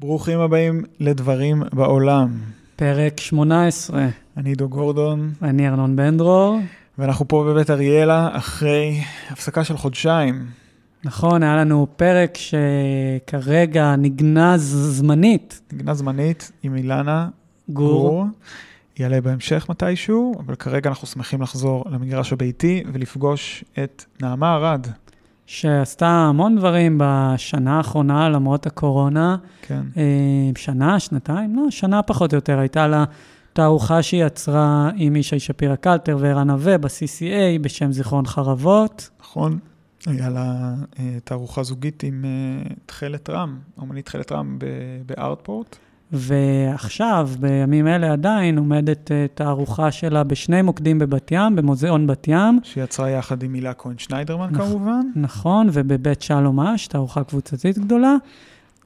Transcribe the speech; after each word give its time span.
ברוכים 0.00 0.40
הבאים 0.40 0.84
לדברים 1.00 1.62
בעולם. 1.72 2.38
פרק 2.76 3.20
18. 3.20 4.08
אני 4.36 4.48
עידו 4.48 4.68
גורדון, 4.68 5.32
אני 5.42 5.68
ארנון 5.68 5.96
בן 5.96 6.16
דרור. 6.16 6.60
ואנחנו 6.98 7.28
פה 7.28 7.44
בבית 7.48 7.70
אריאלה 7.70 8.28
אחרי 8.32 9.00
הפסקה 9.30 9.64
של 9.64 9.76
חודשיים. 9.76 10.46
נכון, 11.04 11.42
היה 11.42 11.56
לנו 11.56 11.86
פרק 11.96 12.38
שכרגע 12.38 13.96
נגנז 13.96 14.74
זמנית. 14.90 15.60
נגנה 15.72 15.94
זמנית 15.94 16.52
עם 16.62 16.76
אילנה 16.76 17.28
גור. 17.68 18.08
גור. 18.08 18.26
יעלה 18.98 19.20
בהמשך 19.20 19.66
מתישהו, 19.68 20.34
אבל 20.38 20.54
כרגע 20.54 20.90
אנחנו 20.90 21.06
שמחים 21.06 21.42
לחזור 21.42 21.84
למגרש 21.90 22.32
הביתי 22.32 22.82
ולפגוש 22.92 23.64
את 23.84 24.04
נעמה 24.22 24.54
ארד. 24.54 24.86
שעשתה 25.52 26.08
המון 26.08 26.56
דברים 26.56 27.00
בשנה 27.04 27.76
האחרונה, 27.76 28.28
למרות 28.28 28.66
הקורונה. 28.66 29.36
כן. 29.62 29.82
אה, 29.96 30.50
שנה, 30.56 31.00
שנתיים? 31.00 31.56
לא, 31.56 31.70
שנה 31.70 32.02
פחות 32.02 32.32
או 32.32 32.36
יותר. 32.36 32.58
הייתה 32.58 32.86
לה 32.86 33.04
תערוכה 33.52 34.02
שהיא 34.02 34.24
יצרה 34.24 34.90
עם 34.96 35.16
ישי 35.16 35.38
שפירא 35.38 35.76
קלטר 35.76 36.16
וערן 36.20 36.50
נווה 36.50 36.78
ב-CCA 36.78 37.62
בשם 37.62 37.92
זיכרון 37.92 38.26
חרבות. 38.26 39.10
נכון? 39.20 39.58
היה 40.06 40.28
לה 40.28 40.74
אה, 40.98 41.18
תערוכה 41.24 41.62
זוגית 41.62 42.02
עם 42.02 42.24
אה, 42.24 42.70
תכלת 42.86 43.30
רם, 43.30 43.58
אומנית 43.78 44.04
תכלת 44.06 44.32
רם 44.32 44.58
בארטפורט. 45.06 45.76
ועכשיו, 46.12 47.30
בימים 47.40 47.86
אלה 47.86 48.12
עדיין, 48.12 48.58
עומדת 48.58 49.12
אה, 49.12 49.26
תערוכה 49.34 49.90
שלה 49.90 50.24
בשני 50.24 50.62
מוקדים 50.62 50.98
בבת 50.98 51.32
ים, 51.32 51.56
במוזיאון 51.56 52.06
בת 52.06 52.28
ים. 52.28 52.60
שיצרה 52.62 53.10
יחד 53.10 53.42
עם 53.42 53.54
הילה 53.54 53.74
כהן 53.74 53.98
שניידרמן 53.98 54.48
נכון. 54.52 54.66
כמובן. 54.66 55.00
נכון, 55.16 55.68
ובבית 55.72 56.22
שלום 56.22 56.60
אש, 56.60 56.86
תערוכה 56.86 57.24
קבוצתית 57.24 57.78
גדולה. 57.78 58.14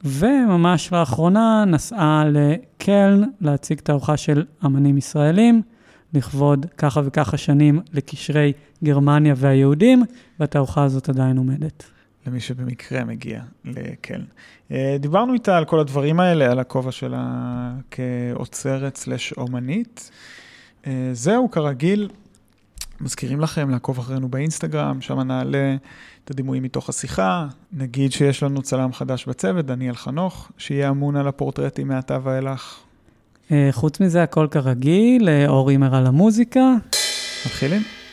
וממש 0.05 0.93
לאחרונה 0.93 1.65
נסעה 1.67 2.25
לקלן 2.29 3.23
להציג 3.41 3.81
תערוכה 3.81 4.17
של 4.17 4.45
אמנים 4.65 4.99
ישראלים, 4.99 5.63
לכבוד 6.15 6.67
ככה 6.79 7.01
וככה 7.05 7.37
שנים 7.37 7.81
לקשרי 7.93 8.53
גרמניה 8.85 9.35
והיהודים, 9.37 10.03
והתערוכה 10.41 10.85
הזאת 10.85 11.09
עדיין 11.09 11.37
עומדת. 11.37 11.94
למי 12.27 12.41
שבמקרה 12.41 13.05
מגיע 13.05 13.43
לקלן. 13.65 14.25
אה, 14.71 14.97
דיברנו 15.01 15.35
איתה 15.35 15.57
על 15.57 15.65
כל 15.65 15.81
הדברים 15.81 16.21
האלה, 16.21 16.51
על 16.51 16.59
הכובע 16.59 16.93
שלה 16.93 17.73
כאוצרת 17.91 18.97
סלש 18.97 19.33
אומנית. 19.33 20.11
אה, 20.87 21.11
זהו, 21.13 21.51
כרגיל, 21.51 22.09
מזכירים 23.01 23.41
לכם 23.41 23.71
לעקוב 23.71 23.99
אחרינו 23.99 24.29
באינסטגרם, 24.29 25.01
שם 25.01 25.21
נעלה 25.21 25.77
את 26.25 26.31
הדימויים 26.31 26.63
מתוך 26.63 26.89
השיחה. 26.89 27.47
נגיד 27.73 28.13
שיש 28.13 28.43
לנו 28.43 28.63
צלם 28.63 28.93
חדש 28.93 29.27
בצוות, 29.27 29.67
דניאל 29.67 29.95
חנוך, 29.95 30.53
שיהיה 30.59 30.91
אמון 30.91 31.17
על 31.17 31.29
הפורטרטים 31.29 31.89
מעתה 31.89 32.19
ואילך. 32.23 32.79
אה, 33.53 33.69
חוץ 33.73 34.01
מזה, 34.01 34.23
הכל 34.23 34.47
כרגיל, 34.51 35.29
אה, 35.29 35.49
אור 35.49 35.71
הימר 35.71 35.95
על 35.95 36.07
המוזיקה. 36.07 36.75
מתחילים? 37.47 38.04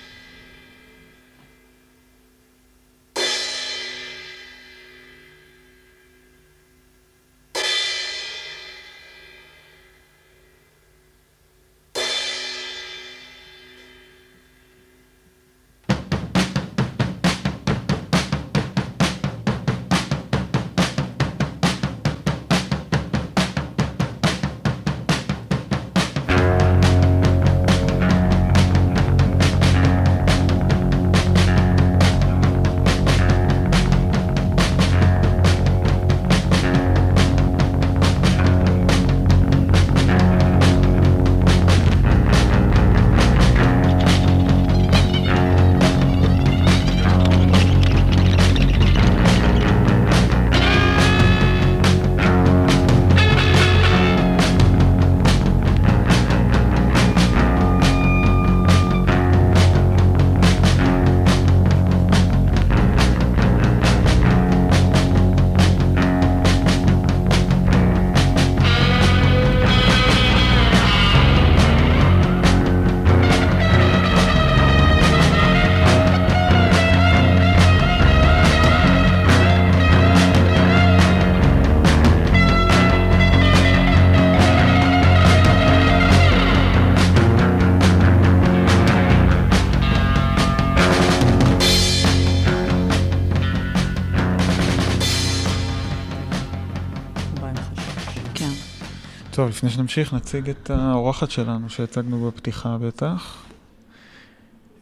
טוב, 99.42 99.50
לפני 99.50 99.70
שנמשיך, 99.70 100.14
נציג 100.14 100.50
את 100.50 100.70
האורחת 100.70 101.32
שלנו 101.32 101.70
שהצגנו 101.70 102.28
בפתיחה 102.32 102.78
בטח. 102.78 103.38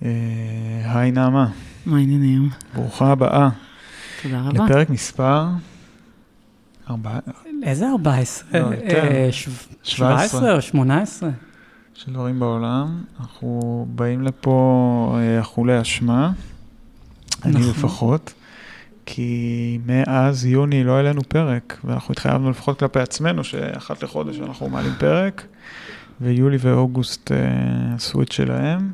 אה, 0.06 0.10
היי 0.86 1.12
נעמה, 1.12 1.48
מה 1.86 1.98
העניינים? 1.98 2.50
ברוכה 2.76 3.12
הבאה 3.12 3.50
תודה 4.24 4.42
רבה. 4.42 4.66
לפרק 4.66 4.90
מספר 4.90 5.46
ארבע- 6.90 7.20
איזה 7.64 7.90
14? 7.90 8.60
לא, 8.60 8.66
יותר. 8.66 9.08
אה, 9.08 9.28
שב- 9.32 9.52
17 9.84 10.56
או 10.56 10.62
18? 10.62 11.30
של 11.94 12.14
דברים 12.14 12.40
בעולם. 12.40 13.04
אנחנו 13.20 13.86
באים 13.96 14.22
לפה 14.22 15.18
אה, 15.20 15.42
אכולי 15.42 15.82
אשמה, 15.82 16.32
אני 17.46 17.52
נכון. 17.60 17.70
לפחות, 17.70 18.34
כי 19.12 19.80
מאז 19.86 20.46
יוני 20.46 20.84
לא 20.84 20.92
העלינו 20.92 21.22
פרק, 21.28 21.80
ואנחנו 21.84 22.12
התחייבנו 22.12 22.50
לפחות 22.50 22.80
כלפי 22.80 23.00
עצמנו 23.00 23.44
שאחת 23.44 24.04
לחודש 24.04 24.40
אנחנו 24.40 24.70
מעלים 24.70 24.94
פרק, 25.00 25.46
ויולי 26.22 26.58
ואוגוסט 26.60 27.32
אה, 27.32 27.38
עשו 27.96 28.22
את 28.22 28.32
שלהם. 28.32 28.92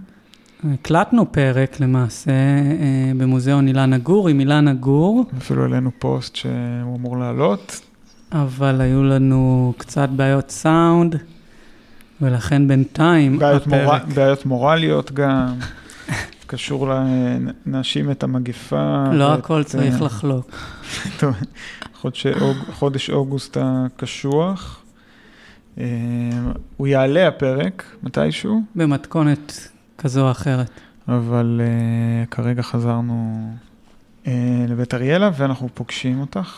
הקלטנו 0.74 1.31
פרק 1.31 1.80
למעשה 1.80 2.31
אה, 2.31 3.12
במוזיאון 3.18 3.68
אילנה 3.68 3.98
גור 3.98 4.28
עם 4.30 4.40
אילנה 4.40 4.74
גור, 4.74 5.26
אפילו 5.38 5.64
העלינו 5.64 5.92
פוסט 6.00 6.36
שהוא 6.36 6.97
אמור 6.97 7.18
לעלות. 7.18 7.82
אבל 8.32 8.82
היו 8.82 9.03
לנו 9.03 9.74
קצת 9.78 10.09
בעיות 10.09 10.50
סאונד, 10.50 11.16
ולכן 12.22 12.68
בינתיים 12.68 13.40
בעיות, 13.40 13.68
מור... 13.68 13.80
הפרק... 13.80 14.06
בעיות 14.14 14.46
מורליות 14.46 15.12
גם, 15.12 15.53
קשור 16.48 16.88
לנשים 17.66 18.12
את 18.12 18.24
המגפה. 18.24 19.04
לא 19.14 19.24
ואת, 19.24 19.40
הכל 19.40 19.64
צריך 19.64 20.02
אה, 20.02 20.06
לחלוק. 20.06 20.52
טוב, 21.20 21.36
חודש, 21.94 22.28
אוג, 22.28 22.58
חודש 22.74 23.10
אוגוסט 23.10 23.58
הקשוח. 23.62 24.82
אה, 25.78 25.86
הוא 26.78 26.88
יעלה 26.88 27.28
הפרק 27.28 27.96
מתישהו, 28.03 28.62
במתכונת 28.76 29.70
כזו 29.97 30.26
או 30.26 30.32
אחרת. 30.32 30.70
אבל 31.08 31.62
אה, 31.64 32.26
כרגע 32.26 32.62
חזרנו 32.62 33.50
לבית 34.68 34.94
אריאלה 34.94 35.30
ואנחנו 35.38 35.70
פוגשים 35.74 36.22
אותך. 36.22 36.56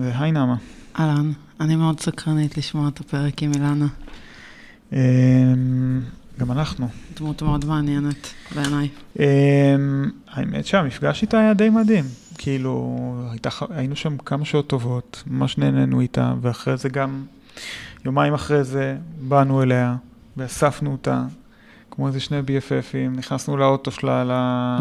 והי 0.00 0.32
נעמה. 0.32 0.56
אהלן, 0.98 1.32
אני 1.60 1.76
מאוד 1.76 2.00
סקרנית 2.00 2.58
לשמוע 2.58 2.88
את 2.88 3.00
הפרק 3.00 3.42
עם 3.42 3.52
אילנה. 3.54 3.86
גם 6.40 6.52
אנחנו. 6.52 6.88
דמות 7.16 7.42
מאוד 7.42 7.64
מעניינת 7.64 8.28
בעיניי. 8.54 8.88
Um, 9.16 9.20
האמת 10.28 10.66
שהמפגש 10.66 11.22
איתה 11.22 11.38
היה 11.40 11.54
די 11.54 11.68
מדהים. 11.70 12.04
כאילו, 12.38 12.98
הייתה, 13.30 13.48
היינו 13.70 13.96
שם 13.96 14.16
כמה 14.18 14.44
שעות 14.44 14.66
טובות, 14.66 15.22
ממש 15.26 15.58
נהנינו 15.58 16.00
איתה, 16.00 16.34
ואחרי 16.40 16.76
זה 16.76 16.88
גם, 16.88 17.22
יומיים 18.04 18.34
אחרי 18.34 18.64
זה, 18.64 18.96
באנו 19.20 19.62
אליה, 19.62 19.96
ואספנו 20.36 20.92
אותה, 20.92 21.22
כמו 21.90 22.06
איזה 22.08 22.20
שני 22.20 22.38
BFFים, 22.40 23.16
נכנסנו 23.18 23.56
לאוטו 23.56 23.90
שלה, 23.90 24.24
ל... 24.24 24.30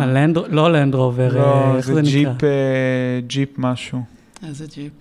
הלנד, 0.04 0.38
לא 0.50 0.72
לנד 0.74 0.96
רובר, 0.96 1.34
לא, 1.38 1.42
אה, 1.42 1.76
איך 1.78 1.86
זה 1.86 1.94
זה 1.94 2.02
ג'יפ, 2.02 2.28
נקרא? 2.28 2.48
אה, 2.50 3.20
ג'יפ 3.28 3.50
משהו. 3.58 4.02
איזה 4.48 4.66
ג'יפ. 4.76 4.92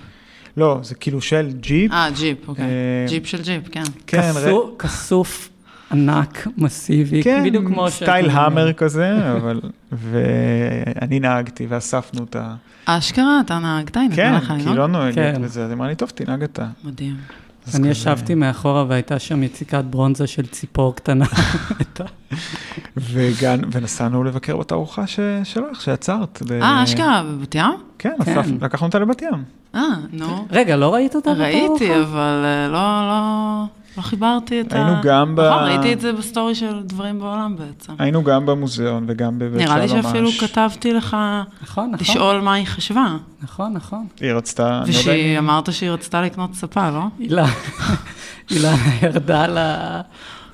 לא, 0.56 0.78
זה 0.82 0.94
כאילו 0.94 1.20
של 1.20 1.50
ג'יפ. 1.60 1.92
אה, 1.92 2.08
ג'יפ, 2.18 2.48
אוקיי. 2.48 2.64
אה, 2.64 3.06
ג'יפ 3.08 3.26
של 3.26 3.42
ג'יפ, 3.42 3.68
כן. 3.72 3.82
כן, 4.06 4.32
כסו- 4.34 4.76
כסוף 4.78 5.48
ענק, 5.92 6.46
מסיבי, 6.56 7.22
כן, 7.22 7.42
בדיוק 7.46 7.66
כמו... 7.66 7.90
סטייל 7.90 8.26
שאתם- 8.28 8.38
המר 8.38 8.72
כזה, 8.72 9.32
אבל... 9.36 9.60
ואני 9.92 11.20
נהגתי 11.20 11.66
ואספנו 11.68 12.24
את 12.24 12.36
ה... 12.36 12.54
אשכרה, 12.84 13.40
אתה 13.46 13.58
נהגת, 13.58 13.96
הנה, 13.96 14.16
כן, 14.16 14.34
לך 14.34 14.46
כי 14.46 14.52
לנהוג? 14.52 14.76
לא 14.76 14.86
נוהגת 14.86 15.14
כן. 15.14 15.40
וזה, 15.44 15.62
אז 15.64 15.68
היא 15.70 15.76
אמרה 15.76 15.88
לי, 15.88 15.94
טוב, 15.94 16.08
תנהג 16.14 16.42
אתה. 16.42 16.66
מדהים. 16.84 17.16
אני 17.74 17.88
ישבתי 17.88 18.34
מאחורה 18.34 18.84
והייתה 18.88 19.18
שם 19.18 19.42
יציקת 19.42 19.84
ברונזה 19.84 20.26
של 20.26 20.46
ציפור 20.46 20.94
קטנה. 20.96 21.24
וגם, 22.96 23.58
ונסענו 23.72 24.24
לבקר 24.24 24.56
בתערוכה 24.56 25.06
ש- 25.06 25.20
שלך, 25.44 25.80
שיצרת. 25.80 26.42
ב- 26.48 26.52
אה, 26.52 26.84
אשכרה, 26.84 27.22
בבת 27.22 27.54
ים? 27.54 27.64
כן, 27.98 28.14
כן. 28.24 28.40
לקחנו 28.62 28.86
אותה 28.86 28.98
לבת 28.98 29.22
ים. 29.22 29.44
אה, 29.74 29.80
נו. 30.12 30.46
רגע, 30.50 30.76
לא 30.76 30.94
ראית 30.94 31.14
אותה 31.14 31.30
בתערוכה? 31.34 31.58
ראיתי, 31.58 32.00
אבל 32.00 32.42
אה, 32.44 32.68
לא, 32.68 32.78
לא, 33.08 33.64
לא 33.98 34.02
חיברתי 34.02 34.60
את 34.60 34.72
ה... 34.72 34.76
היינו 34.76 34.92
גם 35.02 35.36
ב- 35.36 35.40
נכון, 35.40 35.62
ראיתי 35.64 35.92
את 35.92 36.00
זה 36.00 36.12
בסטורי 36.12 36.54
של 36.54 36.80
דברים 36.82 37.18
בעולם 37.20 37.56
בעצם. 37.56 37.92
היינו 37.98 38.24
גם 38.24 38.46
במוזיאון 38.46 39.04
וגם 39.08 39.38
בבית 39.38 39.60
שלום 39.66 39.76
נראה 39.76 39.86
לי 39.86 39.92
ממש. 39.94 40.04
שאפילו 40.06 40.30
כתבתי 40.40 40.92
לך 40.92 41.16
נכון, 41.62 41.90
נכון. 41.92 41.94
לשאול 42.00 42.40
מה 42.40 42.54
היא 42.54 42.66
חשבה. 42.66 43.16
נכון, 43.42 43.72
נכון. 43.72 44.06
היא 44.20 44.32
רצתה, 44.32 44.68
לא 44.70 44.74
יודע 44.76 44.90
ושהיא 44.90 45.38
אם... 45.38 45.44
אמרת 45.44 45.72
שהיא 45.72 45.90
רצתה 45.90 46.22
לקנות 46.22 46.54
ספה, 46.54 46.90
לא? 46.90 47.02
אילנה 48.50 48.76
ירדה 49.02 49.46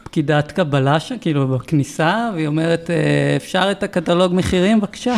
לפקידת 0.02 0.52
קבלה 0.52 1.00
שם, 1.00 1.14
כאילו 1.20 1.48
בכניסה, 1.48 2.30
והיא 2.34 2.46
אומרת, 2.46 2.90
"אה, 2.90 2.96
אפשר 3.36 3.68
את 3.70 3.82
הקטלוג 3.82 4.34
מחירים 4.34 4.80
בבקשה? 4.80 5.14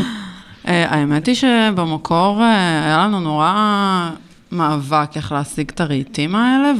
אה, 0.68 0.86
האמת 0.90 1.26
היא 1.26 1.34
שבמקור 1.34 2.40
אה, 2.42 2.84
היה 2.84 2.98
לנו 3.06 3.20
נורא 3.20 4.10
מאבק 4.52 5.10
איך 5.16 5.32
להשיג 5.32 5.70
את 5.74 5.80
הרהיטים 5.80 6.34
האלה, 6.34 6.72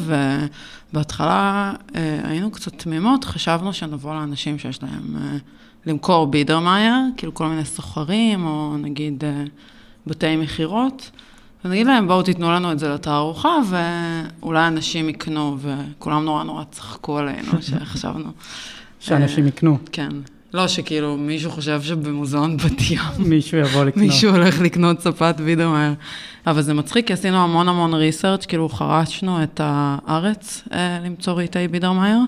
ובהתחלה 0.92 1.72
אה, 1.94 2.20
היינו 2.24 2.50
קצת 2.50 2.72
תמימות, 2.78 3.24
חשבנו 3.24 3.72
שנבוא 3.72 4.14
לאנשים 4.14 4.58
שיש 4.58 4.82
להם 4.82 5.16
אה, 5.16 5.36
למכור 5.86 6.26
בידרמאייר, 6.26 6.94
כאילו 7.16 7.34
כל 7.34 7.46
מיני 7.46 7.64
סוחרים, 7.64 8.46
או 8.46 8.76
נגיד 8.76 9.24
אה, 9.24 9.44
בתי 10.06 10.36
מכירות, 10.36 11.10
ונגיד 11.64 11.86
להם, 11.86 12.06
בואו 12.06 12.22
תיתנו 12.22 12.50
לנו 12.50 12.72
את 12.72 12.78
זה 12.78 12.88
לתערוכה, 12.88 13.56
ואולי 13.68 14.66
אנשים 14.66 15.08
יקנו, 15.08 15.56
וכולם 15.60 16.24
נורא 16.24 16.42
נורא 16.42 16.64
צחקו 16.70 17.18
עלינו, 17.18 17.52
שחשבנו. 17.68 18.30
שאנשים 19.00 19.46
יקנו, 19.46 19.78
כן. 19.92 20.12
לא, 20.54 20.68
שכאילו 20.68 21.16
מישהו 21.16 21.50
חושב 21.50 21.82
שבמוזיאון 21.82 22.56
בת 22.56 22.90
ים 22.90 23.00
מישהו 23.30 23.58
יבוא 23.58 23.84
לקנות. 23.84 24.06
מישהו 24.06 24.30
הולך 24.30 24.60
לקנות 24.60 25.00
ספת 25.00 25.34
וידאומר. 25.44 25.92
אבל 26.46 26.62
זה 26.62 26.74
מצחיק, 26.74 27.06
כי 27.06 27.12
עשינו 27.12 27.36
המון 27.36 27.68
המון 27.68 27.94
ריסרצ', 27.94 28.46
כאילו 28.46 28.68
חרשנו 28.68 29.42
את 29.42 29.60
הארץ 29.64 30.62
אה, 30.72 30.98
למצוא 31.04 31.32
רהיטי 31.32 31.68
בידרמאייר, 31.68 32.18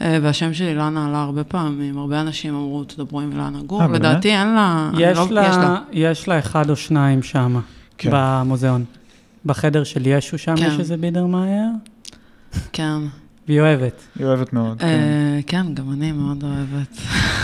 אה, 0.00 0.18
והשם 0.22 0.54
של 0.54 0.64
אילנה 0.64 1.06
עלה 1.06 1.22
הרבה 1.22 1.44
פעמים, 1.44 1.98
הרבה 1.98 2.20
אנשים 2.20 2.54
אמרו, 2.54 2.84
תדברו 2.84 3.20
עם 3.20 3.32
אילנה 3.32 3.58
גור, 3.66 3.82
אה? 3.82 3.88
לדעתי 3.88 4.30
אין 4.30 4.54
לה... 4.54 4.90
יש 4.98 5.18
לא- 5.18 5.26
לה, 5.30 5.78
יש 5.92 6.28
לה 6.28 6.38
אחד 6.38 6.70
או 6.70 6.76
שניים 6.76 7.22
שם, 7.22 7.60
כן. 7.98 8.10
במוזיאון. 8.12 8.84
בחדר 9.46 9.84
של 9.84 10.06
ישו 10.06 10.38
שם 10.38 10.56
כן. 10.56 10.66
יש 10.66 10.78
איזה 10.78 10.96
בידרמאייר, 10.96 11.68
כן. 12.72 12.98
והיא 13.48 13.60
אוהבת. 13.60 14.02
היא 14.18 14.26
אוהבת 14.26 14.52
מאוד, 14.52 14.78
כן. 14.78 14.86
אה, 14.86 15.40
כן, 15.46 15.74
גם 15.74 15.92
אני 15.92 16.12
מאוד 16.12 16.44
אוהבת. 16.44 16.96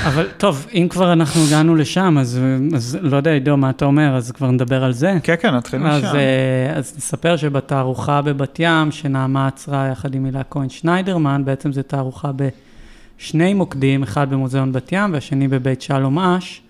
אבל 0.07 0.29
טוב, 0.37 0.67
אם 0.73 0.87
כבר 0.91 1.13
אנחנו 1.13 1.41
הגענו 1.47 1.75
לשם, 1.75 2.19
אז, 2.19 2.41
אז 2.75 2.99
לא 3.01 3.17
יודע, 3.17 3.31
עידו, 3.31 3.57
מה 3.57 3.71
אתה 3.71 3.85
אומר, 3.85 4.17
אז 4.17 4.31
כבר 4.31 4.51
נדבר 4.51 4.85
על 4.85 4.93
זה. 4.93 5.19
כן, 5.23 5.35
כן, 5.41 5.55
נתחיל 5.55 5.87
אז, 5.87 6.05
משם. 6.05 6.17
אה, 6.17 6.73
אז 6.75 6.95
נספר 6.97 7.37
שבתערוכה 7.37 8.23
בבת 8.23 8.57
ים, 8.59 8.91
שנעמה 8.91 9.47
עצרה 9.47 9.89
יחד 9.93 10.15
עם 10.15 10.25
הילה 10.25 10.43
כהן 10.51 10.69
שניידרמן, 10.69 11.45
בעצם 11.45 11.73
זו 11.73 11.83
תערוכה 11.83 12.31
בשני 12.37 13.55
מוקדים, 13.55 14.03
אחד 14.03 14.31
במוזיאון 14.31 14.73
בת 14.73 14.93
ים 14.93 15.13
והשני 15.13 15.49
בבית 15.49 15.83
שלום 15.83 16.19
אש. 16.19 16.63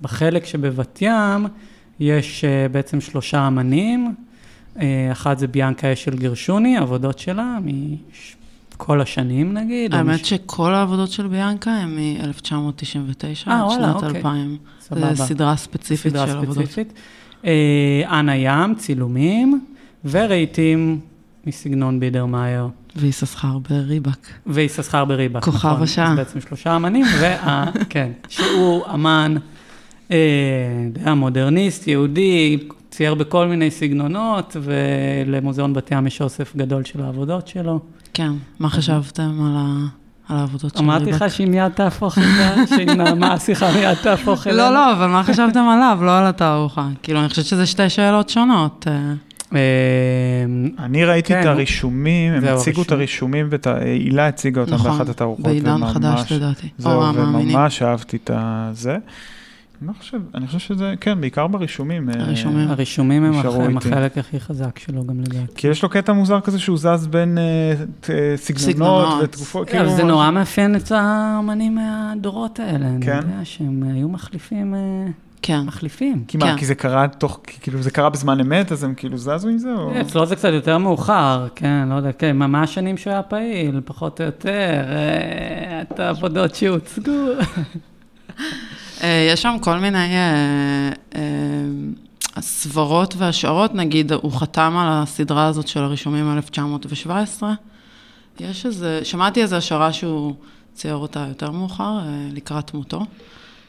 בחלק 0.00 0.44
שבבת 0.44 0.98
ים 1.02 1.46
יש 2.00 2.44
אה, 2.44 2.68
בעצם 2.68 3.00
שלושה 3.00 3.46
אמנים, 3.46 4.14
אחת 5.12 5.38
זה 5.38 5.46
ביאנקה 5.46 5.92
אשל 5.92 6.16
גרשוני, 6.16 6.76
עבודות 6.76 7.18
שלה 7.18 7.58
מכל 8.82 9.00
השנים 9.00 9.54
נגיד. 9.54 9.94
האמת 9.94 10.20
מש- 10.20 10.28
שכל 10.30 10.74
העבודות 10.74 11.10
של 11.10 11.26
ביאנקה 11.26 11.70
הן 11.70 11.88
מ-1999 11.96 13.48
אה, 13.48 13.58
עד 13.58 13.62
וואלה, 13.62 13.84
שנת 13.92 13.94
אוקיי. 13.94 14.08
2000. 14.08 14.56
סבבה. 14.80 15.14
זו 15.14 15.24
סדרה 15.24 15.56
ספציפית 15.56 16.12
סדרה 16.12 16.26
של 16.26 16.36
עבודות. 16.36 16.64
ספציפית. 16.64 16.92
אה, 17.44 18.18
אנה 18.18 18.36
ים, 18.36 18.74
צילומים, 18.74 19.60
ורהיטים 20.04 21.00
מסגנון 21.46 22.00
בידרמאייר. 22.00 22.68
ויששכר 22.96 23.58
בריבק. 23.58 24.26
ויששכר 24.46 25.04
בריבק. 25.04 25.44
כוכב 25.44 25.68
נכון. 25.68 25.82
השעה. 25.82 26.14
בעצם 26.16 26.40
שלושה 26.40 26.76
אמנים, 26.76 27.06
וה... 27.20 27.64
כן, 27.90 28.10
שהוא 28.28 28.84
אמן, 28.94 29.34
אה, 30.10 30.16
יודע, 30.84 31.14
מודרניסט, 31.14 31.88
יהודי, 31.88 32.58
צייר 32.90 33.14
בכל 33.14 33.46
מיני 33.46 33.70
סגנונות, 33.70 34.56
ולמוזיאון 34.62 35.74
בת 35.74 35.90
ים 35.90 36.06
יש 36.06 36.22
אוסף 36.22 36.56
גדול 36.56 36.84
של 36.84 37.02
העבודות 37.02 37.48
שלו. 37.48 37.80
כן, 38.18 38.32
מה 38.58 38.68
חשבתם 38.70 39.30
על 39.46 39.56
ה- 39.56 39.86
על 40.28 40.36
העבודות 40.36 40.72
של 40.76 40.78
אמרתי 40.84 41.04
ריבק? 41.04 41.22
לך 41.22 41.30
שהיא 41.34 41.46
מיד 41.48 41.68
תהפוך 41.72 42.18
את 42.18 42.22
זה, 42.22 42.76
שהיא 42.76 42.86
נעמה 42.90 43.32
השיחה 43.32 43.72
מיד 43.72 43.94
תהפוך 43.94 44.46
אלינו. 44.46 44.62
לא, 44.62 44.74
לא, 44.74 44.92
אבל 44.92 45.06
מה 45.06 45.22
חשבתם 45.24 45.60
עליו, 45.68 45.98
לא 46.02 46.18
על 46.18 46.26
התערוכה? 46.26 46.88
כאילו, 47.02 47.20
אני 47.20 47.28
חושבת 47.28 47.44
שזה 47.44 47.66
שתי 47.66 47.90
שאלות 47.90 48.28
שונות. 48.28 48.86
אה, 48.88 49.12
אה, 49.54 49.58
אני 50.84 51.04
ראיתי 51.04 51.28
כן, 51.32 51.40
את 51.40 51.44
נו. 51.44 51.50
הרישומים, 51.50 52.32
הם 52.32 52.44
הציגו 52.44 52.82
את. 52.82 52.92
הרישומים, 52.92 53.46
ואת 53.50 53.66
ה- 53.66 53.78
הילה 53.80 54.26
הציגה 54.26 54.60
אותם 54.60 54.74
נכון, 54.74 54.90
באחת 54.90 55.08
התערוכות. 55.08 55.44
בעידן 55.44 55.70
וממש- 55.82 55.92
חדש 55.94 56.32
לדעתי. 56.32 56.68
זהו. 56.78 57.00
וממש 57.14 57.82
אהבתי 57.82 58.16
את 58.16 58.30
הזה. 58.34 58.96
אני 59.82 59.88
לא 59.88 59.92
חושב, 59.92 60.18
אני 60.34 60.46
חושב 60.46 60.58
שזה, 60.58 60.94
כן, 61.00 61.20
בעיקר 61.20 61.46
ברישומים. 61.46 62.10
אה, 62.10 62.14
הרישומים. 62.20 62.68
הרישומים 62.70 63.24
הם. 63.24 63.76
החלק 63.76 64.18
הכי 64.18 64.40
חזק 64.40 64.78
שלו 64.78 65.06
גם 65.06 65.20
לדעתי. 65.20 65.52
כי 65.54 65.68
יש 65.68 65.82
לו 65.82 65.88
קטע 65.88 66.12
מוזר 66.12 66.40
כזה 66.40 66.58
שהוא 66.58 66.78
זז 66.78 67.06
בין 67.06 67.38
אה, 67.38 67.72
אה, 68.14 68.36
סגנונות. 68.36 69.08
ותקופות. 69.22 69.68
אבל 69.68 69.78
כאילו, 69.78 69.90
זה 69.96 70.02
ממש- 70.02 70.10
נורא 70.10 70.30
מאפיין 70.30 70.76
את 70.76 70.92
האמנים 70.92 71.74
מהדורות 71.74 72.60
האלה, 72.60 72.86
אני 72.86 73.06
כן? 73.06 73.16
יודע 73.16 73.44
שהם 73.44 73.82
היו 73.82 74.08
מחליפים, 74.08 74.74
כן. 75.42 75.60
מחליפים. 75.66 76.24
כי 76.28 76.38
מה, 76.38 76.44
כן. 76.46 76.56
כי 76.56 76.66
זה 76.66 76.74
קרה 76.74 77.08
תוך, 77.08 77.40
כי 77.46 77.60
כאילו 77.60 77.82
זה 77.82 77.90
קרה 77.90 78.10
בזמן 78.10 78.40
אמת, 78.40 78.72
אז 78.72 78.84
הם 78.84 78.94
כאילו 78.94 79.16
זזו 79.18 79.48
עם 79.48 79.58
זה? 79.58 79.72
או- 79.72 80.00
אצלו 80.00 80.26
זה 80.26 80.36
קצת 80.36 80.50
יותר 80.52 80.78
מאוחר, 80.78 81.48
כן, 81.54 81.88
לא 81.88 81.94
יודע, 81.94 82.12
כן, 82.12 82.36
מה- 82.36 82.46
מה 82.46 82.62
השנים 82.62 82.96
שהוא 82.96 83.12
היה 83.12 83.22
פעיל, 83.22 83.80
פחות 83.84 84.20
או 84.20 84.26
יותר, 84.26 84.84
את 85.82 86.00
העבודות 86.00 86.54
שהוצגו. 86.54 87.12
אה, 89.02 89.28
יש 89.32 89.42
שם 89.42 89.56
כל 89.60 89.78
מיני 89.78 89.98
אה, 89.98 90.90
אה, 91.14 91.20
סברות 92.40 93.14
והשערות, 93.18 93.74
נגיד, 93.74 94.12
הוא 94.12 94.32
חתם 94.32 94.76
על 94.76 94.88
הסדרה 95.02 95.46
הזאת 95.46 95.68
של 95.68 95.80
הרישומים 95.82 96.32
1917. 96.36 97.52
יש 98.40 98.66
איזה, 98.66 99.00
שמעתי 99.04 99.42
איזו 99.42 99.56
השערה 99.56 99.92
שהוא 99.92 100.34
צייר 100.74 100.94
אותה 100.96 101.24
יותר 101.28 101.50
מאוחר, 101.50 101.98
לקראת 102.32 102.74
מותו, 102.74 103.00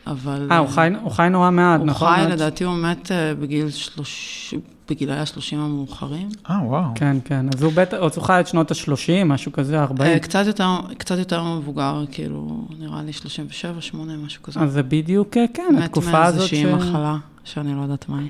אבל... 0.07 0.47
אה, 0.51 0.57
הוא 0.57 0.67
חי- 0.69 0.89
הוא 1.01 1.11
חי 1.11 1.27
נורא 1.31 1.51
מעט, 1.51 1.79
הוא 1.79 1.87
נכון? 1.87 2.15
חי, 2.15 2.21
עד- 2.21 2.31
לדעתי 2.31 2.63
הוא 2.63 2.75
מת 2.75 3.11
בגיל 3.39 3.69
שלוש... 3.69 4.53
בגילאי 4.89 5.17
השלושים 5.17 5.59
המאוחרים. 5.59 6.29
אה, 6.49 6.59
וואו. 6.63 6.91
כן, 6.95 7.17
כן, 7.25 7.45
אז 7.55 7.63
הוא 7.63 7.71
בטח, 7.75 7.97
הוא 7.97 8.23
חי 8.23 8.33
עד 8.33 8.47
שנות 8.47 8.71
ה-30, 8.71 9.25
משהו 9.25 9.51
כזה, 9.51 9.81
40. 9.81 10.11
אה, 10.11 10.19
קצת 10.19 10.43
יותר, 10.47 10.79
קצת 10.97 11.17
יותר 11.17 11.43
מבוגר, 11.43 12.03
כאילו, 12.11 12.67
נראה 12.79 13.01
לי 13.03 13.13
37, 13.13 13.81
8, 13.81 14.17
משהו 14.17 14.43
כזה. 14.43 14.59
אז 14.59 14.73
זה 14.73 14.83
בדיוק, 14.83 15.37
אה, 15.37 15.45
כן, 15.53 15.75
מת 15.77 15.83
התקופה 15.83 16.25
הזאת 16.25 16.47
ש... 16.47 16.53
מאיזושהי 16.53 16.73
מחלה, 16.75 17.17
שאני 17.43 17.75
לא 17.75 17.81
יודעת 17.81 18.09
מה 18.09 18.19
היא. 18.19 18.29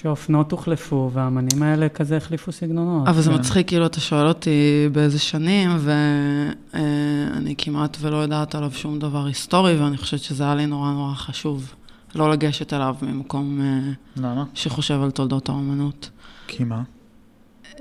שאופנות 0.00 0.52
הוחלפו, 0.52 1.10
והאמנים 1.12 1.62
האלה 1.62 1.88
כזה 1.88 2.16
החליפו 2.16 2.52
סגנונות. 2.52 3.08
אבל 3.08 3.20
זה 3.20 3.30
כן. 3.30 3.36
מצחיק, 3.36 3.68
כאילו, 3.68 3.86
אתה 3.86 4.00
שואל 4.00 4.26
אותי 4.26 4.88
באיזה 4.92 5.18
שנים, 5.18 5.70
ואני 5.78 7.54
כמעט 7.58 7.96
ולא 8.00 8.16
יודעת 8.16 8.54
עליו 8.54 8.72
שום 8.72 8.98
דבר 8.98 9.24
היסטורי, 9.26 9.76
ואני 9.76 9.96
חושבת 9.96 10.20
שזה 10.20 10.44
היה 10.44 10.54
לי 10.54 10.66
נורא 10.66 10.90
נורא 10.90 11.14
חשוב 11.14 11.74
לא 12.16 12.30
לגשת 12.30 12.72
אליו 12.72 12.96
ממקום 13.02 13.60
אה, 13.60 13.92
למה? 14.16 14.44
שחושב 14.54 15.02
על 15.02 15.10
תולדות 15.10 15.48
האומנות. 15.48 16.10
כי 16.46 16.64
מה? 16.64 16.82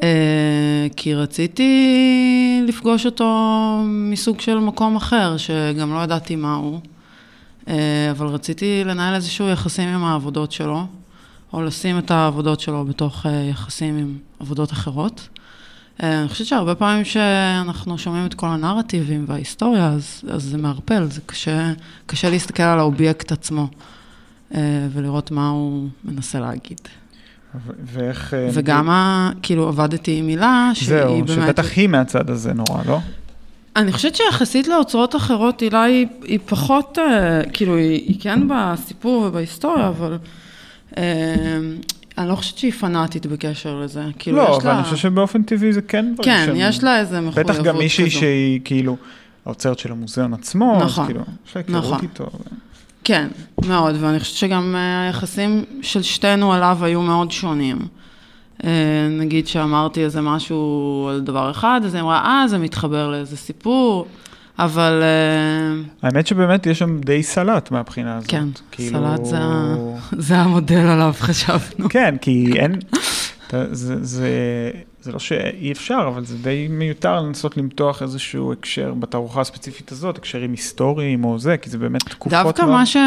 אה, 0.03 0.87
כי 0.95 1.13
רציתי 1.13 2.63
לפגוש 2.67 3.05
אותו 3.05 3.79
מסוג 3.85 4.39
של 4.39 4.59
מקום 4.59 4.95
אחר, 4.95 5.37
שגם 5.37 5.93
לא 5.93 6.03
ידעתי 6.03 6.35
מהו, 6.35 6.79
אה, 7.67 8.07
אבל 8.11 8.27
רציתי 8.27 8.83
לנהל 8.83 9.15
איזשהו 9.15 9.49
יחסים 9.49 9.89
עם 9.89 10.03
העבודות 10.03 10.51
שלו, 10.51 10.85
או 11.53 11.61
לשים 11.61 11.97
את 11.97 12.11
העבודות 12.11 12.59
שלו 12.59 12.85
בתוך 12.85 13.25
אה, 13.25 13.31
יחסים 13.31 13.97
עם 13.97 14.17
עבודות 14.39 14.71
אחרות. 14.71 15.27
אה, 16.03 16.19
אני 16.21 16.29
חושבת 16.29 16.47
שהרבה 16.47 16.75
פעמים 16.75 17.05
שאנחנו 17.05 17.97
שומעים 17.97 18.25
את 18.25 18.33
כל 18.33 18.47
הנרטיבים 18.47 19.25
וההיסטוריה, 19.27 19.87
אז, 19.87 20.21
אז 20.29 20.43
זה 20.43 20.57
מערפל, 20.57 21.07
זה 21.09 21.21
קשה, 21.25 21.73
קשה 22.05 22.29
להסתכל 22.29 22.63
על 22.63 22.79
האובייקט 22.79 23.31
עצמו 23.31 23.67
ולראות 24.93 25.31
מה 25.31 25.49
הוא 25.49 25.87
מנסה 26.05 26.39
להגיד. 26.39 26.81
ו- 27.67 27.71
ואיך... 27.85 28.33
אה, 28.33 28.49
וגם, 28.53 28.89
ה, 28.89 29.31
כאילו, 29.41 29.67
עבדתי 29.67 30.17
עם 30.19 30.27
הילה, 30.27 30.71
שהיא 30.73 30.89
זהו, 30.89 31.15
באמת... 31.15 31.27
שבטח 31.29 31.65
היא 31.75 31.87
מהצד 31.87 32.29
הזה 32.29 32.53
נורא, 32.53 32.83
לא? 32.87 32.99
אני 33.75 33.91
חושבת 33.91 34.15
שיחסית 34.15 34.67
לאוצרות 34.67 35.15
אחרות, 35.15 35.59
הילה 35.61 35.83
היא, 35.83 36.07
היא 36.23 36.39
פחות, 36.45 36.97
אה, 36.99 37.41
כאילו, 37.53 37.75
היא, 37.75 37.89
היא 38.07 38.17
כן 38.19 38.41
בסיפור 38.49 39.23
ובהיסטוריה, 39.27 39.87
אבל 39.87 40.17
אה, 40.97 41.03
אני 42.17 42.29
לא 42.29 42.35
חושבת 42.35 42.57
שהיא 42.57 42.71
פנאטית 42.71 43.25
בקשר 43.25 43.79
לזה. 43.79 44.03
כאילו, 44.19 44.37
לא, 44.37 44.57
אבל 44.57 44.65
לה... 44.69 44.75
אני 44.75 44.83
חושב 44.83 44.95
שבאופן 44.97 45.43
טבעי 45.43 45.73
זה 45.73 45.81
כן 45.81 46.05
דברים 46.13 46.23
כן, 46.37 46.43
שהם- 46.45 46.55
יש 46.59 46.83
לה 46.83 46.99
איזה 46.99 47.21
מחויבות 47.21 47.49
בטח 47.51 47.59
כזו. 47.59 47.63
גם 47.63 47.77
מישהי 47.77 48.09
שהיא 48.09 48.59
כאילו 48.63 48.97
האוצרת 49.45 49.79
של 49.79 49.91
המוזיאון 49.91 50.33
עצמו, 50.33 50.75
אז 50.77 50.83
נכון, 50.83 51.05
כאילו, 51.05 51.21
יש 51.47 51.55
לה 51.55 51.61
היכרות 51.61 51.83
נכון. 51.83 51.99
איתו. 52.01 52.29
כן, 53.03 53.27
מאוד, 53.65 53.95
ואני 53.99 54.19
חושבת 54.19 54.37
שגם 54.37 54.75
אה, 54.75 55.05
היחסים 55.05 55.63
של 55.81 56.01
שתינו 56.01 56.53
עליו 56.53 56.77
היו 56.81 57.01
מאוד 57.01 57.31
שונים. 57.31 57.77
אה, 58.63 59.07
נגיד 59.09 59.47
שאמרתי 59.47 60.03
איזה 60.03 60.21
משהו 60.21 61.09
על 61.11 61.21
דבר 61.21 61.51
אחד, 61.51 61.81
אז 61.85 61.93
היא 61.93 62.01
אמרה, 62.01 62.25
אה, 62.25 62.47
זה 62.47 62.57
מתחבר 62.57 63.11
לאיזה 63.11 63.37
סיפור, 63.37 64.07
אבל 64.59 65.01
אה, 65.03 65.81
האמת 66.01 66.27
שבאמת 66.27 66.65
יש 66.65 66.79
שם 66.79 66.99
די 66.99 67.23
סלט 67.23 67.71
מהבחינה 67.71 68.17
הזאת. 68.17 68.29
כן, 68.29 68.47
כאילו... 68.71 68.99
סלט 68.99 69.25
זה 69.25 69.37
זה 70.11 70.37
המודל 70.37 70.87
עליו 70.87 71.13
חשבנו. 71.17 71.89
כן, 71.89 72.15
כי 72.21 72.53
אין... 72.55 72.79
זה, 73.71 74.03
זה, 74.03 74.29
זה 75.01 75.11
לא 75.11 75.19
שאי 75.19 75.71
אפשר, 75.71 76.05
אבל 76.07 76.25
זה 76.25 76.37
די 76.37 76.67
מיותר 76.69 77.21
לנסות 77.21 77.57
למתוח 77.57 78.01
איזשהו 78.01 78.53
הקשר 78.53 78.93
בתערוכה 78.93 79.41
הספציפית 79.41 79.91
הזאת, 79.91 80.17
הקשרים 80.17 80.51
היסטוריים 80.51 81.25
או 81.25 81.39
זה, 81.39 81.57
כי 81.57 81.69
זה 81.69 81.77
באמת 81.77 82.03
תקופות 82.03 82.31
דווקא 82.43 82.61
מאוד- 82.61 82.71
מה 82.73 82.85
ש... 82.85 82.97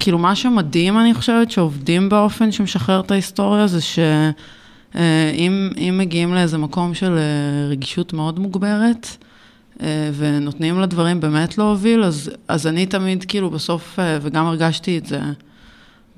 כאילו, 0.00 0.18
מה 0.18 0.36
שמדהים, 0.36 0.98
אני 0.98 1.14
חושבת, 1.14 1.50
שעובדים 1.50 2.08
באופן 2.08 2.52
שמשחרר 2.52 3.00
את 3.00 3.10
ההיסטוריה, 3.10 3.66
זה 3.66 3.80
שאם 3.80 5.70
אם 5.76 5.94
מגיעים 5.98 6.34
לאיזה 6.34 6.58
מקום 6.58 6.94
של 6.94 7.18
אה, 7.18 7.68
רגישות 7.70 8.12
מאוד 8.12 8.38
מוגברת, 8.38 9.16
אה, 9.82 10.10
ונותנים 10.16 10.80
לדברים 10.80 11.20
באמת 11.20 11.58
להוביל, 11.58 12.04
אז, 12.04 12.30
אז 12.48 12.66
אני 12.66 12.86
תמיד, 12.86 13.24
כאילו, 13.28 13.50
בסוף, 13.50 13.98
אה, 13.98 14.18
וגם 14.22 14.46
הרגשתי 14.46 14.98
את 14.98 15.06
זה 15.06 15.20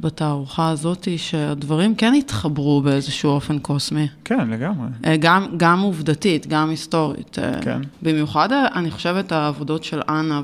בתערוכה 0.00 0.68
הזאת, 0.68 1.08
שהדברים 1.16 1.94
כן 1.94 2.14
התחברו 2.14 2.82
באיזשהו 2.82 3.30
אופן 3.30 3.58
קוסמי. 3.58 4.08
כן, 4.24 4.50
לגמרי. 4.50 4.88
אה, 5.06 5.16
גם, 5.16 5.46
גם 5.56 5.80
עובדתית, 5.80 6.46
גם 6.46 6.70
היסטורית. 6.70 7.38
אה, 7.38 7.60
כן. 7.62 7.80
במיוחד, 8.02 8.52
אה, 8.52 8.66
אני 8.74 8.90
חושבת, 8.90 9.32
העבודות 9.32 9.84
של 9.84 10.00
אנה 10.08 10.42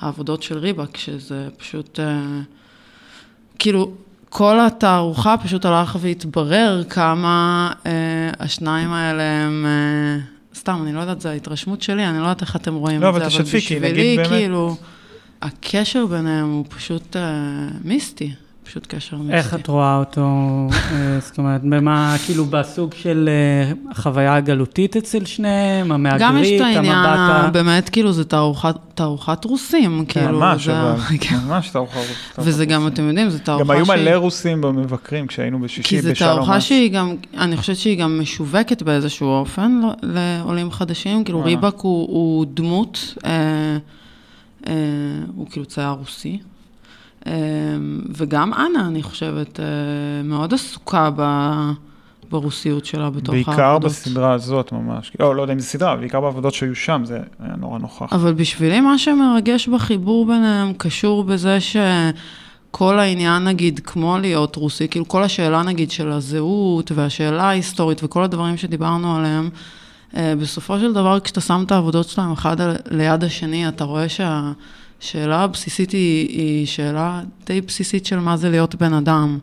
והעבודות 0.00 0.42
של 0.42 0.58
ריבק, 0.58 0.96
שזה 0.96 1.48
פשוט, 1.56 1.98
כאילו, 3.58 3.92
כל 4.28 4.60
התערוכה 4.60 5.36
פשוט 5.44 5.64
הלך 5.64 5.98
והתברר 6.00 6.84
כמה 6.84 7.70
השניים 8.38 8.92
האלה 8.92 9.22
הם... 9.22 9.66
סתם, 10.54 10.80
אני 10.82 10.92
לא 10.92 11.00
יודעת, 11.00 11.20
זו 11.20 11.28
ההתרשמות 11.28 11.82
שלי, 11.82 12.06
אני 12.06 12.18
לא 12.18 12.22
יודעת 12.22 12.40
איך 12.42 12.56
אתם 12.56 12.74
רואים 12.74 13.00
לא, 13.00 13.08
את 13.08 13.14
זה, 13.14 13.20
אבל 13.20 13.44
כי 13.44 13.56
בשבילי, 13.56 14.16
באמת- 14.16 14.28
כאילו, 14.28 14.76
הקשר 15.42 16.06
ביניהם 16.06 16.50
הוא 16.50 16.64
פשוט 16.68 17.16
אה, 17.16 17.22
מיסטי, 17.84 18.34
פשוט 18.70 18.86
קשר 18.86 19.16
מיסטי. 19.16 19.34
איך 19.34 19.54
את 19.54 19.66
רואה 19.66 19.96
אותו, 19.96 20.20
אה, 20.72 21.18
זאת 21.26 21.38
אומרת, 21.38 21.60
במה, 21.62 22.16
כאילו, 22.26 22.44
בסוג 22.44 22.94
של 22.94 23.28
אה, 23.28 23.90
החוויה 23.90 24.34
הגלותית 24.34 24.96
אצל 24.96 25.24
שניהם, 25.24 25.88
גם 25.88 26.06
יש 26.06 26.12
המהגרית, 26.22 26.60
את 26.60 26.66
העניין. 26.66 27.52
באמת, 27.52 27.88
כאילו, 27.88 28.12
זה 28.12 28.24
תערוכת, 28.24 28.76
תערוכת 28.94 29.44
רוסים, 29.44 30.04
כאילו. 30.08 30.38
ממש, 30.38 30.68
אבל, 30.68 30.94
כן. 31.20 31.36
ממש 31.46 31.68
תערוכה. 31.68 31.98
וזה 32.38 32.66
גם, 32.66 32.86
אתם 32.86 33.08
יודעים, 33.08 33.30
זו 33.30 33.38
תערוכה 33.38 33.64
גם 33.64 33.70
היו 33.70 33.86
שהיא- 33.86 33.96
מלא 34.08 34.16
רוסים 34.16 34.60
במבקרים 34.60 35.26
כשהיינו 35.26 35.58
בשישי 35.60 35.82
כי 35.88 36.02
זו 36.02 36.10
בשלום. 36.10 36.30
תערוכה. 36.32 36.60
שהיא 36.60 36.90
גם, 36.92 37.14
אני 37.38 37.56
חושבת 37.56 37.76
שהיא 37.76 37.98
גם 37.98 38.20
משווקת 38.20 38.82
באיזשהו 38.82 39.28
אופן 39.28 39.80
לעולים 40.02 40.70
חדשים, 40.70 41.24
כאילו 41.24 41.38
וואלה. 41.38 41.50
ריבק 41.50 41.78
הוא, 41.80 42.46
דמות, 42.54 43.14
אה, 43.24 43.30
אה, 44.68 44.72
הוא 45.36 45.46
כאילו 45.50 45.66
צייר 45.66 45.88
רוסי. 45.90 46.38
אה, 47.26 47.32
וגם 48.16 48.54
אנה, 48.54 48.86
אני 48.86 49.02
חושבת, 49.02 49.60
אה, 49.60 49.64
מאוד 50.24 50.54
עסוקה 50.54 51.10
ב, 51.16 51.22
ברוסיות 52.30 52.84
שלה 52.84 53.10
בתוך 53.10 53.34
העבודות. 53.34 53.46
בעיקר 53.46 53.78
בסדרה 53.78 54.32
הזאת 54.32 54.72
ממש. 54.72 55.12
לא, 55.20 55.36
לא 55.36 55.42
יודע 55.42 55.54
אם 55.54 55.60
זו 55.60 55.66
סדרה, 55.66 55.96
בעיקר 55.96 56.20
בעבודות 56.20 56.54
שהיו 56.54 56.74
שם, 56.74 57.02
זה 57.04 57.20
היה 57.40 57.56
נורא 57.56 57.78
נוכח. 57.78 58.12
אבל 58.12 58.32
בשבילי 58.32 58.80
מה 58.80 58.98
שמרגש 58.98 59.68
בחיבור 59.68 60.26
ביניהם 60.26 60.72
קשור 60.72 61.24
בזה 61.24 61.58
שכל 61.60 62.98
העניין, 62.98 63.44
נגיד, 63.44 63.80
כמו 63.84 64.18
להיות 64.18 64.56
רוסי, 64.56 64.88
כאילו 64.88 65.08
כל 65.08 65.22
השאלה, 65.22 65.62
נגיד, 65.62 65.90
של 65.90 66.12
הזהות 66.12 66.92
והשאלה 66.94 67.42
ההיסטורית 67.42 68.04
וכל 68.04 68.24
הדברים 68.24 68.56
שדיברנו 68.56 69.16
עליהם, 69.16 69.48
אה, 70.16 70.34
בסופו 70.40 70.78
של 70.78 70.92
דבר, 70.92 71.20
כשאתה 71.20 71.40
שם 71.40 71.62
את 71.66 71.72
העבודות 71.72 72.08
שלהם 72.08 72.32
אחד 72.32 72.56
ליד 72.90 73.24
השני, 73.24 73.68
אתה 73.68 73.84
רואה 73.84 74.08
שהשאלה 75.00 75.40
הבסיסית 75.42 75.90
היא, 75.90 76.28
היא 76.28 76.66
שאלה 76.66 77.22
די 77.46 77.60
בסיסית 77.60 78.06
של 78.06 78.18
מה 78.18 78.36
זה 78.36 78.50
להיות 78.50 78.74
בן 78.74 78.92
אדם, 78.92 79.38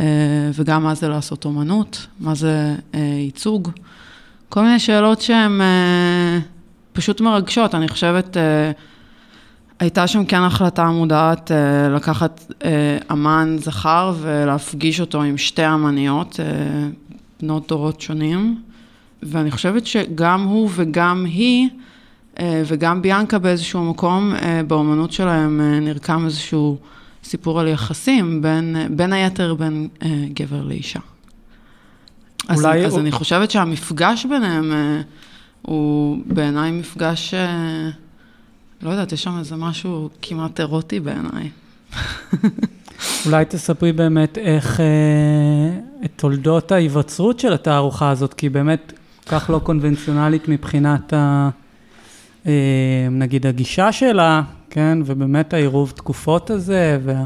אה, 0.00 0.06
וגם 0.54 0.82
מה 0.82 0.94
זה 0.94 1.08
לעשות 1.08 1.44
אומנות, 1.44 2.06
מה 2.20 2.34
זה 2.34 2.74
אה, 2.94 3.00
ייצוג. 3.00 3.70
כל 4.48 4.62
מיני 4.62 4.78
שאלות 4.78 5.20
שהן 5.20 5.60
אה, 5.60 6.38
פשוט 6.92 7.20
מרגשות. 7.20 7.74
אני 7.74 7.88
חושבת, 7.88 8.36
הייתה 9.80 10.06
שם 10.06 10.24
כן 10.24 10.40
החלטה 10.40 10.86
מודעת 10.86 11.50
לקחת 11.94 12.52
אמן 13.12 13.56
זכר 13.58 14.14
ולהפגיש 14.20 15.00
אותו 15.00 15.22
עם 15.22 15.38
שתי 15.38 15.68
אמניות, 15.68 16.40
בנות 17.40 17.68
דורות 17.68 18.00
שונים. 18.00 18.60
ואני 19.22 19.50
חושבת 19.50 19.86
שגם 19.86 20.44
הוא 20.44 20.70
וגם 20.74 21.24
היא, 21.24 21.68
וגם 22.42 23.02
ביאנקה 23.02 23.38
באיזשהו 23.38 23.84
מקום, 23.90 24.32
אה, 24.34 24.62
באומנות 24.66 25.12
שלהם 25.12 25.60
אה, 25.60 25.80
נרקם 25.80 26.24
איזשהו 26.24 26.78
סיפור 27.24 27.60
על 27.60 27.68
יחסים, 27.68 28.42
בין, 28.42 28.76
אה, 28.76 28.86
בין 28.90 29.12
היתר 29.12 29.54
בין 29.54 29.88
אה, 30.02 30.08
גבר 30.34 30.62
לאישה. 30.62 30.98
אז, 32.48 32.64
אולי- 32.64 32.86
אז 32.86 32.98
אני 32.98 33.12
חושבת 33.12 33.50
שהמפגש 33.50 34.26
ביניהם 34.26 34.72
אה, 34.72 35.00
הוא 35.62 36.18
בעיניי 36.26 36.70
מפגש, 36.70 37.34
אה, 37.34 37.88
לא 38.82 38.90
יודעת, 38.90 39.12
יש 39.12 39.22
שם 39.22 39.38
איזה 39.38 39.56
משהו 39.56 40.08
כמעט 40.22 40.60
אירוטי 40.60 41.00
בעיניי. 41.00 41.50
אולי 43.26 43.44
תספרי 43.44 43.92
באמת 43.92 44.38
איך, 44.38 44.80
אה, 44.80 44.84
את 46.04 46.10
תולדות 46.16 46.72
ההיווצרות 46.72 47.40
של 47.40 47.52
התערוכה 47.52 48.10
הזאת, 48.10 48.34
כי 48.34 48.48
באמת 48.48 48.92
כך 49.26 49.50
לא 49.50 49.58
קונבנציונלית 49.58 50.48
מבחינת, 50.48 51.12
ה, 51.12 51.16
אה, 51.16 51.50
נגיד, 53.10 53.46
הגישה 53.46 53.92
שלה, 53.92 54.42
כן, 54.70 54.98
ובאמת 55.04 55.54
העירוב 55.54 55.90
תקופות 55.90 56.50
הזה, 56.50 56.98
וה... 57.04 57.24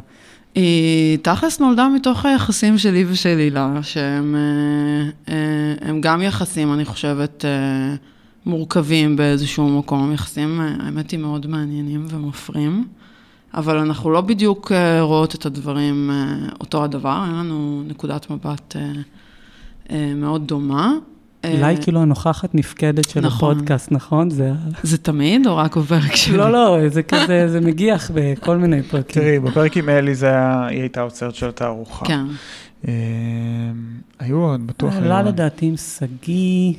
היא 0.54 1.18
תכלס 1.22 1.60
נולדה 1.60 1.88
מתוך 1.88 2.24
היחסים 2.24 2.78
שלי 2.78 3.04
ושל 3.08 3.38
הילה, 3.38 3.78
שהם 3.82 4.34
אה, 5.28 5.34
אה, 5.88 6.00
גם 6.00 6.22
יחסים, 6.22 6.72
אני 6.72 6.84
חושבת, 6.84 7.44
אה, 7.44 7.94
מורכבים 8.46 9.16
באיזשהו 9.16 9.78
מקום, 9.78 10.12
יחסים, 10.12 10.60
אה, 10.60 10.74
האמת 10.80 11.10
היא, 11.10 11.20
מאוד 11.20 11.46
מעניינים 11.46 12.06
ומפרים, 12.08 12.86
אבל 13.54 13.78
אנחנו 13.78 14.10
לא 14.10 14.20
בדיוק 14.20 14.72
אה, 14.72 15.02
רואות 15.02 15.34
את 15.34 15.46
הדברים 15.46 16.10
אה, 16.12 16.48
אותו 16.60 16.84
הדבר, 16.84 17.24
אין 17.26 17.34
לנו 17.34 17.82
נקודת 17.86 18.30
מבט 18.30 18.76
אה, 18.76 18.92
אה, 19.90 20.12
מאוד 20.16 20.46
דומה. 20.46 20.92
אה, 21.44 21.66
היא 21.66 21.78
כאילו 21.82 22.02
הנוכחת 22.02 22.54
נפקדת 22.54 23.08
של 23.08 23.20
נכון. 23.20 23.50
הפודקאסט, 23.50 23.92
נכון? 23.92 24.30
זה... 24.30 24.52
זה 24.82 24.98
תמיד 24.98 25.46
או 25.46 25.56
רק 25.56 25.76
בפרק 25.76 26.16
שלי? 26.16 26.36
לא, 26.36 26.52
לא, 26.52 26.88
זה 26.88 27.02
כזה, 27.02 27.48
זה 27.48 27.60
מגיח 27.60 28.10
בכל 28.14 28.56
מיני 28.56 28.82
פרקים. 28.82 29.22
תראי, 29.22 29.38
בפרק 29.38 29.76
עם 29.76 29.88
אלי 29.88 30.14
זה 30.14 30.26
היה, 30.26 30.66
היא 30.66 30.80
הייתה 30.80 31.00
האוצרת 31.00 31.34
של 31.34 31.48
התערוכה. 31.48 32.06
כן. 32.06 32.24
אה, 32.88 32.92
היו 34.18 34.36
עוד, 34.36 34.66
בטוח. 34.66 34.94
עלה. 34.96 35.22
לדעתי 35.22 35.66
עם 35.66 35.76
שגיא, 35.76 36.74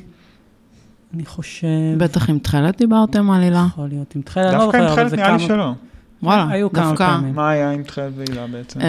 אני 1.14 1.24
חושב, 1.24 1.66
בטח 1.98 2.30
עם 2.30 2.38
תכלת 2.38 2.78
דיברתם 2.78 3.30
על 3.30 3.42
הילה. 3.42 3.66
יכול 3.72 3.88
להיות 3.88 4.16
עם 4.16 4.22
תכלת, 4.22 4.46
אני 4.46 4.58
לא 4.58 4.64
דווקא 4.64 4.78
זוכר, 4.78 4.78
עם 4.78 4.92
אבל 4.92 4.94
תכלת 4.94 5.10
זה 5.10 5.16
נראה 5.16 5.32
לי 5.32 5.38
כמה... 5.38 5.48
שלא. 5.48 5.72
וואלה, 6.22 6.48
היו 6.50 6.72
כמה. 6.72 6.96
פעמים. 6.96 7.34
מה 7.34 7.50
היה 7.50 7.70
עם 7.70 7.82
תכלת 7.82 8.12
והילה 8.16 8.46
בעצם? 8.46 8.80
אה, 8.80 8.86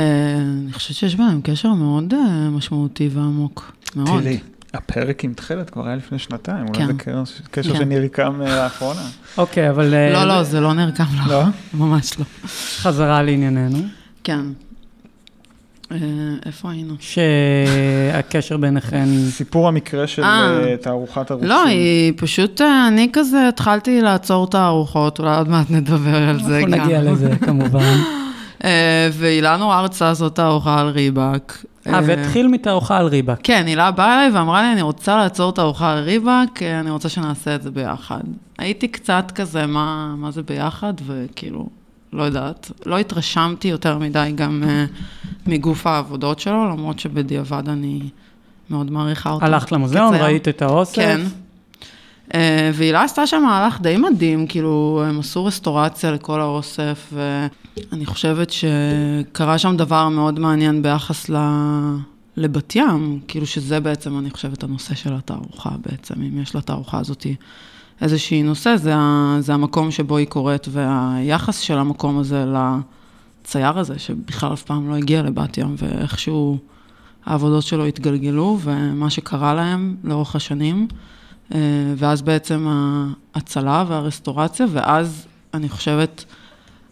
אני 0.63 0.73
חושבת 0.73 0.95
שיש 0.97 1.15
בהם 1.15 1.41
קשר 1.43 1.73
מאוד 1.73 2.13
אה, 2.13 2.49
משמעותי 2.49 3.09
ועמוק. 3.13 3.75
מאוד. 3.95 4.21
תראי, 4.21 4.39
הפרק 4.73 5.23
עם 5.23 5.33
תכלת 5.33 5.69
כבר 5.69 5.87
היה 5.87 5.95
לפני 5.95 6.19
שנתיים, 6.19 6.65
אולי 6.67 6.79
כן. 6.79 6.87
זה 6.87 6.93
קשר- 7.51 7.73
כן. 7.73 7.79
שנרקם 7.79 8.41
אה, 8.41 8.55
לאחרונה. 8.63 9.01
אוקיי, 9.37 9.69
אבל 9.69 9.93
אה, 9.93 10.13
לא, 10.13 10.23
לא, 10.23 10.43
זה 10.43 10.59
לא 10.61 10.73
נרקם 10.73 11.03
לך. 11.03 11.27
לא? 11.27 11.43
ממש 11.79 12.19
לא. 12.19 12.25
חזרה 12.77 13.23
לענייננו, 13.23 13.79
כן. 14.23 14.39
אה, 15.91 15.97
איפה 16.45 16.71
היינו? 16.71 16.93
שהקשר 16.99 18.57
ביניכן, 18.57 19.05
סיפור 19.29 19.67
המקרה 19.67 20.07
של 20.07 20.23
אה. 20.23 20.59
אה, 20.63 20.77
תערוכת 20.77 21.31
הרוסים. 21.31 21.49
לא, 21.49 21.65
היא 21.65 22.13
פשוט, 22.17 22.61
אה, 22.61 22.87
אני 22.87 23.09
כזה 23.13 23.47
התחלתי 23.47 24.01
לעצור 24.01 24.45
את 24.45 24.55
הארוחות, 24.55 25.19
אולי 25.19 25.37
עוד 25.37 25.49
מעט 25.49 25.65
נדבר 25.69 26.15
על 26.29 26.43
זה 26.43 26.59
אנחנו 26.59 26.71
גם. 26.77 26.83
נגיע 26.83 27.01
לזה 27.01 27.31
כמובן. 27.41 27.95
אה, 28.63 29.09
והילה 29.13 29.57
נורא 29.57 29.81
רצתה 29.81 30.05
לעשות 30.05 30.35
תערוכה 30.35 30.79
על 30.79 30.87
ריבק, 30.87 31.53
אה, 31.87 31.99
והתחיל 32.05 32.47
מתערוכה 32.47 32.97
על 32.97 33.07
ריבק. 33.07 33.39
כן, 33.43 33.63
הילה 33.67 33.91
באה 33.91 34.13
אליי 34.13 34.37
ואמרה 34.37 34.61
לי, 34.61 34.71
אני 34.71 34.81
רוצה 34.81 35.17
לעצור 35.17 35.51
תערוכה 35.51 35.93
על 35.93 35.99
ריבק, 35.99 36.63
אני 36.81 36.89
רוצה 36.89 37.09
שנעשה 37.09 37.55
את 37.55 37.61
זה 37.61 37.71
ביחד. 37.71 38.21
הייתי 38.57 38.87
קצת 38.87 39.31
כזה, 39.35 39.65
מה, 39.65 40.15
מה 40.17 40.31
זה 40.31 40.43
ביחד, 40.43 40.93
וכאילו, 41.07 41.67
לא 42.13 42.23
יודעת, 42.23 42.71
לא 42.85 42.97
התרשמתי 42.97 43.67
יותר 43.67 43.97
מדי 43.97 44.31
גם 44.35 44.63
uh, 44.63 44.91
מגוף 45.47 45.87
העבודות 45.87 46.39
שלו, 46.39 46.69
למרות 46.69 46.99
שבדיעבד 46.99 47.69
אני 47.69 47.99
מאוד 48.69 48.91
מעריכה 48.91 49.31
אותו. 49.31 49.45
הלכת 49.45 49.71
למוזיאון. 49.71 50.15
ראית 50.15 50.47
את 50.47 50.61
האוסף? 50.61 50.95
כן. 50.95 51.21
Uh, 52.29 52.35
והילה 52.73 53.03
עשתה 53.03 53.27
שם 53.27 53.43
מהלך 53.45 53.81
די 53.81 53.97
מדהים, 53.97 54.47
כאילו, 54.47 55.03
הם 55.07 55.19
עשו 55.19 55.45
רסטורציה 55.45 56.11
לכל 56.11 56.41
האוסף, 56.41 57.13
ואני 57.77 58.05
חושבת 58.05 58.49
שקרה 58.49 59.57
שם 59.57 59.77
דבר 59.77 60.09
מאוד 60.09 60.39
מעניין 60.39 60.81
ביחס 60.81 61.29
ל... 61.29 61.35
לבת 62.37 62.75
ים, 62.75 63.19
כאילו 63.27 63.45
שזה 63.45 63.79
בעצם, 63.79 64.17
אני 64.19 64.29
חושבת, 64.29 64.63
הנושא 64.63 64.95
של 64.95 65.13
התערוכה 65.13 65.69
בעצם, 65.85 66.13
אם 66.21 66.41
יש 66.41 66.55
לתערוכה 66.55 66.99
הזאתי 66.99 67.35
איזשהי 68.01 68.43
נושא, 68.43 68.75
זה, 68.75 68.95
ה, 68.95 69.37
זה 69.39 69.53
המקום 69.53 69.91
שבו 69.91 70.17
היא 70.17 70.27
קורית, 70.27 70.67
והיחס 70.71 71.59
של 71.59 71.77
המקום 71.77 72.19
הזה 72.19 72.45
לצייר 72.45 73.79
הזה, 73.79 73.99
שבכלל 73.99 74.53
אף 74.53 74.63
פעם 74.63 74.89
לא 74.89 74.95
הגיע 74.95 75.21
לבת 75.21 75.57
ים, 75.57 75.75
ואיכשהו 75.77 76.57
העבודות 77.25 77.63
שלו 77.63 77.85
התגלגלו, 77.85 78.59
ומה 78.61 79.09
שקרה 79.09 79.53
להם 79.53 79.95
לאורך 80.03 80.35
השנים, 80.35 80.87
אה, 81.53 81.59
ואז 81.97 82.21
בעצם 82.21 82.67
ההצלה 83.35 83.85
והרסטורציה, 83.87 84.65
ואז 84.71 85.27
אני 85.53 85.69
חושבת, 85.69 86.25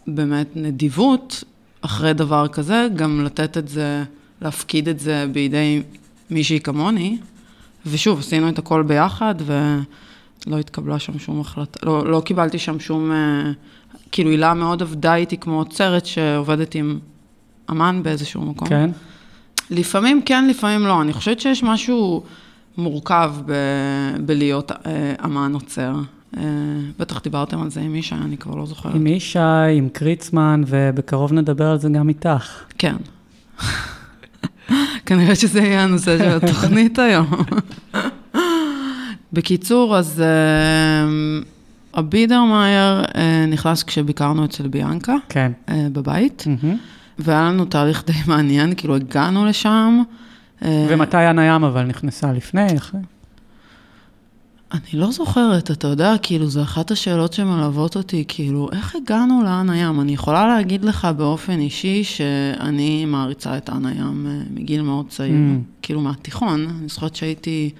באמת 0.06 0.48
נדיבות, 0.56 1.44
אחרי 1.80 2.12
דבר 2.12 2.48
כזה, 2.48 2.86
גם 2.96 3.24
לתת 3.24 3.58
את 3.58 3.68
זה, 3.68 4.04
להפקיד 4.42 4.88
את 4.88 5.00
זה 5.00 5.26
בידי 5.32 5.82
מישהי 6.30 6.60
כמוני, 6.60 7.18
ושוב, 7.86 8.18
עשינו 8.18 8.48
את 8.48 8.58
הכל 8.58 8.82
ביחד, 8.82 9.34
ו... 9.40 9.78
לא 10.46 10.58
התקבלה 10.58 10.98
שם 10.98 11.18
שום 11.18 11.40
החלטה, 11.40 11.86
לא, 11.86 12.10
לא 12.10 12.22
קיבלתי 12.24 12.58
שם 12.58 12.80
שום, 12.80 13.12
אה, 13.12 13.52
כאילו 14.12 14.30
הילה 14.30 14.54
מאוד 14.54 14.82
עבדה 14.82 15.14
איתי 15.14 15.36
כמו 15.36 15.58
עוצרת 15.58 16.06
שעובדת 16.06 16.74
עם 16.74 16.98
אמן 17.70 18.02
באיזשהו 18.02 18.42
מקום. 18.42 18.68
כן. 18.68 18.90
לפעמים 19.70 20.22
כן, 20.22 20.48
לפעמים 20.48 20.86
לא. 20.86 21.02
אני 21.02 21.12
חושבת 21.12 21.40
שיש 21.40 21.62
משהו 21.62 22.22
מורכב 22.78 23.34
ב, 23.46 23.52
בלהיות 24.26 24.72
אה, 24.72 25.14
אמן 25.24 25.54
עוצר. 25.54 25.94
אה, 26.36 26.42
בטח 26.98 27.22
דיברתם 27.22 27.62
על 27.62 27.70
זה 27.70 27.80
עם 27.80 27.94
ישי, 27.94 28.14
אני 28.14 28.36
כבר 28.36 28.54
לא 28.54 28.66
זוכרת. 28.66 28.94
עם 28.94 29.06
ישי, 29.06 29.38
עם 29.76 29.88
קריצמן, 29.92 30.62
ובקרוב 30.66 31.32
נדבר 31.32 31.70
על 31.70 31.78
זה 31.78 31.88
גם 31.88 32.08
איתך. 32.08 32.64
כן. 32.78 32.96
כנראה 35.06 35.34
שזה 35.34 35.60
יהיה 35.60 35.84
הנושא 35.84 36.18
של 36.18 36.28
התוכנית 36.28 36.98
היום. 36.98 37.26
בקיצור, 39.32 39.96
אז 39.96 40.22
uh, 40.22 41.44
הבידרמאייר 41.94 43.02
uh, 43.02 43.16
נכנס 43.48 43.82
כשביקרנו 43.82 44.44
אצל 44.44 44.68
ביאנקה. 44.68 45.16
כן. 45.28 45.52
Uh, 45.66 45.72
בבית. 45.92 46.44
Mm-hmm. 46.46 46.76
והיה 47.18 47.42
לנו 47.42 47.64
תהליך 47.64 48.04
די 48.06 48.12
מעניין, 48.26 48.74
כאילו 48.74 48.96
הגענו 48.96 49.46
לשם. 49.46 50.02
ומתי 50.62 51.16
ענה 51.16 51.46
ים 51.46 51.64
אבל 51.64 51.82
נכנסה 51.82 52.32
לפני, 52.32 52.76
אחרי? 52.76 53.00
אני 54.72 55.00
לא 55.00 55.10
זוכרת, 55.10 55.70
אתה 55.70 55.88
יודע, 55.88 56.14
כאילו, 56.22 56.46
זו 56.46 56.62
אחת 56.62 56.90
השאלות 56.90 57.32
שמלוות 57.32 57.96
אותי, 57.96 58.24
כאילו, 58.28 58.68
איך 58.72 58.96
הגענו 58.96 59.42
לאנה 59.44 59.78
ים? 59.78 60.00
אני 60.00 60.12
יכולה 60.12 60.46
להגיד 60.46 60.84
לך 60.84 61.08
באופן 61.16 61.60
אישי 61.60 62.04
שאני 62.04 63.04
מעריצה 63.04 63.56
את 63.56 63.70
אנה 63.70 63.92
ים 63.92 64.26
מגיל 64.50 64.82
מאוד 64.82 65.08
צעיר, 65.08 65.34
mm. 65.34 65.82
כאילו, 65.82 66.00
מהתיכון. 66.00 66.66
אני 66.80 66.88
זוכרת 66.88 67.16
שהייתי 67.16 67.70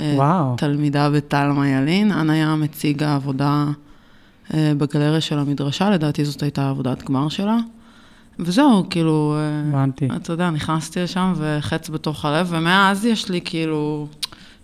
אה, 0.00 0.12
וואו. 0.16 0.56
תלמידה 0.56 1.10
בתלמה 1.10 1.68
ילין. 1.68 2.12
אנה 2.12 2.36
ים 2.36 2.62
הציגה 2.62 3.14
עבודה 3.14 3.66
אה, 4.54 4.72
בגלריה 4.78 5.20
של 5.20 5.38
המדרשה, 5.38 5.90
לדעתי 5.90 6.24
זאת 6.24 6.42
הייתה 6.42 6.70
עבודת 6.70 7.02
גמר 7.02 7.28
שלה. 7.28 7.58
וזהו, 8.38 8.86
כאילו, 8.90 9.36
אה, 9.36 9.68
הבנתי. 9.68 10.08
אתה 10.16 10.32
יודע, 10.32 10.50
נכנסתי 10.50 11.00
לשם 11.00 11.32
וחץ 11.36 11.88
בתוך 11.88 12.24
הלב, 12.24 12.46
ומאז 12.50 13.04
יש 13.04 13.28
לי 13.28 13.40
כאילו, 13.44 14.06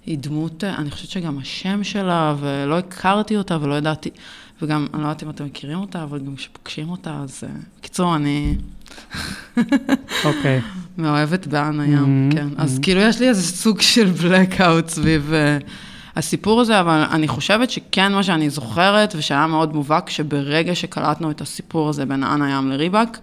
היא 0.08 0.18
דמות, 0.18 0.64
אני 0.64 0.90
חושבת 0.90 1.10
שגם 1.10 1.38
השם 1.38 1.84
שלה, 1.84 2.34
ולא 2.40 2.78
הכרתי 2.78 3.36
אותה 3.36 3.58
ולא 3.60 3.74
ידעתי, 3.74 4.10
וגם, 4.62 4.86
אני 4.94 5.02
לא 5.02 5.06
יודעת 5.06 5.22
אם 5.22 5.30
אתם 5.30 5.44
מכירים 5.44 5.78
אותה, 5.78 6.02
אבל 6.02 6.18
גם 6.18 6.36
כשפוגשים 6.36 6.90
אותה, 6.90 7.14
אז 7.22 7.44
בקיצור, 7.78 8.16
אני... 8.16 8.54
אוקיי. 10.24 10.60
מאוהבת 10.98 11.46
באנה 11.46 11.86
ים, 11.86 12.30
mm-hmm, 12.30 12.34
כן. 12.34 12.48
Mm-hmm. 12.56 12.62
אז 12.62 12.78
כאילו 12.82 13.00
יש 13.00 13.20
לי 13.20 13.28
איזה 13.28 13.42
סוג 13.42 13.80
של 13.80 14.12
blackout 14.20 14.88
סביב 14.88 15.32
uh, 15.32 15.64
הסיפור 16.16 16.60
הזה, 16.60 16.80
אבל 16.80 17.04
אני 17.10 17.28
חושבת 17.28 17.70
שכן 17.70 18.12
מה 18.12 18.22
שאני 18.22 18.50
זוכרת, 18.50 19.14
ושהיה 19.18 19.46
מאוד 19.46 19.74
מובהק, 19.74 20.10
שברגע 20.10 20.74
שקלטנו 20.74 21.30
את 21.30 21.40
הסיפור 21.40 21.88
הזה 21.88 22.06
בין 22.06 22.24
אנה 22.24 22.50
ים 22.50 22.70
לריבק, 22.70 23.18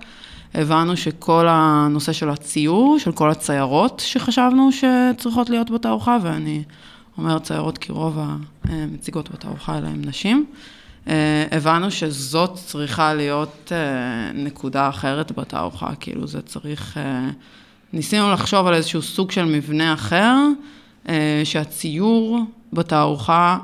הבנו 0.55 0.97
שכל 0.97 1.45
הנושא 1.49 2.13
של 2.13 2.29
הציור, 2.29 2.99
של 2.99 3.11
כל 3.11 3.29
הציירות 3.29 4.03
שחשבנו 4.05 4.69
שצריכות 4.71 5.49
להיות 5.49 5.71
בתערוכה, 5.71 6.17
ואני 6.21 6.63
אומרת 7.17 7.43
ציירות 7.43 7.77
כי 7.77 7.91
רוב 7.91 8.19
המציגות 8.63 9.31
בתערוכה 9.31 9.73
האלה 9.73 9.87
הן 9.87 10.01
נשים. 10.05 10.45
Uh, 11.05 11.09
הבנו 11.51 11.91
שזאת 11.91 12.53
צריכה 12.53 13.13
להיות 13.13 13.71
uh, 13.71 14.37
נקודה 14.37 14.89
אחרת 14.89 15.31
בתערוכה, 15.31 15.95
כאילו 15.99 16.27
זה 16.27 16.41
צריך... 16.41 16.97
Uh, 16.97 17.33
ניסינו 17.93 18.31
לחשוב 18.31 18.67
על 18.67 18.73
איזשהו 18.73 19.01
סוג 19.01 19.31
של 19.31 19.45
מבנה 19.45 19.93
אחר, 19.93 20.35
אה, 21.09 21.41
שהציור 21.43 22.39
בתערוכה 22.73 23.57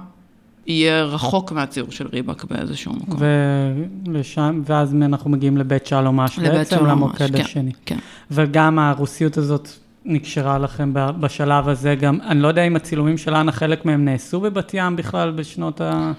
יהיה 0.67 1.03
רחוק 1.03 1.51
מהציור 1.51 1.91
של 1.91 2.07
ריבק 2.13 2.43
באיזשהו 2.43 2.93
מקום. 2.93 3.19
ולשם, 4.07 4.61
ואז 4.65 4.95
אנחנו 4.95 5.29
מגיעים 5.29 5.57
לבית 5.57 5.85
שלומש 5.85 6.39
בעצם, 6.39 6.75
שלומש, 6.75 6.91
למוקד 6.91 7.35
כן, 7.35 7.41
השני. 7.41 7.71
כן. 7.85 7.97
וגם 8.31 8.79
הרוסיות 8.79 9.37
הזאת 9.37 9.69
נקשרה 10.05 10.57
לכם 10.57 10.91
בשלב 10.93 11.69
הזה, 11.69 11.95
גם, 11.95 12.19
אני 12.27 12.41
לא 12.41 12.47
יודע 12.47 12.63
אם 12.63 12.75
הצילומים 12.75 13.17
של 13.17 13.35
אנה, 13.35 13.51
חלק 13.51 13.85
מהם 13.85 14.05
נעשו 14.05 14.39
בבת 14.39 14.71
ים 14.73 14.95
בכלל 14.95 15.31
בשנות 15.31 15.81
ה... 15.81 16.11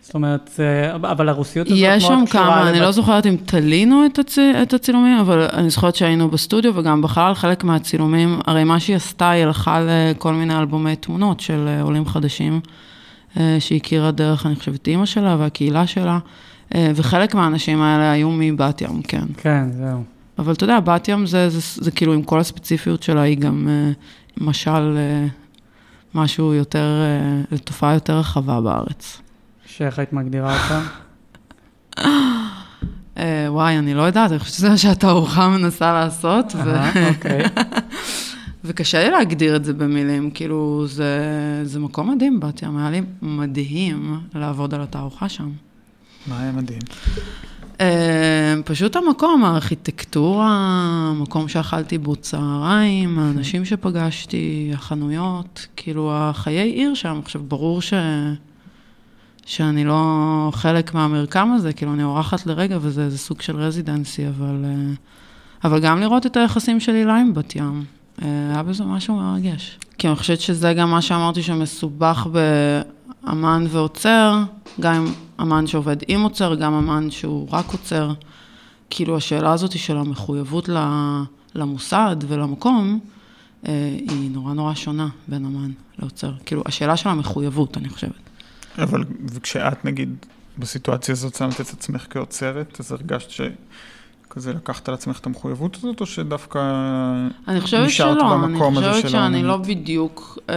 זאת 0.00 0.14
אומרת, 0.14 0.60
אבל 0.94 1.28
הרוסיות 1.28 1.66
הזאת 1.66 1.78
מאוד 1.78 1.96
קשורה... 1.96 2.14
יש 2.16 2.20
שם 2.20 2.26
כמה, 2.30 2.70
אני 2.70 2.80
לא 2.80 2.90
זוכרת 2.90 3.26
אם 3.26 3.36
תלינו 3.44 4.06
את, 4.06 4.18
הצ... 4.18 4.38
את 4.62 4.74
הצילומים, 4.74 5.18
אבל 5.18 5.48
אני 5.52 5.70
זוכרת 5.70 5.96
שהיינו 5.96 6.28
בסטודיו, 6.28 6.76
וגם 6.76 7.02
בכלל 7.02 7.34
חלק 7.34 7.64
מהצילומים, 7.64 8.40
הרי 8.46 8.64
מה 8.64 8.80
שהיא 8.80 8.96
עשתה, 8.96 9.30
היא 9.30 9.44
הלכה 9.44 9.80
לכל 9.86 10.34
מיני 10.34 10.58
אלבומי 10.58 10.96
תמונות 10.96 11.40
של 11.40 11.64
אה, 11.68 11.82
עולים 11.82 12.06
חדשים, 12.06 12.52
אה, 12.52 12.58
שהכירה 13.58 14.10
דרך, 14.10 14.46
אני 14.46 14.56
חושבת, 14.56 14.86
אימא 14.86 15.06
שלה 15.06 15.36
והקהילה 15.38 15.86
שלה, 15.86 16.18
אה, 16.74 16.92
וחלק 16.94 17.34
מהאנשים 17.34 17.82
האלה 17.82 18.10
היו 18.10 18.30
מבת 18.30 18.80
ים, 18.82 19.02
כן. 19.02 19.24
כן, 19.36 19.64
זהו. 19.72 20.04
אבל 20.38 20.52
אתה 20.52 20.64
יודע, 20.64 20.80
בת 20.80 21.08
ים 21.08 21.26
זה, 21.26 21.48
זה, 21.48 21.58
זה, 21.60 21.84
זה 21.84 21.90
כאילו, 21.90 22.12
עם 22.12 22.22
כל 22.22 22.40
הספציפיות 22.40 23.02
שלה, 23.02 23.20
היא 23.20 23.38
גם 23.38 23.68
משל 24.40 24.98
משהו 26.14 26.54
יותר, 26.54 27.02
לתופעה 27.52 27.94
יותר 27.94 28.18
רחבה 28.18 28.60
בארץ. 28.60 29.20
שאיך 29.66 29.98
היית 29.98 30.12
מגדירה 30.12 30.56
אותה? 30.62 30.80
אה, 33.18 33.46
וואי, 33.48 33.78
אני 33.78 33.94
לא 33.94 34.02
יודעת, 34.02 34.30
אני 34.30 34.38
חושבת 34.38 34.54
שזה 34.54 34.68
מה 34.68 34.76
שהתערוכה 34.76 35.48
מנסה 35.48 35.92
לעשות. 35.92 36.54
אוקיי. 37.08 37.42
וקשה 38.64 39.04
לי 39.04 39.10
להגדיר 39.10 39.56
את 39.56 39.64
זה 39.64 39.72
במילים, 39.72 40.30
כאילו, 40.30 40.86
זה, 40.86 41.10
זה 41.64 41.80
מקום 41.80 42.10
מדהים, 42.10 42.40
בת 42.40 42.62
ים, 42.62 42.76
היה 42.76 42.90
לי 42.90 43.00
מדהים 43.22 44.20
לעבוד 44.34 44.74
על 44.74 44.82
התערוכה 44.82 45.28
שם. 45.28 45.50
מה 46.26 46.40
היה 46.40 46.52
מדהים? 46.52 46.80
Uh, 47.74 47.76
פשוט 48.64 48.96
המקום, 48.96 49.44
הארכיטקטורה, 49.44 50.48
המקום 51.10 51.48
שאכלתי 51.48 51.98
בו 51.98 52.16
צהריים, 52.16 53.18
האנשים 53.18 53.64
שפגשתי, 53.64 54.70
החנויות, 54.74 55.66
כאילו, 55.76 56.10
החיי 56.14 56.70
עיר 56.70 56.94
שם. 56.94 57.20
עכשיו, 57.22 57.42
ברור 57.48 57.82
ש... 57.82 57.94
שאני 59.46 59.84
לא 59.84 60.50
חלק 60.52 60.94
מהמרקם 60.94 61.52
הזה, 61.52 61.72
כאילו 61.72 61.94
אני 61.94 62.02
אורחת 62.02 62.46
לרגע 62.46 62.78
וזה 62.80 63.18
סוג 63.18 63.40
של 63.40 63.56
רזידנסי, 63.56 64.28
אבל, 64.28 64.64
אה, 64.64 64.94
אבל 65.64 65.80
גם 65.80 66.00
לראות 66.00 66.26
את 66.26 66.36
היחסים 66.36 66.80
של 66.80 66.94
הילה 66.94 67.16
עם 67.16 67.34
בת 67.34 67.56
ים, 67.56 67.84
היה 68.18 68.62
בזה 68.62 68.84
משהו 68.84 69.16
מרגש. 69.16 69.78
כי 69.98 70.08
אני 70.08 70.16
חושבת 70.16 70.40
שזה 70.40 70.72
גם 70.72 70.90
מה 70.90 71.02
שאמרתי 71.02 71.42
שמסובך 71.42 72.26
באמן 73.24 73.66
ועוצר, 73.68 74.42
גם 74.80 74.94
עם 74.94 75.12
אמן 75.40 75.66
שעובד 75.66 75.96
עם 76.08 76.20
עוצר, 76.22 76.54
גם 76.54 76.74
אמן 76.74 77.10
שהוא 77.10 77.48
רק 77.50 77.66
עוצר. 77.72 78.12
כאילו 78.90 79.16
השאלה 79.16 79.52
הזאת 79.52 79.78
של 79.78 79.96
המחויבות 79.96 80.68
למוסד 81.54 82.16
ולמקום, 82.28 83.00
אה, 83.66 83.96
היא 83.98 84.30
נורא 84.30 84.54
נורא 84.54 84.74
שונה 84.74 85.08
בין 85.28 85.44
אמן 85.44 85.70
לעוצר. 85.98 86.32
כאילו, 86.46 86.62
השאלה 86.66 86.96
של 86.96 87.08
המחויבות, 87.08 87.76
אני 87.76 87.88
חושבת. 87.88 88.12
אבל 88.78 89.04
כשאת 89.42 89.84
נגיד 89.84 90.16
בסיטואציה 90.58 91.12
הזאת 91.12 91.34
שמת 91.34 91.60
את 91.60 91.70
עצמך 91.70 92.06
כעוצרת, 92.10 92.80
אז 92.80 92.92
הרגשת 92.92 93.30
כזה 94.34 94.52
לקחת 94.52 94.88
על 94.88 94.94
עצמך 94.94 95.18
את 95.18 95.26
המחויבות 95.26 95.76
הזאת, 95.76 96.00
או 96.00 96.06
שדווקא 96.06 96.58
אני 97.48 97.60
חושבת 97.60 97.86
נשארת 97.86 98.16
שלא, 98.18 98.34
אני 98.34 98.42
במקום 98.42 98.78
הזה 98.78 98.88
חושבת 98.88 99.02
של 99.02 99.08
שאני 99.08 99.36
האמנות? 99.38 99.44
לא 99.68 99.74
בדיוק 99.74 100.38
אה, 100.50 100.54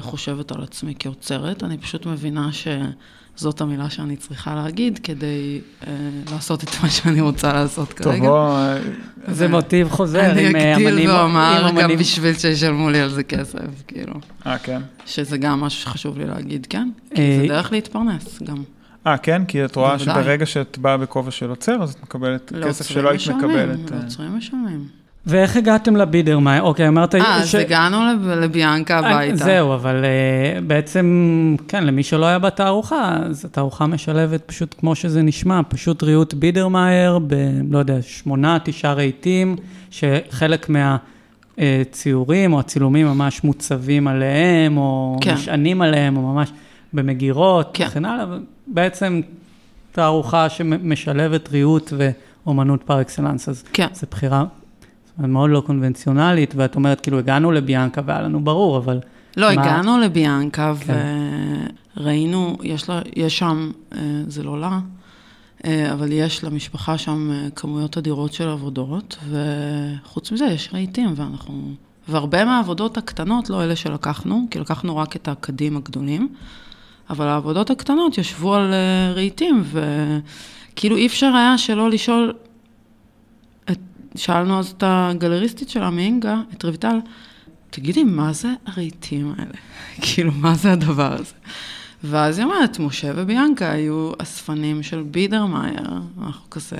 חושבת 0.00 0.52
על 0.52 0.62
עצמי 0.62 0.94
כאוצרת, 0.98 1.62
אני 1.64 1.78
פשוט 1.78 2.06
מבינה 2.06 2.48
שזאת 2.52 3.60
המילה 3.60 3.90
שאני 3.90 4.16
צריכה 4.16 4.54
להגיד 4.54 4.98
כדי 5.02 5.60
אה, 5.86 5.92
לעשות 6.32 6.64
את 6.64 6.68
מה 6.82 6.90
שאני 6.90 7.20
רוצה 7.20 7.52
לעשות 7.52 7.88
טוב, 7.88 7.96
כרגע. 8.12 8.28
בוא, 8.28 8.50
אה, 8.58 8.78
זה 9.28 9.48
מוטיב 9.48 9.88
חוזר 9.88 10.30
אני 10.30 10.46
עם 10.48 10.56
אה, 10.56 10.72
אגדיל 10.72 10.88
אמנים. 10.88 11.10
ואומר 11.10 11.62
גם 11.68 11.78
אמנים- 11.78 11.98
בשביל 11.98 12.34
שישלמו 12.34 12.90
לי 12.90 13.00
על 13.00 13.08
זה 13.08 13.22
כסף, 13.22 13.58
כאילו. 13.88 14.14
אה, 14.46 14.58
כן? 14.58 14.80
שזה 15.06 15.38
גם 15.38 15.60
משהו 15.60 15.80
שחשוב 15.82 16.18
לי 16.18 16.26
להגיד, 16.26 16.66
כן? 16.70 16.90
כי 17.14 17.20
אה, 17.22 17.38
זה 17.40 17.46
דרך 17.48 17.72
להתפרנס 17.72 18.42
גם. 18.42 18.62
אה, 19.06 19.16
כן? 19.18 19.42
כי 19.48 19.64
את 19.64 19.76
רואה 19.76 19.96
בוודאי. 19.96 20.14
שברגע 20.22 20.46
שאת 20.46 20.78
באה 20.78 20.96
בכובע 20.96 21.30
של 21.30 21.50
עוצר, 21.50 21.82
אז 21.82 21.90
את 21.92 22.02
מקבלת 22.02 22.44
כסף 22.48 22.56
לעוצרים 22.56 22.88
שלא 23.02 23.10
היית 23.10 23.28
מקבלת. 23.28 23.92
אה. 23.92 23.98
לעוצרים 24.00 24.36
משלמים. 24.38 24.84
ואיך 25.26 25.56
הגעתם 25.56 25.96
לבידרמאייר? 25.96 26.62
אוקיי, 26.62 26.88
אמרת... 26.88 27.14
אה, 27.14 27.36
אז 27.36 27.48
ש- 27.48 27.54
הגענו 27.54 27.98
לב- 28.12 28.28
לביאנקה 28.28 29.00
אה, 29.00 29.10
הביתה. 29.10 29.36
זהו, 29.44 29.74
אבל 29.74 30.04
אה, 30.04 30.60
בעצם, 30.60 31.06
כן, 31.68 31.84
למי 31.84 32.02
שלא 32.02 32.26
היה 32.26 32.38
בתערוכה, 32.38 33.16
אז 33.30 33.44
התערוכה 33.44 33.86
משלבת 33.86 34.42
פשוט 34.46 34.74
כמו 34.78 34.94
שזה 34.94 35.22
נשמע, 35.22 35.60
פשוט 35.68 36.02
ריהוט 36.02 36.34
בידרמאייר, 36.34 37.18
ב... 37.26 37.34
לא 37.70 37.78
יודע, 37.78 38.02
שמונה, 38.02 38.58
תשעה 38.64 38.92
רהיטים, 38.92 39.56
שחלק 39.90 40.68
מהציורים 41.58 42.52
או 42.52 42.60
הצילומים 42.60 43.06
ממש 43.06 43.44
מוצבים 43.44 44.08
עליהם, 44.08 44.76
או 44.76 45.18
כן. 45.20 45.34
נשענים 45.34 45.82
עליהם, 45.82 46.16
או 46.16 46.22
ממש 46.22 46.52
במגירות, 46.92 47.70
כן. 47.74 47.86
וכן 47.86 48.04
הלאה. 48.04 48.24
בעצם 48.66 49.20
תערוכה 49.92 50.48
שמשלבת 50.48 51.48
ריהוט 51.48 51.92
ואומנות 51.96 52.82
פר 52.82 53.00
אקסלנס, 53.00 53.48
אז 53.48 53.64
כן. 53.72 53.86
זו 53.92 54.06
בחירה 54.10 54.44
מאוד 55.18 55.50
לא 55.50 55.62
קונבנציונלית, 55.66 56.54
ואת 56.56 56.76
אומרת, 56.76 57.00
כאילו, 57.00 57.18
הגענו 57.18 57.52
לביאנקה 57.52 58.00
והיה 58.06 58.22
לנו 58.22 58.44
ברור, 58.44 58.76
אבל... 58.76 59.00
לא, 59.36 59.54
מה- 59.54 59.62
הגענו 59.62 59.98
לביאנקה 59.98 60.72
כן. 60.80 60.94
וראינו, 61.96 62.56
יש, 62.62 62.88
לה, 62.88 63.00
יש 63.16 63.38
שם, 63.38 63.70
אה, 63.94 63.98
זה 64.26 64.42
לא 64.42 64.60
לה, 64.60 64.78
אה, 65.64 65.92
אבל 65.92 66.12
יש 66.12 66.44
למשפחה 66.44 66.98
שם 66.98 67.30
אה, 67.32 67.48
כמויות 67.56 67.98
אדירות 67.98 68.32
של 68.32 68.48
עבודות, 68.48 69.16
וחוץ 69.30 70.32
מזה 70.32 70.44
יש 70.44 70.70
רהיטים, 70.72 71.12
ואנחנו... 71.16 71.72
והרבה 72.08 72.44
מהעבודות 72.44 72.98
הקטנות, 72.98 73.50
לא 73.50 73.64
אלה 73.64 73.76
שלקחנו, 73.76 74.46
כי 74.50 74.58
לקחנו 74.58 74.96
רק 74.96 75.16
את 75.16 75.28
הקדים 75.28 75.76
הגדולים, 75.76 76.28
אבל 77.10 77.26
העבודות 77.26 77.70
הקטנות 77.70 78.18
ישבו 78.18 78.54
על 78.54 78.72
אה, 78.72 79.12
רהיטים, 79.14 79.64
וכאילו 79.72 80.96
אי 80.96 81.06
אפשר 81.06 81.26
היה 81.26 81.58
שלא 81.58 81.90
לשאול, 81.90 82.32
את, 83.70 83.78
שאלנו 84.16 84.58
אז 84.58 84.74
את 84.76 84.82
הגלריסטית 84.86 85.68
שלה, 85.68 85.90
מאינגה, 85.90 86.40
את 86.54 86.64
רויטל, 86.64 86.98
תגידי, 87.70 88.04
מה 88.04 88.32
זה 88.32 88.48
הרהיטים 88.66 89.34
האלה? 89.38 89.52
כאילו, 90.02 90.32
מה 90.34 90.54
זה 90.54 90.72
הדבר 90.72 91.12
הזה? 91.12 91.34
ואז 92.04 92.38
היא 92.38 92.46
אומרת, 92.46 92.78
משה 92.78 93.12
וביאנקה 93.16 93.70
היו 93.70 94.12
אספנים 94.18 94.82
של 94.82 95.02
בידרמאייר. 95.02 95.90
אנחנו 96.22 96.50
כזה, 96.50 96.76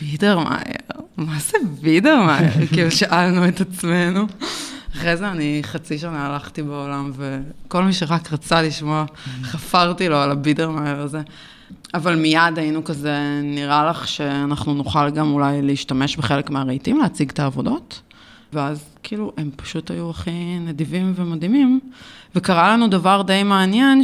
בידרמאייר? 0.00 0.76
מה 1.16 1.38
זה 1.38 1.58
בידרמאייר? 1.80 2.66
כאילו, 2.72 2.90
שאלנו 2.90 3.48
את 3.48 3.60
עצמנו. 3.60 4.26
אחרי 4.94 5.16
זה 5.16 5.28
אני 5.30 5.60
חצי 5.62 5.98
שנה 5.98 6.26
הלכתי 6.26 6.62
בעולם, 6.62 7.12
וכל 7.16 7.84
מי 7.84 7.92
שרק 7.92 8.32
רצה 8.32 8.62
לשמוע, 8.62 9.04
חפרתי 9.42 10.08
לו 10.08 10.16
על 10.16 10.30
הבידרמאייר 10.30 11.00
הזה. 11.00 11.20
אבל 11.94 12.16
מיד 12.16 12.58
היינו 12.58 12.84
כזה, 12.84 13.40
נראה 13.42 13.90
לך 13.90 14.08
שאנחנו 14.08 14.74
נוכל 14.74 15.10
גם 15.10 15.32
אולי 15.32 15.62
להשתמש 15.62 16.16
בחלק 16.16 16.50
מהרהיטים, 16.50 16.98
להציג 16.98 17.30
את 17.30 17.38
העבודות? 17.38 18.00
ואז 18.52 18.84
כאילו, 19.02 19.32
הם 19.36 19.50
פשוט 19.56 19.90
היו 19.90 20.10
הכי 20.10 20.58
נדיבים 20.60 21.12
ומדהימים. 21.16 21.80
וקרה 22.34 22.72
לנו 22.72 22.88
דבר 22.88 23.22
די 23.22 23.42
מעניין, 23.42 24.02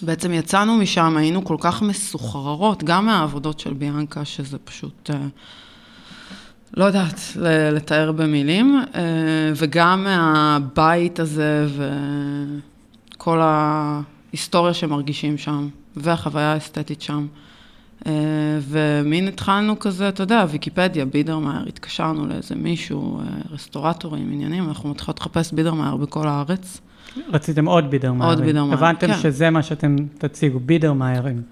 שבעצם 0.00 0.32
יצאנו 0.32 0.76
משם, 0.76 1.16
היינו 1.16 1.44
כל 1.44 1.56
כך 1.60 1.82
מסוחררות, 1.82 2.84
גם 2.84 3.06
מהעבודות 3.06 3.60
של 3.60 3.72
ביאנקה, 3.74 4.24
שזה 4.24 4.58
פשוט, 4.58 5.10
אה, 5.10 5.16
לא 6.76 6.84
יודעת 6.84 7.20
לתאר 7.72 8.12
במילים, 8.12 8.82
אה, 8.94 9.00
וגם 9.56 10.04
מהבית 10.04 11.20
הזה 11.20 11.66
וכל 13.14 13.38
ההיסטוריה 13.42 14.74
שמרגישים 14.74 15.38
שם, 15.38 15.68
והחוויה 15.96 16.52
האסתטית 16.52 17.02
שם. 17.02 17.26
אה, 18.06 18.12
ומין 18.68 19.28
התחלנו 19.28 19.78
כזה, 19.78 20.08
אתה 20.08 20.22
יודע, 20.22 20.44
ויקיפדיה, 20.50 21.04
בידרמאייר, 21.04 21.64
התקשרנו 21.68 22.26
לאיזה 22.26 22.54
מישהו, 22.54 23.20
אה, 23.20 23.24
רסטורטורים, 23.50 24.32
עניינים, 24.32 24.68
אנחנו 24.68 24.90
מתחילות 24.90 25.20
לחפש 25.20 25.52
בידרמאייר 25.52 25.96
בכל 25.96 26.28
הארץ. 26.28 26.80
רציתם 27.32 27.66
עוד 27.66 27.90
בידרמאיירים. 27.90 28.38
עוד 28.38 28.46
בידרמאייר, 28.46 28.78
הבנתם 28.78 29.06
כן. 29.06 29.18
שזה 29.18 29.50
מה 29.50 29.62
שאתם 29.62 29.96
תציגו, 30.18 30.60
בידרמאיירים. 30.60 31.42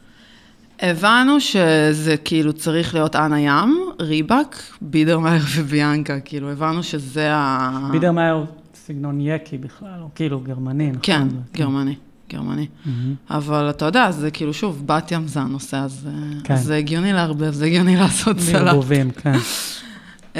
הבנו 0.80 1.40
שזה 1.40 2.16
כאילו 2.24 2.52
צריך 2.52 2.94
להיות 2.94 3.16
אנה 3.16 3.40
ים, 3.40 3.90
ריבק, 4.00 4.56
בידרמאייר 4.80 5.42
וביאנקה, 5.56 6.20
כאילו 6.20 6.50
הבנו 6.50 6.82
שזה 6.82 7.34
ה... 7.34 7.88
בידרמאייר 7.92 8.44
סגנון 8.74 9.20
יקי 9.20 9.58
בכלל, 9.58 10.00
או 10.02 10.08
כאילו 10.14 10.40
גרמני, 10.40 10.86
נכון? 10.86 11.00
כן, 11.02 11.28
גרמני, 11.52 11.94
גרמני. 12.30 12.66
אבל 13.30 13.70
אתה 13.70 13.84
יודע, 13.84 14.10
זה 14.10 14.30
כאילו, 14.30 14.54
שוב, 14.54 14.82
בת 14.86 15.12
ים 15.12 15.26
זה 15.26 15.40
הנושא, 15.40 15.76
אז 15.76 16.08
אה, 16.08 16.40
כן. 16.44 16.54
אז 16.54 16.64
זה 16.64 16.76
הגיוני 16.76 17.12
לערבב, 17.12 17.50
זה 17.50 17.64
הגיוני 17.64 17.96
לעשות 18.00 18.40
סלט. 18.40 18.66
ערבובים, 18.66 19.10
כן. 19.10 19.34
Uh, 20.34 20.38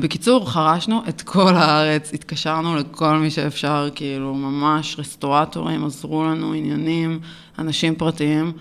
בקיצור, 0.00 0.50
חרשנו 0.50 1.02
את 1.08 1.22
כל 1.22 1.54
הארץ, 1.54 2.14
התקשרנו 2.14 2.76
לכל 2.76 3.16
מי 3.16 3.30
שאפשר, 3.30 3.88
כאילו, 3.94 4.34
ממש 4.34 4.96
רסטורטורים 4.98 5.84
עזרו 5.84 6.24
לנו, 6.24 6.52
עניינים, 6.52 7.20
אנשים 7.58 7.94
פרטיים. 7.94 8.52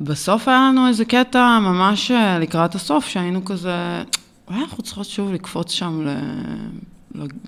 בסוף 0.00 0.48
היה 0.48 0.68
לנו 0.68 0.88
איזה 0.88 1.04
קטע 1.04 1.58
ממש 1.58 2.10
אה, 2.10 2.38
לקראת 2.38 2.74
הסוף, 2.74 3.06
שהיינו 3.06 3.44
כזה, 3.44 4.02
אולי 4.48 4.60
אנחנו 4.60 4.82
צריכות 4.82 5.06
שוב 5.06 5.32
לקפוץ 5.32 5.72
שם 5.72 6.06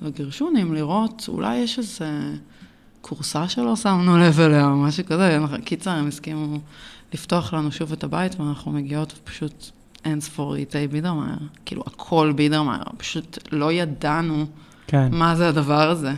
לגרשונים, 0.01 0.75
לראות, 0.75 1.25
אולי 1.29 1.57
יש 1.57 1.79
איזה 1.79 2.07
כורסה 3.01 3.49
שלא 3.49 3.77
שמנו 3.77 4.19
לב 4.19 4.41
אליה, 4.41 4.67
או 4.67 4.77
משהו 4.77 5.05
כזה. 5.05 5.39
קיצר, 5.65 5.91
הם 5.91 6.09
הסכימו 6.09 6.59
לפתוח 7.13 7.55
לנו 7.55 7.73
שוב 7.73 7.93
את 7.93 8.05
הבית, 8.05 8.41
ואנחנו 8.41 8.73
מגיעות 8.73 9.15
ופשוט 9.17 9.71
אין 10.05 10.21
ספור 10.21 10.53
רהיטי 10.53 10.89
בידרמאייר. 10.89 11.39
כאילו, 11.65 11.83
הכל 11.87 12.33
בידרמאייר, 12.37 12.85
פשוט 12.97 13.39
לא 13.53 13.73
ידענו 13.73 14.47
כן, 14.87 15.09
מה 15.13 15.37
זה 15.37 15.49
הדבר 15.49 15.91
הזה. 15.91 16.13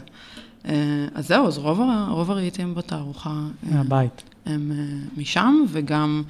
אה, 0.69 1.07
אז 1.15 1.29
זהו, 1.29 1.47
אז 1.47 1.59
רוב 2.09 2.31
הרהיטים 2.31 2.75
בתערוכה 2.75 3.31
אה, 3.31 3.77
מהבית. 3.77 4.34
הם 4.47 4.73
אה, 4.73 4.85
משם, 5.17 5.65
וגם 5.69 6.23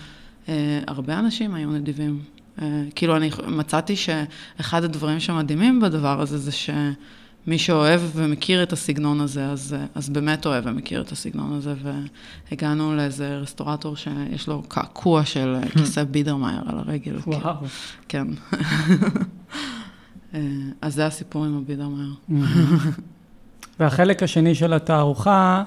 אה, 0.48 0.81
הרבה 0.87 1.18
אנשים 1.18 1.55
היו 1.55 1.70
נדיבים. 1.70 2.20
אה, 2.62 2.83
כאילו, 2.94 3.16
אני 3.16 3.31
מצאתי 3.48 3.96
שאחד 3.96 4.85
הדברים 4.85 5.20
שמדהימים 5.20 5.81
בדבר 5.81 6.20
הזה, 6.20 6.38
זה 6.38 6.53
שמי 6.53 7.59
שאוהב 7.59 8.00
ומכיר 8.14 8.62
את 8.62 8.72
הסגנון 8.72 9.20
הזה, 9.20 9.46
אז, 9.46 9.77
אז 9.94 10.09
באמת 10.09 10.46
אוהב 10.46 10.64
ומכיר 10.66 11.00
את 11.00 11.12
הסגנון 11.12 11.53
הזה, 11.53 11.74
והגענו 12.50 12.96
לאיזה 12.96 13.37
רסטורטור 13.37 13.96
שיש 13.96 14.48
לו 14.48 14.62
קעקוע 14.68 15.24
של 15.24 15.57
אה, 15.62 15.68
כיסא 15.68 16.05
בידרמאייר 16.05 16.62
על 16.66 16.79
הרגל. 16.79 17.20
כאילו. 17.20 17.20
וואו. 17.27 17.57
כן. 18.09 18.27
אז 20.83 20.94
זה 20.94 21.07
הסיפור 21.07 21.44
עם 21.44 21.57
הבידרמאייר. 21.57 22.14
והחלק 23.81 24.22
השני 24.22 24.55
של 24.55 24.72
התערוכה, 24.72 25.64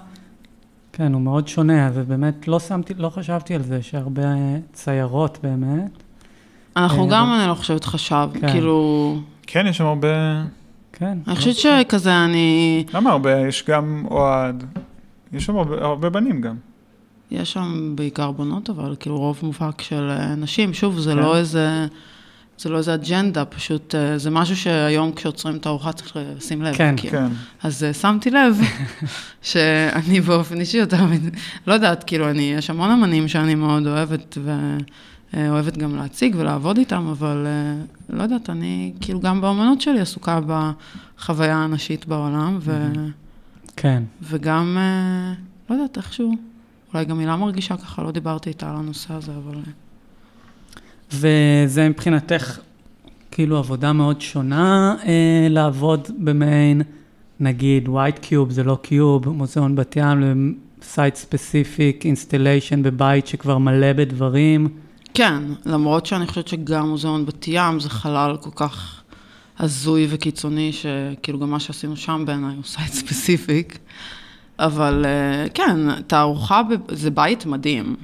כן, 0.97 1.13
הוא 1.13 1.21
מאוד 1.21 1.47
שונה, 1.47 1.89
ובאמת 1.93 2.47
לא 2.47 2.59
שמתי, 2.59 2.93
לא 2.97 3.09
חשבתי 3.09 3.55
על 3.55 3.61
זה, 3.63 3.81
שהרבה 3.81 4.21
ציירות 4.73 5.39
באמת. 5.43 6.03
אנחנו 6.77 7.03
אה, 7.05 7.09
גם, 7.11 7.27
אבל- 7.29 7.39
אני 7.39 7.49
לא 7.49 7.53
חושבת, 7.53 7.83
חשב, 7.85 8.29
כן. 8.33 8.51
כאילו... 8.51 9.15
כן, 9.47 9.65
יש 9.69 9.77
שם 9.77 9.85
הרבה... 9.85 10.07
כן. 10.93 11.17
אני 11.27 11.35
חושבת 11.35 11.55
שכזה, 11.55 12.25
אני... 12.25 12.83
למה 12.93 13.11
הרבה? 13.11 13.47
יש 13.47 13.63
גם 13.67 14.05
אוהד. 14.11 14.63
יש 15.33 15.45
שם 15.45 15.55
הרבה, 15.57 15.85
הרבה 15.85 16.09
בנים 16.09 16.41
גם. 16.41 16.55
יש 17.31 17.53
שם 17.53 17.93
בעיקר 17.95 18.31
בנות, 18.31 18.69
אבל 18.69 18.95
כאילו 18.99 19.17
רוב 19.17 19.39
מובהק 19.43 19.81
של 19.81 20.09
נשים. 20.37 20.73
שוב, 20.73 20.99
זה 20.99 21.11
כן. 21.11 21.17
לא 21.17 21.37
איזה... 21.37 21.87
זה 22.57 22.69
לא 22.69 22.77
איזה 22.77 22.93
אג'נדה, 22.93 23.45
פשוט 23.45 23.95
אה, 23.95 24.17
זה 24.17 24.29
משהו 24.29 24.57
שהיום 24.57 25.11
כשעוצרים 25.11 25.55
את 25.55 25.65
הארוחה 25.65 25.91
צריך 25.93 26.17
לשים 26.37 26.61
לב. 26.61 26.75
כן, 26.75 26.95
כאילו. 26.97 27.11
כן. 27.11 27.27
אז 27.63 27.83
אה, 27.83 27.93
שמתי 27.93 28.29
לב 28.29 28.59
שאני 29.41 30.21
באופן 30.21 30.59
אישי 30.59 30.77
יותר, 30.77 31.05
לא 31.67 31.73
יודעת, 31.73 32.03
כאילו, 32.03 32.29
אני, 32.29 32.41
יש 32.41 32.69
המון 32.69 32.91
אמנים 32.91 33.27
שאני 33.27 33.55
מאוד 33.55 33.87
אוהבת, 33.87 34.37
ואוהבת 35.33 35.77
גם 35.77 35.95
להציג 35.95 36.35
ולעבוד 36.39 36.77
איתם, 36.77 37.07
אבל 37.11 37.47
אה, 37.47 37.85
לא 38.09 38.23
יודעת, 38.23 38.49
אני 38.49 38.93
כאילו 39.01 39.19
גם 39.19 39.41
באמנות 39.41 39.81
שלי 39.81 39.99
עסוקה 39.99 40.39
בחוויה 40.47 41.55
הנשית 41.55 42.05
בעולם, 42.05 42.57
ו, 42.61 42.93
כן. 43.75 44.03
וגם, 44.21 44.77
אה, 44.79 45.33
לא 45.69 45.75
יודעת, 45.75 45.97
איכשהו, 45.97 46.31
אולי 46.93 47.05
גם 47.05 47.19
הילה 47.19 47.35
מרגישה 47.35 47.77
ככה, 47.77 48.01
לא 48.01 48.11
דיברתי 48.11 48.49
איתה 48.49 48.69
על 48.69 48.75
הנושא 48.75 49.13
הזה, 49.13 49.31
אבל... 49.31 49.59
וזה 51.11 51.89
מבחינתך 51.89 52.59
כאילו 53.31 53.57
עבודה 53.57 53.93
מאוד 53.93 54.21
שונה 54.21 54.95
אה, 55.05 55.47
לעבוד 55.49 56.07
במיין, 56.17 56.81
נגיד 57.39 57.87
white 57.87 58.23
cube, 58.23 58.49
זה 58.49 58.63
לא 58.63 58.77
cube, 58.83 59.29
מוזיאון 59.29 59.75
בת 59.75 59.95
ים 59.95 60.55
ל 60.81 60.88
site 60.88 61.15
specific 61.15 62.05
installation 62.05 62.83
בבית 62.83 63.27
שכבר 63.27 63.57
מלא 63.57 63.93
בדברים. 63.93 64.67
כן, 65.13 65.43
למרות 65.65 66.05
שאני 66.05 66.27
חושבת 66.27 66.47
שגם 66.47 66.89
מוזיאון 66.89 67.25
בת 67.25 67.47
ים 67.47 67.79
זה 67.79 67.89
חלל 67.89 68.37
כל 68.41 68.49
כך 68.55 69.01
הזוי 69.59 70.07
וקיצוני, 70.09 70.71
שכאילו 70.73 71.39
גם 71.39 71.49
מה 71.49 71.59
שעשינו 71.59 71.97
שם 71.97 72.23
בעיניי 72.25 72.55
הוא 72.55 72.63
site 72.63 72.93
specific. 72.93 73.77
אבל 74.59 75.05
אה, 75.05 75.49
כן, 75.53 76.01
תערוכה, 76.01 76.61
זה 76.91 77.11
בית 77.11 77.45
מדהים. 77.45 77.95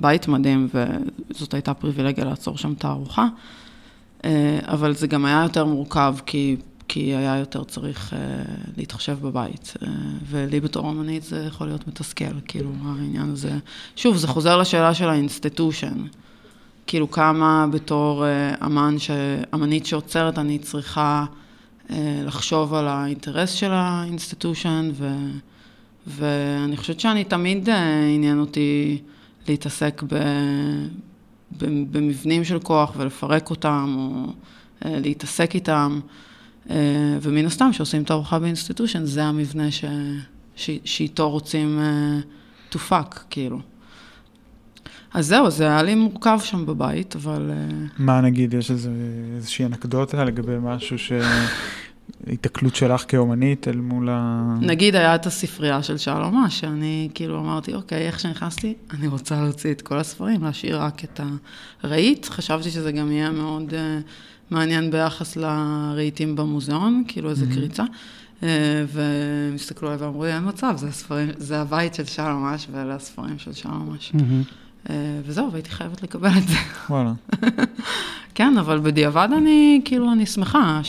בית 0.00 0.28
מדהים, 0.28 0.68
וזאת 0.74 1.54
הייתה 1.54 1.74
פריבילגיה 1.74 2.24
לאצור 2.24 2.58
שם 2.58 2.74
תערוכה. 2.74 3.26
אה, 4.24 4.58
אבל 4.66 4.94
זה 4.94 5.06
גם 5.06 5.24
היה 5.24 5.42
יותר 5.42 5.64
מורכב, 5.64 6.14
כי, 6.26 6.56
כי 6.88 7.00
היה 7.00 7.36
יותר 7.36 7.64
צריך 7.64 8.14
אה, 8.14 8.18
להתחשב 8.76 9.18
בבית. 9.22 9.74
אה, 9.82 9.88
ולי 10.30 10.60
בתור 10.60 10.90
אמנית 10.90 11.22
זה 11.22 11.44
יכול 11.46 11.66
להיות 11.66 11.88
מתסכל, 11.88 12.40
כאילו, 12.48 12.70
העניין 12.84 13.30
הזה. 13.30 13.58
שוב, 13.96 14.16
זה 14.16 14.28
חוזר 14.28 14.56
לשאלה 14.58 14.94
של 14.94 15.08
ה 15.08 15.15
institution. 15.15 16.06
כאילו, 16.86 17.10
כמה 17.10 17.66
בתור 17.72 18.24
אמן, 18.64 18.98
ש... 18.98 19.10
אמנית 19.54 19.86
שאוצרת, 19.86 20.38
אני 20.38 20.58
צריכה 20.58 21.24
לחשוב 22.26 22.74
על 22.74 22.88
האינטרס 22.88 23.50
של 23.50 23.70
ה 23.72 23.81
institution, 23.81 24.90
ו... 24.94 25.14
ואני 26.06 26.76
חושבת 26.76 27.00
שאני 27.00 27.24
תמיד 27.24 27.68
עניין 28.14 28.40
אותי 28.40 28.98
להתעסק 29.50 30.02
ב... 30.02 30.14
ב... 31.58 31.64
במבנים 31.90 32.44
של 32.44 32.58
כוח 32.58 32.92
ולפרק 32.96 33.50
אותם, 33.50 33.94
או 33.98 34.32
אה, 34.84 35.00
להתעסק 35.00 35.54
איתם, 35.54 36.00
אה, 36.70 37.18
ומן 37.22 37.46
הסתם, 37.46 37.70
כשעושים 37.72 38.04
תערוכה 38.04 38.38
באינסטיטושן, 38.38 39.04
זה 39.04 39.24
המבנה 39.24 39.70
ש... 39.70 39.84
ש... 40.56 40.70
שאיתו 40.84 41.30
רוצים 41.30 41.78
אה, 41.78 42.18
to 42.72 42.76
fuck, 42.90 43.18
כאילו. 43.30 43.60
אז 45.14 45.26
זהו, 45.26 45.50
זה 45.50 45.64
היה 45.64 45.82
לי 45.82 45.94
מורכב 45.94 46.38
שם 46.42 46.66
בבית, 46.66 47.16
אבל... 47.16 47.50
אה, 47.50 47.86
מה 47.98 48.20
נגיד, 48.20 48.54
יש 48.54 48.70
איזה, 48.70 48.90
איזושהי 49.36 49.64
אנקדוטה 49.64 50.24
לגבי 50.24 50.56
משהו 50.62 50.98
ש... 50.98 51.12
התקלות 52.26 52.74
שלך 52.74 53.04
כאומנית 53.08 53.68
אל 53.68 53.76
מול 53.76 54.08
ה... 54.12 54.54
נגיד 54.60 54.96
היה 54.96 55.14
את 55.14 55.26
הספרייה 55.26 55.82
של 55.82 55.96
שלומה, 55.96 56.50
שאני 56.50 57.08
כאילו 57.14 57.38
אמרתי, 57.40 57.74
אוקיי, 57.74 58.06
איך 58.06 58.20
שנכנסתי, 58.20 58.74
אני 58.90 59.06
רוצה 59.08 59.42
להוציא 59.42 59.72
את 59.72 59.82
כל 59.82 59.98
הספרים, 59.98 60.44
להשאיר 60.44 60.80
רק 60.82 61.04
את 61.04 61.20
הרהיט. 61.82 62.26
חשבתי 62.28 62.70
שזה 62.70 62.92
גם 62.92 63.12
יהיה 63.12 63.30
מאוד 63.30 63.70
uh, 63.70 63.74
מעניין 64.50 64.90
ביחס 64.90 65.36
לרהיטים 65.36 66.36
במוזיאון, 66.36 67.02
כאילו 67.08 67.30
איזה 67.30 67.46
Mhm. 67.50 67.54
קריצה. 67.54 67.84
Uh, 68.40 68.44
והם 68.88 69.54
הסתכלו 69.54 69.88
עליי 69.88 70.02
ואמרו 70.02 70.24
לי, 70.24 70.34
אין 70.34 70.48
מצב, 70.48 70.74
זה, 70.76 70.88
הספרים, 70.88 71.28
זה 71.36 71.60
הבית 71.60 71.94
של 71.94 72.04
שלומש 72.04 72.66
ואלה 72.72 72.94
הספרים 72.94 73.38
של 73.38 73.52
שלומש. 73.52 74.12
מהמם. 74.14 74.42
Uh, 74.86 74.90
וזהו, 75.26 75.52
והייתי 75.52 75.70
חייבת 75.70 76.02
לקבל 76.02 76.30
את 76.38 76.48
זה. 76.48 76.56
וואלה. 76.90 77.12
כן, 78.34 78.58
אבל 78.58 78.78
בדיעבד 78.78 79.28
אני, 79.36 79.80
כאילו, 79.84 80.12
אני 80.12 80.26
שמחה 80.26 80.80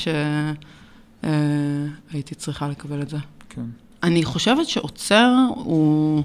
שהייתי 1.24 2.36
צריכה 2.36 2.68
לקבל 2.68 3.02
את 3.02 3.10
זה. 3.10 3.18
כן. 3.50 3.66
אני 4.04 4.24
חושבת 4.24 4.68
שעוצר 4.68 5.34
הוא, 5.56 6.24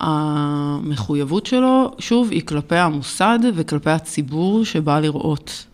המחויבות 0.00 1.46
שלו, 1.46 1.94
שוב, 1.98 2.30
היא 2.30 2.42
כלפי 2.46 2.76
המוסד 2.76 3.38
וכלפי 3.54 3.90
הציבור 3.90 4.64
שבא 4.64 5.00
לראות 5.00 5.66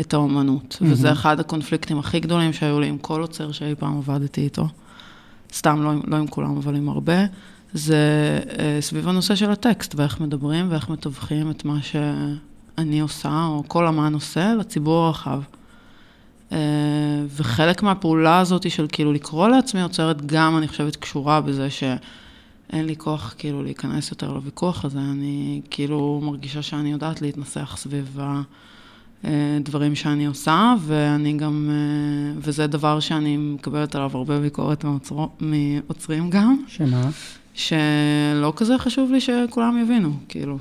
את 0.00 0.14
האומנות. 0.14 0.78
מהמם. 0.80 0.92
וזה 0.92 1.12
אחד 1.12 1.40
הקונפליקטים 1.40 1.98
הכי 1.98 2.20
גדולים 2.20 2.52
שהיו 2.52 2.80
לי 2.80 2.88
עם 2.88 2.98
כל 2.98 3.20
עוצר 3.20 3.52
שאי 3.52 3.74
פעם 3.78 3.98
עבדתי 3.98 4.40
איתו. 4.40 4.68
סתם, 5.52 5.82
לא, 5.82 5.92
לא 6.06 6.16
עם 6.16 6.26
כולם, 6.26 6.56
אבל 6.56 6.76
עם 6.76 6.88
הרבה. 6.88 7.18
זה 7.72 7.96
אה, 8.58 8.78
סביב 8.80 9.08
הנושא 9.08 9.34
של 9.34 9.50
הטקסט, 9.50 9.94
ואיך 9.94 10.20
מדברים 10.20 10.70
ואיך 10.70 10.88
מתווכים 10.88 11.50
את 11.50 11.64
מה 11.64 11.78
שאני 11.82 13.00
עושה, 13.00 13.46
או 13.48 13.64
כל 13.68 13.86
אמן 13.86 14.14
עושה, 14.14 14.54
לציבור 14.54 15.06
הרחב. 15.06 15.40
אה, 16.52 16.58
וחלק 17.36 17.82
מהפעולה 17.82 18.38
הזאת 18.38 18.70
של 18.70 18.86
כאילו 18.92 19.12
לקרוא 19.12 19.48
לעצמי 19.48 19.82
עוצרת 19.82 20.26
גם, 20.26 20.56
אני 20.58 20.68
חושבת, 20.68 20.96
קשורה 20.96 21.40
בזה 21.40 21.70
שאין 21.70 22.86
לי 22.86 22.96
כוח 22.96 23.34
כאילו 23.38 23.62
להיכנס 23.62 24.10
יותר 24.10 24.32
לוויכוח 24.32 24.84
הזה. 24.84 24.98
אני 24.98 25.60
כאילו 25.70 26.20
מרגישה 26.24 26.62
שאני 26.62 26.92
יודעת 26.92 27.22
להתנסח 27.22 27.76
סביב 27.78 28.18
הדברים 29.24 29.94
שאני 29.94 30.26
עושה, 30.26 30.74
ואני 30.80 31.32
גם, 31.36 31.70
אה, 31.70 32.38
וזה 32.38 32.66
דבר 32.66 33.00
שאני 33.00 33.36
מקבלת 33.36 33.94
עליו 33.94 34.10
הרבה 34.14 34.40
ביקורת 34.40 34.84
מעוצרים 35.40 36.30
גם, 36.30 36.56
שמה? 36.68 37.10
שלא 37.54 38.52
כזה 38.56 38.78
חשוב 38.78 39.12
לי 39.12 39.20
שכולם 39.20 39.78
יבינו, 39.82 40.12
כאילו. 40.28 40.58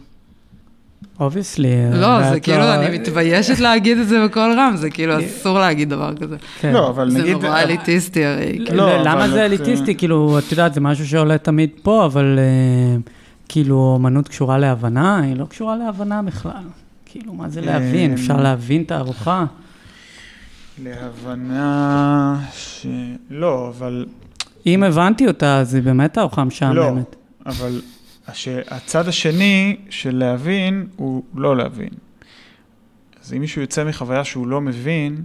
Obviously. 1.20 1.76
לא, 1.94 2.30
זה 2.30 2.40
כאילו, 2.40 2.74
אני 2.74 2.98
מתביישת 2.98 3.60
להגיד 3.60 3.98
את 3.98 4.08
זה 4.08 4.26
בקול 4.26 4.56
רם, 4.60 4.74
זה 4.76 4.90
כאילו 4.90 5.14
אסור 5.20 5.60
להגיד 5.60 5.90
דבר 5.90 6.16
כזה. 6.16 6.36
כן. 6.60 6.74
לא, 6.74 6.90
אבל 6.90 7.10
זה 7.10 7.20
נגיד... 7.20 7.38
נורא 7.38 7.60
אליטיסטי 7.60 8.26
הרי. 8.26 8.60
לא, 8.60 8.76
לא, 8.76 8.98
למה 9.02 9.14
אבל 9.26 9.32
זה 9.32 9.46
את, 9.46 9.52
אליטיסטי? 9.52 9.96
כאילו, 9.96 10.40
את 10.40 10.52
יודעת, 10.52 10.74
זה 10.74 10.82
משהו 10.82 11.08
שעולה 11.08 11.38
תמיד 11.38 11.70
פה, 11.82 12.06
אבל 12.06 12.40
אה, 12.40 12.98
כאילו, 13.50 13.96
אמנות 14.00 14.28
קשורה 14.28 14.58
להבנה, 14.58 15.20
היא 15.20 15.36
לא 15.36 15.46
קשורה 15.46 15.76
להבנה 15.76 16.22
בכלל. 16.22 16.64
כאילו, 17.06 17.34
מה 17.34 17.50
זה 17.50 17.62
להבין? 17.62 18.10
אה, 18.12 18.16
אפשר 18.16 18.38
להבין 18.38 18.84
תערוכה? 18.84 19.46
להבנה 20.84 22.40
ש... 22.54 22.86
לא, 23.30 23.74
אבל... 23.78 24.06
אם 24.66 24.84
הבנתי 24.84 25.28
אותה, 25.28 25.58
אז 25.58 25.76
היא 25.76 25.84
באמת 25.84 26.14
תערוכה 26.14 26.42
לא, 26.42 26.48
משעממת. 26.48 27.16
אבל 27.46 27.68
הש... 27.68 27.95
הצד 28.68 29.08
השני 29.08 29.76
של 29.90 30.16
להבין 30.16 30.88
הוא 30.96 31.24
לא 31.36 31.58
להבין. 31.58 31.90
אז 33.24 33.34
אם 33.34 33.42
מישהו 33.42 33.62
יוצא 33.62 33.84
מחוויה 33.84 34.24
שהוא 34.24 34.48
לא 34.48 34.62
מבין, 34.62 35.22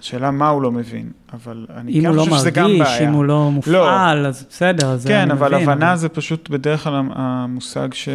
השאלה 0.00 0.30
מה 0.30 0.48
הוא 0.48 0.62
לא 0.62 0.72
מבין, 0.72 1.10
אבל 1.32 1.66
אני 1.76 1.92
אם 1.92 2.00
כן 2.00 2.06
הוא 2.06 2.16
לא 2.16 2.22
חושב 2.22 2.36
שזה 2.36 2.50
גם 2.50 2.64
מרגיש, 2.64 2.80
בעיה. 2.80 3.08
אם 3.08 3.14
הוא 3.14 3.24
לא 3.24 3.50
מופעל, 3.50 4.26
אז 4.26 4.46
בסדר, 4.50 4.90
אז 4.90 5.06
כן, 5.06 5.20
אני 5.20 5.32
אבל 5.32 5.54
מבין, 5.54 5.68
הבנה 5.68 5.96
זה 5.96 6.08
פשוט 6.08 6.48
בדרך 6.50 6.84
כלל 6.84 7.02
המושג 7.10 7.88
ש... 7.94 8.08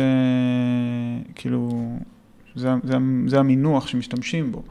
כאילו, 1.36 1.94
זה, 2.56 2.70
זה, 2.84 2.98
זה 3.28 3.40
המינוח 3.40 3.88
שמשתמשים 3.88 4.52
בו. 4.52 4.64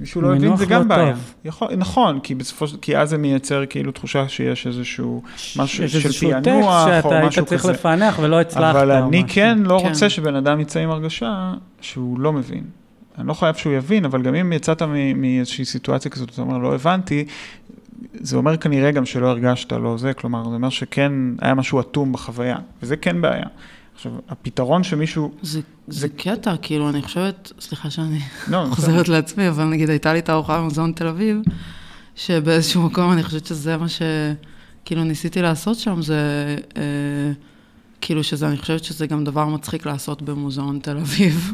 כשמישהו 0.00 0.20
לא 0.20 0.36
הבין 0.36 0.56
זה 0.56 0.66
גם 0.66 0.80
לא 0.80 0.88
בעיה. 0.88 1.14
יכול, 1.44 1.68
נכון, 1.76 2.20
כי 2.20 2.34
בסופו 2.34 2.68
של... 2.68 2.76
כי 2.80 2.98
אז 2.98 3.10
זה 3.10 3.18
מייצר 3.18 3.66
כאילו 3.66 3.92
תחושה 3.92 4.28
שיש 4.28 4.66
איזשהו 4.66 5.22
משהו 5.56 5.84
יש 5.84 5.92
של 5.92 6.08
איזשהו 6.08 6.30
פענוח 6.30 6.86
טקסט 6.88 7.04
או 7.06 7.10
שאתה 7.10 7.16
היית 7.16 7.28
משהו 7.28 7.44
צריך 7.44 7.62
כזה. 7.62 7.72
לפענח 7.72 8.18
ולא 8.22 8.40
הצלחת. 8.40 8.76
אבל 8.76 8.90
אני 8.90 9.22
משהו. 9.22 9.34
כן 9.34 9.58
לא 9.58 9.78
כן. 9.82 9.88
רוצה 9.88 10.10
שבן 10.10 10.34
אדם 10.34 10.60
יצא 10.60 10.80
עם 10.80 10.90
הרגשה 10.90 11.52
שהוא 11.80 12.20
לא 12.20 12.32
מבין. 12.32 12.64
אני 13.18 13.28
לא 13.28 13.34
חייב 13.34 13.54
שהוא 13.54 13.72
יבין, 13.72 14.04
אבל 14.04 14.22
גם 14.22 14.34
אם 14.34 14.52
יצאת 14.52 14.82
מאיזושהי 15.14 15.64
סיטואציה 15.64 16.10
כזאת, 16.10 16.30
אתה 16.30 16.42
אומר, 16.42 16.58
לא 16.58 16.74
הבנתי, 16.74 17.24
זה 18.14 18.36
אומר 18.36 18.56
כנראה 18.56 18.90
גם 18.90 19.06
שלא 19.06 19.28
הרגשת, 19.28 19.72
לא 19.72 19.96
זה, 19.98 20.14
כלומר, 20.14 20.44
זה 20.44 20.54
אומר 20.54 20.68
שכן 20.68 21.12
היה 21.40 21.54
משהו 21.54 21.80
אטום 21.80 22.12
בחוויה, 22.12 22.56
וזה 22.82 22.96
כן 22.96 23.20
בעיה. 23.20 23.46
עכשיו, 24.00 24.12
הפתרון 24.28 24.82
שמישהו... 24.82 25.32
זה, 25.42 25.60
זה 25.88 26.08
קטע, 26.08 26.56
כאילו, 26.62 26.88
אני 26.88 27.02
חושבת, 27.02 27.52
סליחה 27.60 27.90
שאני 27.90 28.20
לא, 28.48 28.66
חוזרת 28.70 29.08
לעצמי, 29.08 29.48
אבל 29.48 29.64
נגיד 29.64 29.90
הייתה 29.90 30.12
לי 30.12 30.22
תערוכה 30.22 30.58
במוזיאון 30.58 30.92
תל 30.92 31.06
אביב, 31.06 31.36
שבאיזשהו 32.16 32.82
מקום 32.82 33.12
אני 33.12 33.22
חושבת 33.22 33.46
שזה 33.46 33.76
מה 33.76 33.86
שכאילו 33.88 35.04
ניסיתי 35.04 35.42
לעשות 35.42 35.78
שם, 35.78 36.02
זה 36.02 36.16
אה, 36.76 36.82
כאילו 38.00 38.24
שזה, 38.24 38.48
אני 38.48 38.56
חושבת 38.56 38.84
שזה 38.84 39.06
גם 39.06 39.24
דבר 39.24 39.46
מצחיק 39.46 39.86
לעשות 39.86 40.22
במוזיאון 40.22 40.78
תל 40.82 40.98
אביב. 40.98 41.52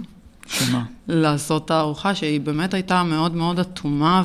שמה? 0.48 0.84
לעשות 1.08 1.68
תערוכה 1.68 2.14
שהיא 2.14 2.40
באמת 2.40 2.74
הייתה 2.74 3.02
מאוד 3.02 3.34
מאוד 3.34 3.58
אטומה, 3.58 4.22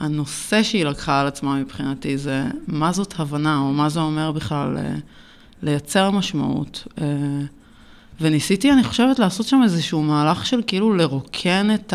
והנושא 0.00 0.62
שהיא 0.62 0.84
לקחה 0.84 1.20
על 1.20 1.26
עצמה 1.26 1.56
מבחינתי 1.56 2.18
זה 2.18 2.44
מה 2.66 2.92
זאת 2.92 3.20
הבנה, 3.20 3.58
או 3.58 3.72
מה 3.72 3.88
זה 3.88 4.00
אומר 4.00 4.32
בכלל 4.32 4.78
אה, 4.78 4.94
לייצר 5.62 6.10
משמעות. 6.10 6.86
אה, 7.00 7.06
וניסיתי, 8.20 8.72
אני 8.72 8.84
חושבת, 8.84 9.18
לעשות 9.18 9.46
שם 9.46 9.60
איזשהו 9.64 10.02
מהלך 10.02 10.46
של 10.46 10.60
כאילו 10.66 10.94
לרוקן 10.94 11.74
את 11.74 11.94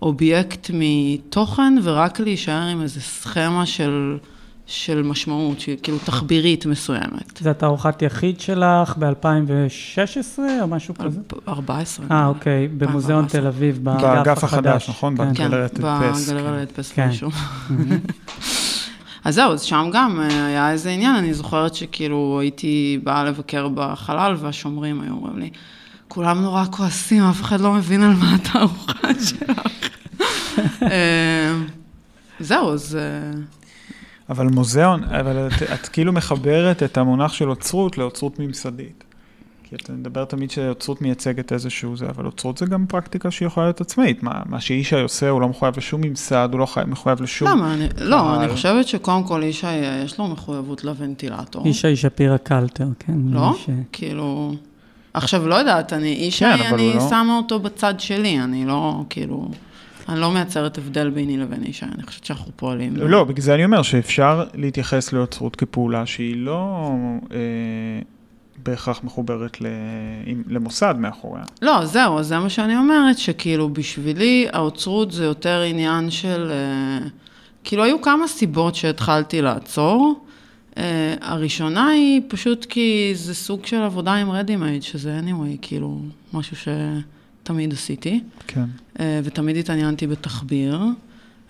האובייקט 0.00 0.70
מתוכן, 0.74 1.74
ורק 1.82 2.20
להישאר 2.20 2.62
עם 2.62 2.82
איזו 2.82 3.00
סכמה 3.00 3.66
של, 3.66 4.18
של 4.66 5.02
משמעות, 5.02 5.60
שהיא 5.60 5.76
כאילו 5.82 5.98
תחבירית 5.98 6.66
מסוימת. 6.66 7.38
זו 7.40 7.50
התערוכת 7.50 8.02
יחיד 8.02 8.40
שלך 8.40 8.96
ב-2016 8.98 10.38
או 10.60 10.66
משהו 10.66 10.94
כזה? 10.94 11.20
14. 11.48 12.06
אה, 12.10 12.26
אוקיי, 12.26 12.68
במוזיאון 12.68 13.24
2014. 13.24 13.40
תל 13.40 13.46
אביב, 13.46 13.84
באגף 13.84 14.44
החדש, 14.44 14.88
נכון? 14.88 15.16
כן. 15.16 15.34
כן, 15.34 15.48
גלריית 15.48 15.78
הדפס, 15.78 16.28
כן. 16.28 16.36
להדפס 16.36 16.92
כן. 16.92 17.10
אז 19.24 19.34
זהו, 19.34 19.52
אז 19.52 19.62
שם 19.62 19.90
גם 19.92 20.20
אה, 20.20 20.46
היה 20.46 20.70
איזה 20.70 20.90
עניין, 20.90 21.14
אני 21.14 21.34
זוכרת 21.34 21.74
שכאילו 21.74 22.38
הייתי 22.40 23.00
באה 23.04 23.24
לבקר 23.24 23.68
בחלל, 23.68 24.34
והשומרים 24.38 25.00
היו 25.00 25.12
אומרים 25.12 25.38
לי, 25.38 25.50
כולם 26.08 26.42
נורא 26.42 26.64
כועסים, 26.70 27.22
אף 27.22 27.42
אחד 27.42 27.60
לא 27.60 27.72
מבין 27.72 28.02
על 28.02 28.12
מה 28.12 28.34
התערוכה 28.34 29.08
שלך. 29.24 29.60
אה, 30.82 31.54
זהו, 32.40 32.72
אז... 32.72 32.98
אה, 33.00 33.40
אבל 34.28 34.46
מוזיאון, 34.46 35.04
אבל 35.04 35.46
את, 35.46 35.62
את 35.62 35.88
כאילו 35.88 36.12
מחברת 36.12 36.82
את 36.82 36.98
המונח 36.98 37.32
של 37.32 37.50
אוצרות 37.50 37.98
לאוצרות 37.98 38.38
ממסדית. 38.38 39.04
כי 39.72 39.76
אתה 39.84 39.92
מדבר 39.92 40.24
תמיד 40.24 40.50
שאוצרות 40.50 41.02
מייצגת 41.02 41.52
איזשהו 41.52 41.96
זה, 41.96 42.06
אבל 42.06 42.26
אוצרות 42.26 42.58
זה 42.58 42.66
גם 42.66 42.86
פרקטיקה 42.86 43.30
שיכולה 43.30 43.66
להיות 43.66 43.80
עצמאית. 43.80 44.22
מה, 44.22 44.42
מה 44.46 44.60
שישי 44.60 45.00
עושה, 45.00 45.28
הוא 45.28 45.40
לא 45.40 45.48
מחויב 45.48 45.74
לשום 45.76 46.00
ממסד, 46.00 46.48
הוא 46.52 46.60
לא 46.60 46.66
חי, 46.66 46.80
מחויב 46.86 47.22
לשום... 47.22 47.48
למה? 47.48 47.74
אני, 47.74 47.88
לא, 47.98 48.16
קהל. 48.16 48.38
אני 48.38 48.52
חושבת 48.52 48.88
שקודם 48.88 49.24
כל 49.24 49.42
ישי, 49.44 49.66
יש 50.04 50.18
לו 50.18 50.28
מחויבות 50.28 50.84
לוונטילטור. 50.84 51.68
ישי 51.68 51.96
שפירא 51.96 52.36
קלטר, 52.36 52.86
כן. 52.98 53.18
לא? 53.26 53.54
ש... 53.58 53.70
כאילו... 53.92 54.54
עכשיו, 55.14 55.48
לא 55.48 55.54
יודעת, 55.54 55.92
אני, 55.92 56.08
ישי, 56.08 56.44
כן, 56.44 56.52
אבל 56.52 56.74
אני 56.74 56.94
לא- 56.94 57.08
שמה 57.10 57.36
אותו 57.36 57.60
בצד 57.60 58.00
שלי, 58.00 58.40
אני 58.40 58.66
לא, 58.66 59.04
כאילו... 59.10 59.50
אני 60.08 60.20
לא 60.20 60.30
מייצרת 60.30 60.78
הבדל 60.78 61.10
ביני 61.10 61.36
לבין 61.36 61.64
ישי, 61.64 61.86
אני 61.94 62.02
חושבת 62.02 62.24
שאנחנו 62.24 62.52
פועלים... 62.56 62.96
לא, 62.96 63.24
בגלל 63.24 63.42
זה 63.42 63.54
אני 63.54 63.64
אומר 63.64 63.82
שאפשר 63.82 64.44
להתייחס 64.54 65.12
לאוצרות 65.12 65.56
כפעולה 65.56 66.06
שהיא 66.06 66.36
לא 66.36 66.90
אה, 67.32 67.38
בהכרח 68.62 69.00
מחוברת 69.04 69.56
למוסד 70.48 70.94
מאחוריה. 70.98 71.44
לא, 71.62 71.86
זהו, 71.86 72.22
זה 72.22 72.38
מה 72.38 72.50
שאני 72.50 72.76
אומרת, 72.76 73.18
שכאילו 73.18 73.68
בשבילי 73.68 74.46
האוצרות 74.52 75.12
זה 75.12 75.24
יותר 75.24 75.60
עניין 75.60 76.10
של... 76.10 76.50
אה, 76.50 77.08
כאילו 77.64 77.84
היו 77.84 78.02
כמה 78.02 78.28
סיבות 78.28 78.74
שהתחלתי 78.74 79.42
לעצור. 79.42 80.24
אה, 80.78 81.14
הראשונה 81.20 81.88
היא 81.88 82.20
פשוט 82.28 82.64
כי 82.64 83.12
זה 83.14 83.34
סוג 83.34 83.66
של 83.66 83.82
עבודה 83.82 84.14
עם 84.14 84.30
רדימייד, 84.30 84.82
שזה 84.82 85.20
anyway, 85.24 85.58
כאילו, 85.62 86.00
משהו 86.32 86.56
שתמיד 86.56 87.72
עשיתי. 87.72 88.20
כן. 88.46 88.64
אה, 89.00 89.20
ותמיד 89.24 89.56
התעניינתי 89.56 90.06
בתחביר 90.06 90.80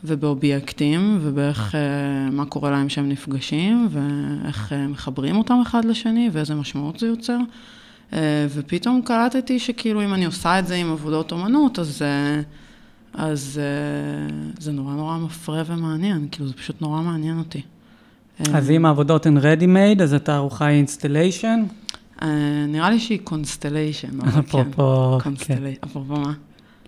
ובאובייקטים, 0.04 1.18
ובאיך, 1.22 1.74
אה, 1.74 2.30
מה 2.30 2.44
קורה 2.44 2.70
להם 2.70 2.86
כשהם 2.88 3.08
נפגשים, 3.08 3.88
ואיך 3.90 4.72
אה, 4.72 4.86
מחברים 4.86 5.36
אותם 5.36 5.58
אחד 5.62 5.84
לשני, 5.84 6.30
ואיזה 6.32 6.54
משמעות 6.54 6.98
זה 6.98 7.06
יוצר. 7.06 7.38
אה, 8.12 8.46
ופתאום 8.54 9.02
קלטתי 9.04 9.58
שכאילו 9.58 10.04
אם 10.04 10.14
אני 10.14 10.24
עושה 10.24 10.58
את 10.58 10.66
זה 10.66 10.74
עם 10.74 10.92
עבודות 10.92 11.32
אומנות, 11.32 11.78
אז, 11.78 12.02
אה, 12.02 12.40
אז 13.14 13.60
אה, 13.62 14.52
זה 14.58 14.72
נורא 14.72 14.94
נורא 14.94 15.18
מפרה 15.18 15.62
ומעניין, 15.66 16.28
כאילו 16.30 16.48
זה 16.48 16.54
פשוט 16.54 16.82
נורא 16.82 17.02
מעניין 17.02 17.38
אותי. 17.38 17.62
אה, 18.40 18.58
אז 18.58 18.70
אם 18.70 18.86
העבודות 18.86 19.26
הן 19.26 19.38
ready 19.38 19.98
made, 19.98 20.02
אז 20.02 20.12
התערוכה 20.12 20.66
היא 20.66 20.76
installation? 20.76 21.62
אה, 22.22 22.28
נראה 22.68 22.90
לי 22.90 22.98
שהיא 22.98 23.20
constellation, 23.24 24.20
אבל 24.20 24.30
כן. 24.30 24.38
אפרופו, 24.48 25.18
כן. 25.18 25.24
Constellation, 25.24 25.80
אפרופו 25.84 26.16
מה? 26.16 26.32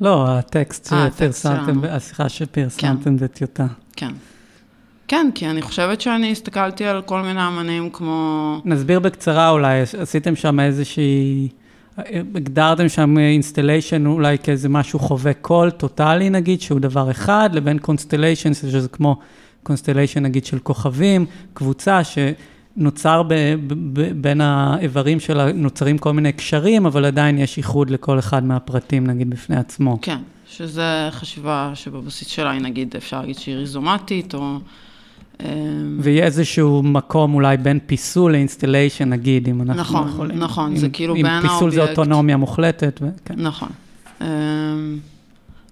לא, 0.00 0.28
הטקסט 0.28 0.92
אה, 0.92 1.08
שפרסמתם. 1.10 1.80
השיחה 1.90 2.28
שפרסמתם 2.28 3.18
זה 3.18 3.28
טיוטה. 3.28 3.66
כן. 3.96 4.10
כן, 5.08 5.30
כי 5.34 5.46
אני 5.46 5.62
חושבת 5.62 6.00
שאני 6.00 6.32
הסתכלתי 6.32 6.84
על 6.84 7.02
כל 7.02 7.22
מיני 7.22 7.46
אמנים 7.46 7.90
כמו... 7.90 8.60
נסביר 8.64 9.00
בקצרה 9.00 9.50
אולי, 9.50 9.80
עשיתם 9.98 10.36
שם 10.36 10.60
איזושהי, 10.60 11.48
הגדרתם 12.34 12.88
שם 12.88 13.18
installation 13.18 14.06
אולי 14.06 14.38
כאיזה 14.38 14.68
משהו 14.68 14.98
חווה 14.98 15.34
כל 15.34 15.70
טוטאלי 15.70 16.30
נגיד, 16.30 16.60
שהוא 16.60 16.80
דבר 16.80 17.10
אחד, 17.10 17.50
לבין 17.52 17.78
constellation, 17.78 18.54
שזה 18.54 18.88
כמו 18.88 19.16
constellation 19.62 20.22
נגיד 20.22 20.44
של 20.44 20.58
כוכבים, 20.58 21.26
קבוצה 21.54 22.00
שנוצר 22.04 22.53
ב, 22.76 22.82
ב, 23.28 23.34
ב, 23.92 24.12
בין 24.22 24.40
האיברים 24.40 25.20
שלה, 25.20 25.52
נוצרים 25.52 25.98
כל 25.98 26.12
מיני 26.12 26.32
קשרים, 26.32 26.86
אבל 26.86 27.04
עדיין 27.04 27.38
יש 27.38 27.56
איחוד 27.58 27.90
לכל 27.90 28.18
אחד 28.18 28.44
מהפרטים 28.44 29.06
נגיד 29.06 29.30
בפני 29.30 29.56
עצמו. 29.56 29.98
כן, 30.02 30.18
שזה 30.48 30.82
חשיבה 31.10 31.70
שבבסיס 31.74 32.28
שלה 32.28 32.50
היא 32.50 32.60
נגיד, 32.60 32.94
אפשר 32.96 33.20
להגיד 33.20 33.38
שהיא 33.38 33.56
ריזומטית, 33.56 34.34
או... 34.34 34.56
אמ, 35.42 35.46
ויהיה 36.02 36.24
איזשהו 36.24 36.82
מקום 36.82 37.34
אולי 37.34 37.56
בין 37.56 37.78
פיסול 37.86 38.32
ל 38.32 38.38
installation, 38.38 39.08
נגיד, 39.08 39.48
אם 39.48 39.62
אנחנו 39.62 39.80
נכון, 39.82 40.08
יכולים. 40.08 40.38
נכון, 40.38 40.70
אם- 40.70 40.76
זה 40.76 40.88
כאילו 40.88 41.16
אם 41.16 41.22
בין 41.22 41.40
פיסול 41.42 41.70
זה 41.70 41.80
האובייקט- 41.82 41.90
אוטונומיה 41.98 42.36
מוחלטת, 42.36 43.00
וכן. 43.02 43.34
נכון. 43.40 43.68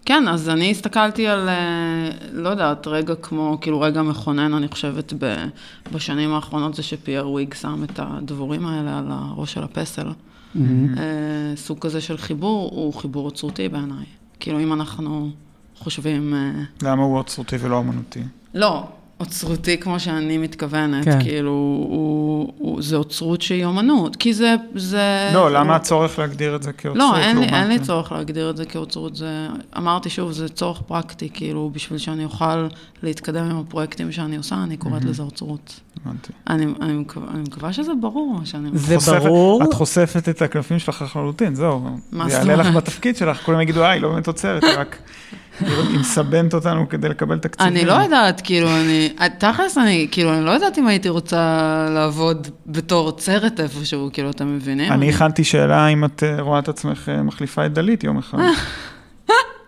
כן, 0.05 0.29
אז 0.29 0.49
אני 0.49 0.71
הסתכלתי 0.71 1.27
על, 1.27 1.49
אה, 1.49 2.11
לא 2.33 2.49
יודעת, 2.49 2.87
רגע 2.87 3.15
כמו, 3.15 3.59
כאילו 3.61 3.81
רגע 3.81 4.03
מכונן, 4.03 4.55
אני 4.55 4.69
חושבת, 4.69 5.13
ב, 5.19 5.45
בשנים 5.93 6.35
האחרונות 6.35 6.75
זה 6.75 6.83
שפייר 6.83 7.29
הויג 7.29 7.55
שם 7.55 7.85
את 7.85 8.01
הדבורים 8.03 8.67
האלה 8.67 8.99
על 8.99 9.07
הראש 9.09 9.53
של 9.53 9.63
הפסל. 9.63 10.09
מהמם. 10.55 10.99
אה, 10.99 11.57
סוג 11.57 11.79
כזה 11.79 12.01
של 12.01 12.17
חיבור, 12.17 12.71
הוא 12.73 12.95
חיבור 12.95 13.27
אוצרותי 13.27 13.69
בעיניי. 13.69 14.05
כאילו, 14.41 14.61
אם 14.61 14.73
אנחנו 14.73 15.31
חושבים... 15.79 16.35
אה, 16.35 16.63
למה 16.83 17.03
הוא 17.03 17.19
אוצרותי 17.19 17.57
ולא 17.61 17.81
אמנותי? 17.81 18.23
לא, 18.55 18.89
אוצרותי 19.23 19.79
כמו 19.79 20.01
שאני 20.01 20.39
מתכוונת, 20.39 21.05
כן. 21.05 21.23
כאילו, 21.23 21.51
הוא, 21.51 22.53
הוא, 22.59 22.83
זה 22.83 22.97
אוצרות 22.97 23.43
שהיא 23.43 23.65
אומנות, 23.65 24.17
כי 24.17 24.35
זה... 24.35 24.55
זה 24.75 25.31
לא, 25.35 25.53
למה 25.53 25.77
הצורך 25.77 26.19
להגדיר 26.19 26.57
את 26.57 26.63
זה 26.63 26.73
כאוצרות? 26.73 26.97
לא, 26.99 27.19
אין 27.19 27.39
לי, 27.39 27.47
אין 27.47 27.69
לי 27.69 27.79
צורך 27.79 28.13
להגדיר 28.13 28.51
את 28.51 28.57
זה 28.57 28.65
כאוצרות, 28.65 29.17
זה... 29.17 29.47
אמרתי 29.77 30.11
שוב, 30.11 30.33
זה 30.33 30.49
צורך 30.49 30.81
פרקטי, 30.87 31.29
כאילו, 31.35 31.71
בשביל 31.75 31.99
שאני 31.99 32.25
אוכל 32.25 32.67
להתקדם 33.03 33.45
עם 33.45 33.59
הפרויקטים 33.59 34.13
שאני 34.13 34.37
עושה, 34.37 34.55
אני 34.63 34.77
קוראת 34.77 35.05
לזה 35.05 35.23
אוצרות. 35.23 35.81
הבנתי. 36.07 36.33
אני, 36.51 36.67
אני, 36.81 36.93
מקווה, 36.93 37.27
אני 37.35 37.43
מקווה 37.43 37.73
שזה 37.73 37.93
ברור 38.01 38.37
מה 38.41 38.47
שאני... 38.47 38.69
זה 38.75 38.97
חושפת- 38.99 39.17
ברור. 39.23 39.63
את 39.65 39.75
חושפת 39.75 40.29
את 40.29 40.43
הקלפים 40.43 40.79
שלך 40.79 41.03
לחלוטין, 41.03 41.55
זהו. 41.55 41.81
מה 42.13 42.29
זה 42.29 42.31
זאת 42.31 42.39
יעלה 42.41 42.57
לך 42.57 42.67
אומרת? 42.67 42.83
בתפקיד 42.83 43.17
שלך, 43.17 43.43
כולם 43.43 43.61
יגידו, 43.61 43.83
אה, 43.83 43.91
היא 43.91 44.03
לא 44.03 44.09
באמת 44.09 44.27
עוצרת, 44.27 44.65
רק... 44.65 44.97
היא 45.61 45.99
מסבנת 46.01 46.55
אותנו 46.55 46.89
כדי 46.89 47.09
לקבל 47.09 47.39
תקציבים. 47.39 47.77
אני 47.77 47.85
לא 47.85 47.93
יודעת, 47.93 48.41
כאילו, 48.41 48.69
אני... 48.69 49.15
תכלס, 49.39 49.79
אני, 49.79 50.09
כאילו, 50.11 50.35
אני 50.35 50.45
לא 50.45 50.51
יודעת 50.51 50.79
אם 50.79 50.87
הייתי 50.87 51.09
רוצה 51.09 51.87
לעבוד 51.91 52.49
בתור 52.67 53.07
עוצרת 53.07 53.61
איפשהו, 53.61 54.11
כאילו, 54.13 54.31
אתם 54.31 54.57
מבינים? 54.57 54.93
אני 54.93 55.09
הכנתי 55.09 55.45
שאלה 55.45 55.89
אם 55.89 56.05
את 56.05 56.23
אה, 56.23 56.41
רואה 56.41 56.59
את 56.59 56.69
עצמך 56.69 57.09
אה, 57.09 57.23
מחליפה 57.23 57.67
את 57.67 57.73
דלית 57.73 58.05
יום 58.05 58.19
אחד. 58.19 58.39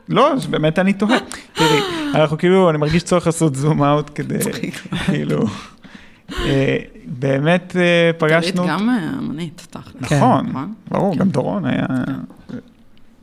לא, 0.09 0.33
באמת 0.51 0.79
אני 0.79 0.93
תוהה. 0.93 1.19
תראי, 1.55 1.81
אנחנו 2.15 2.39
כאילו, 2.39 2.71
אני 2.71 2.79
מרגיש 2.79 3.03
צורך 3.03 3.27
לעשות 3.27 3.55
זום 3.55 3.83
אאוט 3.83 4.11
כדי, 4.15 4.39
כאילו, 5.07 5.47
אה, 6.33 6.77
באמת 7.07 7.77
אה, 7.77 8.11
פגשנו... 8.19 8.63
פגשנו... 8.63 8.67
גם 8.69 8.91
אה, 8.91 9.19
אמנית, 9.19 9.67
תכלס. 9.71 9.95
נכון, 10.01 10.47
נכון? 10.47 10.75
ברור. 10.91 11.17
גם 11.17 11.29
דורון 11.29 11.65
היה... 11.65 11.87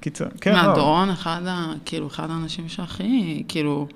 קיצר, 0.01 0.27
כן, 0.41 0.53
מה, 0.53 0.67
לא. 0.67 0.75
דורון 0.75 1.09
אחד, 1.09 1.41
ה, 1.47 1.73
כאילו, 1.85 2.07
אחד 2.07 2.29
האנשים 2.29 2.69
שהכי, 2.69 3.43
כאילו, 3.47 3.87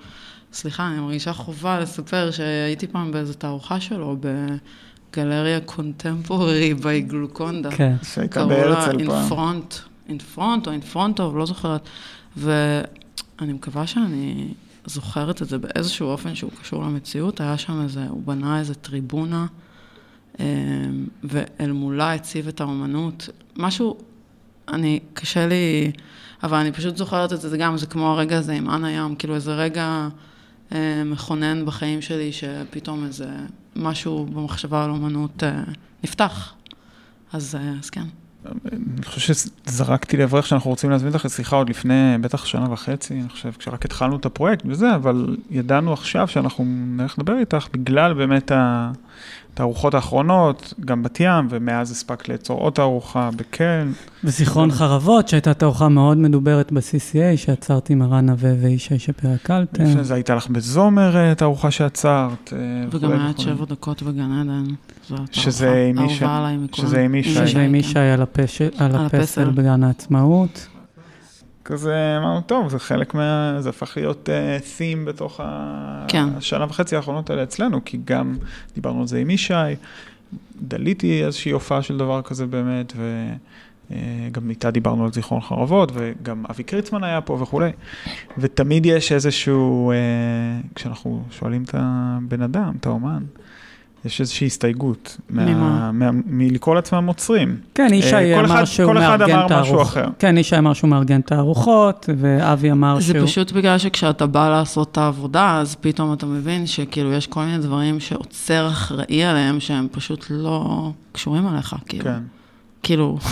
סליחה, 0.53 0.87
אני 0.87 0.99
מרגישה 0.99 1.33
חובה 1.33 1.79
לספר 1.79 2.31
שהייתי 2.31 2.87
פעם 2.87 3.11
באיזו 3.11 3.33
תערוכה 3.33 3.79
שלו 3.79 4.17
בגלריה 4.19 5.59
קונטמפוררי 5.59 6.73
בי 6.73 7.01
גלוקונדה. 7.01 7.71
כן. 7.71 7.95
שהייתה 8.03 8.45
בהרצל 8.45 8.91
קראו 8.91 8.99
לה 8.99 9.05
פעם. 9.05 9.19
אינפרונט, 9.19 9.75
אינפרונט 10.09 10.67
או 10.67 10.71
אינפרונטוב, 10.71 11.37
לא 11.37 11.45
זוכרת. 11.45 11.89
ואני 12.37 13.53
מקווה 13.53 13.87
שאני 13.87 14.47
זוכרת 14.85 15.41
את 15.41 15.47
זה 15.47 15.57
באיזשהו 15.57 16.07
אופן 16.07 16.35
שהוא 16.35 16.51
קשור 16.61 16.83
למציאות. 16.83 17.41
היה 17.41 17.57
שם 17.57 17.81
איזה, 17.81 18.05
הוא 18.09 18.21
בנה 18.25 18.59
איזה 18.59 18.75
טריבונה, 18.75 19.45
אה, 20.39 20.45
ואל 21.23 21.71
מולה 21.71 22.13
הציב 22.13 22.47
את 22.47 22.61
האומנות. 22.61 23.29
משהו, 23.57 23.97
אני, 24.67 24.99
קשה 25.13 25.47
לי, 25.47 25.91
אבל 26.43 26.57
אני 26.57 26.71
פשוט 26.71 26.97
זוכרת 26.97 27.33
את 27.33 27.41
זה, 27.41 27.49
זה 27.49 27.57
גם, 27.57 27.77
זה 27.77 27.85
כמו 27.85 28.11
הרגע 28.11 28.37
הזה 28.37 28.53
עם 28.53 28.69
אנה 28.69 28.91
ים, 28.91 29.15
כאילו 29.15 29.35
איזה 29.35 29.55
רגע 29.55 30.07
אה, 30.71 31.03
מכונן 31.05 31.65
בחיים 31.65 32.01
שלי, 32.01 32.31
שפתאום 32.31 33.05
איזה 33.05 33.29
משהו 33.75 34.25
במחשבה 34.25 34.83
על 34.83 34.89
אומנות 34.89 35.43
אה, 35.43 35.63
נפתח. 36.03 36.53
אז, 37.33 37.55
אה, 37.55 37.73
אז 37.79 37.89
כן. 37.89 38.05
אני 38.71 39.05
חושב 39.05 39.33
שזרקתי 39.33 40.17
לעברך 40.17 40.47
שאנחנו 40.47 40.69
רוצים 40.69 40.89
להזמין 40.89 41.13
אותך 41.13 41.25
לשיחה 41.25 41.55
עוד 41.55 41.69
לפני 41.69 42.17
בטח 42.21 42.45
שנה 42.45 42.71
וחצי, 42.71 43.13
אני 43.13 43.29
חושב, 43.29 43.51
כשרק 43.59 43.85
התחלנו 43.85 44.15
את 44.15 44.25
הפרויקט 44.25 44.63
וזה, 44.65 44.95
אבל 44.95 45.37
ידענו 45.49 45.93
עכשיו 45.93 46.27
שאנחנו 46.27 46.65
נלך 46.67 47.19
לדבר 47.19 47.37
איתך 47.37 47.67
בגלל 47.73 48.13
באמת 48.13 48.51
התערוכות 49.55 49.93
האחרונות, 49.93 50.73
גם 50.85 51.03
בת 51.03 51.19
ים, 51.19 51.47
ומאז 51.49 51.91
הספקת 51.91 52.29
לאצור 52.29 52.59
עוד 52.59 52.73
תערוכה 52.73 53.29
בקלן. 53.35 53.91
בזיכרון 54.23 54.71
חרבות, 54.71 55.27
שהייתה 55.27 55.53
תערוכה 55.53 55.89
מאוד 55.89 56.17
מדוברת 56.17 56.71
ב-CCA, 56.71 57.37
שעצרתי 57.37 57.93
עם 57.93 58.01
הרן 58.01 58.25
נווה 58.25 58.51
וישי 58.61 58.99
שפירא 58.99 59.35
קלטר. 59.43 59.83
לפני 59.83 60.03
זה 60.03 60.13
הייתה 60.13 60.35
לך 60.35 60.47
בזומר 60.47 61.17
אה, 61.17 61.35
תערוכה 61.35 61.71
שעצרת. 61.71 62.53
אה, 62.53 62.59
וגם 62.91 63.11
היה 63.11 63.29
את. 63.29 63.39
שבע 63.39 63.65
דקות 63.65 64.03
בגן 64.03 64.31
עדן. 64.31 64.63
שזה 65.31 65.85
עם 65.89 65.95
מכולם. 66.05 66.67
שזה 66.73 67.01
עם 67.01 67.15
ישי. 67.15 67.47
שזה 67.47 67.61
עם 67.61 67.71
כן. 67.71 67.75
ישי 67.75 67.99
על 67.99 68.21
הפסל 68.21 68.69
הפסל. 68.79 69.49
בגן 69.49 69.83
העצמאות. 69.83 70.67
כזה 71.65 72.17
אמרנו, 72.17 72.41
טוב, 72.41 72.69
זה 72.69 72.79
חלק 72.79 73.13
מה... 73.13 73.55
זה 73.59 73.69
הפך 73.69 73.97
להיות 73.97 74.29
uh, 74.29 74.63
theme 74.63 75.07
בתוך 75.07 75.39
ה... 75.43 76.05
כן. 76.07 76.25
השנה 76.37 76.65
וחצי 76.69 76.95
האחרונות 76.95 77.29
האלה 77.29 77.43
אצלנו, 77.43 77.85
כי 77.85 77.99
גם 78.05 78.37
דיברנו 78.75 79.01
על 79.01 79.07
זה 79.07 79.17
עם 79.17 79.29
ישי, 79.29 79.53
דליתי 80.61 81.23
איזושהי 81.25 81.51
הופעה 81.51 81.81
של 81.81 81.97
דבר 81.97 82.21
כזה 82.21 82.45
באמת, 82.45 82.93
אה, 83.91 83.97
גם 84.31 84.49
איתה 84.49 84.71
דיברנו 84.71 85.05
על 85.05 85.13
זיכרון 85.13 85.41
חרבות, 85.41 85.91
וגם 85.93 86.43
אבי 86.49 86.63
קריצמן 86.63 87.03
היה 87.03 87.21
פה 87.21 87.37
וכולי. 87.41 87.71
ותמיד 88.37 88.85
יש 88.85 89.11
איזשהו, 89.11 89.91
אה, 89.91 89.97
כשאנחנו 90.75 91.23
שואלים 91.31 91.63
את 91.63 91.75
הבן 91.77 92.41
אדם, 92.41 92.73
את 92.79 92.85
האומן, 92.85 93.23
יש 94.05 94.21
איזושהי 94.21 94.47
הסתייגות. 94.47 95.17
ממה? 95.29 95.91
מה- 95.91 96.09
מלקרוא 96.25 96.75
לעצמם 96.75 97.05
עוצרים. 97.07 97.57
כן, 97.75 97.87
ישי 97.93 98.15
אה, 98.15 98.35
כל 98.39 98.45
אמר 98.45 98.55
אחד- 98.55 98.63
שהוא 98.65 98.91
כל 98.91 98.97
אחד 98.97 99.19
מארגן 99.19 99.35
אמר 99.39 99.61
משהו. 99.61 99.81
אחר. 99.81 100.05
כן, 100.19 100.37
ישי 100.37 100.57
אמר 100.57 100.73
שהוא 100.73 100.89
מארגן 100.89 101.19
את 101.19 101.31
הארוחות, 101.31 102.09
ואבי 102.17 102.71
אמר 102.71 102.99
זה 102.99 103.13
שהוא... 103.13 103.25
פשוט 103.27 103.51
בגלל 103.51 103.77
שכשאתה 103.77 104.25
בא 104.25 104.49
לעשות 104.49 104.91
את 104.91 104.97
העבודה, 104.97 105.57
אז 105.57 105.75
פתאום 105.81 106.13
אתה 106.13 106.25
מבין 106.25 106.67
שכאילו 106.67 107.13
יש 107.13 107.27
כל 107.27 107.43
מיני 107.43 107.57
דברים 107.57 107.99
שעוצר 107.99 108.67
אחראי 108.67 109.23
עליהם, 109.23 109.59
שהם 109.59 109.87
פשוט 109.91 110.25
לא 110.29 110.89
קשורים 111.11 111.47
אליך, 111.47 111.75
כאילו. 111.89 112.03
כן. 112.03 112.19
כאילו... 112.83 113.17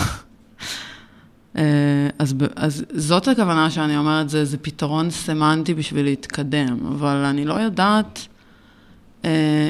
אה, 1.58 1.64
אז, 2.20 2.36
אז 2.56 2.86
זאת 2.94 3.28
הכוונה 3.28 3.70
שאני 3.70 3.98
אומרת, 3.98 4.30
זה, 4.30 4.46
זה 4.46 4.58
פתרון 4.58 5.10
סמנטי 5.10 5.74
בשביל 5.74 6.06
להתקדם, 6.06 6.78
אבל 6.88 7.16
אני 7.16 7.46
לא 7.46 7.54
יודעת 7.54 8.28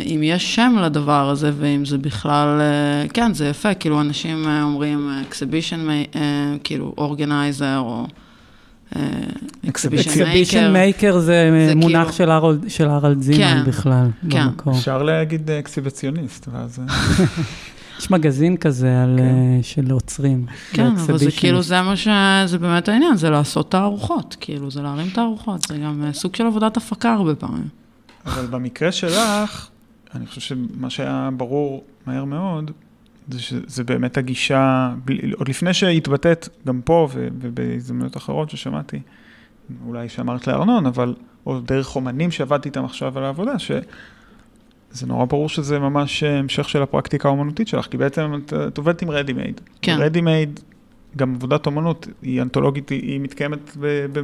אם 0.06 0.20
יש 0.24 0.56
שם 0.56 0.76
לדבר 0.82 1.30
הזה, 1.30 1.52
ואם 1.60 1.86
זה 1.86 1.98
בכלל, 1.98 2.62
אה, 2.62 3.08
כן, 3.10 3.34
זה 3.34 3.48
יפה, 3.48 3.74
כאילו 3.74 4.02
אנשים 4.02 4.46
אה, 4.48 4.64
אומרים 4.64 5.10
אה, 6.16 6.56
כאילו 6.64 6.96
organizer, 6.98 7.78
או 7.78 8.08
אה, 8.96 9.02
exhibition 9.64 9.70
אקסיבישן 9.70 10.68
maker. 10.68 10.72
מייקר 10.72 11.20
זה 11.20 11.66
זה 11.68 11.76
מונח 11.76 12.12
כאילו- 12.12 12.54
של 12.68 12.90
הרלד 12.90 13.22
זימן 13.22 13.38
כן, 13.38 13.64
בכלל, 13.70 14.08
כן. 14.30 14.46
במקור. 14.48 14.74
אפשר 14.74 15.04
להגיד 15.04 15.50
אה, 15.50 15.60
אקסיביציוניסט, 15.60 16.48
ואז... 16.54 16.80
אה, 16.80 17.26
יש 18.00 18.12
מגזין 18.12 18.58
כזה 18.58 19.04
על, 19.04 19.16
כן. 19.18 19.24
אה, 19.24 19.60
של 19.64 19.92
עוצרים. 19.92 20.46
כן, 20.72 20.88
אבל 20.88 21.18
זה. 21.18 21.32
כאילו, 21.32 21.62
זה 21.62 21.82
מה 21.82 21.96
ש... 21.96 22.08
זה 22.46 22.58
באמת 22.58 22.90
העניין, 22.90 23.18
זה 23.18 23.30
לעשות 23.30 23.72
תערוכות, 23.72 24.36
כאילו, 24.40 24.72
זה 24.72 24.82
להרים 24.82 25.10
תערוכות, 25.10 25.62
זה 25.68 25.78
גם 25.78 26.04
אה, 26.08 26.14
סוג 26.14 26.36
של 26.36 26.46
עבודת 26.46 26.78
הפקה 26.78 27.14
הרבה 27.14 27.36
פעמים. 27.36 27.83
אבל 28.26 28.46
במקרה 28.46 28.92
שלך, 28.92 29.70
אני 30.16 30.26
חושב 30.26 30.42
שמה 30.42 30.90
שהיה 30.90 31.30
ברור 31.38 31.84
מהר 32.06 32.26
מאוד, 32.26 32.72
זה 33.30 33.42
שזה 33.42 33.84
באמת 33.84 34.18
הגישה, 34.18 34.94
עוד 35.36 35.50
לפני 35.50 35.74
שהתבטאת, 35.74 36.50
גם 36.68 36.82
פה 36.86 37.08
ובהזדמנויות 37.14 38.18
אחרות 38.18 38.50
ששמעתי, 38.50 39.00
אולי 39.86 40.10
שאמרת 40.10 40.48
לארנון, 40.48 40.86
אבל, 40.86 41.16
או 41.46 41.60
דרך 41.60 41.96
אומנים 41.96 42.32
שעבדתי 42.32 42.70
איתם 42.70 42.86
עכשיו 42.86 43.18
על 43.18 43.24
העבודה, 43.24 43.60
שזה 43.60 45.08
נורא 45.08 45.26
ברור 45.26 45.50
שזה 45.50 45.80
ממש 45.80 46.24
המשך 46.24 46.70
של 46.70 46.84
הפרקטיקה 46.84 47.28
האומנותית 47.28 47.68
שלך, 47.68 47.86
כי 47.86 47.98
בעצם 47.98 48.34
את, 48.46 48.54
את 48.68 48.78
עובדת 48.78 49.02
עם 49.02 49.12
רדי 49.12 49.34
מייד. 49.34 49.62
כן. 49.82 49.96
רדי 50.00 50.22
מייד, 50.22 50.60
גם 51.18 51.36
עבודת 51.36 51.66
אומנות, 51.66 52.08
היא 52.22 52.42
אנתולוגית, 52.42 52.90
היא, 52.90 53.02
היא 53.02 53.20
מתקיימת, 53.20 53.78
ב, 53.80 54.06
ב, 54.14 54.22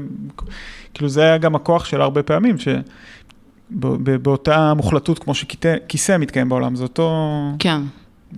כאילו 0.94 1.10
זה 1.10 1.22
היה 1.22 1.38
גם 1.38 1.56
הכוח 1.56 1.86
שלה 1.86 2.04
הרבה 2.04 2.24
פעמים, 2.24 2.58
ש... 2.58 2.68
באותה 4.22 4.74
מוחלטות 4.74 5.20
כמו 5.20 5.34
שכיסא 5.36 6.18
מתקיים 6.18 6.50
בעולם, 6.50 6.76
זה 6.76 6.84
אותו, 6.84 7.36
כן, 7.60 7.82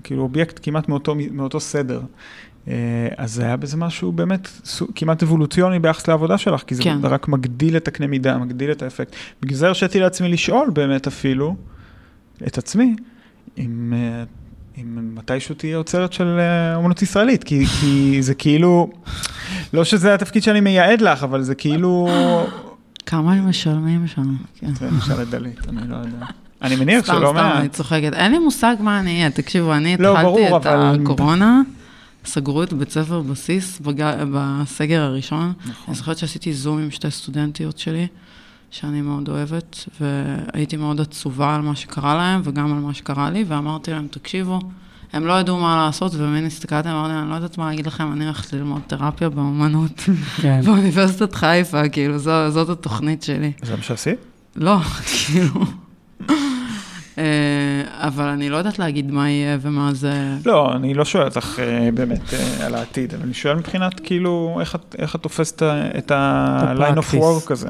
כאילו 0.03 0.21
אובייקט 0.21 0.59
כמעט 0.63 0.89
מאותו, 0.89 1.15
מאותו 1.31 1.59
סדר. 1.59 2.01
אה, 2.67 2.73
אז 3.17 3.39
היה 3.39 3.57
בזה 3.57 3.77
משהו 3.77 4.11
באמת 4.11 4.47
כמעט 4.95 5.23
אבולוציוני 5.23 5.79
ביחס 5.79 6.07
לעבודה 6.07 6.37
שלך, 6.37 6.63
כי 6.63 6.75
זה 6.75 6.83
כן. 6.83 6.97
רק 7.03 7.27
מגדיל 7.27 7.77
את 7.77 7.87
הקנה 7.87 8.07
מידה, 8.07 8.37
מגדיל 8.37 8.71
את 8.71 8.81
האפקט. 8.81 9.15
בגלל 9.41 9.57
זה 9.57 9.67
הרשיתי 9.67 9.99
לעצמי 9.99 10.29
לשאול 10.29 10.69
באמת 10.69 11.07
אפילו, 11.07 11.55
את 12.47 12.57
עצמי, 12.57 12.95
אם, 13.57 13.93
אה, 13.95 14.23
אם 14.77 15.15
מתישהו 15.15 15.55
תהיה 15.55 15.77
אוצרת 15.77 16.13
של 16.13 16.39
אה, 16.39 16.75
אומנות 16.75 17.01
ישראלית, 17.01 17.43
כי, 17.43 17.65
כי 17.65 18.17
זה 18.21 18.33
כאילו, 18.33 18.91
לא 19.73 19.83
שזה 19.83 20.13
התפקיד 20.13 20.43
שאני 20.43 20.59
מייעד 20.59 21.01
לך, 21.01 21.23
אבל 21.23 21.41
זה 21.41 21.55
כאילו... 21.55 22.07
כמה 23.05 23.33
הם 23.33 23.49
משלמים 23.49 24.07
שם, 24.07 24.35
כן. 24.55 24.71
נשאר 24.97 25.21
את 25.21 25.29
דלית, 25.29 25.69
אני 25.69 25.87
לא 25.87 25.95
יודע. 25.95 26.25
אני 26.61 26.75
מניח 26.75 27.03
סתם, 27.03 27.13
שלא 27.13 27.29
סתם, 27.29 27.37
אני 27.37 27.61
מעט. 27.61 27.71
צוחקת. 27.71 28.13
אין 28.13 28.31
לי 28.31 28.39
מושג 28.39 28.75
מה 28.79 28.99
אני 28.99 29.17
אהיה. 29.17 29.31
תקשיבו, 29.31 29.73
אני 29.73 29.97
לא, 29.97 30.19
התחלתי 30.19 30.55
את 30.55 30.65
הקורונה, 30.65 31.61
סגרו 32.25 32.63
את 32.63 32.73
בית 32.73 32.89
ספר 32.89 33.21
בסיס 33.21 33.81
בסגר 34.33 35.01
הראשון. 35.01 35.53
נכון. 35.59 35.73
אני 35.87 35.95
זוכרת 35.95 36.17
שעשיתי 36.17 36.53
זום 36.53 36.79
עם 36.79 36.91
שתי 36.91 37.11
סטודנטיות 37.11 37.77
שלי, 37.77 38.07
שאני 38.71 39.01
מאוד 39.01 39.29
אוהבת, 39.29 39.85
והייתי 40.01 40.77
מאוד 40.77 41.01
עצובה 41.01 41.55
על 41.55 41.61
מה 41.61 41.75
שקרה 41.75 42.15
להם, 42.15 42.41
וגם 42.43 42.73
על 42.73 42.79
מה 42.79 42.93
שקרה 42.93 43.29
לי, 43.29 43.45
ואמרתי 43.47 43.91
להם, 43.91 44.07
תקשיבו, 44.11 44.59
הם 45.13 45.25
לא 45.27 45.33
ידעו 45.33 45.57
מה 45.57 45.85
לעשות, 45.85 46.11
ומין 46.15 46.45
הסתכלתי, 46.45 46.89
אמרתי 46.89 47.13
אני 47.13 47.29
לא 47.29 47.35
יודעת 47.35 47.57
מה 47.57 47.69
להגיד 47.69 47.87
לכם, 47.87 48.11
אני 48.13 48.25
הולכת 48.25 48.53
ללמוד 48.53 48.81
תרפיה 48.87 49.29
באומנות 49.29 49.99
כן. 50.41 50.61
באוניברסיטת 50.65 51.33
חיפה, 51.35 51.89
כאילו, 51.89 52.17
זו, 52.17 52.49
זאת 52.51 52.69
התוכנית 52.69 53.23
שלי. 53.23 53.51
זה 53.61 53.75
מה 53.75 53.81
שעשית? 53.83 54.19
לא, 54.55 54.77
כאילו... 55.25 55.51
אה, 57.17 57.23
אבל 58.07 58.23
אני 58.27 58.49
לא 58.49 58.57
יודעת 58.57 58.79
להגיד 58.79 59.11
מה 59.11 59.29
יהיה 59.29 59.57
ומה 59.61 59.93
זה... 59.93 60.13
לא, 60.45 60.73
אני 60.75 60.93
לא 60.93 61.05
שואל 61.05 61.23
אותך 61.27 61.59
אה, 61.59 61.89
באמת 61.93 62.33
אה, 62.33 62.65
על 62.65 62.75
העתיד, 62.75 63.13
אבל 63.13 63.23
אני 63.23 63.33
שואל 63.33 63.55
מבחינת 63.55 63.99
כאילו, 63.99 64.57
איך 64.59 64.75
את- 64.75 64.95
איך 64.99 65.15
את 65.15 65.21
תופסת 65.21 65.63
את 65.97 66.11
ה-line 66.11 66.97
of 66.97 67.15
work 67.15 67.51
הזה, 67.53 67.69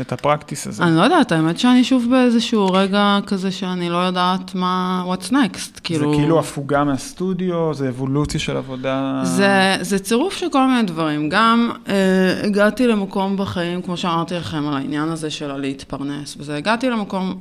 את 0.00 0.12
הפרקטיס 0.12 0.66
הזה. 0.66 0.82
אני 0.82 0.96
לא 0.96 1.02
יודעת, 1.02 1.32
האמת 1.32 1.58
שאני 1.58 1.84
שוב 1.84 2.06
באיזשהו 2.10 2.66
רגע 2.66 3.18
כזה 3.26 3.50
שאני 3.50 3.88
לא 3.88 3.96
יודעת 3.96 4.54
מה... 4.54 5.04
what's 5.06 5.30
next, 5.30 5.74
זה 5.74 5.80
כאילו... 5.82 6.14
כאילו 6.14 6.38
הפוגה 6.38 6.84
מהסטודיו, 6.84 7.74
זה 7.74 7.88
אבולוציה 7.88 8.40
של 8.40 8.56
עבודה. 8.56 9.20
זה, 9.24 9.76
זה 9.80 9.98
צירוף 9.98 10.36
של 10.36 10.46
כל 10.52 10.66
מיני 10.66 10.82
דברים. 10.82 11.28
גם 11.28 11.70
אה, 11.88 12.40
הגעתי 12.44 12.86
למקום 12.86 13.36
בחיים, 13.36 13.82
כמו 13.82 13.96
שאמרתי 13.96 14.34
לכם, 14.34 14.68
על 14.68 14.74
העניין 14.74 15.08
הזה 15.08 15.30
של 15.30 15.50
הלהתפרנס, 15.50 16.36
וזה 16.38 16.56
הגעתי 16.56 16.90
למקום 16.90 17.38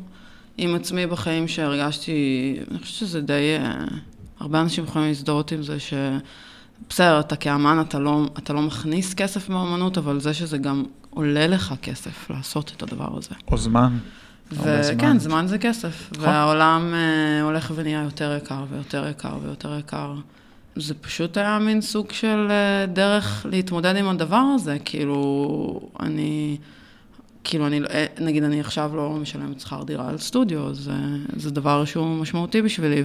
עם 0.57 0.75
עצמי 0.75 1.07
בחיים 1.07 1.47
שהרגשתי, 1.47 2.11
אני 2.71 2.79
חושבת 2.79 2.95
שזה 2.95 3.21
די... 3.21 3.57
אה, 3.59 3.85
הרבה 4.39 4.61
אנשים 4.61 4.83
יכולים 4.83 5.07
להזדהות 5.07 5.51
עם 5.51 5.63
זה 5.63 5.79
ש... 5.79 5.93
בסדר, 6.89 7.19
אתה 7.19 7.35
כאמן, 7.35 7.83
אתה 7.87 7.99
לא, 7.99 8.25
אתה 8.37 8.53
לא 8.53 8.61
מכניס 8.61 9.13
כסף 9.13 9.49
מאמנות, 9.49 9.97
אבל 9.97 10.19
זה 10.19 10.33
שזה 10.33 10.57
גם 10.57 10.83
עולה 11.09 11.47
לך 11.47 11.73
כסף 11.81 12.29
לעשות 12.29 12.71
את 12.77 12.83
הדבר 12.83 13.17
הזה. 13.17 13.35
או 13.51 13.57
זמן. 13.57 13.97
וכן, 14.51 15.19
זמן 15.19 15.47
זה 15.47 15.57
כסף. 15.57 16.09
נכון. 16.11 16.25
והעולם 16.25 16.93
אה, 16.93 17.41
הולך 17.41 17.71
ונהיה 17.75 18.01
יותר 18.03 18.37
יקר 18.37 18.65
ויותר 18.69 19.07
יקר 19.07 19.37
ויותר 19.43 19.79
יקר. 19.79 20.13
זה 20.75 20.93
פשוט 20.93 21.37
היה 21.37 21.59
מין 21.59 21.81
סוג 21.81 22.11
של 22.11 22.47
אה, 22.49 22.85
דרך 22.85 23.45
להתמודד 23.49 23.95
עם 23.95 24.07
הדבר 24.07 24.43
הזה. 24.55 24.77
כאילו, 24.85 25.89
אני... 25.99 26.57
כאילו, 27.43 27.67
אני, 27.67 27.81
אה, 27.89 28.05
נגיד, 28.19 28.43
אני 28.43 28.59
עכשיו 28.59 28.91
לא 28.95 29.09
משלמת 29.09 29.59
שכר 29.59 29.83
דירה 29.83 30.09
על 30.09 30.17
סטודיו, 30.17 30.73
זה, 30.73 30.93
זה 31.35 31.51
דבר 31.51 31.85
שהוא 31.85 32.21
משמעותי 32.21 32.61
בשבילי, 32.61 33.03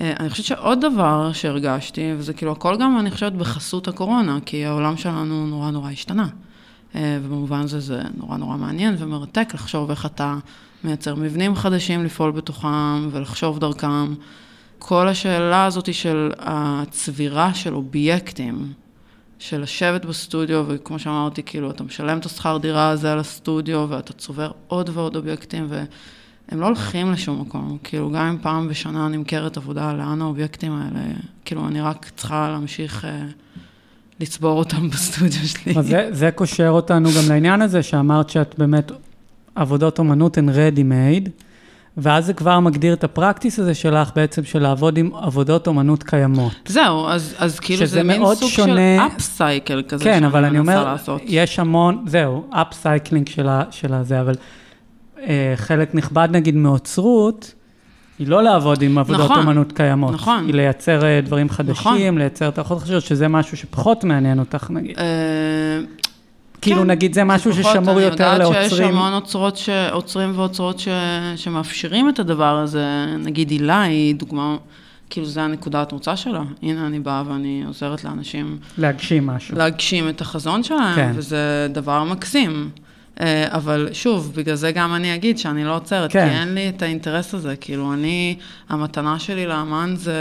ואני 0.00 0.30
חושבת 0.30 0.46
שעוד 0.46 0.80
דבר 0.80 1.32
שהרגשתי, 1.32 2.12
וזה 2.18 2.32
כאילו 2.32 2.52
הכל 2.52 2.76
גם, 2.76 2.98
אני 2.98 3.10
חושבת, 3.10 3.32
בחסות 3.32 3.88
הקורונה, 3.88 4.38
כי 4.46 4.64
העולם 4.64 4.96
שלנו 4.96 5.46
נורא 5.46 5.70
נורא 5.70 5.90
השתנה. 5.90 6.28
אה, 6.94 7.18
ובמובן 7.22 7.60
הזה 7.60 7.80
זה 7.80 8.02
נורא 8.16 8.36
נורא 8.36 8.56
מעניין 8.56 8.96
ומרתק 8.98 9.48
לחשוב 9.54 9.90
איך 9.90 10.06
אתה 10.06 10.36
מייצר 10.84 11.14
מבנים 11.14 11.54
חדשים 11.54 12.04
לפעול 12.04 12.30
בתוכם 12.30 13.08
ולחשוב 13.12 13.58
דרכם. 13.58 14.14
כל 14.78 15.08
השאלה 15.08 15.64
הזאת 15.64 15.94
של 15.94 16.32
הצבירה 16.38 17.54
של 17.54 17.74
אובייקטים, 17.74 18.72
של 19.38 19.60
לשבת 19.60 20.04
בסטודיו, 20.04 20.64
וכמו 20.68 20.98
שאמרתי, 20.98 21.42
כאילו, 21.42 21.70
אתה 21.70 21.84
משלם 21.84 22.18
את 22.18 22.26
השכר 22.26 22.58
דירה 22.58 22.88
הזה 22.88 23.12
על 23.12 23.18
הסטודיו, 23.18 23.86
ואתה 23.88 24.12
צובר 24.12 24.50
עוד 24.66 24.90
ועוד 24.92 25.16
אובייקטים, 25.16 25.66
והם 26.48 26.60
לא 26.60 26.66
הולכים 26.66 27.12
לשום 27.12 27.40
מקום. 27.40 27.78
כאילו, 27.84 28.10
גם 28.10 28.26
אם 28.26 28.36
פעם 28.42 28.68
בשנה 28.68 29.08
נמכרת 29.08 29.56
עבודה, 29.56 29.92
לאן 29.92 30.22
האובייקטים 30.22 30.72
האלה? 30.72 31.00
כאילו, 31.44 31.68
אני 31.68 31.80
רק 31.80 32.10
צריכה 32.16 32.48
להמשיך 32.52 33.04
אה, 33.04 33.10
לצבור 34.20 34.58
אותם 34.58 34.88
בסטודיו 34.90 35.48
שלי. 35.48 35.78
אז 35.78 35.86
זה, 35.86 36.08
זה 36.10 36.30
קושר 36.30 36.68
אותנו 36.68 37.08
גם 37.10 37.28
לעניין 37.28 37.62
הזה, 37.62 37.82
שאמרת 37.82 38.30
שאת 38.30 38.54
באמת, 38.58 38.92
עבודות 39.54 39.98
אומנות 39.98 40.38
הן 40.38 40.48
ready 40.48 40.78
made, 40.78 41.28
ואז 41.96 42.26
זה 42.26 42.32
כבר 42.32 42.60
מגדיר 42.60 42.92
את 42.94 43.04
ה 43.04 43.10
practice 43.10 43.58
הזה 43.58 43.74
שלך 43.74 44.10
בעצם, 44.16 44.44
של 44.44 44.58
לעבוד 44.62 44.96
עם 44.98 45.10
עבודות 45.14 45.66
אומנות 45.66 46.02
קיימות. 46.02 46.52
זהו, 46.68 47.08
אז, 47.08 47.34
אז 47.38 47.60
כאילו 47.60 47.86
זה 47.86 48.02
מין 48.02 48.22
סוג 48.34 48.48
שונה- 48.50 48.98
של 49.08 49.16
upcycle 49.16 49.82
כזה 49.88 50.04
כן, 50.04 50.14
שאני 50.14 50.26
אבל 50.26 50.44
אני 50.44 50.58
מנסה 50.58 50.72
אומר, 50.80 50.92
לעשות. 50.92 51.20
יש 51.24 51.58
המון, 51.58 52.04
זהו, 52.08 52.44
upcycling 52.50 53.28
של, 53.70 53.94
הזה, 53.94 54.20
אבל 54.20 54.34
חלק 55.56 55.94
נכבד 55.94 56.28
נגיד 56.32 56.54
מאוצרות, 56.54 57.54
היא 58.18 58.28
לא 58.28 58.42
לעבוד 58.42 58.82
עם 58.82 58.98
עבודות 58.98 59.30
נכון, 59.30 59.38
אומנות 59.38 59.72
קיימות. 59.72 60.14
נכון. 60.14 60.46
היא 60.46 60.54
לייצר 60.54 61.04
אה, 61.04 61.20
דברים 61.20 61.48
חדשים, 61.50 61.74
נכון. 61.74 62.18
לייצר 62.18 62.50
תערכות 62.50 62.78
חדשות, 62.78 63.02
שזה 63.02 63.28
משהו 63.28 63.56
שפחות 63.56 64.04
מעניין 64.04 64.38
אותך 64.38 64.70
נגיד. 64.70 64.98
אה, 64.98 65.04
כאילו 66.60 66.80
כן, 66.80 66.90
נגיד 66.90 67.14
זה 67.14 67.24
משהו 67.24 67.52
ששמור 67.52 68.00
יותר 68.00 68.36
אני 68.36 68.44
יודעת 68.44 68.62
שיש 68.62 68.72
לעוצרים. 68.72 68.96
המון 68.96 69.12
אוצרות, 69.12 69.56
ש... 69.56 69.68
עוצרים 69.68 70.32
ואוצרות 70.38 70.78
ש... 70.78 70.88
שמאפשרים 71.36 72.08
את 72.08 72.18
הדבר 72.18 72.56
הזה, 72.56 73.06
נגיד 73.18 73.50
הילה 73.50 73.82
היא 73.82 74.14
דוגמה, 74.14 74.56
כאילו 75.10 75.26
זה 75.26 75.42
הנקודת 75.42 75.92
מוצא 75.92 76.16
שלה. 76.16 76.42
הנה 76.62 76.86
אני 76.86 77.00
באה 77.00 77.22
ואני 77.28 77.62
עוזרת 77.66 78.04
לאנשים 78.04 78.58
להגשים 78.78 79.26
משהו. 79.26 79.58
להגשים 79.58 80.08
את 80.08 80.20
החזון 80.20 80.62
שלהם, 80.62 80.94
כן. 80.94 81.12
וזה 81.14 81.68
דבר 81.72 82.04
מקסים. 82.04 82.70
אה, 83.20 83.56
אבל 83.56 83.88
שוב, 83.92 84.32
בגלל 84.36 84.54
זה 84.54 84.72
גם 84.72 84.94
אני 84.94 85.14
אגיד 85.14 85.38
שאני 85.38 85.64
לא 85.64 85.76
עוצרת, 85.76 86.12
כן. 86.12 86.28
כי 86.28 86.34
אין 86.34 86.54
לי 86.54 86.68
את 86.68 86.82
האינטרס 86.82 87.34
הזה. 87.34 87.56
כאילו, 87.56 87.92
אני, 87.92 88.36
המתנה 88.68 89.18
שלי 89.18 89.46
לאמן 89.46 89.94
זה, 89.96 90.14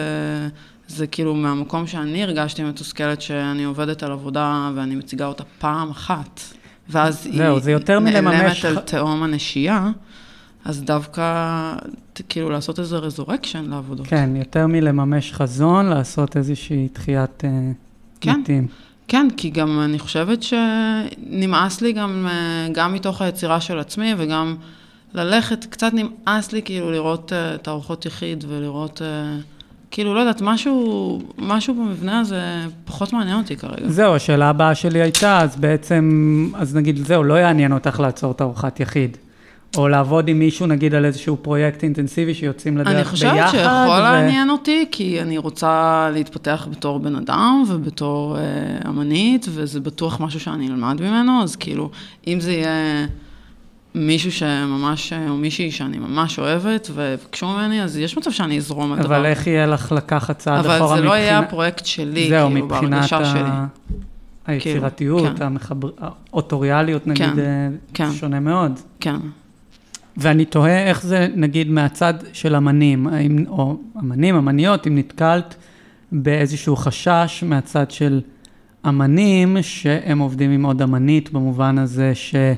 זה 0.88 1.08
כאילו 1.08 1.36
מהמקום 1.36 1.88
שאני 1.88 2.24
הרגשתי 2.24 2.64
מתוסכלת 2.64 3.22
שאני 3.22 3.64
עובדת 3.64 4.04
על 4.04 4.12
עבודה 4.12 4.72
ואני 4.76 4.96
מציגה 4.96 5.26
אותה 5.26 5.44
פעם 5.60 5.90
אחת. 5.90 6.40
ואז 6.90 7.28
זהו, 7.36 7.56
היא 7.56 7.64
זה 7.64 7.72
יותר 7.72 8.00
נעלמת 8.00 8.66
על 8.66 8.80
תהום 8.80 9.24
הנשייה, 9.24 9.90
אז 10.66 10.82
דווקא, 10.82 11.76
כאילו, 12.30 12.50
לעשות 12.50 12.80
איזה 12.80 12.98
רזורקשן 12.98 13.70
לעבודות. 13.70 14.08
כן, 14.08 14.36
יותר 14.36 14.68
מלממש 14.68 15.34
חזון, 15.34 15.86
לעשות 15.86 16.38
איזושהי 16.38 16.88
דחיית 16.94 17.44
אה, 17.46 17.50
כן. 18.22 18.40
מתים. 18.40 18.68
כן, 19.14 19.28
כי 19.38 19.50
גם 19.50 19.80
אני 19.80 20.00
חושבת 20.00 20.44
שנמאס 20.44 21.82
לי 21.82 21.94
גם, 21.94 22.28
אה, 22.30 22.68
גם 22.72 22.94
מתוך 22.94 23.22
היצירה 23.22 23.62
של 23.62 23.80
עצמי 23.80 24.14
וגם 24.18 24.56
ללכת, 25.14 25.66
קצת 25.66 25.92
נמאס 25.94 26.52
לי 26.52 26.62
כאילו 26.62 26.92
לראות 26.92 27.34
אה, 27.34 27.58
תערוכות 27.58 28.06
יחיד 28.06 28.46
ולראות, 28.48 29.02
אה, 29.02 29.38
כאילו, 29.92 30.14
לא 30.16 30.20
יודעת, 30.20 30.42
משהו, 30.42 31.22
משהו 31.38 31.74
במבנה 31.74 32.20
הזה 32.20 32.42
פחות 32.86 33.14
מעניין 33.14 33.38
אותי 33.38 33.56
כרגע. 33.56 33.90
זהו, 33.90 34.16
השאלה 34.16 34.50
הבאה 34.50 34.76
שלי 34.76 35.02
הייתה, 35.02 35.42
אז 35.42 35.56
בעצם, 35.56 36.50
אז 36.56 36.76
נגיד, 36.76 36.98
זהו, 36.98 37.24
לא 37.24 37.34
יעניין 37.34 37.74
אותך 37.74 38.00
לעצור 38.00 38.32
את 38.32 38.42
ארוחת 38.42 38.80
יחיד. 38.80 39.18
או 39.78 39.88
לעבוד 39.88 40.28
עם 40.28 40.40
מישהו, 40.40 40.66
נגיד, 40.66 40.96
על 40.96 41.06
איזשהו 41.06 41.38
פרויקט 41.42 41.84
אינטנסיבי 41.84 42.34
שיוצאים 42.34 42.78
לדרך 42.78 42.88
אני 42.88 42.98
ביחד. 42.98 43.10
חושבת 43.10 43.50
שיכול 43.52 44.00
ו- 44.00 44.04
לעניין 44.04 44.50
אותי, 44.50 44.86
כי 44.92 45.22
אני 45.22 45.38
רוצה 45.38 46.10
להתפתח 46.14 46.68
בתור 46.72 47.00
בן 47.00 47.16
אדם 47.16 47.64
ובתור 47.70 48.38
אה, 48.38 48.44
אמנית, 48.90 49.46
וזה 49.50 49.80
בטוח 49.80 50.20
משהו 50.20 50.40
שאני 50.40 50.68
אלמד 50.68 51.02
ממנו, 51.02 51.44
אז 51.44 51.56
כאילו, 51.56 51.90
אם 52.28 52.40
זה 52.40 52.52
יהיה 52.52 53.06
מישהו 53.96 54.32
שממש, 54.32 55.14
או 55.30 55.38
מישהי 55.38 55.72
שאני 55.72 55.98
ממש 55.98 56.40
אוהבת, 56.40 56.90
ויבקשו 56.94 57.48
ממני, 57.48 57.84
אז 57.84 57.98
יש 57.98 58.18
מצב 58.18 58.32
שאני 58.32 58.58
אזרום 58.58 58.94
על 58.94 59.00
דבר. 59.00 59.16
אבל 59.18 59.26
איך 59.26 59.48
יהיה 59.48 59.66
לך 59.66 59.92
לקחת 59.92 60.38
צעד 60.38 60.60
אחורה 60.60 60.78
אבל 60.78 60.84
מבחינת... 60.84 61.02
זה 61.02 61.06
לא 61.06 61.14
יהיה 61.14 61.40
הפרויקט 61.40 61.86
שלי, 61.86 62.30
זהו, 62.30 62.50
כאילו, 62.50 62.66
מבחינת 62.66 62.92
בהרגשה 62.92 63.26
שלי. 63.26 63.40
ה... 63.44 63.66
היצירתיות, 64.46 65.38
כן. 65.38 65.46
המחבר... 65.46 65.90
האוטוריאליות, 66.32 67.08
נגיד, 67.08 67.26
כן, 67.26 67.40
אה, 67.40 67.68
כן. 67.94 68.12
שונה 68.12 68.40
מאוד. 68.40 68.80
כן. 69.00 69.16
ואני 70.18 70.46
תוהה 70.46 70.84
איך 70.88 71.04
זה, 71.04 71.28
נגיד, 71.36 71.70
מהצד 71.70 72.14
של 72.34 72.56
אמנים, 72.56 73.08
האם, 73.08 73.46
או 73.48 73.78
אמנים, 74.00 74.36
אמניות, 74.36 74.88
אם 74.88 74.98
נתקלת 74.98 75.56
באיזשהו 76.12 76.76
חשש 76.76 77.44
מהצד 77.48 77.92
של 77.92 78.22
אמנים, 78.88 79.58
שהם 79.62 80.20
עובדים 80.20 80.52
עם 80.52 80.66
עוד 80.66 80.82
אמנית, 80.82 81.32
במובן 81.34 81.78
הזה 81.78 82.12
שהיא 82.16 82.56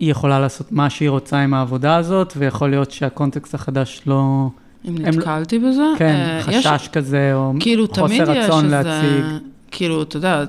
יכולה 0.00 0.40
לעשות 0.40 0.72
מה 0.72 0.90
שהיא 0.90 1.08
רוצה 1.10 1.38
עם 1.42 1.54
העבודה 1.54 1.96
הזאת, 1.96 2.32
ויכול 2.36 2.70
להיות 2.70 2.90
שהקונטקסט 2.90 3.54
החדש 3.54 4.02
לא... 4.06 4.48
אם 4.84 4.96
הם 4.96 5.02
לא- 5.02 5.08
נתקלתי 5.10 5.58
בזה, 5.58 5.82
כן, 5.98 6.38
יש- 6.48 6.66
חשש 6.66 6.88
כזה, 6.88 7.34
או 7.34 7.52
כאילו, 7.60 7.88
חוסר 7.88 8.12
יש 8.12 8.20
רצון 8.20 8.64
איזה... 8.64 8.82
להציג. 8.82 9.24
כאילו, 9.70 10.02
אתה 10.02 10.16
יודע, 10.16 10.44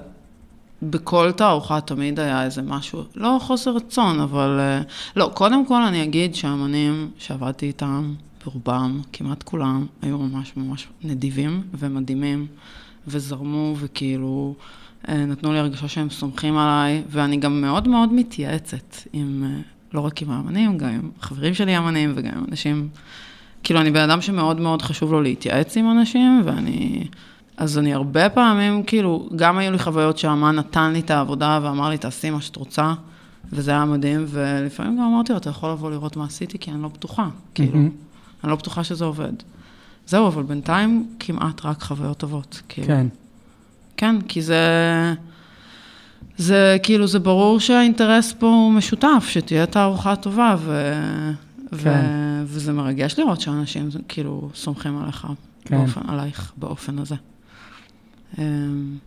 בכל 0.89 1.31
תערוכה 1.31 1.81
תמיד 1.81 2.19
היה 2.19 2.43
איזה 2.43 2.61
משהו, 2.61 3.03
לא 3.15 3.38
חוסר 3.41 3.71
רצון, 3.71 4.19
אבל... 4.19 4.59
אה, 4.59 4.81
לא, 5.15 5.31
קודם 5.34 5.65
כל 5.65 5.81
אני 5.81 6.03
אגיד 6.03 6.36
שהאמנים 6.36 7.09
שעבדתי 7.17 7.65
איתם, 7.65 8.13
ברובם, 8.45 9.01
כמעט 9.13 9.43
כולם, 9.43 9.86
היו 10.01 10.17
ממש 10.17 10.53
ממש 10.57 10.88
נדיבים 11.03 11.61
ומדהימים, 11.79 12.47
וזרמו, 13.07 13.75
וכאילו, 13.79 14.55
אה, 15.09 15.25
נתנו 15.25 15.53
לי 15.53 15.59
הרגשה 15.59 15.88
שהם 15.88 16.09
סומכים 16.09 16.57
עליי, 16.57 17.03
ואני 17.09 17.38
גם 17.38 17.61
מאוד 17.61 17.88
מאוד 17.88 18.13
מתייעצת 18.13 18.95
עם, 19.13 19.43
אה, 19.45 19.61
לא 19.93 20.01
רק 20.01 20.21
עם 20.21 20.31
האמנים, 20.31 20.77
גם 20.77 20.89
עם 20.89 21.11
חברים 21.21 21.53
שלי 21.53 21.75
האמנים 21.75 22.13
וגם 22.15 22.31
עם 22.38 22.45
אנשים... 22.49 22.89
כאילו, 23.63 23.81
אני 23.81 23.91
בן 23.91 24.09
אדם 24.09 24.21
שמאוד 24.21 24.59
מאוד 24.59 24.81
חשוב 24.81 25.11
לו 25.11 25.21
להתייעץ 25.21 25.77
עם 25.77 25.91
אנשים, 25.91 26.41
ואני... 26.45 27.07
אז 27.57 27.77
אני 27.77 27.93
הרבה 27.93 28.29
פעמים, 28.29 28.83
כאילו, 28.83 29.29
גם 29.35 29.57
היו 29.57 29.71
לי 29.71 29.79
חוויות 29.79 30.17
שהאמן 30.17 30.55
נתן 30.55 30.93
לי 30.93 30.99
את 30.99 31.11
העבודה 31.11 31.59
ואמר 31.63 31.89
לי, 31.89 31.97
תעשי 31.97 32.29
מה 32.29 32.41
שאת 32.41 32.55
רוצה, 32.55 32.93
וזה 33.51 33.71
היה 33.71 33.85
מדהים, 33.85 34.25
ולפעמים 34.27 34.97
גם 34.97 35.03
אמרתי 35.03 35.31
לו, 35.31 35.37
אתה 35.37 35.49
יכול 35.49 35.69
לבוא 35.69 35.91
לראות 35.91 36.17
מה 36.17 36.25
עשיתי, 36.25 36.59
כי 36.59 36.71
אני 36.71 36.81
לא 36.81 36.87
בטוחה, 36.87 37.27
כאילו. 37.55 37.79
אני 38.43 38.51
לא 38.51 38.55
בטוחה 38.55 38.83
שזה 38.83 39.05
עובד. 39.05 39.33
זהו, 40.07 40.27
אבל 40.27 40.43
בינתיים 40.43 41.07
כמעט 41.19 41.65
רק 41.65 41.83
חוויות 41.83 42.17
טובות, 42.17 42.61
כאילו. 42.69 42.87
כן. 42.87 43.07
כן, 43.97 44.21
כי 44.21 44.41
זה... 44.41 44.63
זה 46.37 46.77
כאילו, 46.83 47.07
זה 47.07 47.19
ברור 47.19 47.59
שהאינטרס 47.59 48.33
פה 48.33 48.47
הוא 48.47 48.71
משותף, 48.71 49.25
שתהיה 49.29 49.65
תערוכה 49.65 50.15
טובה, 50.15 50.55
ו... 50.59 50.93
ו... 51.73 51.83
כן. 51.83 52.05
וזה 52.45 52.73
מרגש 52.73 53.19
לראות 53.19 53.41
שאנשים 53.41 53.89
כאילו 54.07 54.49
סומכים 54.55 54.97
עליך, 54.97 55.27
כן. 55.65 55.77
באופן, 55.77 56.01
עלייך 56.07 56.53
באופן 56.57 56.99
הזה. 56.99 57.15
אמ, 58.38 58.97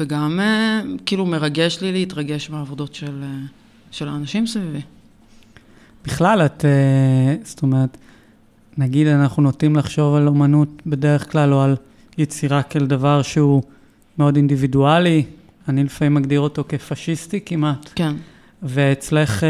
וגם 0.00 0.40
אה, 0.40 0.80
כאילו 1.06 1.26
מרגש 1.26 1.78
לי 1.80 1.92
להתרגש 1.92 2.50
מהעבודות 2.50 2.94
של, 2.94 3.22
אה, 3.22 3.28
של 3.90 4.08
האנשים 4.08 4.46
סביבי. 4.46 4.80
בכלל, 6.04 6.46
את, 6.46 6.64
אה, 6.64 7.36
זאת 7.44 7.62
אומרת, 7.62 7.96
נגיד 8.78 9.06
אנחנו 9.06 9.42
נוטים 9.42 9.76
לחשוב 9.76 10.14
על 10.14 10.28
אומנות 10.28 10.82
בדרך 10.86 11.32
כלל, 11.32 11.52
או 11.52 11.62
על 11.62 11.76
יצירה 12.18 12.62
כאל 12.62 12.86
דבר 12.86 13.22
שהוא 13.22 13.62
מאוד 14.18 14.36
אינדיבידואלי, 14.36 15.24
אני 15.68 15.84
לפעמים 15.84 16.14
מגדיר 16.14 16.40
אותו 16.40 16.64
כפשיסטי 16.68 17.40
כמעט, 17.46 17.92
כן, 17.94 18.14
ואצלך 18.62 19.42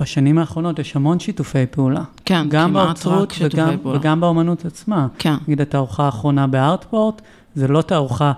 בשנים 0.00 0.38
האחרונות 0.38 0.78
יש 0.78 0.96
המון 0.96 1.18
שיתופי 1.20 1.66
פעולה. 1.70 2.02
כן, 2.24 2.46
גם 2.48 2.70
כמעט 2.70 2.86
באוצרות 2.86 3.22
רק 3.22 3.32
שיתופי 3.32 3.62
וגם, 3.62 3.76
פעולה. 3.82 3.98
וגם 3.98 4.20
באומנות 4.20 4.64
עצמה. 4.64 5.06
כן, 5.18 5.34
נגיד 5.42 5.60
התערוכה 5.60 6.04
האחרונה 6.04 6.46
בארטפורט, 6.46 7.22
זה 7.54 7.68
לא 7.68 7.82
תערוכה 7.82 8.32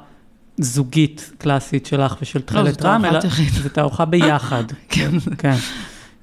זוגית 0.59 1.32
קלאסית 1.38 1.86
שלך 1.86 2.16
ושל 2.22 2.40
תכלת 2.40 2.82
רם, 2.84 3.04
אלא. 3.04 3.20
זה 3.62 3.68
תערוכה 3.68 4.04
ביחד. 4.04 4.64
כן. 4.88 5.11
כן. 5.38 5.54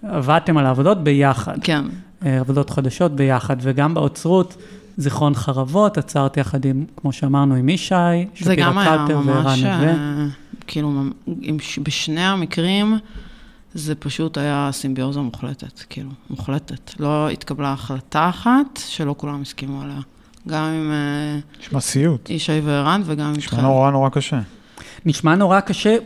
עבדתם 0.03 0.57
על 0.57 0.65
העבודות 0.65 1.03
ביחד, 1.03 1.57
כן, 1.61 1.81
אה, 2.25 2.39
עבודות 2.39 2.69
חדשות 2.69 3.15
ביחד, 3.15 3.55
וגם 3.61 3.93
באוצרות, 3.93 4.55
זיכרון 4.97 5.35
חרבות, 5.35 5.97
עצרת 5.97 6.37
יחד 6.37 6.65
עם, 6.65 6.85
כמו 6.97 7.11
שאמרנו, 7.11 7.55
עם 7.55 7.69
ישי, 7.69 7.93
זה 7.95 8.25
שפירא 8.35 8.55
גם 8.55 8.77
היה 8.77 8.97
קלטר 8.97 9.19
וערן 9.25 9.43
ממש, 9.43 9.59
נווה. 9.59 9.87
אה, 9.89 10.25
כאילו, 10.67 10.91
ממ- 10.91 11.11
עם 11.41 11.59
ש- 11.59 11.79
בשני 11.83 12.21
המקרים, 12.21 12.97
זה 13.75 13.95
פשוט 13.95 14.37
היה 14.37 14.69
סימביוזה 14.71 15.19
מוחלטת, 15.19 15.79
כאילו, 15.89 16.09
מוחלטת. 16.29 16.99
לא 16.99 17.29
התקבלה 17.29 17.73
החלטה 17.73 18.29
אחת 18.29 18.79
שלא 18.87 19.15
כולם 19.17 19.41
הסכימו 19.41 19.81
עליה. 19.81 19.99
גם 20.47 20.63
עם 20.63 20.91
אה, 20.91 21.39
נשמע 21.59 21.79
סיוט. 21.79 22.29
ישי 22.29 22.61
וערן 22.63 23.01
וגם 23.05 23.25
עם 23.25 23.33
נשמע 23.35 23.61
נורא 23.61 23.91
נורא 23.91 24.09
קשה. 24.09 24.39
נשמע 25.05 25.35
נורא 25.35 25.59
קשה, 25.59 25.97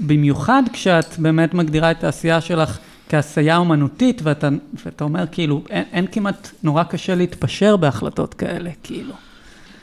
במיוחד 0.00 0.62
כשאת 0.72 1.18
באמת 1.18 1.54
מגדירה 1.54 1.90
את 1.90 2.04
העשייה 2.04 2.40
שלך 2.40 2.78
כעשייה 3.08 3.56
אומנותית, 3.56 4.20
ואתה, 4.24 4.48
ואתה 4.84 5.04
אומר, 5.04 5.24
כאילו, 5.32 5.62
אין, 5.70 5.84
אין 5.92 6.06
כמעט, 6.12 6.50
נורא 6.62 6.82
קשה 6.82 7.14
להתפשר 7.14 7.76
בהחלטות 7.76 8.34
כאלה, 8.34 8.70
כאילו. 8.82 9.14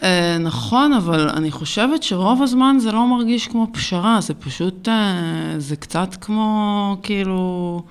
אה, 0.04 0.38
נכון, 0.40 0.94
אבל 0.94 1.30
אני 1.30 1.52
חושבת 1.52 2.04
שרוב 2.04 2.42
הזמן 2.42 2.76
זה 2.80 2.92
לא 2.92 3.08
מרגיש 3.08 3.48
כמו 3.48 3.68
פשרה, 3.74 4.22
זה 4.22 4.34
פשוט, 4.34 4.88
אה, 4.88 5.56
זה 5.58 5.76
קצת 5.76 6.16
כמו, 6.22 6.98
כאילו, 7.04 7.84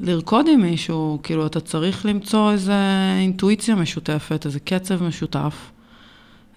לרקוד 0.00 0.46
עם 0.48 0.60
מישהו, 0.60 1.18
כאילו, 1.22 1.46
אתה 1.46 1.60
צריך 1.60 2.06
למצוא 2.06 2.52
איזו 2.52 2.72
אינטואיציה 3.20 3.74
משותפת, 3.74 4.46
איזה 4.46 4.60
קצב 4.60 5.02
משותף, 5.02 5.70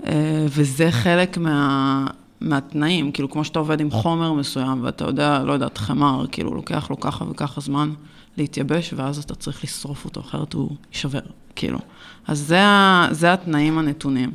אה, 0.08 0.46
וזה 0.50 0.92
חלק 0.92 1.38
מה... 1.38 2.08
מהתנאים, 2.42 3.12
כאילו, 3.12 3.30
כמו 3.30 3.44
שאתה 3.44 3.60
עובד 3.60 3.82
עם 3.82 3.92
חומר 3.92 4.34
מסוים, 4.34 4.84
ואתה 4.84 5.06
יודע, 5.06 5.44
לא 5.44 5.54
יודעת, 5.54 5.78
חמר, 5.78 6.26
כאילו, 6.32 6.56
לוקח 6.56 6.90
לו 6.90 7.00
ככה 7.00 7.26
וככה 7.30 7.62
זמן 7.62 7.92
להתייבש, 8.38 8.94
ואז 8.96 9.18
אתה 9.18 9.36
צריך 9.36 9.64
לשרוף 9.64 10.06
אותו, 10.06 10.22
אחרת 10.22 10.54
הוא 10.54 10.70
יישבר, 10.94 11.20
כאילו. 11.56 11.80
אז 12.28 12.40
זה, 12.40 12.62
זה 13.12 13.34
התנאים 13.34 13.78
הנתונים. 13.78 14.32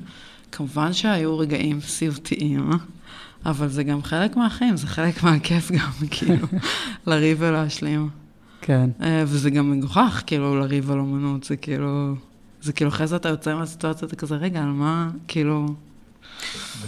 כמובן 0.56 0.92
שהיו 0.92 1.38
רגעים 1.38 1.80
סיוטיים? 1.80 2.70
אבל 3.46 3.68
זה 3.68 3.84
גם 3.84 4.02
חלק 4.02 4.36
מהחיים, 4.36 4.76
זה 4.76 4.86
חלק 4.86 5.22
מהכיף 5.22 5.70
גם, 5.70 5.90
כאילו, 6.10 6.46
לריב 7.06 7.36
ולהשלים. 7.40 8.08
כן. 8.60 8.90
אה, 9.02 9.22
וזה 9.26 9.50
גם 9.50 9.70
מגוחך, 9.70 10.22
כאילו, 10.26 10.60
לריב 10.60 10.90
על 10.90 10.98
אומנות, 10.98 11.44
זה 11.44 11.56
כאילו... 11.56 12.14
זה 12.62 12.72
כאילו, 12.72 12.90
אחרי 12.90 13.06
זה 13.06 13.16
אתה 13.16 13.28
יוצא 13.28 13.54
מהסיטואציה, 13.54 14.08
אתה 14.08 14.16
כזה, 14.16 14.36
רגע, 14.36 14.62
על 14.62 14.68
מה, 14.68 15.10
כאילו... 15.28 15.66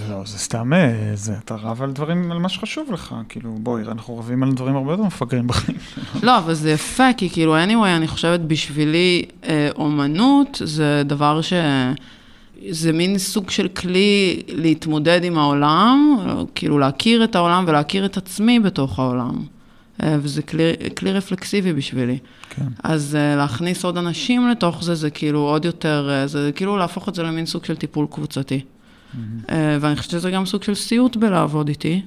לא, 0.08 0.22
זה 0.26 0.38
סתם, 0.38 0.72
אה, 0.72 1.10
זה, 1.14 1.34
אתה 1.44 1.54
רב 1.54 1.82
על 1.82 1.92
דברים, 1.92 2.32
על 2.32 2.38
מה 2.38 2.48
שחשוב 2.48 2.92
לך. 2.92 3.14
כאילו, 3.28 3.54
בואי, 3.60 3.82
אנחנו 3.82 4.18
רבים 4.18 4.42
על 4.42 4.52
דברים 4.52 4.76
הרבה 4.76 4.92
יותר 4.92 5.04
מפגרים 5.04 5.46
בחיים. 5.46 5.78
לא, 6.22 6.38
אבל 6.38 6.54
זה 6.54 6.70
יפה, 6.70 7.12
כי 7.16 7.30
כאילו, 7.30 7.56
anyway, 7.64 7.96
אני 7.96 8.08
חושבת 8.08 8.40
בשבילי 8.40 9.24
אה, 9.44 9.68
אומנות 9.76 10.62
זה 10.64 11.02
דבר 11.04 11.42
ש... 11.42 11.52
זה 12.70 12.92
מין 12.92 13.18
סוג 13.18 13.50
של 13.50 13.68
כלי 13.68 14.42
להתמודד 14.48 15.24
עם 15.24 15.38
העולם, 15.38 16.16
כאילו 16.54 16.78
להכיר 16.78 17.24
את 17.24 17.34
העולם 17.34 17.64
ולהכיר 17.68 18.04
את 18.04 18.16
עצמי 18.16 18.60
בתוך 18.60 18.98
העולם. 18.98 19.44
אה, 20.02 20.16
וזה 20.20 20.42
כלי, 20.42 20.72
כלי 20.96 21.12
רפלקסיבי 21.12 21.72
בשבילי. 21.72 22.18
כן. 22.50 22.64
אז 22.84 23.16
אה, 23.16 23.36
להכניס 23.36 23.84
עוד 23.84 23.98
אנשים 23.98 24.48
לתוך 24.48 24.84
זה, 24.84 24.94
זה 24.94 25.10
כאילו 25.10 25.40
עוד 25.40 25.64
יותר, 25.64 26.08
אה, 26.10 26.26
זה 26.26 26.50
כאילו 26.54 26.76
להפוך 26.76 27.08
את 27.08 27.14
זה 27.14 27.22
למין 27.22 27.46
סוג 27.46 27.64
של 27.64 27.76
טיפול 27.76 28.06
קבוצתי. 28.10 28.60
אה, 29.50 29.78
ואני 29.80 29.96
חושבת 29.96 30.10
שזה 30.10 30.30
גם 30.30 30.46
סוג 30.46 30.62
של 30.62 30.74
סיוט 30.74 31.16
בלעבוד 31.16 31.68
איתי. 31.68 32.02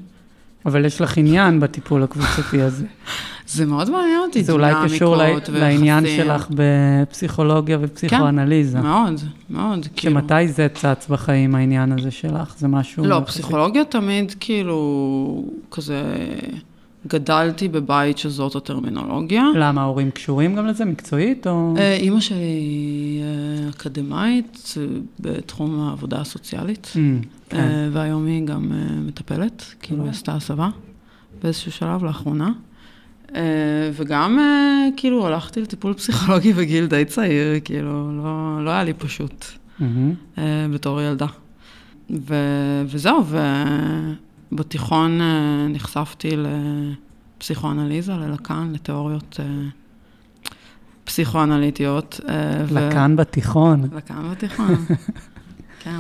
אבל 0.66 0.86
יש 0.86 1.02
לך 1.02 1.18
עניין 1.18 1.60
בטיפול 1.60 2.04
הקבוצתי 2.04 2.62
הזה. 2.62 2.86
זה 3.48 3.66
מאוד 3.66 3.90
מעניין 3.90 4.20
אותי, 4.28 4.44
זה 4.44 4.52
אולי 4.52 4.74
קשור 4.86 5.16
לעניין. 5.50 6.06
שלך 6.06 6.48
בפסיכולוגיה 6.50 7.78
ופסיכואנליזה. 7.82 8.82
מאוד, 8.82 9.14
מאוד. 9.50 9.88
כאילו. 9.96 10.22
שמתי 10.22 10.48
זה 10.48 10.68
צץ 10.74 11.08
בחיים, 11.10 11.56
העניין 11.56 11.92
הזה 11.92 12.12
שלך? 12.12 12.56
זה 12.58 12.68
משהו... 12.68 13.06
לא, 13.06 13.22
פסיכולוגיה 13.26 13.86
תמיד 13.86 14.36
כאילו, 14.40 15.44
כזה, 15.72 16.04
גדלתי 17.08 17.68
בבית 17.68 18.18
שזאת 18.18 18.56
הטרמינולוגיה. 18.56 19.44
למה, 19.56 19.82
ההורים 19.82 20.12
קשורים 20.12 20.56
גם 20.56 20.68
לזה, 20.68 20.86
מקצועית, 20.86 21.48
או... 21.48 21.74
אה, 21.78 21.96
אימא 21.96 22.20
שלי 22.20 22.38
היא 22.38 23.22
אה, 23.22 23.70
אקדמאית 23.70 24.74
אה, 24.78 24.86
בתחום 25.20 25.80
העבודה 25.80 26.22
הסוציאלית, 26.22 26.94
אמ, 26.96 27.22
כן. 27.50 27.90
והיום 27.92 28.26
היא 28.26 28.46
גם 28.46 28.72
מטפלת, 29.08 29.66
כאילו 29.82 30.04
היא 30.04 30.10
עשתה 30.10 30.36
הסבה 30.36 30.70
באיזשהו 31.44 31.72
שלב 31.72 32.04
לאחרונה. 32.04 32.52
וגם 33.94 34.40
כאילו 34.98 35.28
הלכתי 35.28 35.62
לטיפול 35.62 35.94
פסיכולוגי 35.94 36.54
בגיל 36.54 36.86
די 36.86 37.06
צעיר, 37.06 37.60
כאילו 37.64 38.12
לא, 38.18 38.66
לא 38.66 38.70
היה 38.70 38.84
לי 38.84 38.94
פשוט. 38.94 39.46
אה, 40.38 40.66
בתור 40.74 41.02
ילדה. 41.02 41.26
ו... 42.10 42.36
וזהו, 42.86 43.24
ובתיכון 43.26 44.16
אה, 45.22 45.68
נחשפתי 45.70 46.30
לפסיכואנליזה, 47.38 48.14
ללקן, 48.14 48.72
לתיאוריות 48.74 49.40
אה, 49.40 49.46
פסיכואנליטיות. 51.04 52.20
אה, 52.30 52.64
ו- 52.68 52.80
לקן 52.80 53.16
בתיכון. 53.16 53.90
לקן 53.96 54.32
בתיכון, 54.32 54.76
כן. 55.84 56.00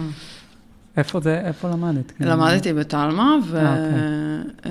איפה 0.98 1.20
זה, 1.20 1.40
איפה 1.40 1.70
למדת? 1.70 2.14
למדתי 2.20 2.74
בתלמה, 2.74 3.36
ו... 3.48 3.58
אה, 3.58 3.72
אוקיי. 3.72 4.70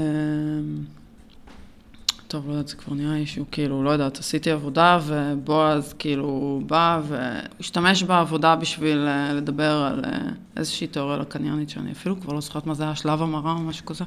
טוב, 2.29 2.47
לא 2.47 2.53
יודעת, 2.53 2.69
זה 2.69 2.77
כבר 2.77 2.95
נראה 2.95 3.17
אישו, 3.17 3.45
כאילו, 3.51 3.83
לא 3.83 3.91
יודעת, 3.91 4.19
עשיתי 4.19 4.51
עבודה, 4.51 4.99
ובועז 5.07 5.95
כאילו 5.99 6.61
בא 6.67 7.01
והשתמש 7.09 8.03
בעבודה 8.03 8.57
בשביל 8.57 9.07
אה, 9.09 9.33
לדבר 9.33 9.71
על 9.71 10.05
אה, 10.05 10.19
איזושהי 10.57 10.87
תיאוריה 10.87 11.17
לקניינית, 11.17 11.71
שאני 11.71 11.93
אפילו 11.93 12.21
כבר 12.21 12.33
לא 12.33 12.41
זוכרת 12.41 12.67
מה 12.67 12.75
זה 12.75 12.85
היה, 12.85 12.95
שלב 12.95 13.23
המרה 13.23 13.53
או 13.53 13.59
משהו 13.59 13.87
כזה. 13.87 14.05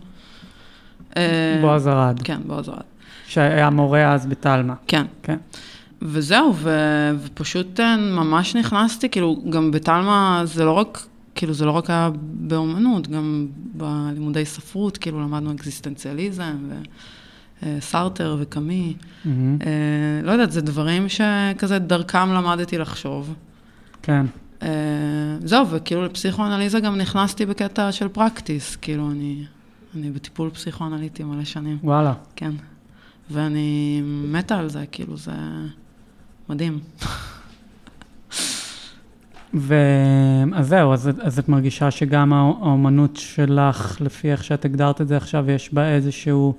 אה, 1.18 1.58
בועז 1.62 1.88
ארד, 1.88 2.20
כן, 2.24 2.42
בועז 2.46 2.70
ארד. 2.70 2.82
שהיה 3.28 3.70
מורה 3.70 4.14
אז 4.14 4.26
בתלמה. 4.26 4.74
כן. 4.88 5.06
כן. 5.24 5.38
וזהו, 6.02 6.56
ו- 6.56 7.12
ופשוט 7.24 7.80
ממש 8.00 8.56
נכנסתי, 8.56 9.10
כאילו, 9.10 9.44
גם 9.50 9.72
בתלמה 9.72 10.42
זה 10.46 10.66
לא 10.66 10.72
רק, 10.72 11.06
כאילו, 11.36 11.54
זה 11.54 11.66
לא 11.66 11.72
רק 11.72 11.90
היה 11.90 12.10
באומנות, 12.24 13.08
גם 13.08 13.48
בלימודי 13.74 14.46
ספרות, 14.46 14.98
כאילו, 14.98 15.22
למדנו 15.22 15.52
אקזיסטנציאליזם, 15.52 16.70
וסרטר 17.64 18.38
וקאמי. 18.40 18.94
מהמם. 19.26 19.58
אה, 19.62 19.68
לא 20.24 20.32
יודעת, 20.32 20.52
זה 20.52 20.62
דברים 20.62 21.06
שכזה 21.10 21.80
דרכם 21.80 22.34
למדתי 22.34 22.78
לחשוב. 22.78 23.34
כן. 24.02 24.26
אה, 24.64 24.70
זהו, 25.44 25.68
וכאילו 25.70 26.06
לפסיכואנליזה 26.06 26.80
גם 26.80 26.96
נכנסתי 26.98 27.46
בקטע 27.46 27.92
של 27.92 28.08
פרקטיס, 28.08 28.76
כאילו, 28.76 29.12
אני, 29.12 29.44
אני 29.96 30.12
בטיפול 30.12 30.50
פסיכואנליטי 30.50 31.24
מלא 31.24 31.44
שנים. 31.44 31.78
וואלה. 31.84 32.14
כן. 32.36 32.52
ואני 33.32 34.02
מתה 34.06 34.58
על 34.58 34.70
זה, 34.70 34.86
כאילו, 34.92 35.18
זה 35.18 35.32
מדהים. 36.50 36.80
ו... 39.54 39.76
אז 40.54 40.68
זהו, 40.68 40.94
אז, 40.94 41.10
אז 41.22 41.40
את 41.40 41.50
מרגישה 41.50 41.92
שגם 41.92 42.34
הא- 42.34 42.38
האומנות 42.38 43.16
שלך, 43.16 43.98
לפי 44.02 44.32
איך 44.32 44.44
שאת 44.44 44.66
הגדרת 44.66 45.02
את 45.02 45.08
זה 45.08 45.18
עכשיו, 45.18 45.52
יש 45.52 45.74
בה 45.74 45.90
איזשהו, 45.90 46.56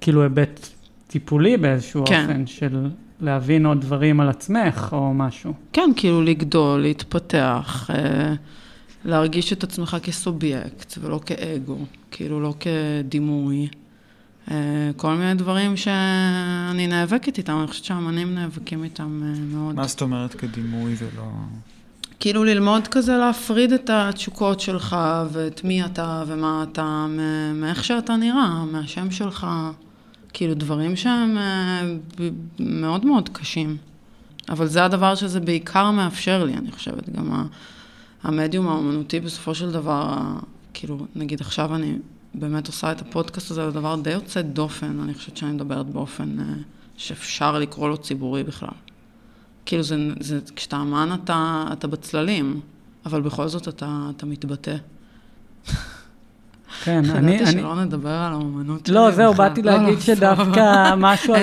כאילו, 0.00 0.22
היבט 0.22 0.68
טיפולי 1.06 1.56
באיזשהו 1.56 2.04
כן. 2.06 2.22
אופן, 2.22 2.46
של 2.46 2.88
להבין 3.20 3.66
עוד 3.66 3.80
דברים 3.80 4.20
על 4.20 4.28
עצמך, 4.28 4.88
או 4.92 5.14
משהו. 5.14 5.52
כן, 5.72 5.90
כאילו 5.96 6.22
לגדול, 6.22 6.80
להתפתח, 6.80 7.90
אה, 7.94 8.34
להרגיש 9.04 9.52
את 9.52 9.64
עצמך 9.64 9.96
כסובייקט 10.02 10.98
ולא 11.00 11.20
כאגו, 11.26 11.78
כאילו 12.10 12.40
לא 12.40 12.54
כדימוי. 12.60 13.68
אה, 14.50 14.56
כל 14.96 15.14
מיני 15.14 15.34
דברים 15.34 15.76
שאני 15.76 16.86
נאבקת 16.86 17.38
איתם, 17.38 17.58
אני 17.58 17.66
חושבת 17.66 17.84
שהאמנים 17.84 18.34
נאבקים 18.34 18.84
איתם 18.84 19.22
אה, 19.24 19.40
מאוד. 19.40 19.74
מה 19.74 19.86
זאת 19.86 20.02
אומרת 20.02 20.34
כדימוי 20.34 20.94
ולא... 20.98 21.22
כאילו 22.20 22.44
ללמוד 22.44 22.88
כזה 22.88 23.16
להפריד 23.16 23.72
את 23.72 23.90
התשוקות 23.92 24.60
שלך 24.60 24.96
ואת 25.32 25.64
מי 25.64 25.84
אתה 25.84 26.24
ומה 26.26 26.64
אתה, 26.72 27.06
מאיך 27.54 27.84
שאתה 27.84 28.16
נראה, 28.16 28.64
מהשם 28.64 29.10
שלך, 29.10 29.46
כאילו 30.32 30.54
דברים 30.54 30.96
שהם 30.96 31.38
אה, 31.38 31.82
מאוד 32.58 33.06
מאוד 33.06 33.28
קשים. 33.28 33.76
אבל 34.48 34.66
זה 34.66 34.84
הדבר 34.84 35.14
שזה 35.14 35.40
בעיקר 35.40 35.90
מאפשר 35.90 36.44
לי, 36.44 36.54
אני 36.54 36.72
חושבת, 36.72 37.08
גם 37.08 37.46
המדיום 38.22 38.68
האומנותי 38.68 39.20
בסופו 39.20 39.54
של 39.54 39.72
דבר, 39.72 40.16
כאילו, 40.74 41.06
נגיד 41.14 41.40
עכשיו 41.40 41.74
אני 41.74 41.96
באמת 42.34 42.66
עושה 42.66 42.92
את 42.92 43.00
הפודקאסט 43.00 43.50
הזה, 43.50 43.64
זה 43.64 43.70
דבר 43.70 43.96
די 44.02 44.10
יוצא 44.10 44.42
דופן, 44.42 45.00
אני 45.00 45.14
חושבת 45.14 45.36
שאני 45.36 45.52
מדברת 45.52 45.86
באופן 45.86 46.40
אה, 46.40 46.44
שאפשר 46.96 47.58
לקרוא 47.58 47.88
לו 47.88 47.98
ציבורי 47.98 48.44
בכלל. 48.44 48.74
כאילו, 49.66 49.82
זה, 49.82 49.96
זה, 50.20 50.38
כשאתה 50.56 50.76
אמן 50.76 51.18
אתה, 51.24 51.68
אתה 51.72 51.86
בצללים, 51.86 52.60
אבל 53.06 53.20
בכל 53.20 53.48
זאת 53.48 53.68
אתה, 53.68 54.10
אתה 54.16 54.26
מתבטא. 54.26 54.76
כן, 56.84 57.02
אני... 57.10 57.38
אני... 57.38 57.52
שלא 57.52 57.84
נדבר 57.84 58.08
על 58.10 58.32
האומנות 58.32 58.86
שלי 58.86 58.94
לא, 58.94 59.10
זהו. 59.10 59.34
באתי 59.34 59.62
לא, 59.62 59.72
להגיד 59.72 59.94
לא, 59.94 60.00
שדווקא 60.00 60.94
משהו 60.96 61.34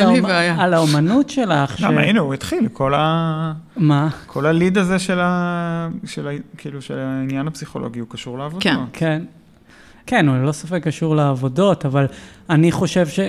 על 0.59 0.73
האומנות 0.73 1.29
שלך. 1.29 1.81
למה, 1.81 2.01
הנה, 2.01 2.19
הוא 2.19 2.33
התחיל, 2.33 2.67
כל 2.73 2.93
ה... 2.93 3.53
מה? 3.77 4.07
כל 4.27 4.45
הליד 4.45 4.77
הזה 4.77 4.99
של 4.99 5.19
ה... 5.19 5.89
כאילו, 6.57 6.81
של 6.81 6.99
העניין 6.99 7.47
הפסיכולוגי, 7.47 7.99
הוא 7.99 8.07
קשור 8.09 8.37
לעבודה. 8.37 8.63
כן. 8.63 8.77
כן. 8.93 9.21
כן, 10.05 10.27
הוא 10.27 10.37
ללא 10.37 10.51
ספק 10.51 10.83
קשור 10.83 11.15
לעבודות, 11.15 11.85
אבל 11.85 12.05
אני 12.49 12.71
חושב 12.71 13.07
ש... 13.07 13.19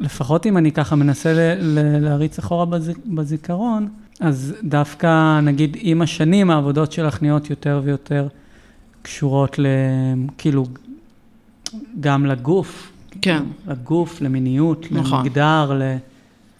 לפחות 0.00 0.46
אם 0.46 0.56
אני 0.56 0.72
ככה 0.72 0.96
מנסה 0.96 1.32
ל- 1.32 1.56
ל- 1.60 2.04
להריץ 2.04 2.38
אחורה 2.38 2.66
בז- 2.66 2.98
בזיכרון, 3.06 3.88
אז 4.20 4.54
דווקא, 4.64 5.40
נגיד, 5.40 5.76
עם 5.80 6.02
השנים 6.02 6.50
העבודות 6.50 6.92
שלך 6.92 7.22
נהיות 7.22 7.50
יותר 7.50 7.80
ויותר 7.84 8.28
קשורות 9.02 9.58
ל... 9.58 9.66
כאילו, 10.38 10.64
גם 12.00 12.26
לגוף. 12.26 12.92
כן. 13.22 13.42
לגוף, 13.66 14.20
למיניות, 14.20 14.86
נכון. 14.90 15.18
למגדר, 15.18 15.72
ל... 15.78 15.96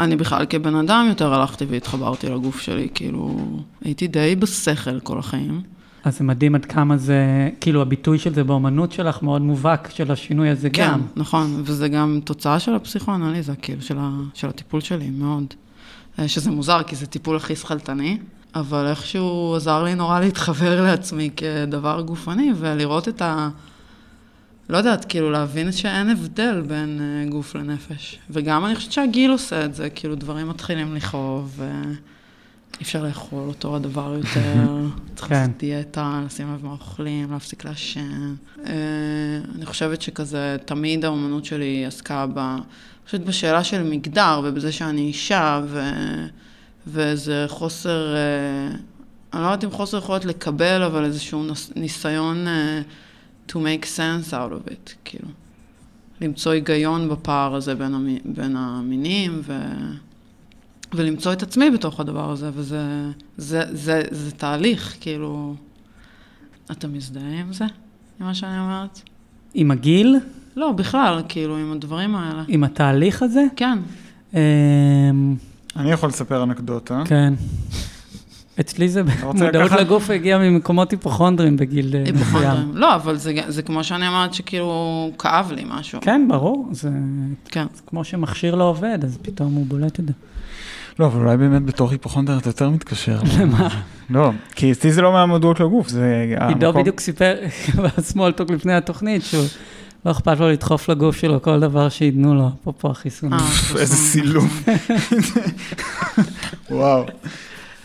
אני 0.00 0.16
בכלל 0.16 0.46
כבן 0.50 0.74
אדם 0.74 1.06
יותר 1.08 1.34
הלכתי 1.34 1.64
והתחברתי 1.64 2.28
לגוף 2.28 2.60
שלי, 2.60 2.88
כאילו, 2.94 3.36
הייתי 3.84 4.06
די 4.06 4.36
בשכל 4.36 5.00
כל 5.00 5.18
החיים. 5.18 5.62
אז 6.04 6.18
זה 6.18 6.24
מדהים 6.24 6.54
עד 6.54 6.64
כמה 6.64 6.96
זה, 6.96 7.50
כאילו, 7.60 7.82
הביטוי 7.82 8.18
של 8.18 8.34
זה 8.34 8.44
באומנות 8.44 8.92
שלך 8.92 9.22
מאוד 9.22 9.42
מובהק, 9.42 9.90
של 9.90 10.12
השינוי 10.12 10.48
הזה 10.48 10.70
כן, 10.70 10.88
גם. 10.92 11.00
נכון, 11.16 11.62
וזה 11.64 11.88
גם 11.88 12.20
תוצאה 12.24 12.58
של 12.58 12.74
הפסיכואנליזה, 12.74 13.54
כאילו, 13.62 13.82
של, 13.82 13.98
ה, 13.98 14.10
של 14.34 14.48
הטיפול 14.48 14.80
שלי, 14.80 15.10
מאוד. 15.10 15.44
אה, 16.18 16.28
שזה 16.28 16.50
מוזר, 16.50 16.82
כי 16.82 16.96
זה 16.96 17.06
טיפול 17.06 17.36
הכי 17.36 17.56
שכלתני, 17.56 18.18
אבל 18.54 18.86
איכשהו 18.86 19.54
עזר 19.56 19.82
לי 19.82 19.94
נורא 19.94 20.20
להתחבר 20.20 20.82
לעצמי 20.82 21.30
כדבר 21.36 22.00
גופני, 22.00 22.52
ולראות 22.56 23.08
את 23.08 23.22
ה... 23.22 23.48
לא 24.68 24.76
יודעת, 24.76 25.04
כאילו, 25.04 25.30
להבין 25.30 25.72
שאין 25.72 26.10
הבדל 26.10 26.60
בין 26.66 27.00
אה, 27.00 27.30
גוף 27.30 27.54
לנפש. 27.54 28.18
וגם 28.30 28.64
אני 28.66 28.74
חושבת 28.74 28.92
שהגיל 28.92 29.30
עושה 29.30 29.64
את 29.64 29.74
זה, 29.74 29.90
כאילו, 29.90 30.14
דברים 30.14 30.48
מתחילים 30.48 30.94
לכאוב, 30.94 31.54
ואי 31.56 32.82
אפשר 32.82 33.02
לאכול 33.02 33.48
אותו 33.48 33.76
הדבר 33.76 34.14
יותר. 34.18 34.54
צריך 35.14 35.28
כן. 35.28 35.34
לעשות 35.34 35.56
דיאטה, 35.58 36.22
לשים 36.26 36.54
לב 36.54 36.64
מה 36.64 36.72
אוכלים, 36.72 37.32
להפסיק 37.32 37.64
לעשן. 37.64 38.34
אה, 38.66 38.72
אני 39.54 39.66
חושבת 39.66 40.02
שכזה, 40.02 40.56
תמיד 40.64 41.04
האומנות 41.04 41.44
שלי 41.44 41.86
עסקה 41.86 42.26
ב... 42.34 42.38
אני 42.38 43.06
חושבת 43.06 43.20
בשאלה 43.20 43.64
של 43.64 43.82
מגדר, 43.82 44.40
ובזה 44.44 44.72
שאני 44.72 45.00
אישה, 45.00 45.60
ו... 45.66 45.80
ואיזה 46.86 47.44
חוסר, 47.48 48.14
אה, 48.14 48.76
אני 49.32 49.42
לא 49.42 49.46
יודעת 49.46 49.64
אם 49.64 49.70
חוסר 49.70 49.98
יכולת 49.98 50.24
לקבל, 50.24 50.82
אבל 50.82 51.04
איזשהו 51.04 51.44
ניסיון 51.76 52.48
אה, 52.48 52.80
to 53.48 53.52
make 53.52 53.84
sense 53.84 54.32
out 54.32 54.52
of 54.52 54.70
it, 54.70 54.92
כאילו. 55.04 55.28
למצוא 56.20 56.52
היגיון 56.52 57.08
בפער 57.08 57.54
הזה 57.54 57.74
בין, 57.74 57.94
המ... 57.94 58.16
בין 58.24 58.56
המינים, 58.56 59.40
ו... 59.44 59.52
ולמצוא 60.94 61.32
את 61.32 61.42
עצמי 61.42 61.70
בתוך 61.70 62.00
הדבר 62.00 62.30
הזה, 62.30 62.50
וזה 62.54 63.10
זה, 63.36 63.60
זה, 63.68 63.76
זה, 63.76 64.02
זה 64.10 64.30
תהליך, 64.30 64.96
כאילו... 65.00 65.54
אתה 66.70 66.88
מזדהה 66.88 67.40
עם 67.40 67.52
זה? 67.52 67.64
עם 68.20 68.26
מה 68.26 68.34
שאני 68.34 68.58
אומרת? 68.58 69.00
עם 69.54 69.70
הגיל? 69.70 70.16
לא, 70.56 70.72
בכלל, 70.72 71.22
כאילו, 71.28 71.56
עם 71.56 71.72
הדברים 71.72 72.14
האלה. 72.14 72.44
עם 72.48 72.64
התהליך 72.64 73.22
הזה? 73.22 73.44
כן. 73.56 73.78
אמ, 74.34 75.36
אני 75.76 75.90
יכול 75.90 76.08
לספר 76.08 76.42
אנקדוטה. 76.42 77.02
כן. 77.06 77.34
אצלי 78.60 78.88
זה 78.88 79.02
מודעות? 79.34 79.72
לגוף 79.72 80.10
הגיעה 80.10 80.38
ממקומות 80.38 80.90
היפוכונדריים 80.90 81.56
בגיל 81.56 81.94
אה, 81.96 82.02
מסוים. 82.02 82.16
היפוכונדרים. 82.16 82.70
לא, 82.74 82.94
אבל 82.94 83.16
זה, 83.16 83.32
זה 83.48 83.62
כמו 83.62 83.84
שאני 83.84 84.08
אמרת, 84.08 84.34
שכאילו, 84.34 85.10
כאב 85.18 85.52
לי 85.52 85.64
משהו. 85.68 85.98
כן, 86.02 86.26
ברור, 86.28 86.68
זה 86.72 86.90
כן. 87.48 87.66
זה 87.74 87.82
כמו 87.86 88.04
שמכשיר 88.04 88.54
לא 88.54 88.64
עובד, 88.64 88.98
אז 89.04 89.18
פתאום 89.22 89.54
הוא 89.54 89.66
בולט 89.66 90.00
את 90.00 90.06
זה. 90.06 90.12
לא, 90.98 91.06
אבל 91.06 91.20
אולי 91.20 91.36
באמת 91.36 91.64
בתור 91.64 91.90
היפוכונדר 91.90 92.38
אתה 92.38 92.48
יותר 92.48 92.70
מתקשר. 92.70 93.18
למה? 93.38 93.68
לא, 94.10 94.30
כי 94.54 94.72
אצלי 94.72 94.92
זה 94.92 95.02
לא 95.02 95.12
מהמודעות 95.12 95.60
לגוף, 95.60 95.88
זה... 95.88 96.34
עידו 96.48 96.66
המקום- 96.66 96.82
בדיוק 96.82 97.00
סיפר 97.00 97.34
בסמולטוק 97.98 98.50
לפני 98.50 98.74
התוכנית, 98.74 99.22
שהוא 99.22 99.44
לא 100.06 100.10
אכפת 100.10 100.40
לו 100.40 100.48
לדחוף 100.50 100.88
לגוף 100.88 101.16
שלו 101.16 101.42
כל 101.42 101.60
דבר 101.60 101.88
שייתנו 101.88 102.34
לו, 102.34 102.50
אפרופו 102.62 102.90
החיסון. 102.90 103.32
אה, 103.32 103.38
איזה 103.80 103.96
סילוף. 103.96 104.64
וואו. 106.70 107.04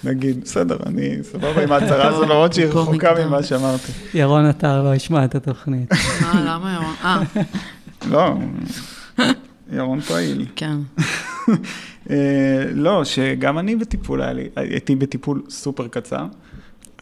נגיד, 0.03 0.41
בסדר, 0.43 0.77
אני 0.85 1.09
סבבה 1.23 1.63
עם 1.63 1.71
ההצהרה 1.71 2.07
הזו, 2.07 2.23
למרות 2.23 2.53
שהיא 2.53 2.65
רחוקה. 2.65 3.11
ממה 3.25 3.43
שאמרתי. 3.43 3.91
ירון 4.13 4.45
עטר 4.45 4.83
לא 4.83 4.95
ישמע 4.95 5.25
את 5.25 5.35
התוכנית. 5.35 5.91
אה, 5.93 5.97
למה 6.45 6.73
ירון? 6.73 6.93
אה, 7.03 7.21
לא, 8.09 8.33
ירון 9.71 10.01
פעיל. 10.01 10.45
כן. 10.55 10.77
אה, 12.09 12.15
לא, 12.73 13.03
שגם 13.05 13.59
אני 13.59 13.75
בטיפול, 13.75 14.21
היה 14.21 14.33
לי- 14.33 14.47
הייתי 14.55 14.95
בטיפול 14.95 15.41
סופר 15.49 15.87
קצר, 15.87 16.25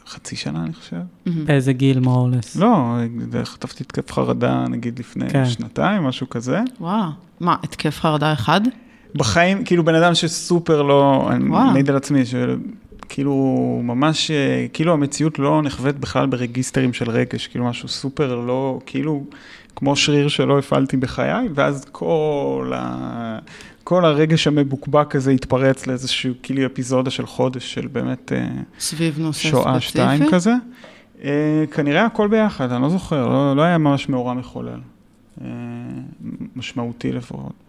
חצי 0.08 0.36
שנה 0.36 0.64
אני 0.64 0.74
חושב. 0.74 0.98
באיזה 1.46 1.74
גיל 1.74 2.00
מורלס? 2.00 2.56
לא, 2.56 2.96
חטפתי 3.44 3.84
התקף 3.84 4.12
חרדה 4.12 4.66
נגיד 4.70 5.00
לפני 5.00 5.30
כן. 5.30 5.46
שנתיים, 5.46 6.04
משהו 6.04 6.30
כזה. 6.30 6.60
וואלה. 6.80 7.10
מה, 7.40 7.56
התקף 7.64 8.00
חרדה 8.00 8.34
אחד? 8.34 8.62
בחיים, 9.16 9.64
כאילו 9.66 9.86
בן 9.86 9.96
אדם 9.96 10.16
שסופר 10.16 10.82
לא, 10.82 11.28
אני 11.32 11.50
וואו. 11.50 11.72
מעיד 11.72 11.90
על 11.90 11.96
עצמי, 11.96 12.24
שכאילו 13.06 13.36
ממש, 13.84 14.32
אה, 14.32 14.66
כאילו 14.74 14.94
המציאות 14.94 15.40
לא 15.40 15.62
נחווית 15.62 16.00
בכלל 16.00 16.26
ברגיסטרים 16.26 16.94
של 16.94 17.10
רגש, 17.10 17.48
כאילו 17.48 17.66
משהו 17.66 17.88
סופר 17.88 18.36
לא, 18.36 18.80
כאילו 18.86 19.24
כמו 19.76 19.96
שריר 19.96 20.28
שלא 20.28 20.60
הפעלתי 20.60 20.98
בחיי, 20.98 21.50
ואז 21.56 21.86
כל, 21.92 22.72
ה, 22.76 23.40
כל 23.84 24.06
הרגש 24.06 24.48
המבוקבק 24.48 25.16
הזה 25.16 25.32
התפרץ 25.32 25.88
לאיזשהו 25.88 26.34
כאילו 26.44 26.66
אפיזודה 26.66 27.12
של 27.12 27.26
חודש 27.26 27.74
של 27.74 27.88
באמת 27.88 28.32
אה, 28.36 28.48
סביב 28.80 29.20
נושא 29.20 29.50
שואה 29.50 29.64
ספציפי? 29.64 29.82
שתיים 29.82 30.24
כזה. 30.32 30.54
אה, 31.24 31.64
כנראה 31.72 32.06
הכל 32.06 32.28
ביחד, 32.28 32.72
אני 32.72 32.82
לא 32.82 32.90
זוכר, 32.90 33.28
לא, 33.28 33.56
לא 33.56 33.62
היה 33.62 33.78
ממש 33.78 34.10
מאורע 34.10 34.34
מחולל, 34.34 34.80
אה, 35.42 35.48
משמעותי 36.56 37.12
לפחות. 37.12 37.65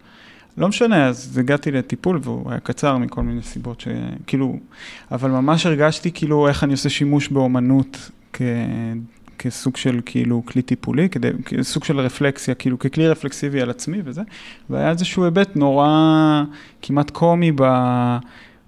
לא 0.57 0.67
משנה, 0.67 1.07
אז 1.07 1.37
הגעתי 1.37 1.71
לטיפול 1.71 2.19
והוא 2.23 2.51
היה 2.51 2.59
קצר 2.59 2.97
מכל 2.97 3.23
מיני 3.23 3.41
סיבות 3.41 3.81
שכאילו, 3.81 4.59
אבל 5.11 5.31
ממש 5.31 5.65
הרגשתי 5.65 6.11
כאילו 6.11 6.47
איך 6.47 6.63
אני 6.63 6.71
עושה 6.71 6.89
שימוש 6.89 7.27
באומנות 7.27 8.11
כ... 8.33 8.41
כסוג 9.39 9.77
של 9.77 9.99
כאילו 10.05 10.43
כלי 10.45 10.61
טיפולי, 10.61 11.09
כדי, 11.09 11.29
כסוג 11.45 11.83
של 11.83 11.99
רפלקסיה, 11.99 12.55
כאילו 12.55 12.79
ככלי 12.79 13.07
רפלקסיבי 13.07 13.61
על 13.61 13.69
עצמי 13.69 14.01
וזה, 14.05 14.21
והיה 14.69 14.89
איזשהו 14.89 15.23
היבט 15.23 15.55
נורא 15.55 16.43
כמעט 16.81 17.09
קומי 17.09 17.51
ב, 17.55 17.63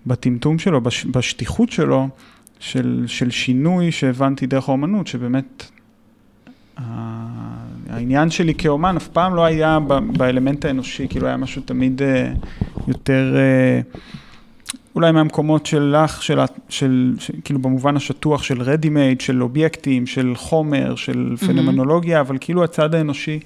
בטמטום 0.07 0.59
שלו, 0.59 0.81
בש, 0.81 1.05
בשטיחות 1.05 1.71
שלו, 1.71 2.09
של, 2.59 3.03
של 3.07 3.31
שינוי 3.31 3.91
שהבנתי 3.91 4.45
דרך 4.45 4.69
האומנות, 4.69 5.07
שבאמת 5.07 5.65
העניין 7.89 8.29
שלי 8.29 8.53
כאומן 8.53 8.95
אף 8.97 9.07
פעם 9.07 9.35
לא 9.35 9.45
היה 9.45 9.77
באלמנט 10.17 10.65
האנושי, 10.65 11.07
כאילו 11.07 11.27
היה 11.27 11.37
משהו 11.37 11.61
תמיד 11.61 12.01
אה, 12.01 12.31
יותר, 12.87 13.35
אה, 13.37 13.81
אולי 14.95 15.11
מהמקומות 15.11 15.65
שלך, 15.65 16.23
של, 16.23 16.39
של, 16.69 17.13
של, 17.19 17.33
כאילו 17.43 17.59
במובן 17.59 17.95
השטוח 17.95 18.43
של 18.43 18.61
ready 18.61 18.85
made, 18.85 19.23
של 19.23 19.43
אובייקטים, 19.43 20.07
של 20.07 20.33
חומר, 20.35 20.95
של 20.95 21.35
פנומנולוגיה, 21.47 22.21
אבל 22.21 22.37
כאילו 22.41 22.63
הצד 22.63 22.95
האנושי, 22.95 23.39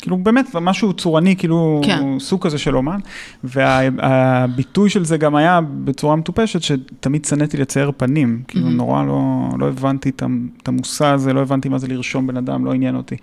כאילו 0.00 0.16
באמת 0.16 0.46
משהו 0.60 0.92
צורני, 0.92 1.36
כאילו 1.36 1.80
כן. 1.84 2.18
סוג 2.18 2.44
כזה 2.46 2.58
של 2.58 2.76
אומן, 2.76 2.98
והביטוי 3.44 4.90
של 4.90 5.04
זה 5.04 5.16
גם 5.16 5.36
היה 5.36 5.60
בצורה 5.84 6.16
מטופשת, 6.16 6.62
שתמיד 6.62 7.24
שנאתי 7.24 7.56
לצייר 7.56 7.92
פנים, 7.96 8.42
כאילו 8.48 8.64
מהמם. 8.64 8.76
נורא 8.76 9.04
לא, 9.04 9.20
לא 9.58 9.68
הבנתי 9.68 10.08
את 10.08 10.22
המ- 10.22 10.48
את 10.62 10.68
המושא 10.68 11.06
הזה, 11.06 11.32
לא 11.32 11.40
הבנתי 11.40 11.68
מה 11.68 11.78
זה 11.78 11.88
לרשום 11.88 12.26
בן 12.26 12.36
אדם, 12.36 12.64
לא 12.64 12.72
עניין 12.72 12.96
אותי. 12.96 13.16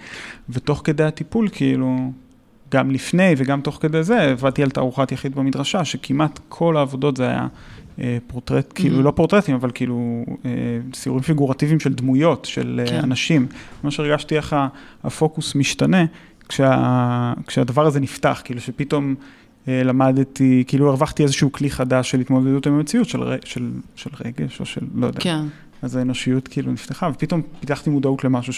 ותוך 0.50 0.82
כדי 0.84 1.04
הטיפול, 1.04 1.48
כאילו, 1.52 2.12
גם 2.72 2.92
לפני 2.92 3.34
וגם 3.38 3.62
תוך 3.62 3.78
כדי 3.82 4.04
זה, 4.04 4.22
עבדתי 4.22 4.64
על 4.64 4.70
תערוכת 4.70 5.12
יחיד 5.12 5.36
במדרשה, 5.36 5.86
שכמעט 5.86 6.40
כל 6.50 6.78
העבודות 6.78 7.18
זה 7.18 7.28
היה 7.28 7.48
אה, 8.02 8.18
פורטרט, 8.28 8.72
כאילו, 8.76 9.00
Mhm. 9.00 9.04
לא 9.04 9.12
פורטרטים, 9.12 9.56
אבל 9.56 9.72
כאילו 9.74 10.26
אה, 10.46 10.50
ציורים 10.92 11.22
פיגורטיביים 11.24 11.80
של 11.80 11.94
דמויות, 11.94 12.46
של 12.46 12.82
כן. 12.86 12.92
כן. 12.92 13.00
אנשים. 13.04 13.48
ממש 13.84 14.00
הרגשתי 14.00 14.36
איך 14.36 14.56
הפוקוס 15.04 15.56
משתנה 15.56 16.06
כשה, 16.50 17.34
כשהדבר 17.48 17.86
הזה 17.86 18.00
נפתח, 18.00 18.42
כאילו 18.46 18.62
שפתאום 18.62 19.16
אה, 19.68 19.84
למדתי, 19.84 20.64
כאילו 20.68 20.90
הרווחתי 20.90 21.24
איזשהו 21.24 21.52
כלי 21.52 21.70
חדש 21.70 22.12
של 22.12 22.20
התמודדות 22.20 22.68
עם 22.68 22.74
המציאות, 22.74 23.10
של, 23.10 23.20
של, 23.46 23.72
של 23.96 24.10
רגש 24.26 24.60
או 24.60 24.66
של, 24.66 24.82
לא 24.96 25.08
יודע. 25.08 25.20
כן. 25.20 25.42
אז 25.82 25.96
האנושיות 25.96 26.48
כאילו 26.48 26.72
נפתחה, 26.72 27.10
ופתאום 27.14 27.42
פיתחתי 27.60 27.90
מודעות 27.90 28.24
למשהו 28.24 28.54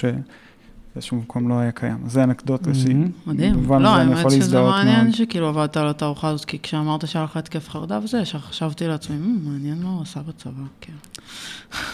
שבאיזשהו 0.91 1.17
מקום 1.17 1.49
לא 1.49 1.59
היה 1.59 1.71
קיים. 1.71 1.97
זה 2.07 2.23
אנקדוטה 2.23 2.73
שהיא. 2.73 2.95
מדהים. 3.27 3.53
במובן 3.53 3.81
לא, 3.81 3.89
הזה 3.89 4.01
אני 4.01 4.09
האמת 4.09 4.19
יכול 4.19 4.31
שזה 4.31 4.39
להזדהות 4.39 4.75
מעניין 4.75 5.03
מאוד. 5.03 5.15
שכאילו 5.15 5.47
עבדת 5.47 5.77
על 5.77 5.87
התערוכה 5.87 6.27
הזאת, 6.27 6.45
כי 6.45 6.59
כשאמרת 6.59 7.07
שהיה 7.07 7.25
לך 7.25 7.37
התקף 7.37 7.69
חרדה 7.69 7.99
וזה, 8.03 8.19
ישר 8.19 8.39
חשבתי 8.39 8.87
לעצמי, 8.87 9.15
"מ, 9.15 9.51
מעניין 9.51 9.83
מה 9.83 9.89
הוא 9.89 10.01
עשה 10.01 10.19
בצבא, 10.27 10.63
כן. 10.81 10.93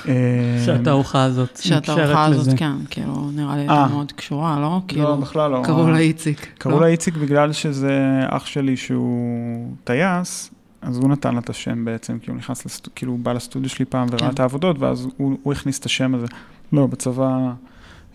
אה, 0.07 0.63
שהתערוכה 0.65 1.23
הזאת 1.23 1.49
נקשרת 1.49 1.85
שהתערוכה 1.85 2.25
הזאת. 2.25 2.57
כן, 2.57 2.71
כאילו, 2.89 3.31
נראה 3.31 3.55
לי 3.55 3.67
אה. 3.69 3.73
הייתה 3.83 3.93
מאוד 3.93 4.11
קשורה, 4.11 4.59
לא? 4.59 4.61
לא, 4.61 4.81
כאילו, 4.87 5.17
בכלל 5.17 5.51
לא. 5.51 5.61
קראו 5.65 5.89
לה 5.89 5.97
איציק. 5.97 6.47
קראו 6.57 6.75
לא? 6.75 6.81
לה 6.81 6.87
איציק 6.87 7.15
בגלל 7.15 7.53
שזה 7.53 7.99
אח 8.29 8.45
שלי 8.45 8.77
שהוא 8.77 9.73
טייס, 9.83 10.51
אז 10.81 10.97
הוא 10.97 11.09
נתן 11.09 11.33
לה 11.33 11.39
את 11.39 11.49
השם 11.49 11.85
בעצם, 11.85 12.19
כי 12.19 12.29
הוא 12.31 12.37
נכנס, 12.37 12.65
לסט... 12.65 12.89
כאילו 12.95 13.11
הוא 13.11 13.19
בא 13.19 13.33
לסטודיו 13.33 13.69
שלי 13.69 13.85
פעם 13.85 14.07
וראה 14.11 14.19
כן. 14.19 14.33
את 14.33 14.39
העבודות, 14.39 14.79
ואז 14.79 15.07
הוא, 15.17 15.37
הוא 15.43 15.53
הכניס 15.53 15.79
את 15.79 15.85
השם 15.85 16.15
הזה. 16.15 16.27
לא, 16.73 16.87
בצבא 16.87 17.51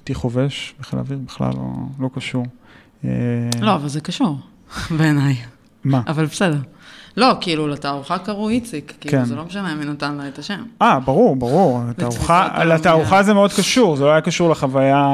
הייתי 0.01 0.15
חובש 0.15 0.75
בחיל 0.81 0.99
האוויר, 0.99 1.19
בכלל 1.27 1.51
לא, 1.57 1.73
לא 2.01 2.11
קשור. 2.15 2.47
אה, 3.05 3.11
לא, 3.61 3.75
אבל 3.75 3.89
זה 3.89 4.01
קשור, 4.01 4.37
בעיניי. 4.99 5.37
מה? 5.85 6.03
אבל 6.07 6.25
בסדר. 6.25 6.59
לא, 7.17 7.35
כאילו, 7.41 7.69
לתערוכה 7.69 8.19
קראו 8.19 8.49
איציק, 8.49 8.93
כאילו, 9.01 9.19
כן. 9.19 9.25
זה 9.25 9.35
לא 9.37 9.45
משנה 9.45 9.75
מי 9.75 9.85
נתן 9.85 10.15
לה 10.15 10.29
את 10.29 10.39
השם. 10.39 10.63
אה, 10.83 11.01
ברור, 11.01 11.37
ברור. 11.37 11.81
לתערוכה. 11.91 12.65
לתערוכה 12.65 13.23
זה 13.23 13.35
מאוד 13.35 13.53
קשור, 13.53 13.97
זה 13.97 14.05
לא 14.05 14.11
היה 14.11 14.21
קשור 14.21 14.51
לחוויה... 14.51 15.07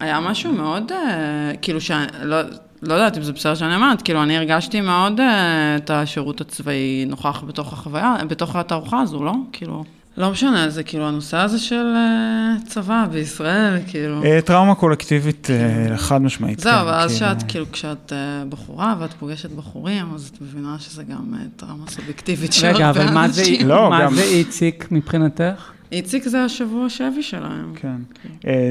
היה 0.00 0.20
משהו 0.20 0.52
מאוד, 0.52 0.92
אה, 0.92 1.52
כאילו, 1.62 1.80
שאני, 1.80 2.06
לא, 2.22 2.36
לא 2.82 2.94
יודעת 2.94 3.16
אם 3.16 3.22
זה 3.22 3.32
בסדר 3.32 3.54
שאני 3.54 3.74
אומרת, 3.74 4.02
כאילו, 4.02 4.22
אני 4.22 4.36
הרגשתי 4.36 4.80
מאוד 4.80 5.20
אה, 5.20 5.76
את 5.76 5.90
השירות 5.90 6.40
הצבאי 6.40 7.04
נוכח 7.08 7.44
בתוך 7.46 7.72
החוויה, 7.72 8.16
בתוך 8.28 8.56
התערוכה 8.56 9.00
הזו, 9.00 9.24
לא? 9.24 9.32
כאילו, 9.52 9.84
לא 10.18 10.30
משנה, 10.30 10.70
זה 10.70 10.82
כאילו 10.82 11.08
הנושא 11.08 11.36
הזה 11.36 11.58
של 11.58 11.92
אה, 11.96 12.54
צבא 12.66 13.06
בישראל, 13.12 13.78
כאילו. 13.86 14.24
אה, 14.24 14.38
טראומה 14.44 14.74
קולקטיבית 14.74 15.48
אה, 15.50 15.96
חד 15.98 16.22
משמעית. 16.22 16.58
זהו, 16.60 16.72
כן, 16.80 16.86
ואז 16.86 17.18
כאילו. 17.18 17.30
שאת, 17.30 17.42
כאילו, 17.48 17.72
כשאת 17.72 18.12
בחורה 18.48 18.94
ואת 19.00 19.12
פוגשת 19.12 19.50
בחורים, 19.50 20.06
אז 20.14 20.30
את 20.34 20.40
מבינה 20.40 20.76
שזה 20.78 21.02
גם 21.04 21.18
טראומה 21.56 21.84
סובייקטיבית 21.90 22.52
של 22.52 22.66
רגע, 22.66 22.86
הרבה 22.86 23.04
אבל 23.08 23.18
אנשים. 23.18 23.68
לא, 23.68 23.90
מה 23.90 24.00
גם- 24.02 24.14
זה 24.14 24.22
איציק 24.22 24.88
מבחינתך? 24.90 25.70
איציק 25.92 26.24
זה 26.28 26.44
השבוע 26.44 26.88
שבי 26.88 27.22
שלהם. 27.22 27.72
כן. 27.76 27.96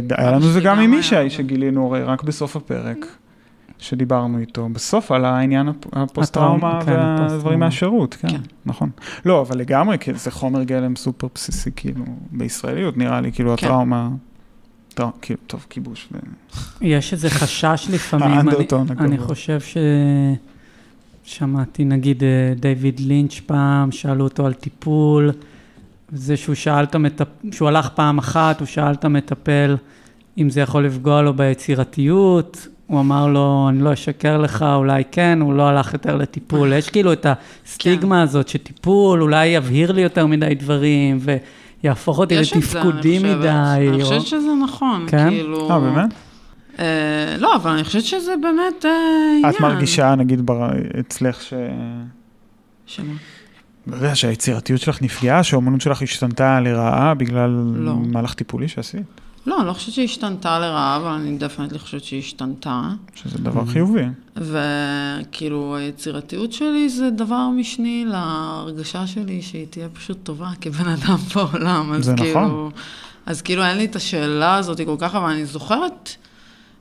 ד- 0.08 0.14
היה 0.18 0.32
לנו 0.32 0.48
זה 0.52 0.60
גם 0.62 0.80
עם 0.80 0.93
ישי. 0.93 1.30
שגילינו 1.30 1.88
הרי 1.88 2.04
רק 2.04 2.24
בסוף 2.24 2.56
הפרק, 2.56 3.06
שדיברנו 3.80 4.38
איתו. 4.39 4.69
בסוף 4.69 5.11
על 5.11 5.25
העניין 5.25 5.67
הפ- 5.67 5.86
הפוסט-טראומה 5.93 6.80
כן, 6.86 6.91
והדברים. 6.91 7.59
מהשירות, 7.59 8.13
כן, 8.13 8.28
כן. 8.30 8.38
נכון. 8.65 8.89
לא, 9.25 9.41
אבל 9.41 9.57
לגמרי, 9.57 9.97
כי 9.99 10.13
זה 10.13 10.32
חומר 10.32 10.63
גלם 10.63 10.95
סופר 10.95 11.28
בסיסי, 11.36 11.69
כאילו, 11.75 12.05
בישראליות 12.32 12.97
נראה 12.97 13.21
לי, 13.21 13.32
כאילו, 13.32 13.57
כן. 13.57 13.65
הטראומה, 13.67 14.09
טראו- 14.93 15.11
כאילו, 15.21 15.39
טוב, 15.47 15.65
כיבוש. 15.69 16.07
ו- 16.11 16.17
יש 16.82 17.13
איזה 17.13 17.30
חשש 17.30 17.88
לפעמים, 17.93 18.49
אני, 18.49 18.67
אני. 18.99 19.17
חושב 19.17 19.59
ש... 19.59 19.78
שמעתי 21.23 21.86
נגיד 21.86 22.23
אה, 22.23 22.28
דיוויד 22.59 22.99
לינץ' 22.99 23.39
פעם, 23.45 23.91
שאלו 23.91 24.23
אותו 24.23 24.45
על 24.45 24.53
טיפול, 24.53 25.32
זה 26.11 26.38
שהוא 26.38 26.55
שאל 26.55 26.84
את 26.84 26.95
המטפ... 26.95 27.28
שהוא 27.51 27.67
הלך 27.67 27.89
פעם 27.89 28.17
אחת, 28.17 28.59
הוא 28.59 28.65
שאל 28.65 28.91
את 28.93 29.05
המטפל 29.05 29.78
אם 30.38 30.49
זה 30.49 30.61
יכול 30.61 30.86
לפגוע 30.86 31.21
לו 31.21 31.34
ביצירתיות, 31.34 32.67
הוא 32.88 32.99
אמר 32.99 33.27
לו, 33.27 33.65
אני 33.69 33.79
לא 33.83 33.93
אשקר 33.93 34.38
לך, 34.38 34.65
אולי 34.75 35.03
כן, 35.11 35.39
הוא 35.41 35.53
לא 35.53 35.67
הלך 35.67 35.93
יותר 35.93 36.15
לטיפול. 36.15 36.73
יש 36.73 36.89
כאילו 36.89 37.13
את 37.13 37.25
הסטיגמה 37.65 38.15
כן. 38.15 38.21
הזאת 38.21 38.47
שטיפול 38.47 39.21
אולי 39.21 39.45
יבהיר 39.47 39.91
לי 39.91 40.01
יותר 40.01 40.25
מדי 40.25 40.55
דברים, 40.55 41.19
ויהפוך 41.83 42.19
אותי 42.19 42.35
לתפקודי 42.35 43.17
אני 43.17 43.25
חושבת. 43.25 43.39
מדי. 43.39 43.49
אני 43.49 44.01
או- 44.01 44.05
חושבת 44.05 44.21
שזה 44.27 44.47
נכון, 44.63 45.05
כן? 45.09 45.29
כאילו... 45.29 45.71
אה, 45.71 45.79
באמת? 45.79 46.09
אה, 46.79 46.85
לא, 47.39 47.55
אבל 47.55 47.71
אני 47.71 47.83
חושבת 47.83 48.03
שזה 48.03 48.33
באמת 48.41 48.85
אה, 48.85 48.91
עניין. 49.38 49.49
את 49.55 49.61
מרגישה, 49.61 50.15
נגיד, 50.15 50.45
בר- 50.45 50.69
אצלך 50.99 51.41
ש... 51.41 51.53
שמה? 52.85 53.13
ברגע 53.88 54.15
שהיצירתיות 54.15 54.81
שלך 54.81 55.01
נפגעה, 55.01 55.43
שהאומנות 55.43 55.81
שלך 55.81 56.01
השתנתה 56.01 56.59
לרעה 56.59 57.13
בגלל 57.13 57.49
לא. 57.75 57.93
מהלך 57.95 58.33
טיפולי 58.33 58.67
שעשית, 58.67 59.01
לא, 59.48 59.60
אני 59.60 59.68
לא 59.68 59.74
חושבת 59.74 59.93
שהיא 59.93 60.06
השתנתה 60.06 60.60
לרעה, 60.60 60.95
אבל 60.95 61.08
אני 61.08 61.38
דפנטלי 61.38 61.80
חושבת 61.80 62.04
שהיא 62.04 62.20
השתנתה. 62.20 62.89
שזה 63.16 63.38
דבר. 63.38 63.66
חיובי. 63.66 64.04
וכאילו, 64.36 65.76
היצירתיות 65.76 66.54
שלי 66.54 66.89
זה 66.89 67.10
דבר 67.10 67.50
משני 67.50 68.06
להרגשה 68.08 69.08
שלי 69.08 69.41
שהיא 69.41 69.66
תהיה 69.70 69.89
פשוט 69.89 70.18
טובה 70.24 70.50
כבן 70.62 70.88
אדם 70.88 71.16
בעולם. 71.36 72.02
זה 72.02 72.14
כאילו, 72.18 72.45
נכון. 72.45 72.72
אז 73.26 73.41
כאילו, 73.41 73.64
אין 73.64 73.78
לי 73.78 73.86
את 73.86 73.95
השאלה 73.95 74.56
הזאת 74.56 74.82
כל 74.86 74.95
כך, 75.00 75.16
אבל 75.16 75.30
אני 75.30 75.45
זוכרת, 75.45 76.10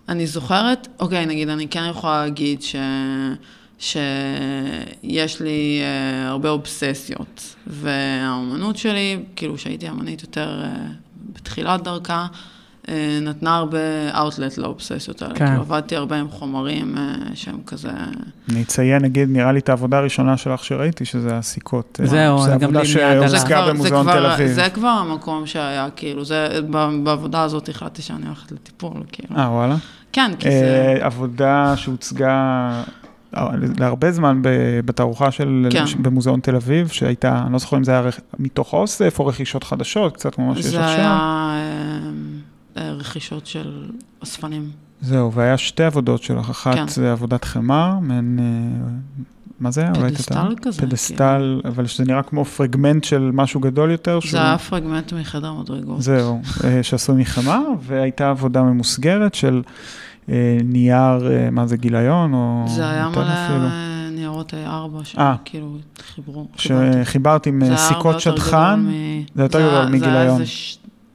אני 0.09 0.27
זוכרת, 0.27 0.89
אוקיי, 1.01 1.27
נגיד, 1.27 1.49
אני 1.49 1.69
כן 1.69 1.87
יכולה 1.91 2.25
להגיד 2.25 2.62
ש... 2.62 2.77
שיש 3.79 5.41
לי 5.41 5.81
uh, 5.81 6.29
הרבה 6.29 6.49
אובססיות, 6.51 7.55
והאומנות 7.67 8.77
שלי, 8.77 9.19
כאילו 9.37 9.59
שהייתי 9.59 9.89
אמנית 9.89 10.23
יותר 10.23 10.62
uh, 10.62 10.67
בתחילת 11.33 11.83
דרכה, 11.83 12.27
נתנה 13.22 13.57
הרבה 13.57 13.78
אאוטלט 14.18 14.59
לאובססיות 14.59 15.22
האלה. 15.22 15.34
כן. 15.34 15.47
כאילו 15.47 15.61
עבדתי 15.61 15.97
הרבה 15.97 16.16
עם 16.20 16.28
חומרים 16.28 16.95
uh, 16.97 17.01
שהם 17.34 17.59
כזה... 17.66 17.91
אני 18.51 18.62
אציין, 18.62 19.03
נגיד, 19.03 19.28
נראה 19.30 19.53
לי 19.53 19.59
את 19.59 19.68
העבודה 19.68 19.99
הראשונה 19.99 20.37
שלך 20.37 20.64
שראיתי, 20.64 21.05
שזה 21.05 21.37
הסיכות. 21.37 22.01
אה, 22.03 22.07
זהו, 22.07 22.43
זה 22.43 22.51
גם 22.51 22.62
עבודה 22.62 22.80
לי 22.82 22.89
מיד 22.95 23.03
עלה. 23.03 23.28
זה 23.28 23.37
שהוצגה 23.37 23.57
כבר- 23.57 23.66
זה 23.66 23.72
במוזיאון 23.72 24.12
תל 24.12 24.26
אביב. 24.26 24.49
זה 24.49 24.68
כבר 24.74 24.89
המקום 24.89 25.47
שהיה, 25.47 25.89
כאילו, 25.97 26.24
זה, 26.24 26.49
ב- 26.70 27.05
בעבודה 27.05 27.43
הזאת 27.43 27.68
החלטתי 27.68 28.03
שאני 28.03 28.26
הולכת 28.26 28.53
לטיפול, 28.53 28.93
כאילו. 29.12 29.37
אה, 29.37 29.51
וואלה. 29.51 29.76
כן, 30.12 30.30
כי 30.39 30.51
זה... 30.51 30.95
אה, 31.01 31.07
עבודה 31.07 31.74
שהוצגה 31.76 32.70
אה, 33.37 33.49
להרבה 33.78 34.11
זמן 34.12 34.43
ב- 34.43 34.49
בתערוכה 34.84 35.30
של, 35.30 35.66
כן. 35.70 35.84
במוזיאון 36.03 36.41
תל 36.41 36.57
אביב, 36.57 36.89
שהייתה, 36.89 37.43
אני 37.45 37.53
לא 37.53 37.59
זוכר 37.59 37.76
אם 37.76 37.84
זה 37.84 37.93
היה 37.93 38.03
מתוך 38.39 38.72
אוסף 38.74 39.18
או 39.18 39.26
רכישות 39.26 39.64
חדשות, 39.64 40.14
קצת 40.14 40.34
כמו 40.34 40.49
מה 40.49 40.57
שיש 40.57 40.64
זה 40.66 40.84
עכשיו. 40.84 40.99
היה 41.01 41.07
אה, 41.07 41.57
אה, 41.57 42.11
רכישות 42.83 43.47
של 43.47 43.85
אספנים. 44.22 44.70
זהו, 45.01 45.33
והיה 45.33 45.59
שתי 45.59 45.83
עבודות 45.85 46.22
שלך, 46.22 46.51
אחת 46.51 46.74
כן. 46.74 46.89
זה 46.89 47.12
עבודת 47.12 47.45
חמר, 47.45 47.99
מעין, 48.03 48.39
אה, 48.43 48.89
מה 49.61 49.70
זה 49.70 49.81
היה? 49.81 49.95
פדסטל? 49.95 50.55
כזה. 50.62 50.83
פדסטל, 50.83 51.61
אבל 51.64 51.87
שזה 51.87 52.05
נראה 52.05 52.22
כמו 52.22 52.45
פרגמנט 52.45 53.05
של 53.05 53.31
משהו 53.33 53.61
גדול 53.61 53.91
יותר. 53.91 54.20
שהוא- 54.20 54.33
זה 54.33 54.43
היה 54.43 54.59
פרגמנט 54.59 55.12
מחדר 55.12 55.53
מדרגות. 55.53 56.03
זהו, 56.03 56.41
אה, 56.64 56.83
שעשוי 56.83 57.20
מחמר, 57.20 57.62
והייתה 57.83 58.31
עבודה 58.31 58.62
ממוסגרת 58.62 59.35
של 59.35 59.62
אה, 60.29 60.59
נייר, 60.64 61.18
מה 61.53 61.66
זה, 61.66 61.77
גיליון, 61.77 62.35
או... 62.35 62.64
זה 62.68 62.91
היה 62.91 63.09
מלא 63.09 63.22
אפילו. 63.47 63.68
ניירות 64.11 64.55
A4, 64.55 64.59
אה. 65.18 65.35
שכאילו 65.45 65.77
חיברו. 66.14 66.49
חיברתי. 66.59 67.05
שחיברת 67.05 67.47
עם 67.47 67.64
זה 67.64 67.70
אה, 67.70 67.77
היה 67.77 67.87
הרבה 67.87 67.95
סיכות 67.95 68.27
יותר 68.27 68.49
גדול 68.49 68.74
מ- 68.74 69.22
זה 69.35 69.43
יותר 69.43 69.59
היה- 69.59 69.85
זה 69.85 69.91
מגיליון. 69.93 70.41
איזה 70.41 70.45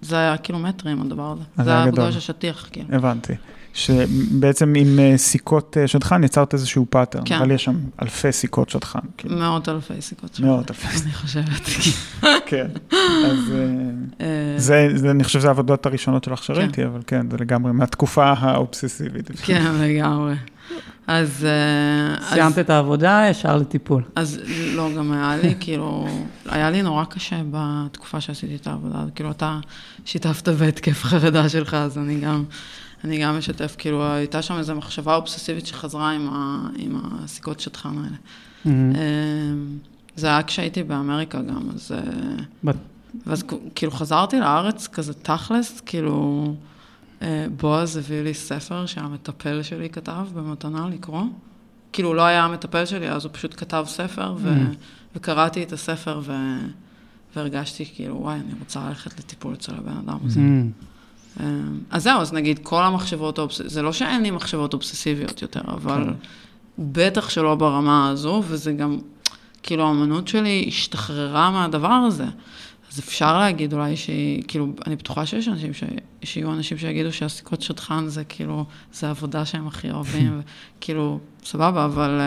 זה 0.02 0.18
היה 0.18 0.38
כאילו 0.38 0.60
מטרים 0.60 1.02
הדבר 1.02 1.32
הזה. 1.32 1.44
זה 1.64 1.70
היה 1.72 1.82
היה 1.82 1.92
גדול. 1.92 2.00
בגלל 2.06 2.20
ששטיח, 2.20 2.70
כאילו. 2.72 2.96
הבנתי. 2.96 3.34
שבעצם 3.74 4.74
עם 4.78 5.00
אה, 5.00 5.18
סיכות 5.18 5.78
אה, 5.78 5.88
שדכן 5.88 6.24
יצרת 6.24 6.54
איזשהו 6.54 6.86
pattern, 6.90 7.22
כן. 7.26 7.36
אבל 7.36 7.52
יש 7.52 7.64
שם 7.64 7.76
אלפי 8.02 8.32
סיכות 8.32 8.70
שדכן. 8.70 9.00
כאילו. 9.18 9.38
מאות 9.38 9.70
אלפי 9.70 10.02
סיכות 10.02 10.36
שם. 10.36 10.46
מאות 10.46 10.72
אלפי, 10.72 10.88
אני 11.04 11.14
חושבת. 11.14 11.70
כן. 12.46 12.68
אז 13.26 13.54
אה, 14.22 14.54
זה, 14.58 14.90
זה, 14.96 15.12
אני 15.12 15.24
חושב 15.24 15.40
שזה 15.40 15.48
העבודות 15.48 15.86
הראשונות 15.86 16.24
שלך 16.24 16.44
שראיתי, 16.44 16.86
אבל 16.86 17.00
כן, 17.08 17.30
זה 17.32 17.38
לגמרי 17.38 17.72
מהתקופה 17.72 18.34
האובססיבית. 18.38 19.32
כן, 19.44 19.64
לגמרי. 19.80 20.34
אז... 21.08 21.46
אה, 21.46 22.16
אז- 22.28 22.34
סיימת 22.34 22.60
את 22.60 22.70
העבודה, 22.70 23.26
ישר 23.30 23.58
לטיפול. 23.58 24.04
אז 24.16 24.40
לא, 24.76 24.90
גם 24.98 25.12
היה 25.12 25.38
לי, 25.44 25.56
כאילו, 25.60 26.08
היה 26.46 26.70
לי 26.70 26.82
נורא 26.82 27.04
קשה 27.06 27.42
בתקופה 27.52 28.22
שעשיתי 28.22 28.56
את 28.56 28.68
העבודה, 28.68 29.04
כאילו, 29.16 29.32
אתה 29.32 29.60
שיתפת 30.06 30.50
בהתקף 30.50 31.04
חרדה 31.04 31.50
שלך, 31.50 31.74
אז 31.74 31.98
אני 31.98 32.20
גם, 32.20 32.44
אני 33.04 33.24
גם 33.24 33.38
משתף, 33.38 33.76
כאילו, 33.78 34.06
הייתה 34.06 34.42
שם 34.42 34.58
איזו 34.58 34.76
מחשבה 34.76 35.16
אובססיבית 35.16 35.66
שחזרה 35.66 36.12
עם, 36.12 36.30
ה, 36.30 36.68
עם 36.78 36.96
הסיכות 37.04 37.60
שטחן 37.60 37.98
האלה. 37.98 38.16
מהמם. 38.66 38.96
אמ, 38.96 39.78
זה 40.16 40.28
היה 40.28 40.44
כשהייתי 40.44 40.84
באמריקה 40.84 41.42
גם, 41.42 41.70
אז... 41.76 41.92
אה, 41.92 42.02
בת- 42.64 42.76
ואז 43.26 43.44
כאילו 43.76 43.92
חזרתי 43.92 44.40
לארץ 44.40 44.88
כזה 44.88 45.14
תכלס, 45.14 45.82
כאילו, 45.86 46.56
אה, 47.22 47.46
בועז 47.58 47.98
הביא 47.98 48.22
לי 48.22 48.34
ספר 48.34 48.86
שהמטפל 48.86 49.64
שלי 49.64 49.90
כתב 49.90 50.28
במתנה 50.34 50.90
לקרוא. 50.90 51.24
כאילו, 51.94 52.14
לא 52.14 52.22
היה 52.22 52.44
המטפל 52.46 52.86
שלי, 52.86 53.10
אז 53.10 53.26
הוא 53.26 53.32
פשוט 53.34 53.54
כתב 53.58 53.84
ספר, 53.88 54.36
ו... 54.38 54.54
Mm. 54.54 54.76
וקראתי 55.16 55.64
את 55.64 55.74
הספר, 55.74 56.22
ו... 56.24 56.34
והרגשתי 57.36 57.86
כאילו, 57.96 58.22
וואי, 58.22 58.36
אני 58.36 58.54
רוצה 58.60 58.88
ללכת 58.90 59.20
לטיפול 59.20 59.54
אצל 59.54 59.76
הבן 59.76 59.98
אדם 59.98 60.18
הזה. 60.26 60.40
מהמם. 60.40 60.72
אמ, 61.40 61.80
אז 61.90 62.04
זהו, 62.04 62.22
אז 62.22 62.34
נגיד, 62.34 62.60
כל 62.64 62.84
המחשבות 62.84 63.40
זה 63.50 63.82
לא 63.82 63.94
שאין 63.94 64.24
לי 64.24 64.32
מחשבות 64.32 64.74
אובססיביות 64.74 65.42
יותר, 65.42 65.62
אבל 65.68 66.04
כן. 66.04 66.14
בטח 66.80 67.30
שלא 67.30 67.56
ברמה 67.56 68.10
הזו, 68.10 68.44
וזה 68.48 68.74
גם, 68.74 68.98
כאילו, 69.64 69.88
האמנות 69.88 70.28
שלי 70.28 70.66
השתחררה 70.68 71.52
מהדבר 71.52 71.88
הזה. 71.88 72.26
אז 72.92 73.00
אפשר 73.00 73.40
להגיד 73.40 73.74
אולי 73.74 73.98
שהיא, 73.98 74.44
כאילו, 74.48 74.68
אני 74.88 74.96
בטוחה 74.96 75.26
שיש 75.26 75.48
אנשים, 75.48 75.74
ש... 75.74 75.84
שיהיו 76.24 76.54
אנשים 76.54 76.78
שיגידו 76.78 77.14
שהסיכות 77.14 77.62
שטחן 77.62 78.08
זה 78.08 78.24
כאילו, 78.24 78.66
זה 78.94 79.08
העבודה 79.08 79.46
שהם 79.46 79.68
הכי 79.68 79.92
אוהבים, 79.92 80.42
וכאילו, 80.78 81.20
סבבה, 81.44 81.86
אבל 81.86 82.22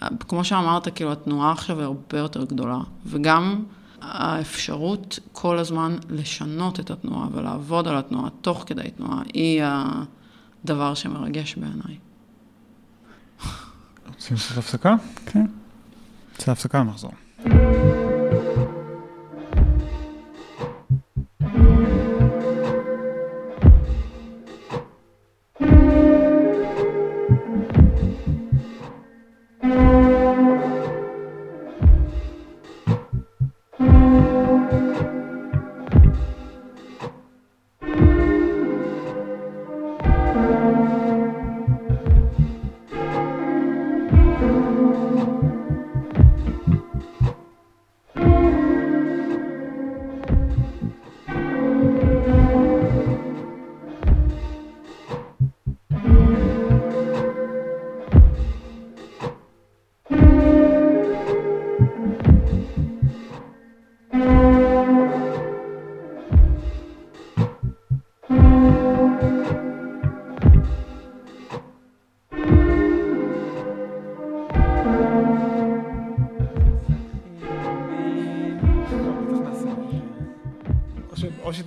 uh, 0.00 0.06
כמו 0.28 0.44
שאמרת, 0.44 0.94
כאילו, 0.94 1.12
התנועה 1.12 1.52
עכשיו 1.52 1.78
היא 1.78 1.84
הרבה 1.84 2.18
יותר 2.18 2.44
גדולה, 2.44 2.78
וגם 3.06 3.64
האפשרות 4.00 5.18
כל 5.32 5.58
הזמן 5.58 5.96
לשנות 6.08 6.80
את 6.80 6.90
התנועה 6.90 7.28
ולעבוד 7.32 7.88
על 7.88 7.96
התנועה 7.96 8.30
תוך 8.40 8.64
כדי 8.66 8.90
תנועה, 8.96 9.22
היא 9.34 9.62
הדבר 10.64 10.94
שמרגש 10.94 11.54
בעיניי. 11.54 11.98
רוצים 14.06 14.36
לעשות 14.36 14.58
הפסקה? 14.58 14.94
כן. 15.26 15.46
נעשה 16.38 16.52
הפסקה, 16.52 16.82
נחזור. 16.82 17.12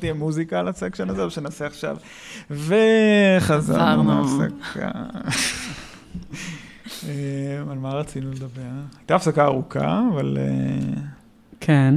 שתהיה 0.09 0.19
מוזיקה 0.19 0.59
על 0.59 0.67
הסקשן 0.67 1.09
הזה, 1.09 1.23
או 1.23 1.29
שנעשה 1.31 1.65
עכשיו. 1.65 1.97
וחזרנו 2.51 3.39
חזרנו. 3.39 4.03
מההפסקה. 4.03 4.91
אה, 7.07 7.71
על 7.71 7.77
מה 7.77 7.89
רצינו 7.89 8.31
לדבר? 8.31 8.61
הייתה 8.99 9.15
הפסקה 9.15 9.45
ארוכה, 9.45 10.01
אבל... 10.13 10.37
אה, 10.41 11.01
כן. 11.59 11.95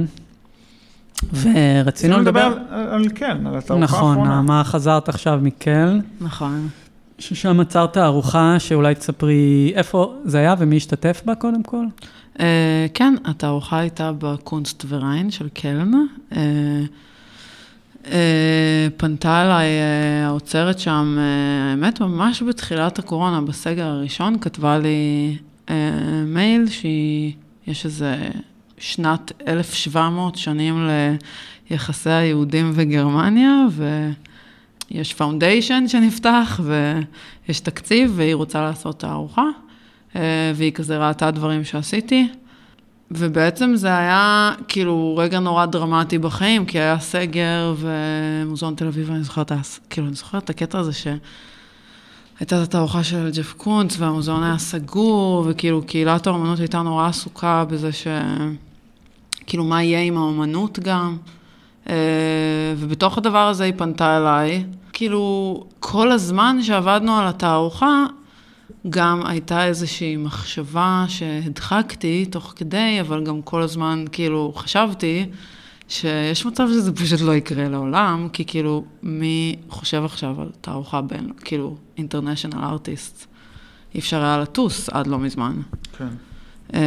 ורצינו 1.33 1.53
רצינו 1.85 2.19
לדבר... 2.19 2.49
לדבר 2.49 2.63
על- 2.93 3.07
כן, 3.15 3.47
על 3.47 3.57
התערוכה 3.57 3.83
נכון, 3.83 4.09
האחרונה. 4.17 4.41
מה 4.41 4.63
חזרת 4.63 5.09
עכשיו 5.09 5.39
מקלן, 5.41 5.99
נכון. 6.21 6.67
ששם 7.19 7.59
עצרת 7.59 7.93
תערוכה, 7.93 8.55
שאולי 8.59 8.95
תספרי 8.95 9.71
איפה 9.75 10.15
זה 10.25 10.37
היה 10.37 10.55
ומי 10.57 10.77
השתתף 10.77 11.21
בה 11.25 11.35
קודם 11.35 11.63
כל? 11.63 11.85
אה, 12.39 12.85
כן, 12.93 13.15
התערוכה 13.25 13.79
הייתה 13.79 14.11
בקונסט 14.17 14.85
וריין 14.89 15.31
של 15.31 15.49
קלן. 15.49 15.91
אה, 16.35 16.39
פנתה 18.97 19.41
אליי 19.41 19.67
אה, 19.67 20.27
האוצרת 20.27 20.79
שם, 20.79 21.17
אה, 21.19 21.69
האמת, 21.71 22.01
ממש 22.01 22.43
בתחילת 22.43 22.99
הקורונה, 22.99 23.41
בסגר 23.41 23.85
הראשון, 23.85 24.39
כתבה 24.39 24.77
לי 24.77 25.37
אה, 25.69 25.75
מייל 26.25 26.65
שיש 26.69 27.85
איזה 27.85 28.29
שנת 28.77 29.31
1700 29.47 30.35
שנים 30.35 30.89
ליחסי 31.69 32.09
היהודים 32.09 32.71
וגרמניה, 32.73 33.65
ויש 34.91 35.13
foundation 35.13 35.83
שנפתח, 35.87 36.59
ויש 36.63 37.59
תקציב, 37.59 38.13
והיא 38.15 38.35
רוצה 38.35 38.61
לעשות 38.61 38.99
תערוכה. 38.99 39.45
אה, 40.15 40.51
והיא 40.55 40.71
כזה 40.71 41.07
ראתה 41.07 41.31
דברים 41.31 41.63
שעשיתי. 41.63 42.27
ובעצם 43.11 43.71
זה 43.75 43.97
היה 43.97 44.51
כאילו 44.67 45.15
רגע 45.17 45.39
נורא 45.39 45.65
דרמטי 45.65 46.17
בחיים, 46.17 46.65
כי 46.65 46.79
היה 46.79 46.99
סגר 46.99 47.75
ומוזיאון 47.77 48.75
תל 48.75 48.87
אביב, 48.87 49.11
אני 49.11 49.23
זוכרת, 49.23 49.51
כאילו, 49.89 50.07
אני 50.07 50.15
זוכרת 50.15 50.43
את 50.43 50.49
הקטע 50.49 50.79
הזה 50.79 50.93
ש... 50.93 51.07
הייתה 52.39 52.63
את 52.63 52.67
התערוכה 52.67 53.03
של 53.03 53.29
ג'ף 53.33 53.53
קונץ, 53.53 53.95
והמוזיאון 53.99 54.43
היה 54.43 54.57
סגור, 54.57 55.45
וכאילו 55.49 55.81
קהילת 55.81 56.27
האומנות 56.27 56.59
הייתה 56.59 56.81
נורא 56.81 57.07
עסוקה 57.07 57.65
בזה 57.65 57.91
ש... 57.91 58.07
כאילו, 59.45 59.63
מה 59.63 59.83
יהיה 59.83 60.01
עם 60.01 60.17
האומנות 60.17 60.79
גם. 60.79 61.17
אה, 61.89 61.95
ובתוך 62.77 63.17
הדבר 63.17 63.47
הזה 63.47 63.63
היא 63.63 63.73
פנתה 63.77 64.17
אליי. 64.17 64.65
כאילו, 64.93 65.63
כל 65.79 66.11
הזמן 66.11 66.57
שעבדנו 66.61 67.17
על 67.17 67.27
התערוכה, 67.27 68.05
גם 68.89 69.25
הייתה 69.25 69.65
איזושהי 69.65 70.17
מחשבה 70.17 71.05
שהדחקתי 71.07 72.25
תוך 72.25 72.53
כדי, 72.55 72.97
אבל 73.01 73.23
גם 73.23 73.41
כל 73.41 73.61
הזמן 73.61 74.05
כאילו 74.11 74.53
חשבתי 74.55 75.25
שיש 75.87 76.45
מצב 76.45 76.67
שזה 76.67 76.95
פשוט 76.95 77.21
לא 77.21 77.35
יקרה 77.35 77.69
לעולם, 77.69 78.27
כי 78.33 78.45
כאילו, 78.45 78.85
מי 79.03 79.55
חושב 79.69 80.03
עכשיו 80.05 80.41
על 80.41 80.49
תערוכה 80.61 81.01
בין, 81.01 81.31
כאילו, 81.41 81.75
international 81.97 82.55
artist? 82.55 83.25
אי 83.95 83.99
אפשר 83.99 84.23
היה 84.23 84.37
לטוס 84.37 84.89
עד 84.89 85.07
לא 85.07 85.19
מזמן. 85.19 85.61
כן. 85.97 86.07
אה, 86.73 86.79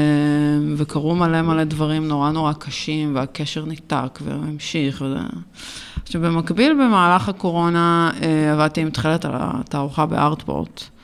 וקרו 0.77 1.15
מלא 1.15 1.43
מלא 1.43 1.65
דברים 1.65 2.09
נורא 2.09 2.31
נורא 2.31 2.53
קשים, 2.53 3.15
והקשר 3.15 3.65
ניתק 3.65 4.19
והמשיך. 4.25 5.01
וזה... 5.07 5.21
עכשיו, 6.03 6.21
במקביל, 6.21 6.73
במהלך 6.73 7.29
הקורונה, 7.29 8.11
אה, 8.23 8.53
עבדתי 8.53 8.81
עם 8.81 8.91
תכלת 8.91 9.25
על 9.25 9.33
התערוכה 9.35 10.07
בארטפורט. 10.07 10.96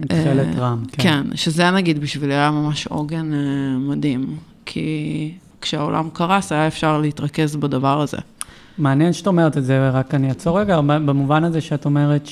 תכלת 0.00 0.46
אה, 0.58 0.60
רם, 0.60 0.82
כן. 0.92 1.02
כן, 1.02 1.36
שזה 1.36 1.70
נגיד 1.70 2.00
בשבילי 2.00 2.34
היה 2.34 2.50
ממש 2.50 2.86
עוגן 2.86 3.32
אה, 3.34 3.38
מדהים, 3.78 4.36
כי 4.66 5.30
כשהעולם 5.60 6.08
קרס 6.12 6.52
היה 6.52 6.66
אפשר 6.66 6.98
להתרכז 7.00 7.56
בדבר 7.56 8.00
הזה. 8.00 8.16
מעניין 8.78 9.12
שאת 9.12 9.26
אומרת 9.26 9.56
את 9.58 9.64
זה, 9.64 9.90
רק 9.90 10.14
אני 10.14 10.28
אעצור 10.28 10.60
רגע, 10.60 10.80
במובן 10.80 11.44
הזה 11.44 11.60
שאת 11.60 11.84
אומרת 11.84 12.28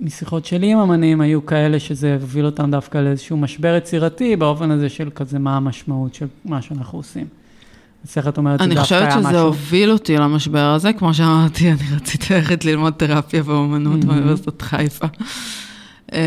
שמשיחות 0.00 0.44
שלי 0.44 0.72
עם 0.72 0.78
אמנים 0.78 1.20
היו 1.20 1.46
כאלה 1.46 1.80
שזה 1.80 2.16
הוביל 2.20 2.46
אותם 2.46 2.70
דווקא 2.70 2.98
לאיזשהו 2.98 3.36
משבר 3.36 3.74
יצירתי, 3.78 4.36
באופן 4.36 4.70
הזה 4.70 4.88
של 4.88 5.10
כזה 5.14 5.38
מה 5.38 5.56
המשמעות 5.56 6.14
של 6.14 6.26
מה 6.44 6.62
שאנחנו 6.62 6.98
עושים. 6.98 7.26
אז 8.04 8.14
איך 8.16 8.28
את 8.28 8.38
אומרת 8.38 8.60
אני 8.60 8.68
דווקא 8.74 8.82
חושבת 8.82 9.02
היה 9.02 9.10
שזה 9.10 9.28
משהו- 9.28 9.40
הוביל 9.40 9.90
אותי 9.90 10.16
למשבר 10.16 10.72
הזה, 10.74 10.92
כמו 10.92 11.14
שאמרתי, 11.14 11.68
אני 11.72 11.96
רציתי 11.96 12.34
ללכת 12.34 12.64
ללמוד 12.64 12.92
תרפיה 12.96 13.42
ואומנות 13.44 14.02
Mhm. 14.02 14.06
באוניברסיטת 14.06 14.62
חיפה. 14.62 15.06
אמ, 16.12 16.18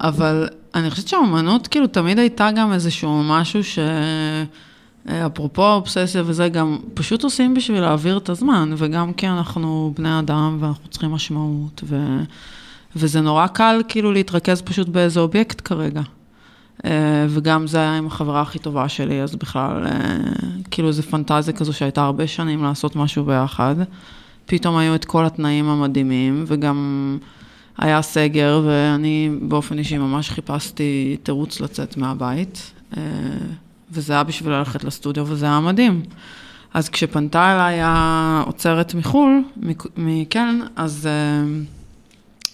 אבל 0.00 0.48
אני 0.74 0.90
חושבת 0.90 1.08
שהאומנות 1.08 1.66
כאילו 1.66 1.86
תמיד 1.86 2.18
הייתה 2.18 2.50
גם 2.56 2.72
איזשהו 2.72 3.22
משהו 3.24 3.64
ש... 3.64 3.78
אה, 5.08 5.26
אפרופו 5.26 5.64
האובססיה 5.64 6.22
וזה, 6.26 6.48
גם 6.48 6.78
פשוט 6.94 7.24
עושים 7.24 7.54
בשביל 7.54 7.80
להעביר 7.80 8.16
את 8.16 8.28
הזמן, 8.28 8.74
וגם 8.76 9.12
כי 9.12 9.28
אנחנו 9.28 9.92
בני 9.96 10.18
אדם 10.18 10.56
ואנחנו 10.60 10.88
צריכים 10.88 11.10
משמעות, 11.10 11.84
ו... 11.84 12.18
וזה 12.96 13.20
נורא 13.20 13.46
קל 13.46 13.82
כאילו 13.88 14.12
להתרכז 14.12 14.62
פשוט 14.62 14.88
באיזה 14.88 15.20
אובייקט 15.20 15.60
כרגע. 15.64 16.02
אה, 16.84 17.26
וגם 17.28 17.66
זה 17.66 17.78
היה 17.78 17.96
עם 17.96 18.06
החברה 18.06 18.42
הכי 18.42 18.58
טובה 18.58 18.88
שלי, 18.88 19.22
אז 19.22 19.36
בכלל, 19.36 19.86
אה, 19.86 20.16
כאילו 20.70 20.88
איזו 20.88 21.02
פנטזיה 21.02 21.54
כזו 21.54 21.72
שהייתה 21.72 22.04
הרבה 22.04 22.26
שנים 22.26 22.62
לעשות 22.62 22.96
משהו 22.96 23.24
ביחד. 23.24 23.74
פתאום 24.46 24.76
היו 24.76 24.94
את 24.94 25.04
כל 25.04 25.26
התנאים 25.26 25.68
המדהימים, 25.68 26.44
וגם 26.46 27.18
היה 27.78 28.02
סגר, 28.02 28.62
ואני 28.66 29.30
באופן 29.42 29.78
אישי 29.78 29.98
ממש 29.98 30.30
חיפשתי 30.30 31.16
תירוץ 31.22 31.60
לצאת 31.60 31.96
מהבית. 31.96 32.72
אה, 32.96 33.02
וזה 33.90 34.12
היה 34.12 34.22
בשביל 34.22 34.52
ללכת 34.52 34.84
לסטודיו, 34.84 35.24
וזה 35.28 35.46
היה 35.46 35.60
מדהים. 35.60 36.02
אז 36.74 36.88
כשפנתה 36.88 37.54
אליי 37.54 37.78
האוצרת 37.82 38.94
מחו"ל, 38.94 39.42
מק- 39.56 39.86
מקלן, 39.96 40.60
אז 40.76 41.06
אה, 41.06 41.48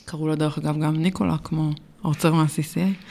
קראו 0.05 0.29
לה 0.29 0.35
דרך 0.35 0.59
אגב 0.59 0.81
גם 0.81 0.97
ניקולה, 0.97 1.37
כמו 1.45 1.71
האוצר 2.05 2.33
מה-CCA, 2.35 3.07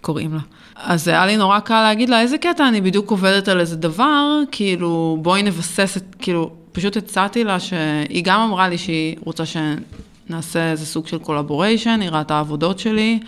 קוראים 0.00 0.34
לה. 0.34 0.40
אז 0.76 1.08
היה 1.08 1.26
לי 1.26 1.36
נורא 1.36 1.58
קל 1.58 1.82
להגיד 1.82 2.08
לה, 2.08 2.20
איזה 2.20 2.38
קטע, 2.38 2.68
אני 2.68 2.80
בדיוק 2.80 3.10
עובדת 3.10 3.48
על 3.48 3.60
איזה 3.60 3.76
דבר, 3.76 4.40
כאילו, 4.50 5.18
בואי 5.22 5.42
נבסס 5.42 5.96
את, 5.96 6.16
כאילו, 6.18 6.50
פשוט 6.72 6.96
הצעתי 6.96 7.44
לה 7.44 7.60
שהיא 7.60 8.22
גם 8.24 8.40
אמרה 8.40 8.68
לי 8.68 8.78
שהיא 8.78 9.16
רוצה 9.24 9.46
שנעשה 10.28 10.70
איזה 10.70 10.86
סוג 10.86 11.06
של 11.06 11.18
collaboration, 11.18 11.98
היא 12.00 12.10
ראתה 12.10 12.38
עבודות 12.40 12.78
שלי, 12.78 13.20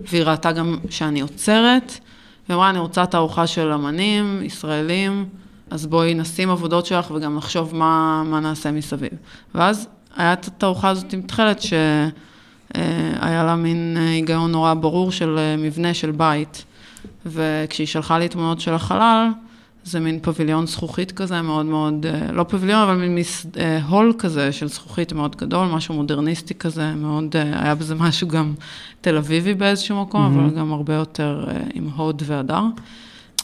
והיא 0.00 0.22
ראתה 0.22 0.52
גם 0.52 0.78
שאני 0.90 1.20
אוצרת. 1.20 1.98
והיא 2.48 2.56
אמרה, 2.56 2.70
אני 2.70 2.78
רוצה 2.78 3.06
תערוכה 3.06 3.46
של 3.46 3.72
אמנים 3.72 4.40
ישראלים, 4.42 5.24
אז 5.70 5.86
בואי 5.86 6.14
נשים 6.14 6.50
עבודות 6.50 6.86
שלך 6.86 7.10
וגם 7.10 7.36
נחשוב 7.36 7.74
מה, 7.74 8.22
מה 8.26 8.40
נעשה 8.40 8.72
מסביב. 8.72 9.10
ואז 9.54 9.88
היה 10.16 10.32
את 10.32 10.46
התערוכה 10.46 10.88
הזאת 10.88 11.12
עם 11.12 11.22
תכלת, 11.22 11.62
שהיה 11.62 13.44
לה 13.44 13.56
מין 13.56 13.96
אה, 14.00 14.08
היגיון 14.08 14.52
נורא 14.52 14.74
ברור 14.74 15.12
של 15.12 15.38
אה, 15.38 15.56
מבנה 15.58 15.94
של 15.94 16.10
בית. 16.10 16.64
וכשהיא 17.26 17.86
שלחה 17.86 18.18
לי 18.18 18.28
תמונות 18.28 18.60
של 18.60 18.74
החלל, 18.74 19.28
זה 19.86 20.00
מין 20.00 20.18
פביליון 20.22 20.66
זכוכית 20.66 21.12
כזה 21.12 21.42
מאוד 21.42 21.66
מאוד, 21.66 22.06
אה, 22.06 22.32
לא 22.32 22.42
פביליון, 22.42 22.82
אבל 22.82 22.94
מין 22.94 23.14
מס, 23.14 23.46
אה, 23.56 23.82
hall 23.82 24.12
כזה 24.18 24.52
של 24.52 24.68
זכוכית 24.68 25.12
מאוד 25.12 25.36
גדול, 25.36 25.66
משהו 25.66 25.94
מודרניסטי 25.94 26.54
כזה, 26.54 26.94
מאוד, 26.94 27.36
אה, 27.36 27.62
היה 27.62 27.74
בזה 27.74 27.94
משהו 28.04 28.28
גם 28.28 28.54
תל 29.00 29.16
אביבי 29.16 29.54
באיזשהו 29.54 30.02
מקום, 30.02 30.22
מהמם. 30.22 30.44
אבל 30.44 30.56
גם 30.56 30.72
הרבה 30.72 30.94
יותר 30.94 31.44
אה, 31.48 31.56
עם 31.74 31.88
הוד 31.96 32.22
והדר. 32.26 32.62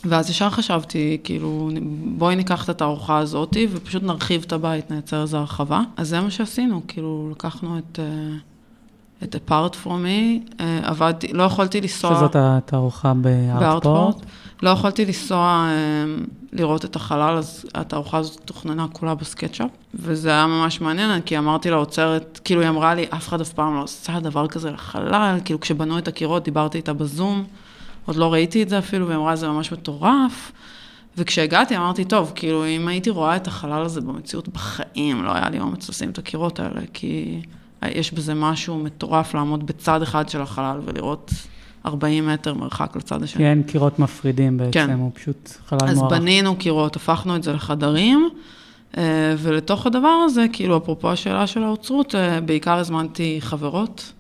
ואז 0.05 0.31
ישר 0.31 0.51
חשבתי, 0.51 1.19
כאילו, 1.25 1.71
בואי 2.05 2.37
ניקח 2.37 2.65
את 2.65 2.69
התערוכה 2.69 3.19
הזאתי 3.19 3.67
ופשוט 3.73 4.03
נרחיב 4.03 4.43
את 4.47 4.53
הבית, 4.53 4.91
נייצר 4.91 5.23
איזו 5.23 5.39
הרחבה. 5.39 5.81
אז 5.97 6.09
זה 6.09 6.21
מה 6.21 6.31
שעשינו, 6.31 6.81
כאילו, 6.89 7.29
לקחנו 7.31 7.79
את, 7.79 7.99
אה, 7.99 8.05
את 9.23 9.35
apart 9.35 9.75
from 9.85 9.87
me, 9.87 10.53
אה, 10.61 10.81
עבדתי, 10.83 11.33
לא 11.33 11.43
יכולתי 11.43 11.81
לנסוע... 11.81 12.15
שזאת 12.15 12.37
התערוכה 12.37 13.15
בארטפורט. 13.15 13.63
בארטפורט. 13.63 14.27
לא 14.63 14.71
יכולתי 14.71 15.05
לנסוע 15.05 15.69
אה, 15.69 16.15
לראות 16.53 16.85
את 16.85 16.97
החלל, 16.97 17.37
אז 17.37 17.67
התערוכה 17.75 18.19
הזאת 18.19 18.41
תוכננה 18.45 18.87
כולה 18.93 19.15
בסקטשאפ, 19.15 19.71
וזה 19.95 20.31
היה 20.31 20.47
ממש 20.47 20.81
מעניין, 20.81 21.21
כי 21.21 21.39
אמרתי 21.39 21.71
לאוצרת, 21.71 22.41
כאילו 22.45 22.61
היא 22.61 22.69
אמרה 22.69 22.95
לי, 22.95 23.07
אף 23.11 23.29
אחד 23.29 23.41
אף 23.41 23.53
פעם 23.53 23.75
לא 23.75 23.83
עשה 23.83 24.21
דבר 24.21 24.49
כזה 24.49 24.71
לחלל, 24.71 25.39
כאילו 25.45 25.61
כשבנו 25.61 25.99
את 25.99 26.09
הקירות, 26.09 26.45
דיברתי 26.45 26.79
איתה 26.79 26.93
בזום, 26.93 27.45
עוד 28.07 28.17
לא 28.17 28.33
ראיתי 28.33 28.63
את 28.63 28.69
זה 28.69 28.79
אפילו, 28.79 29.07
והיא 29.07 29.19
אמרה, 29.19 29.37
זה 29.37 29.49
ממש 29.49 29.73
מטורף. 29.73 30.53
וכשהגעתי 31.17 31.77
אמרתי, 31.77 32.05
טוב, 32.05 32.33
כאילו, 32.35 32.67
אם 32.67 32.89
הייתי 32.89 33.11
רואה 33.11 33.37
את 33.37 33.47
החלל 33.47 33.83
הזה 33.83 34.01
במציאות 34.01 34.49
בחיים, 34.49 35.25
לא 35.25 35.35
היה 35.35 35.51
לי 35.51 35.61
אומץ 35.61 35.89
לשים 35.89 36.11
את 36.11 36.19
הקירות 36.19 36.61
האלה, 36.61 36.81
כי 36.93 37.43
יש 37.83 38.13
בזה 38.13 38.35
משהו 38.35 38.79
מטורף 38.79 39.35
לעמוד 39.35 39.67
בצד 39.67 40.03
אחד 40.03 40.29
של 40.29 40.43
החלל 40.43 40.81
ולראות 40.85 41.31
40 41.87 42.27
מטר 42.27 42.55
מרחק 42.55 42.97
לצד 42.97 43.23
השני. 43.23 43.39
כי 43.39 43.47
אין 43.51 43.63
קירות 43.63 43.99
מפרידים 43.99 44.57
בעצם, 44.57 44.71
כן. 44.71 44.91
הוא 44.91 45.11
פשוט 45.15 45.51
חלל 45.67 45.79
אז 45.83 45.99
מוערך. 45.99 46.13
בנינו 46.13 46.57
קירות, 46.57 46.97
הפכנו 46.97 47.37
את 47.37 47.43
זה 47.43 47.53
לחדרים, 47.53 48.29
אה, 48.97 49.35
ולתוך 49.39 49.87
הדבר 49.87 50.23
הזה, 50.25 50.47
כאילו, 50.53 50.77
אפרופו 50.77 51.11
השאלה 51.11 51.47
של 51.47 51.63
האוצרות, 51.63 52.15
אה, 52.15 52.41
בעיקר 52.41 52.79
הזמנתי 52.79 53.37
חברות 53.41 54.13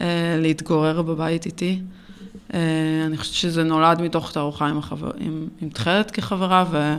אה, 0.00 0.06
להתגורר 0.38 1.02
בבית 1.02 1.46
איתי. 1.46 1.80
אני 3.06 3.16
חושבת 3.16 3.34
שזה 3.34 3.64
נולד 3.64 4.02
מתוך 4.02 4.32
תערוכה 4.32 4.66
עם, 4.66 4.78
החבר... 4.78 5.10
עם, 5.18 5.48
עם 5.60 5.68
תכלת 5.68 6.10
כחברה, 6.10 6.64
ו... 6.70 6.94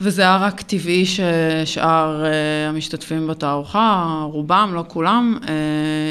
וזה 0.00 0.22
היה 0.22 0.36
רק 0.36 0.60
טבעי 0.60 1.04
ששאר 1.06 2.24
אה, 2.24 2.68
המשתתפים 2.68 3.26
בתערוכה, 3.26 4.20
רובם, 4.32 4.70
לא 4.74 4.84
כולם, 4.88 5.38
אה, 5.48 5.54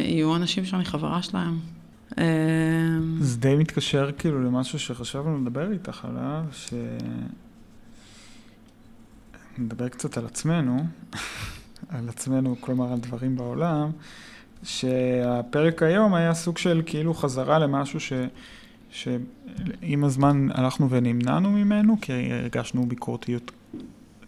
יהיו 0.06 0.36
אנשים 0.36 0.66
שאני 0.66 0.86
חברה 0.86 1.22
שלהם. 1.22 1.60
אה, 2.18 2.24
זה 3.20 3.38
די 3.38 3.55
מתקשר 3.55 4.12
כאילו 4.18 4.43
למשהו 4.43 4.80
שחשבנו 4.80 5.41
לדבר 5.41 5.72
איתך 5.72 6.05
עליו, 6.05 6.43
ש... 6.51 6.74
נדבר 9.57 9.89
קצת 9.89 10.18
על 10.18 10.26
עצמנו, 10.26 10.86
על 11.89 12.10
עצמנו, 12.10 12.55
כלומר 12.62 12.93
על 12.93 12.99
דברים 12.99 13.36
בעולם, 13.36 13.91
שהפרק 14.64 15.84
היום 15.84 16.14
היה 16.14 16.34
סוג 16.34 16.57
של 16.57 16.82
כאילו 16.86 17.14
חזרה 17.14 17.60
למשהו 17.60 17.99
ש... 17.99 18.14
שעם 18.91 20.03
הזמן 20.03 20.47
הלכנו 20.53 20.89
ונמנענו 20.89 21.51
ממנו, 21.51 21.95
כי 22.01 22.14
הרגשנו 22.34 22.86
ביקורתיות 22.86 23.51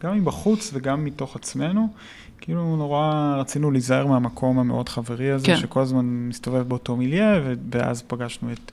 גם 0.03 0.17
מבחוץ 0.17 0.71
וגם 0.73 1.05
מתוך 1.05 1.35
עצמנו. 1.35 1.93
כאילו 2.41 2.75
נורא 2.75 3.35
רצינו 3.39 3.71
להיזהר 3.71 4.07
מהמקום 4.07 4.59
המאוד 4.59 4.89
חברי 4.89 5.31
הזה, 5.31 5.45
כן. 5.45 5.57
שכל 5.57 5.81
הזמן 5.81 6.05
מסתובב 6.05 6.67
באותו 6.67 6.95
מיליה, 6.95 7.39
ואז 7.71 8.01
פגשנו 8.01 8.51
את, 8.51 8.71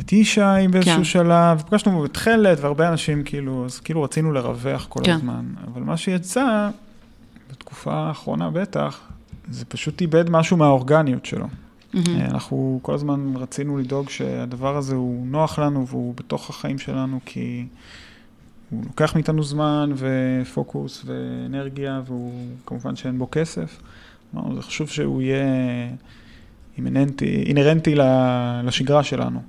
את 0.00 0.12
ישי 0.12 0.40
באיזשהו 0.70 0.96
כן. 0.96 1.04
שלב, 1.04 1.62
פגשנו 1.68 2.04
את 2.04 2.16
חלד 2.16 2.58
והרבה 2.60 2.88
אנשים 2.88 3.22
כאילו, 3.24 3.64
אז 3.64 3.80
כאילו 3.80 4.02
רצינו 4.02 4.32
לרווח 4.32 4.86
כל 4.88 5.00
כן. 5.04 5.12
הזמן. 5.12 5.44
אבל 5.66 5.82
מה 5.82 5.96
שיצא, 5.96 6.68
בתקופה 7.50 7.94
האחרונה 7.94 8.50
בטח, 8.50 9.00
זה 9.50 9.64
פשוט 9.64 10.00
איבד 10.00 10.30
משהו 10.30 10.56
מהאורגניות 10.56 11.26
שלו. 11.26 11.46
Mm-hmm. 11.94 11.98
אנחנו 12.30 12.78
כל 12.82 12.94
הזמן 12.94 13.32
רצינו 13.36 13.78
לדאוג 13.78 14.10
שהדבר 14.10 14.76
הזה 14.76 14.94
הוא 14.94 15.26
נוח 15.26 15.58
לנו 15.58 15.86
והוא 15.86 16.14
בתוך 16.16 16.50
החיים 16.50 16.78
שלנו, 16.78 17.20
כי 17.24 17.66
הוא 18.70 18.82
לוקח 18.86 19.14
מאיתנו 19.14 19.42
זמן 19.42 19.92
ופוקוס 19.96 21.04
ואנרגיה, 21.06 22.02
והוא 22.06 22.32
כמובן 22.66 22.96
שאין 22.96 23.18
בו 23.18 23.28
כסף. 23.32 23.80
אמרנו, 24.34 24.56
זה 24.56 24.62
חשוב 24.62 24.88
שהוא 24.88 25.22
יהיה 25.22 25.44
אינרנטי, 27.46 27.94
לשגרה 28.64 29.02
שלנו. 29.02 29.42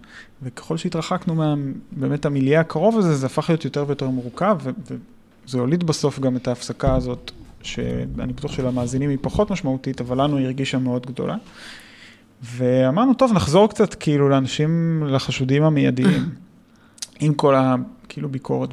וככל 0.44 0.78
שהתרחקנו 0.78 1.36
מה, 1.36 1.56
באמת 1.92 2.26
המיליה 2.26 2.60
הקרוב 2.60 2.98
הזה, 2.98 3.16
זה 3.16 3.26
הפך 3.26 3.50
להיות 3.50 3.66
יותר 3.66 3.84
ויותר 3.88 4.10
מורכב, 4.10 4.58
וזה 4.66 5.60
הוליד 5.60 5.84
בסוף 5.84 6.20
גם 6.20 6.36
את 6.36 6.48
ההפסקה 6.48 6.96
הזאת, 6.96 7.32
שאני 7.62 8.34
בטוח 8.34 8.52
שלמאזינים 8.52 9.10
היא 9.10 9.18
פחות 9.22 9.52
משמעותית, 9.52 10.02
אבל 10.02 10.22
לנו 10.22 10.38
היא 10.38 10.46
הרגישה 10.46 10.78
מאוד 10.78 11.06
גדולה. 11.06 11.36
ואמרנו, 12.44 13.14
טוב, 13.14 13.34
נחזור 13.34 13.70
קצת 13.70 13.94
כאילו 13.94 14.30
לאנשים, 14.30 15.04
לחשודים 15.08 15.64
המיידיים, 15.64 16.30
עם 17.20 17.34
כל. 17.34 17.56
כאילו 18.10 18.30
ביקורת. 18.30 18.70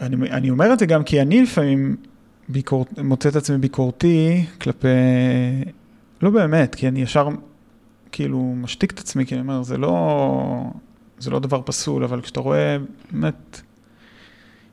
ואני 0.00 0.50
אומר 0.50 0.72
את 0.72 0.78
זה 0.78 0.86
גם 0.86 1.04
כי 1.04 1.20
אני 1.20 1.42
לפעמים 1.42 1.96
ביקור, 2.48 2.86
מוצא 3.02 3.28
את 3.28 3.36
עצמי 3.36 3.58
ביקורתי 3.58 4.44
כלפי, 4.60 4.88
לא 6.22 6.30
באמת, 6.30 6.74
כי 6.74 6.88
אני 6.88 7.02
ישר 7.02 7.28
כאילו 8.12 8.54
משתיק 8.56 8.92
את 8.92 8.98
עצמי, 8.98 9.26
כי 9.26 9.34
אני 9.34 9.42
אומר, 9.42 9.62
זה 9.62 9.76
לא, 9.76 10.64
זה 11.18 11.30
לא 11.30 11.38
דבר 11.38 11.60
פסול, 11.64 12.04
אבל 12.04 12.20
כשאתה 12.20 12.40
רואה 12.40 12.76
באמת 13.10 13.60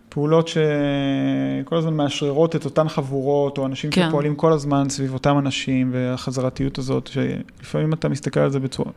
פעולות 0.09 0.47
שכל 0.47 1.77
הזמן 1.77 1.93
מאשררות 1.93 2.55
את 2.55 2.65
אותן 2.65 2.89
חבורות, 2.89 3.57
או 3.57 3.65
אנשים 3.65 3.91
כן. 3.91 4.07
שפועלים 4.07 4.35
כל 4.35 4.53
הזמן 4.53 4.89
סביב 4.89 5.13
אותם 5.13 5.37
אנשים, 5.37 5.89
והחזרתיות 5.93 6.77
הזאת, 6.77 7.07
שלפעמים 7.07 7.93
אתה 7.93 8.09
מסתכל 8.09 8.39
על 8.39 8.51
זה 8.51 8.59
בצורה, 8.59 8.91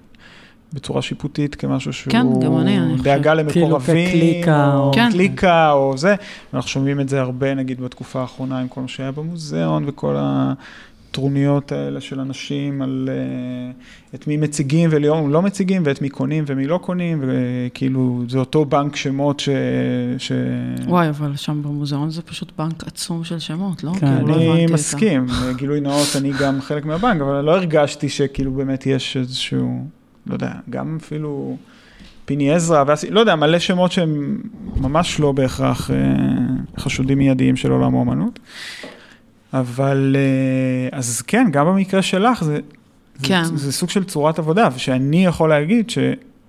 בצורה 0.75 1.03
שיפוטית 1.03 1.55
כמשהו 1.55 1.93
שהוא 1.93 2.12
כן, 2.12 2.27
גם 2.41 2.59
אני, 2.59 2.79
אני 2.79 2.93
חושב. 2.93 3.05
דאגה 3.05 3.35
למקורבים, 3.35 4.09
כאילו 4.09 4.33
קליקה, 4.33 4.75
או 4.75 4.93
כן. 4.95 5.09
קליקה, 5.12 5.72
או 5.72 5.97
זה. 5.97 6.14
ואנחנו 6.53 6.70
שומעים 6.70 7.01
את 7.01 7.09
זה 7.09 7.20
הרבה, 7.20 7.55
נגיד, 7.55 7.81
בתקופה 7.81 8.20
האחרונה, 8.20 8.59
עם 8.59 8.68
כל 8.68 8.81
מה 8.81 8.89
שהיה 8.89 9.12
במוזיאון, 9.12 9.85
וכל 9.87 10.16
הטרוניות 10.18 11.72
האלה 11.72 12.01
של 12.01 12.20
אנשים 12.20 12.83
על 12.83 13.09
uh, 13.09 14.14
את 14.14 14.27
מי 14.27 14.37
מציגים 14.37 14.91
ולא 14.93 15.29
לא 15.31 15.43
מציגים, 15.43 15.83
ואת 15.85 16.03
מי 16.03 16.09
קונים 16.09 16.45
ומי 16.47 16.66
לא 16.66 16.79
קונים, 16.79 17.25
וכאילו, 17.27 18.22
זה 18.29 18.39
אותו 18.39 18.64
בנק 18.64 18.97
שמות 18.97 19.41
ש... 19.41 19.49
ש... 20.18 20.33
וואי, 20.87 21.09
אבל 21.09 21.37
שם 21.37 21.62
במוזיאון 21.62 22.11
זה 22.11 22.22
פשוט 22.22 22.53
בנק 22.59 22.85
עצום 22.87 23.25
של 23.25 23.39
שמות, 23.39 23.85
לא? 23.85 23.93
כן, 24.01 24.16
כאילו, 24.16 24.35
אני 24.35 24.66
לא 24.66 24.75
מסכים, 24.75 25.27
גילוי 25.57 25.81
נאות, 25.81 26.09
אני 26.16 26.33
גם 26.41 26.61
חלק 26.61 26.85
מהבנק, 26.85 27.20
אבל 27.20 27.41
לא 27.41 27.57
הרגשתי 27.57 28.09
שכאילו 28.09 28.53
באמת 28.53 28.87
יש 28.87 29.16
איזשהו... 29.16 29.85
לא 30.27 30.35
יודע, 30.35 30.53
גם 30.70 30.99
אפילו 31.01 31.57
פיני 32.25 32.55
עזרא, 32.55 32.85
ועשי, 32.87 33.11
לא 33.11 33.20
יודע, 33.20 33.37
מלא 33.37 33.59
שמות 33.59 33.93
שהם 33.93 34.41
ממש 34.77 35.20
לא 35.20 35.33
בהכרח 35.33 35.91
אה, 35.91 35.97
חשודים 36.79 37.18
מיידיים 37.18 37.57
של 37.57 37.70
עולם 37.70 37.95
האומנות. 37.95 38.39
אבל 39.53 40.16
אה, 40.18 40.99
אז 40.99 41.22
כן, 41.22 41.47
גם 41.51 41.66
במקרה 41.66 42.03
שלך 42.03 42.45
זה, 42.45 42.59
כן. 43.22 43.45
זה, 43.45 43.57
זה 43.57 43.72
סוג 43.72 43.91
של 43.91 44.05
צורת 44.05 44.39
עבודה, 44.39 44.68
ושאני 44.75 45.25
יכול 45.25 45.49
להגיד 45.49 45.91
ש... 45.91 45.99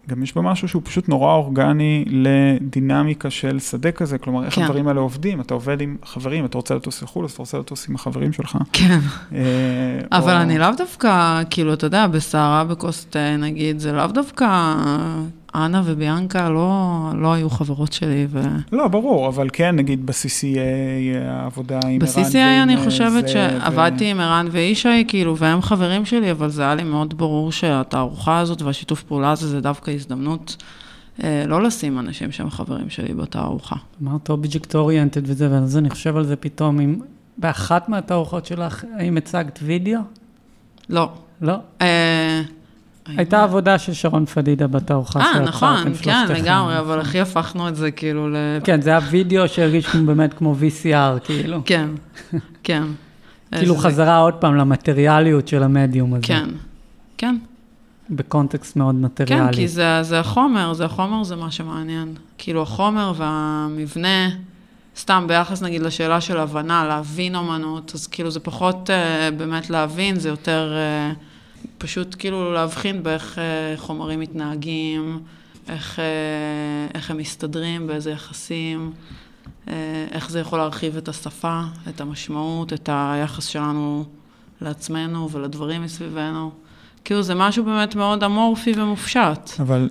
גם 0.09 0.23
יש 0.23 0.35
בה 0.35 0.41
משהו 0.41 0.67
שהוא 0.67 0.81
פשוט 0.85 1.09
נורא 1.09 1.33
אורגני 1.33 2.05
לדינמיקה 2.07 3.29
של 3.29 3.59
שדה 3.59 3.91
כזה, 3.91 4.17
כלומר, 4.17 4.45
איך 4.45 4.55
כן. 4.55 4.63
הדברים 4.63 4.87
האלה 4.87 4.99
עובדים, 4.99 5.41
אתה 5.41 5.53
עובד 5.53 5.81
עם 5.81 5.97
חברים, 6.05 6.45
אתה 6.45 6.57
רוצה 6.57 6.75
לטוס 6.75 7.01
לחו"ל, 7.01 7.25
אז 7.25 7.31
אתה 7.31 7.41
רוצה 7.41 7.59
לטוס 7.59 7.89
עם 7.89 7.95
החברים 7.95 8.33
שלך. 8.33 8.57
כן. 8.73 8.99
אה, 9.33 9.39
אבל 10.11 10.35
או... 10.35 10.41
אני 10.41 10.57
לאו 10.57 10.69
דווקא, 10.77 11.41
כאילו, 11.49 11.73
אתה 11.73 11.85
יודע, 11.85 12.07
בסערה 12.07 12.63
בכוס 12.63 13.05
תה, 13.09 13.37
נגיד, 13.37 13.79
זה 13.79 13.91
לאו 13.91 14.07
דווקא 14.07 14.75
אנה 15.55 15.81
וביאנקה 15.85 16.49
לא, 16.49 17.01
לא 17.15 17.33
היו 17.33 17.49
חברות 17.49 17.93
שלי. 17.93 18.27
ו... 18.29 18.41
לא, 18.71 18.87
ברור, 18.87 19.27
אבל 19.27 19.47
כן, 19.53 19.75
נגיד 19.75 20.05
ב-CCA, 20.05 21.17
העבודה 21.27 21.79
עם 21.87 22.01
ערן 22.01 22.23
ב-CCA 22.23 22.63
אני 22.63 22.77
חושבת 22.77 23.29
שעבדתי 23.29 24.05
ו... 24.05 24.07
עם 24.07 24.19
ערן 24.19 24.47
וישי, 24.51 25.05
כאילו, 25.07 25.37
והם 25.37 25.61
חברים 25.61 26.05
שלי, 26.05 26.31
אבל 26.31 26.49
זה 26.49 26.61
היה 26.61 26.75
לי 26.75 26.83
מאוד 26.83 27.17
ברור 27.17 27.51
שהתערוכה 27.51 28.39
הזאת 28.39 28.61
והשיתוף 28.61 29.03
פעולה 29.03 29.31
הזה, 29.31 29.47
זה 29.47 29.61
דווקא 29.61 29.91
הזדמנות. 29.91 30.57
אה, 31.23 31.43
לא 31.47 31.63
לשים 31.63 31.99
אנשים 31.99 32.31
שהם 32.31 32.49
חברים 32.49 32.89
שלי 32.89 33.13
בתערוכה. 33.13 33.75
אמרת 34.03 34.29
object 34.29 34.75
oriented 34.75 35.21
וזה, 35.29 35.51
ואז 35.51 35.77
אני 35.77 35.89
חושב 35.89 36.17
על 36.17 36.25
זה 36.25 36.35
פתאום, 36.35 36.79
אם 36.79 36.95
באחת 37.37 37.89
מהתערוכות 37.89 38.45
שלך, 38.45 38.83
האם 38.99 39.17
הצגת 39.17 39.59
וידאו? 39.63 39.99
לא. 40.89 41.09
לא? 41.41 41.55
אה, 41.81 42.41
הייתה 43.07 43.43
עבודה 43.43 43.79
של 43.79 43.93
שרון 43.93 44.25
פדידה 44.25 44.67
בתערוכה 44.67 45.19
של 45.33 45.39
אה, 45.39 45.45
נכון, 45.45 45.93
כן, 46.01 46.27
לגמרי, 46.29 46.79
אבל 46.79 46.99
הכי 46.99 47.19
הפכנו 47.19 47.67
את 47.67 47.75
זה 47.75 47.91
כאילו 47.91 48.29
ל... 48.29 48.35
כן, 48.63 48.81
זה 48.81 48.89
היה 48.89 48.99
וידאו 49.09 49.47
שהרגיש 49.47 49.95
באמת 49.95 50.33
כמו 50.33 50.55
VCR, 50.61 51.19
כאילו. 51.23 51.61
כן, 51.65 51.89
כן. 52.63 52.83
כאילו 53.51 53.75
חזרה 53.75 54.17
עוד 54.17 54.33
פעם 54.33 54.55
למטריאליות 54.55 55.47
של 55.47 55.63
המדיום 55.63 56.13
הזה. 56.13 56.23
כן, 56.23 56.49
כן. 57.17 57.37
בקונטקסט 58.09 58.75
מאוד 58.75 58.95
מטריאלי. 58.95 59.45
כן, 59.45 59.53
כי 59.53 59.67
זה, 59.67 60.03
זה 60.03 60.19
החומר, 60.19 60.73
זה 60.73 60.85
החומר 60.85 61.23
זה 61.23 61.35
מה 61.35 61.51
שמעניין. 61.51 62.13
כאילו 62.37 62.61
החומר 62.61 63.13
והמבנה, 63.17 64.29
סתם 64.97 65.25
ביחס 65.27 65.61
נגיד 65.61 65.81
לשאלה 65.81 66.21
של 66.21 66.37
הבנה, 66.37 66.85
להבין 66.85 67.35
אומנות, 67.35 67.91
אז 67.95 68.07
כאילו 68.07 68.31
זה 68.31 68.39
פחות 68.39 68.89
uh, 68.89 69.35
באמת 69.37 69.69
להבין, 69.69 70.19
זה 70.19 70.29
יותר... 70.29 70.73
Uh, 70.73 71.34
פשוט 71.85 72.15
כאילו 72.19 72.53
להבחין 72.53 73.03
באיך 73.03 73.39
אה, 73.39 73.77
חומרים 73.77 74.19
מתנהגים, 74.19 75.19
איך, 75.67 75.99
אה, 75.99 76.05
איך 76.93 77.11
הם 77.11 77.17
מסתדרים, 77.17 77.87
באיזה 77.87 78.11
יחסים, 78.11 78.91
אה, 79.67 79.73
איך 80.11 80.29
זה 80.29 80.39
יכול 80.39 80.59
להרחיב 80.59 80.97
את 80.97 81.07
השפה, 81.07 81.61
את 81.89 82.01
המשמעות, 82.01 82.73
את 82.73 82.89
היחס 82.91 83.45
שלנו 83.45 84.05
לעצמנו 84.61 85.31
ולדברים 85.31 85.83
מסביבנו. 85.83 86.51
כאילו 87.03 87.23
זה 87.23 87.35
משהו 87.35 87.63
באמת 87.63 87.95
מאוד 87.95 88.23
אמורפי 88.23 88.73
ומופשט. 88.77 89.49
אבל, 89.59 89.89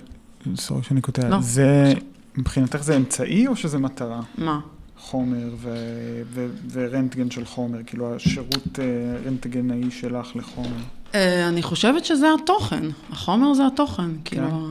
סורי 0.55 0.83
שאני 0.83 1.01
קוטע, 1.01 1.29
לא, 1.29 1.41
זה, 1.41 1.93
מבחינתך 2.37 2.83
זה 2.83 2.97
אמצעי 2.97 3.47
או 3.47 3.55
שזה 3.55 3.77
מטרה? 3.77 4.21
מה? 4.37 4.59
חומר 4.99 5.49
ו- 5.57 6.21
ו- 6.33 6.49
ורנטגן 6.71 7.31
של 7.31 7.45
חומר, 7.45 7.79
כאילו 7.85 8.15
השירות 8.15 8.79
רנטגנאי 9.25 9.91
שלך 9.91 10.35
לחומר. 10.35 10.83
אה, 11.13 11.47
אני 11.47 11.63
חושבת 11.63 12.05
שזה 12.05 12.27
התוכן, 12.33 12.83
החומר 13.11 13.53
זה 13.53 13.67
התוכן, 13.67 14.11
כן. 14.11 14.19
כאילו, 14.23 14.67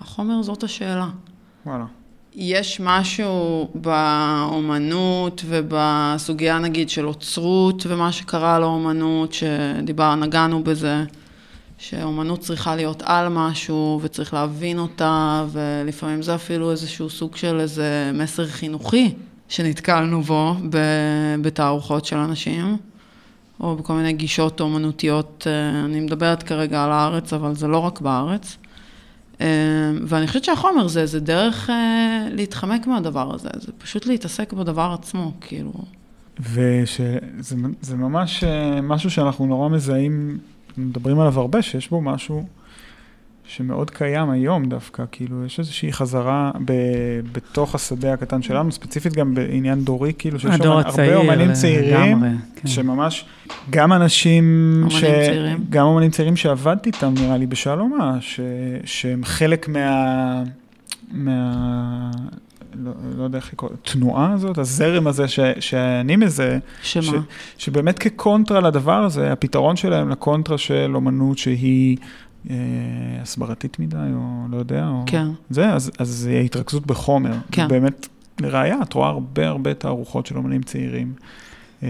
החומר 0.00 0.42
זאת 0.42 0.62
השאלה. 0.62 1.08
וואלה. 1.66 1.84
יש 2.34 2.80
משהו 2.80 3.68
באומנות 3.74 5.42
ובסוגיה 5.46 6.58
נגיד 6.58 6.90
של 6.90 7.06
אוצרות 7.06 7.86
ומה 7.88 8.12
שקרה 8.12 8.58
לאומנות, 8.58 9.32
שדיבר, 9.32 10.14
נגענו 10.14 10.64
בזה, 10.64 11.04
שאומנות 11.78 12.40
צריכה 12.40 12.76
להיות 12.76 13.02
על 13.06 13.28
משהו 13.28 14.00
וצריך 14.02 14.34
להבין 14.34 14.78
אותה, 14.78 15.44
ולפעמים 15.52 16.22
זה 16.22 16.34
אפילו 16.34 16.70
איזשהו 16.70 17.10
סוג 17.10 17.36
של 17.36 17.60
איזה 17.60 18.10
מסר 18.14 18.46
חינוכי 18.46 19.14
שנתקלנו 19.48 20.22
בו 20.22 20.54
בתערוכות 21.42 22.04
של 22.04 22.16
אנשים. 22.16 22.76
או 23.60 23.76
בכל 23.76 23.92
מיני 23.92 24.12
גישות 24.12 24.60
אומנותיות, 24.60 25.46
אה, 25.50 25.84
אני 25.84 26.00
מדברת 26.00 26.42
כרגע 26.42 26.84
על 26.84 26.90
הארץ, 26.92 27.32
אבל 27.32 27.54
זה 27.54 27.68
לא 27.68 27.78
רק 27.78 28.00
בארץ. 28.00 28.56
אה, 29.40 29.46
ואני 30.06 30.26
חושבת 30.26 30.44
שהחומר 30.44 30.88
זה, 30.88 31.06
זה 31.06 31.20
דרך 31.20 31.70
אה, 31.70 32.28
להתחמק 32.32 32.86
מהדבר 32.86 33.34
הזה, 33.34 33.48
זה 33.60 33.72
פשוט 33.78 34.06
להתעסק 34.06 34.52
בדבר 34.52 34.94
עצמו, 35.00 35.32
כאילו. 35.40 35.72
ושזה 36.52 37.96
ממש 37.96 38.44
משהו 38.82 39.10
שאנחנו 39.10 39.46
נורא 39.46 39.68
מזהים, 39.68 40.38
מדברים 40.78 41.20
עליו 41.20 41.40
הרבה, 41.40 41.62
שיש 41.62 41.90
בו 41.90 42.00
משהו 42.00 42.44
שמאוד 43.46 43.90
קיים 43.90 44.30
היום 44.30 44.64
דווקא, 44.64 45.04
כאילו, 45.12 45.44
יש 45.44 45.58
איזושהי 45.58 45.92
חזרה 45.92 46.50
ב, 46.64 46.72
בתוך 47.32 47.74
השדה 47.74 48.12
הקטן 48.12 48.42
שלנו, 48.42 48.72
ספציפית 48.72 49.12
גם 49.12 49.34
בעניין 49.34 49.84
דורי, 49.84 50.12
כאילו, 50.18 50.38
שיש 50.40 50.50
הצעיר, 50.50 50.72
הרבה 50.72 51.16
אומנים 51.16 51.52
צעירים, 51.52 52.16
לגמרי, 52.16 52.28
כן. 52.56 52.68
שממש, 52.68 53.24
גם 53.70 53.92
אנשים, 53.92 54.44
אומנים 54.82 55.00
צעירים. 55.00 55.64
גם 55.70 55.86
אומנים 55.86 56.10
צעירים 56.10 56.36
שעבדתי 56.36 56.90
איתם, 56.90 57.14
נראה 57.20 57.36
לי, 57.36 57.46
בשלומה, 57.46 58.16
ש, 58.20 58.40
שהם 58.84 59.24
חלק 59.24 59.68
מה... 59.68 60.42
מה... 61.12 62.10
לא, 62.78 62.90
לא 63.18 63.24
יודע 63.24 63.38
איך 63.38 63.52
לקרוא, 63.52 63.70
התנועה 63.74 64.32
הזאת, 64.32 64.58
הזרם 64.58 65.06
הזה 65.06 65.28
ש, 65.28 65.40
שאני 65.60 66.16
מזהה, 66.16 66.58
שמה? 66.82 67.02
ש, 67.02 67.10
שבאמת 67.58 67.98
כקונטרה 67.98 68.60
לדבר 68.60 69.04
הזה, 69.04 69.32
הפתרון 69.32 69.76
שלהם 69.76 70.08
לקונטרה 70.08 70.58
של 70.58 70.92
אומנות 70.94 71.38
שהיא 71.38 71.96
הסברתית 73.22 73.78
מדי, 73.78 73.96
או 74.14 74.46
לא 74.50 74.56
יודע, 74.56 74.88
או... 74.88 75.02
כן. 75.06 75.26
זה, 75.50 75.72
אז, 75.72 75.90
אז 75.98 76.28
ההתרכזות 76.32 76.86
בחומר. 76.86 77.34
כן. 77.52 77.68
באמת, 77.68 78.08
לראיה, 78.40 78.76
את 78.82 78.92
רואה 78.92 79.08
הרבה 79.08 79.48
הרבה 79.48 79.74
תערוכות 79.74 80.26
של 80.26 80.36
אומנים 80.36 80.62
צעירים, 80.62 81.12
אה, 81.82 81.88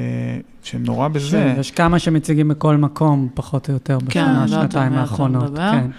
שהם 0.63 0.83
נורא 0.83 1.09
בזה. 1.09 1.55
יש 1.59 1.71
כמה 1.71 1.99
שמציגים 1.99 2.49
בכל 2.49 2.77
מקום, 2.77 3.29
פחות 3.35 3.69
או 3.69 3.75
יותר, 3.75 3.99
כן, 3.99 4.07
בשנה, 4.07 4.45
יודעת 4.45 4.49
שנתיים 4.49 4.93
אתה 4.93 5.01
האחרונות. 5.01 5.51
מדבר. 5.51 5.71
כן. 5.71 5.91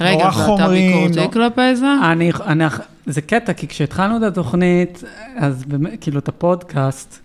רגע, 0.00 0.24
ואתה 0.24 0.30
חומרי, 0.30 0.92
ביקורתי 0.92 1.32
כלפי 1.32 1.76
זה? 1.76 1.94
אני, 2.12 2.32
אני, 2.46 2.64
זה 3.06 3.20
קטע, 3.20 3.52
כי 3.52 3.68
כשהתחלנו 3.68 4.16
את 4.16 4.22
התוכנית, 4.22 5.04
אז 5.36 5.64
באמת, 5.64 5.92
כאילו, 6.00 6.18
את 6.18 6.28
הפודקאסט, 6.28 7.20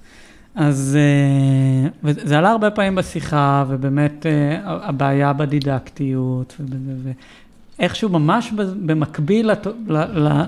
אז 0.60 0.98
אה, 1.00 1.90
וזה 2.04 2.38
עלה 2.38 2.52
הרבה 2.52 2.72
פעמים 2.72 2.96
בשיחה, 2.96 3.66
ובאמת 3.68 4.26
אה, 4.26 4.60
הבעיה 4.64 5.34
בדידקטיות, 5.34 6.62
ואיכשהו 7.80 8.10
ממש 8.10 8.52
במקביל 8.86 9.52
לת, 9.52 9.68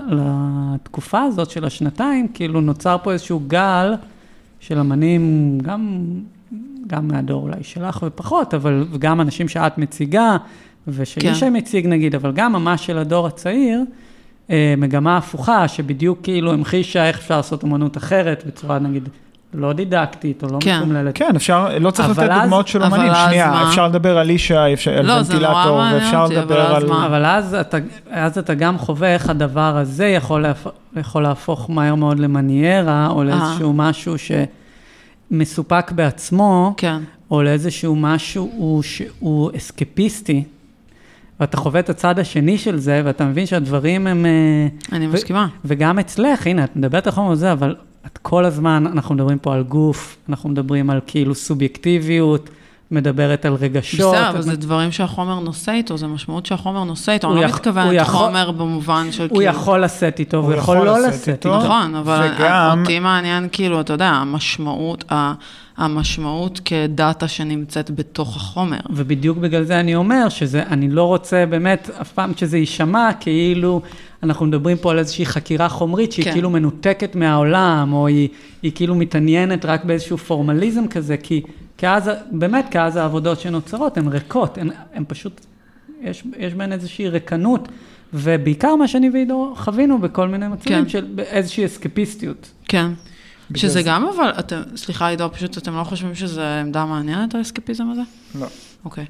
לתקופה 0.08 1.22
הזאת 1.22 1.50
של 1.50 1.64
השנתיים, 1.64 2.28
כאילו 2.28 2.60
נוצר 2.60 2.96
פה 3.02 3.12
איזשהו 3.12 3.40
גל 3.46 3.94
של 4.60 4.78
אמנים, 4.78 5.58
גם, 5.62 6.04
גם 6.86 7.08
מהדור 7.08 7.42
אולי 7.42 7.62
שלך 7.62 8.04
ופחות, 8.06 8.54
אבל 8.54 8.86
גם 8.98 9.20
אנשים 9.20 9.48
שאת 9.48 9.78
מציגה, 9.78 10.36
ושישי 10.88 11.40
כן. 11.40 11.56
מציג 11.56 11.86
נגיד, 11.86 12.14
אבל 12.14 12.32
גם 12.32 12.52
ממש 12.52 12.86
של 12.86 12.98
הדור 12.98 13.26
הצעיר, 13.26 13.84
אה, 14.50 14.74
מגמה 14.78 15.16
הפוכה, 15.16 15.68
שבדיוק 15.68 16.18
כאילו 16.22 16.52
המחישה 16.52 17.06
איך 17.08 17.18
אפשר 17.18 17.36
לעשות 17.36 17.64
אמנות 17.64 17.96
אחרת, 17.96 18.44
בצורה 18.46 18.78
נגיד 18.78 19.08
לא 19.54 19.72
דידקטית 19.72 20.42
או 20.42 20.48
לא 20.52 20.58
כן. 20.60 20.76
מתומללת. 20.78 21.14
כן, 21.16 21.36
אפשר, 21.36 21.78
לא 21.80 21.90
צריך 21.90 22.08
לתת 22.08 22.18
אז- 22.18 22.40
דוגמאות 22.42 22.68
של 22.68 22.82
אומנים, 22.82 23.12
שנייה, 23.26 23.50
מה? 23.50 23.68
אפשר 23.68 23.88
לדבר 23.88 24.18
על 24.18 24.30
אישה, 24.30 24.72
אפשר, 24.72 24.90
על 24.90 25.06
לא, 25.06 25.12
ונטילטור, 25.12 25.80
ואפשר 25.92 26.20
אותי, 26.20 26.36
לדבר 26.36 26.76
אז 26.76 26.82
על... 26.82 26.88
מה? 26.88 27.06
אבל 27.06 27.24
אז 27.26 27.54
אתה, 27.54 27.76
אז 28.10 28.38
אתה 28.38 28.54
גם 28.54 28.78
חווה 28.78 29.14
איך 29.14 29.30
הדבר 29.30 29.76
הזה 29.76 30.06
יכול, 30.06 30.42
להפ... 30.42 30.66
יכול 30.96 31.22
להפוך 31.22 31.70
מהר 31.70 31.94
מאוד 31.94 32.18
למניירה, 32.18 33.06
או 33.10 33.24
לאיזשהו 33.24 33.72
משהו 33.72 34.14
שמסופק 35.30 35.92
בעצמו, 35.92 36.74
כן. 36.76 36.98
או 37.30 37.42
לאיזשהו 37.42 37.96
משהו 37.96 38.50
הוא, 38.56 38.82
שהוא 38.82 39.50
אסקפיסטי, 39.56 40.44
ואתה 41.40 41.56
חווה 41.56 41.80
את 41.80 41.90
הצד 41.90 42.18
השני 42.18 42.58
של 42.58 42.78
זה, 42.78 43.02
ואתה 43.04 43.24
מבין 43.24 43.46
שהדברים 43.46 44.06
הם... 44.06 44.26
אה, 44.26 44.96
אני 44.96 45.06
ו- 45.06 45.10
מסכימה. 45.12 45.46
וגם 45.64 45.98
אצלך, 45.98 46.46
הנה, 46.46 46.64
את 46.64 46.76
מדברת 46.76 47.06
על 47.06 47.12
חומר 47.12 47.34
זה, 47.34 47.52
אבל 47.52 47.74
את 48.06 48.18
כל 48.18 48.44
הזמן, 48.44 48.86
אנחנו 48.86 49.14
מדברים 49.14 49.38
פה 49.38 49.54
על 49.54 49.62
גוף, 49.62 50.16
אנחנו 50.28 50.48
מדברים 50.48 50.90
על 50.90 51.00
כאילו 51.06 51.34
סובייקטיביות, 51.34 52.50
מדברת 52.90 53.44
על 53.44 53.54
רגשות. 53.54 54.14
בסדר, 54.14 54.30
אבל 54.30 54.42
זה 54.42 54.56
דברים 54.56 54.92
שהחומר 54.92 55.40
נושא 55.40 55.72
איתו, 55.72 55.96
זה 55.96 56.06
משמעות 56.06 56.46
שהחומר 56.46 56.84
נושא 56.84 57.12
איתו. 57.12 57.26
הוא 57.26 57.34
אני 57.34 57.42
לא 57.42 57.46
הוא 57.46 57.54
מתכוונת 57.54 58.06
חומר 58.06 58.50
במובן 58.50 59.12
של 59.12 59.22
הוא 59.22 59.28
כאילו... 59.28 59.42
יכול 59.42 59.84
לשאת 59.84 60.18
איתו, 60.18 60.36
הוא 60.36 60.46
הוא 60.46 60.54
יכול 60.54 60.76
לא 60.76 60.98
לשאת 60.98 61.28
איתו. 61.28 61.58
נכון, 61.58 61.94
אבל 61.94 62.28
אותי 62.80 62.98
מעניין, 62.98 63.48
כאילו, 63.52 63.80
אתה 63.80 63.92
יודע, 63.92 64.08
המשמעות, 64.08 65.04
המשמעות 65.76 66.60
כדאטה 66.64 67.28
שנמצאת 67.28 67.90
בתוך 67.90 68.36
החומר. 68.36 68.80
ובדיוק 68.90 69.38
בגלל 69.38 69.64
זה 69.64 69.80
אני 69.80 69.94
אומר 69.94 70.28
שזה, 70.28 70.62
אני 70.62 70.88
לא 70.88 71.04
רוצה 71.04 71.46
באמת 71.46 71.90
אף 72.00 72.12
פעם 72.12 72.32
שזה 72.36 72.58
יישמע 72.58 73.10
כאילו 73.20 73.82
אנחנו 74.22 74.46
מדברים 74.46 74.76
פה 74.76 74.90
על 74.90 74.98
איזושהי 74.98 75.26
חקירה 75.26 75.68
חומרית 75.68 76.12
שהיא 76.12 76.24
כן. 76.24 76.32
כאילו 76.32 76.50
מנותקת 76.50 77.14
מהעולם, 77.16 77.92
או 77.92 78.06
היא, 78.06 78.28
היא 78.62 78.72
כאילו 78.74 78.94
מתעניינת 78.94 79.64
רק 79.64 79.84
באיזשהו 79.84 80.18
פורמליזם 80.18 80.88
כזה, 80.88 81.16
כי, 81.16 81.42
כי 81.78 81.88
אז, 81.88 82.10
באמת, 82.30 82.64
כי 82.70 82.80
אז 82.80 82.96
העבודות 82.96 83.40
שנוצרות 83.40 83.98
הן 83.98 84.08
ריקות, 84.08 84.58
הן, 84.58 84.70
הן 84.94 85.04
פשוט, 85.08 85.40
יש, 86.02 86.22
יש 86.38 86.54
בהן 86.54 86.72
איזושהי 86.72 87.08
ריקנות, 87.08 87.68
ובעיקר 88.14 88.76
מה 88.76 88.88
שאני 88.88 89.10
ועידו 89.10 89.54
חווינו 89.56 89.98
בכל 89.98 90.28
מיני 90.28 90.48
מצבים 90.48 90.82
כן. 90.82 90.88
של 90.88 91.06
איזושהי 91.18 91.64
אסקפיסטיות. 91.64 92.50
כן. 92.68 92.86
שזה 93.56 93.72
זה- 93.72 93.82
גם, 93.82 94.04
אבל, 94.16 94.30
אתם, 94.38 94.60
סליחה, 94.76 95.08
עידו, 95.08 95.32
פשוט 95.32 95.58
אתם 95.58 95.76
לא 95.76 95.84
חושבים 95.84 96.14
שזו 96.14 96.40
עמדה 96.40 96.84
מעניינת, 96.84 97.34
האסקפיזם 97.34 97.84
הזה? 97.90 98.00
לא. 98.40 98.46
אוקיי. 98.84 99.04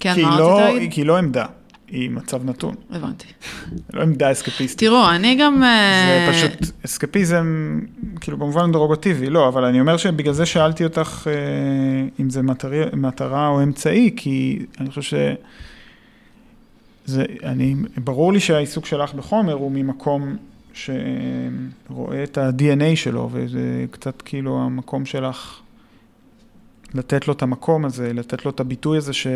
כן, 0.00 0.14
כי 0.14 0.22
מה 0.22 0.38
לא- 0.38 0.58
רצית 0.60 0.74
להגיד? 0.74 0.92
כי 0.92 1.00
היא 1.00 1.06
לא 1.06 1.18
עמדה, 1.18 1.44
היא 1.88 2.10
מצב 2.10 2.44
נתון. 2.44 2.74
הבנתי. 2.90 3.26
לא 3.92 4.02
עמדה 4.02 4.32
אסקפיסטית. 4.32 4.78
תראו, 4.88 5.10
אני 5.10 5.34
גם... 5.40 5.56
זה 5.58 5.64
אה, 5.64 6.28
פשוט 6.32 6.70
אסקפיזם, 6.84 7.78
כאילו 8.20 8.36
במובן 8.38 8.72
דרוגטיבי, 8.72 9.30
לא, 9.30 9.48
אבל 9.48 9.64
אני 9.64 9.80
אומר 9.80 9.96
שבגלל 9.96 10.34
זה 10.34 10.46
שאלתי 10.46 10.84
אותך 10.84 11.26
אה, 11.30 11.32
אם 12.20 12.30
זה 12.30 12.42
מטרי, 12.42 12.80
מטרה 12.92 13.48
או 13.48 13.62
אמצעי, 13.62 14.10
כי 14.16 14.66
אני 14.80 14.88
חושב 14.90 15.02
ש... 15.02 15.14
זה, 17.04 17.24
אני, 17.44 17.74
ברור 18.04 18.32
לי 18.32 18.40
שהעיסוק 18.40 18.86
שלך 18.86 19.14
בחומר 19.14 19.52
הוא 19.52 19.70
ממקום 19.74 20.36
שרואה 20.74 22.22
את 22.24 22.38
ה-DNA 22.38 22.96
שלו, 22.96 23.28
וזה 23.32 23.84
קצת 23.90 24.22
כאילו 24.22 24.62
המקום 24.62 25.04
שלך 25.04 25.60
לתת 26.94 27.28
לו 27.28 27.34
את 27.34 27.42
המקום 27.42 27.84
הזה, 27.84 28.12
לתת 28.12 28.44
לו 28.44 28.50
את 28.50 28.60
הביטוי 28.60 28.98
הזה 28.98 29.12
ש... 29.12 29.26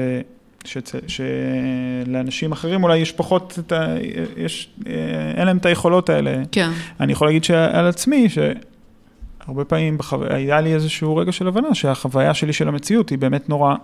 שלאנשים 1.07 2.53
אחרים 2.53 2.85
אולי 2.85 2.99
יש 2.99 3.13
פחות 3.13 3.59
את 3.59 3.73
ה... 3.73 3.95
יש... 4.37 4.71
אה, 4.87 4.93
אין 5.37 5.47
להם 5.47 5.57
את 5.57 5.67
היכולות 5.67 6.11
האלה. 6.11 6.43
כן, 6.53 6.71
אני 7.01 7.13
יכול 7.13 7.29
להגיד 7.29 7.45
שעל 7.45 7.87
עצמי, 7.87 8.29
שהרבה 8.29 9.65
פעמים 9.65 9.99
בחו... 9.99 10.25
היה 10.31 10.61
לי 10.61 10.75
איזשהו 10.75 11.17
רגע 11.17 11.33
של 11.33 11.49
הבנה 11.49 11.75
שהחוויה 11.75 12.35
שלי 12.35 12.53
של 12.53 12.69
המציאות 12.69 13.11
היא 13.11 13.19
באמת 13.19 13.49
נורא, 13.49 13.75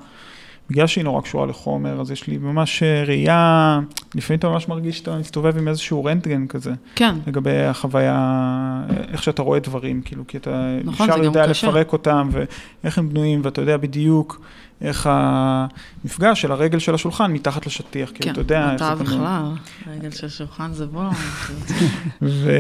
בגלל 0.71 0.87
שהיא 0.87 1.05
נורא 1.05 1.21
קשורה 1.21 1.47
לחומר, 1.47 2.01
אז 2.01 2.11
יש 2.11 2.27
לי 2.27 2.39
ממש 2.39 2.83
אה, 2.83 3.05
ראייה, 3.05 3.81
לפעמים 4.15 4.39
אתה 4.39 4.49
ממש 4.49 4.69
מרגיש 4.69 4.99
שאתה 4.99 5.19
מסתובב 5.19 5.59
עם 5.59 5.69
איזשהו 5.69 6.05
רנטגן 6.05 6.47
כזה, 6.47 6.73
כן. 6.95 7.15
לגבי 7.27 7.65
החוויה, 7.65 8.83
איך 9.09 9.23
שאתה 9.23 9.43
רואה 9.43 9.59
דברים, 9.59 10.03
כאילו, 10.03 10.27
כי 10.27 10.37
אתה 10.37 10.77
נכון, 10.85 11.09
ישר 11.09 11.19
גם 11.19 11.25
יודע 11.25 11.49
קשה. 11.49 11.69
לפרק 11.69 11.93
אותם, 11.93 12.29
ואיך 12.33 12.99
הם 12.99 13.09
בנויים, 13.09 13.41
ואתה 13.45 13.61
יודע 13.61 13.77
בדיוק 13.77 14.41
איך 14.81 15.09
המפגש 15.11 16.43
של 16.43 16.53
הרגל 16.53 16.79
של 16.79 16.95
השולחן 16.95 17.33
מתחת 17.33 17.67
לשטיח, 17.67 18.11
כאילו, 18.15 18.25
כן, 18.25 18.31
אתה 18.33 18.41
יודע 18.41 18.73
איך 18.73 18.85
זה 18.85 18.95
בנוי. 18.95 19.05
בכלל, 19.05 19.43
רגל 19.87 20.11
של 20.11 20.29
שולחן 20.29 20.73
זה 20.73 20.87
בוא. 20.87 21.05
ו... 22.23 22.51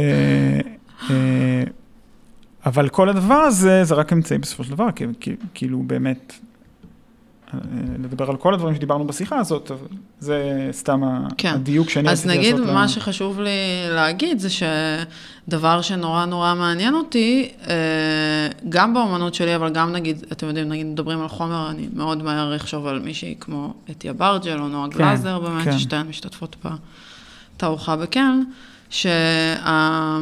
אה, 1.10 1.62
אבל 2.66 2.88
כל 2.88 3.08
הדבר 3.08 3.34
הזה, 3.34 3.84
זה 3.84 3.94
רק 3.94 4.12
אמצעי 4.12 4.38
בסופו 4.38 4.64
של 4.64 4.70
דבר, 4.70 4.88
כי, 5.20 5.30
כאילו 5.54 5.82
באמת, 5.86 6.32
אה, 6.32 6.51
לדבר 7.98 8.30
על 8.30 8.36
כל 8.36 8.54
הדברים 8.54 8.74
שדיברנו 8.74 9.06
בשיחה 9.06 9.38
הזאת, 9.38 9.70
זה 10.20 10.42
סתם 10.72 11.02
כן. 11.38 11.52
הדיוק 11.54 11.90
שאני 11.90 12.10
אז 12.10 12.18
רציתי 12.20 12.38
נגיד, 12.38 12.54
לעשות. 12.54 12.68
ל- 12.68 12.74
מה 12.74 12.88
שחשוב 12.88 13.40
לי 13.40 13.50
להגיד 13.90 14.38
זה 14.38 14.48
שדבר 14.50 15.82
שנורא 15.82 16.24
נורא 16.24 16.54
מעניין 16.54 16.94
אותי, 16.94 17.48
אה, 17.68 17.74
גם 18.68 18.94
באמנות 18.94 19.34
שלי, 19.34 19.56
אבל 19.56 19.68
גם 19.70 19.92
נגיד, 19.92 20.24
אתם 20.32 20.46
יודעים, 20.46 20.68
נגיד 20.68 20.86
מדברים 20.86 21.20
על 21.20 21.28
חומר, 21.28 21.70
אני 21.70 21.88
מאוד 21.94 22.22
מהר 22.22 22.56
אחשוב 22.56 22.86
על 22.86 22.98
מישהי 23.00 23.34
כמו 23.40 23.74
אתיה 23.90 24.12
ברג'ל 24.12 24.58
או 24.58 24.68
נועה 24.68 24.90
כן, 24.90 24.98
גלאזר, 24.98 25.38
באמת, 25.40 25.64
כן. 25.64 25.78
ששתיהן 25.78 26.06
משתתפות 26.08 26.56
בתערוכה 27.56 27.96
בקרן, 27.96 28.42
שהמשמעות 28.90 30.20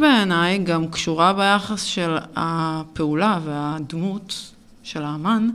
בעיניי 0.00 0.58
גם 0.58 0.88
קשורה 0.88 1.32
ביחס 1.32 1.82
של 1.82 2.16
הפעולה 2.36 3.38
והדמות 3.44 4.52
של 4.82 5.02
האמן, 5.02 5.48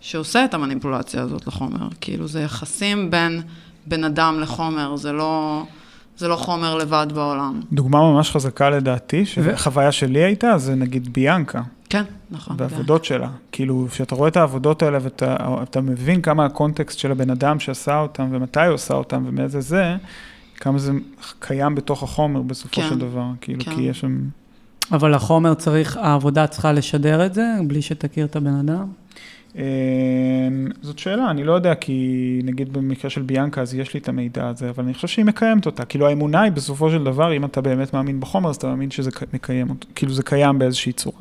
שעושה 0.00 0.44
את 0.44 0.54
המניפולציה 0.54 1.22
הזאת 1.22 1.46
לחומר. 1.46 1.88
כאילו, 2.00 2.28
זה 2.28 2.40
יחסים 2.40 3.10
בין 3.10 3.42
בן 3.86 4.04
אדם 4.04 4.40
לחומר, 4.40 4.96
זה 4.96 5.12
לא, 5.12 5.62
זה 6.16 6.28
לא 6.28 6.36
חומר 6.36 6.76
לבד 6.76 7.06
בעולם. 7.14 7.60
דוגמה 7.72 8.00
ממש 8.12 8.30
חזקה 8.30 8.70
לדעתי, 8.70 9.26
שחוויה 9.26 9.92
שלי 9.92 10.18
הייתה, 10.18 10.58
זה 10.58 10.74
נגיד 10.74 11.12
ביאנקה, 11.12 11.62
כן, 11.90 12.02
נכון. 12.30 12.56
בעבודות 12.56 13.04
שלה. 13.04 13.28
כאילו, 13.52 13.86
כשאתה 13.90 14.14
רואה 14.14 14.28
את 14.28 14.36
העבודות 14.36 14.82
האלה 14.82 14.98
ואתה 15.02 15.36
אתה 15.62 15.80
מבין 15.80 16.22
כמה 16.22 16.44
הקונטקסט 16.44 16.98
של 16.98 17.10
הבן 17.10 17.30
אדם 17.30 17.60
שעשה 17.60 18.00
אותם, 18.00 18.28
ומתי 18.30 18.66
הוא 18.66 18.74
עשה 18.74 18.94
אותם, 18.94 19.24
ומאיזה 19.26 19.60
זה, 19.60 19.96
כמה 20.56 20.78
זה 20.78 20.92
קיים 21.38 21.74
בתוך 21.74 22.02
החומר 22.02 22.42
בסופו 22.42 22.80
כן, 22.80 22.88
של 22.88 22.98
דבר. 22.98 23.26
כאילו, 23.40 23.64
כן. 23.64 23.74
כי 23.74 23.80
יש 23.82 24.00
שם... 24.00 24.18
אבל 24.92 25.14
החומר 25.14 25.54
צריך, 25.54 25.96
העבודה 25.96 26.46
צריכה 26.46 26.72
לשדר 26.72 27.26
את 27.26 27.34
זה, 27.34 27.46
בלי 27.66 27.82
שתכיר 27.82 28.26
את 28.26 28.36
הבן 28.36 28.54
אדם. 28.54 28.86
אה, 29.56 29.62
זאת 30.82 30.98
שאלה, 30.98 31.30
אני 31.30 31.44
לא 31.44 31.52
יודע, 31.52 31.74
כי 31.74 32.40
נגיד 32.44 32.72
במקרה 32.72 33.10
של 33.10 33.22
ביאנקה, 33.22 33.62
אז 33.62 33.74
יש 33.74 33.94
לי 33.94 34.00
את 34.00 34.08
המידע 34.08 34.48
הזה, 34.48 34.70
אבל 34.70 34.84
אני 34.84 34.94
חושב 34.94 35.08
שהיא 35.08 35.24
מקיימת 35.24 35.66
אותה. 35.66 35.84
כאילו 35.84 36.06
האמונה 36.08 36.42
היא 36.42 36.52
בסופו 36.52 36.90
של 36.90 37.04
דבר, 37.04 37.36
אם 37.36 37.44
אתה 37.44 37.60
באמת 37.60 37.94
מאמין 37.94 38.20
בחומר, 38.20 38.50
אז 38.50 38.56
אתה 38.56 38.66
מאמין 38.66 38.90
שזה 38.90 39.10
מקיים 39.32 39.70
אותו, 39.70 39.88
כאילו 39.94 40.12
זה 40.12 40.22
קיים 40.22 40.58
באיזושהי 40.58 40.92
צורה, 40.92 41.20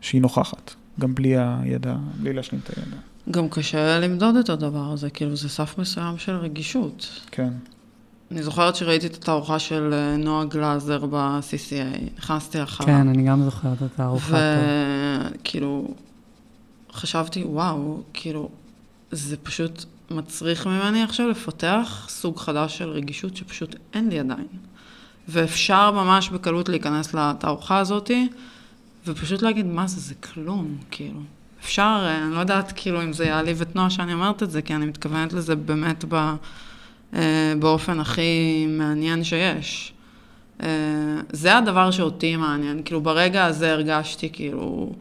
שהיא 0.00 0.20
נוכחת, 0.20 0.74
גם 1.00 1.14
בלי 1.14 1.34
הידע, 1.38 1.96
בלי 2.20 2.32
להשלים 2.32 2.60
את 2.64 2.78
הידע. 2.78 2.96
גם 3.30 3.48
קשה 3.48 3.98
למדוד 3.98 4.36
את 4.36 4.48
הדבר 4.48 4.92
הזה, 4.92 5.10
כאילו 5.10 5.36
זה 5.36 5.48
סף 5.48 5.78
מסוים 5.78 6.18
של 6.18 6.32
רגישות. 6.32 7.20
כן. 7.30 7.50
אני 8.30 8.42
זוכרת 8.42 8.76
שראיתי 8.76 9.06
את 9.06 9.14
התערוכה 9.14 9.58
של 9.58 9.90
אה, 9.92 10.16
נועה 10.16 10.44
גלאזר 10.44 11.06
ב-CCA, 11.06 12.00
נכנסתי 12.18 12.62
אחריו. 12.62 12.88
כן, 12.88 13.08
אני 13.08 13.22
גם 13.22 13.42
זוכרת 13.42 13.82
את 13.82 13.92
פה. 13.96 14.16
וכאילו, 14.28 15.94
חשבתי, 16.98 17.44
וואו, 17.44 18.02
כאילו, 18.12 18.48
זה 19.10 19.36
פשוט 19.36 19.84
מצריך 20.10 20.66
ממני 20.66 21.02
עכשיו 21.02 21.28
לפתח 21.28 22.06
סוג 22.08 22.38
חדש 22.38 22.78
של 22.78 22.88
רגישות 22.88 23.36
שפשוט 23.36 23.76
אין 23.94 24.08
לי 24.08 24.18
עדיין. 24.18 24.46
ואפשר 25.28 25.90
ממש 25.90 26.28
בקלות 26.28 26.68
להיכנס 26.68 27.14
לתערוכה 27.14 27.78
הזאתי, 27.78 28.28
ופשוט 29.06 29.42
להגיד, 29.42 29.66
מה 29.66 29.86
זה, 29.86 30.00
זה 30.00 30.14
כלום, 30.14 30.76
כאילו. 30.90 31.20
אפשר, 31.60 31.98
אה, 32.02 32.24
אני 32.24 32.34
לא 32.34 32.40
יודעת 32.40 32.72
כאילו 32.76 33.02
אם 33.02 33.12
זה 33.12 33.24
יעליב 33.24 33.60
את 33.60 33.76
נועה 33.76 33.90
שאני 33.90 34.12
אומרת 34.12 34.42
את 34.42 34.50
זה, 34.50 34.62
כי 34.62 34.74
אני 34.74 34.86
מתכוונת 34.86 35.32
לזה 35.32 35.56
באמת 35.56 36.04
ב, 36.08 36.34
אה, 37.14 37.52
באופן 37.58 38.00
הכי 38.00 38.66
מעניין 38.68 39.24
שיש. 39.24 39.92
אה, 40.62 40.68
זה 41.32 41.56
הדבר 41.56 41.90
שאותי 41.90 42.36
מעניין, 42.36 42.82
כאילו 42.84 43.00
ברגע 43.00 43.44
הזה 43.44 43.72
הרגשתי 43.72 44.30
כאילו 44.32 44.92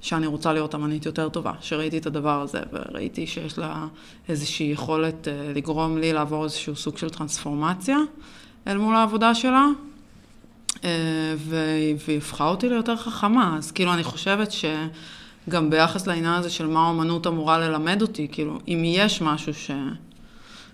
שאני 0.00 0.26
רוצה 0.26 0.52
להיות 0.52 0.74
אמנית 0.74 1.06
יותר 1.06 1.28
טובה, 1.28 1.52
שראיתי 1.60 1.98
את 1.98 2.06
הדבר 2.06 2.40
הזה 2.40 2.60
וראיתי 2.72 3.26
שיש 3.26 3.58
לה 3.58 3.86
איזושהי 4.28 4.66
יכולת 4.66 5.28
אה, 5.28 5.52
לגרום 5.54 5.98
לי 5.98 6.12
לעבור 6.12 6.44
איזשהו 6.44 6.76
סוג 6.76 6.98
של 6.98 7.10
טרנספורמציה 7.10 7.98
אל 8.66 8.78
מול 8.78 8.94
העבודה 8.94 9.34
שלה, 9.34 9.66
אה, 10.84 10.90
והיא 11.36 12.18
הפכה 12.18 12.48
אותי 12.48 12.68
ליותר 12.68 12.96
חכמה, 12.96 13.56
אז 13.58 13.72
כאילו 13.72 13.92
אני 13.94 14.04
חושבת 14.04 14.52
שגם 14.52 15.70
ביחס 15.70 16.06
לעניין 16.06 16.34
הזה 16.34 16.50
של 16.50 16.66
מה 16.66 16.84
האומנות 16.86 17.26
אמורה 17.26 17.58
ללמד 17.58 18.02
אותי, 18.02 18.28
כאילו 18.32 18.58
אם 18.68 18.82
יש 18.84 19.22
משהו 19.22 19.54
ש... 19.54 19.70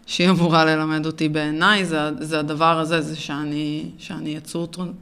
שהיא 0.06 0.30
אמורה 0.30 0.64
ללמד 0.64 1.06
אותי 1.06 1.28
בעיניי, 1.28 1.84
זה, 1.84 1.98
זה 2.20 2.38
הדבר 2.38 2.78
הזה, 2.78 3.00
זה 3.00 3.16
שאני, 3.16 3.90
שאני 3.98 4.30
יצור 4.30 4.66
טרנ, 4.66 4.92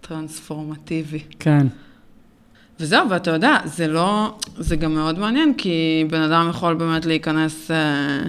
טרנספורמטיבי. 0.00 1.22
כן. 1.38 1.66
וזהו, 2.80 3.10
ואתה 3.10 3.30
יודע, 3.30 3.56
זה 3.64 3.86
לא, 3.86 4.38
זה 4.56 4.76
גם 4.76 4.94
מאוד 4.94 5.18
מעניין, 5.18 5.54
כי 5.58 6.04
בן 6.10 6.20
אדם 6.20 6.46
יכול 6.50 6.74
באמת 6.74 7.06
להיכנס 7.06 7.70
אה, 7.70 8.20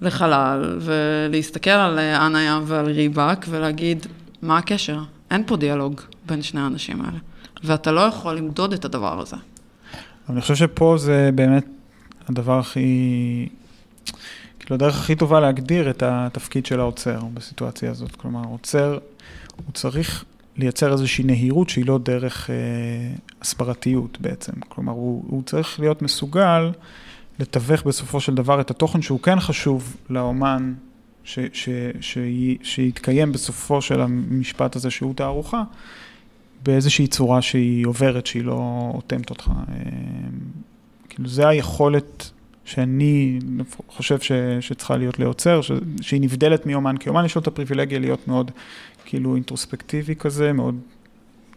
לחלל 0.00 0.78
ולהסתכל 0.80 1.70
על 1.70 1.98
אה, 1.98 2.26
אנה 2.26 2.44
ים 2.44 2.62
ועל 2.66 2.86
ריבק 2.86 3.46
ולהגיד, 3.48 4.06
מה 4.42 4.58
הקשר? 4.58 4.98
אין 5.30 5.42
פה 5.46 5.56
דיאלוג 5.56 6.00
בין 6.26 6.42
שני 6.42 6.60
האנשים 6.60 7.00
האלה. 7.00 7.18
ואתה 7.64 7.92
לא 7.92 8.00
יכול 8.00 8.34
למדוד 8.34 8.72
את 8.72 8.84
הדבר 8.84 9.20
הזה. 9.20 9.36
אבל 9.36 10.34
אני 10.34 10.40
חושב 10.40 10.54
שפה 10.54 10.94
זה 10.98 11.30
באמת 11.34 11.66
הדבר 12.28 12.58
הכי, 12.58 13.48
כאילו 14.58 14.74
הדרך 14.74 14.98
הכי 14.98 15.14
טובה 15.14 15.40
להגדיר 15.40 15.90
את 15.90 16.02
התפקיד 16.06 16.66
של 16.66 16.80
העוצר 16.80 17.20
בסיטואציה 17.34 17.90
הזאת. 17.90 18.16
כלומר, 18.16 18.40
העוצר, 18.40 18.98
הוא 19.56 19.72
צריך 19.74 20.24
לייצר 20.58 20.92
איזושהי 20.92 21.24
נהירות 21.24 21.68
שהיא 21.68 21.86
לא 21.86 21.98
דרך 21.98 22.50
אה, 22.50 22.54
הסברתיות 23.40 24.20
בעצם. 24.20 24.52
כלומר, 24.68 24.92
הוא, 24.92 25.24
הוא 25.28 25.42
צריך 25.42 25.80
להיות 25.80 26.02
מסוגל 26.02 26.70
לתווך 27.38 27.82
בסופו 27.82 28.20
של 28.20 28.34
דבר 28.34 28.60
את 28.60 28.70
התוכן 28.70 29.02
שהוא 29.02 29.20
כן 29.20 29.40
חשוב 29.40 29.96
לאומן, 30.10 30.74
ש, 31.24 31.38
ש, 31.52 31.68
ש, 32.00 32.18
שיתקיים 32.62 33.32
בסופו 33.32 33.82
של 33.82 34.00
המשפט 34.00 34.76
הזה 34.76 34.90
שהוא 34.90 35.14
תערוכה, 35.14 35.62
באיזושהי 36.62 37.06
צורה 37.06 37.42
שהיא 37.42 37.86
עוברת, 37.86 38.26
שהיא 38.26 38.44
לא 38.44 38.90
אוטמת 38.94 39.30
אותך. 39.30 39.48
אה, 39.48 39.74
כאילו, 41.08 41.28
זה 41.28 41.48
היכולת 41.48 42.30
שאני 42.64 43.38
חושב 43.88 44.20
ש, 44.20 44.32
שצריכה 44.60 44.96
להיות 44.96 45.18
ליוצר, 45.18 45.60
ש, 45.60 45.72
שהיא 46.00 46.20
נבדלת 46.20 46.66
מאומן, 46.66 46.96
כי 46.96 47.08
אומן 47.08 47.24
יש 47.24 47.34
לו 47.34 47.42
את 47.42 47.46
הפריבילגיה 47.46 47.98
להיות 47.98 48.28
מאוד 48.28 48.50
כאילו 49.08 49.34
אינטרוספקטיבי 49.34 50.14
כזה, 50.14 50.52
מאוד, 50.52 50.74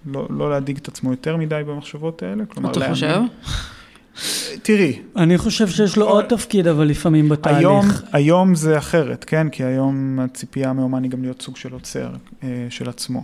לא, 0.05 0.27
לא 0.29 0.49
להדאיג 0.49 0.77
את 0.77 0.87
עצמו 0.87 1.11
יותר 1.11 1.37
מדי 1.37 1.61
במחשבות 1.67 2.23
האלה. 2.23 2.45
כלומר, 2.45 2.71
אתה 2.71 2.79
להאמין. 2.79 2.95
חושב? 2.95 3.21
תראי, 4.63 4.99
אני 5.17 5.37
חושב 5.37 5.67
שיש 5.67 5.97
לו 5.97 6.09
עוד 6.09 6.25
תפקיד, 6.25 6.67
אבל 6.67 6.87
לפעמים 6.87 7.29
בתהליך. 7.29 7.59
היום, 7.59 7.85
היום 8.13 8.55
זה 8.55 8.77
אחרת, 8.77 9.23
כן? 9.23 9.49
כי 9.49 9.63
היום 9.63 10.19
הציפייה 10.19 10.73
מאומן 10.73 11.03
היא 11.03 11.11
גם 11.11 11.21
להיות 11.21 11.41
סוג 11.41 11.57
של 11.57 11.73
עוצר 11.73 12.09
אה, 12.43 12.67
של 12.69 12.89
עצמו. 12.89 13.23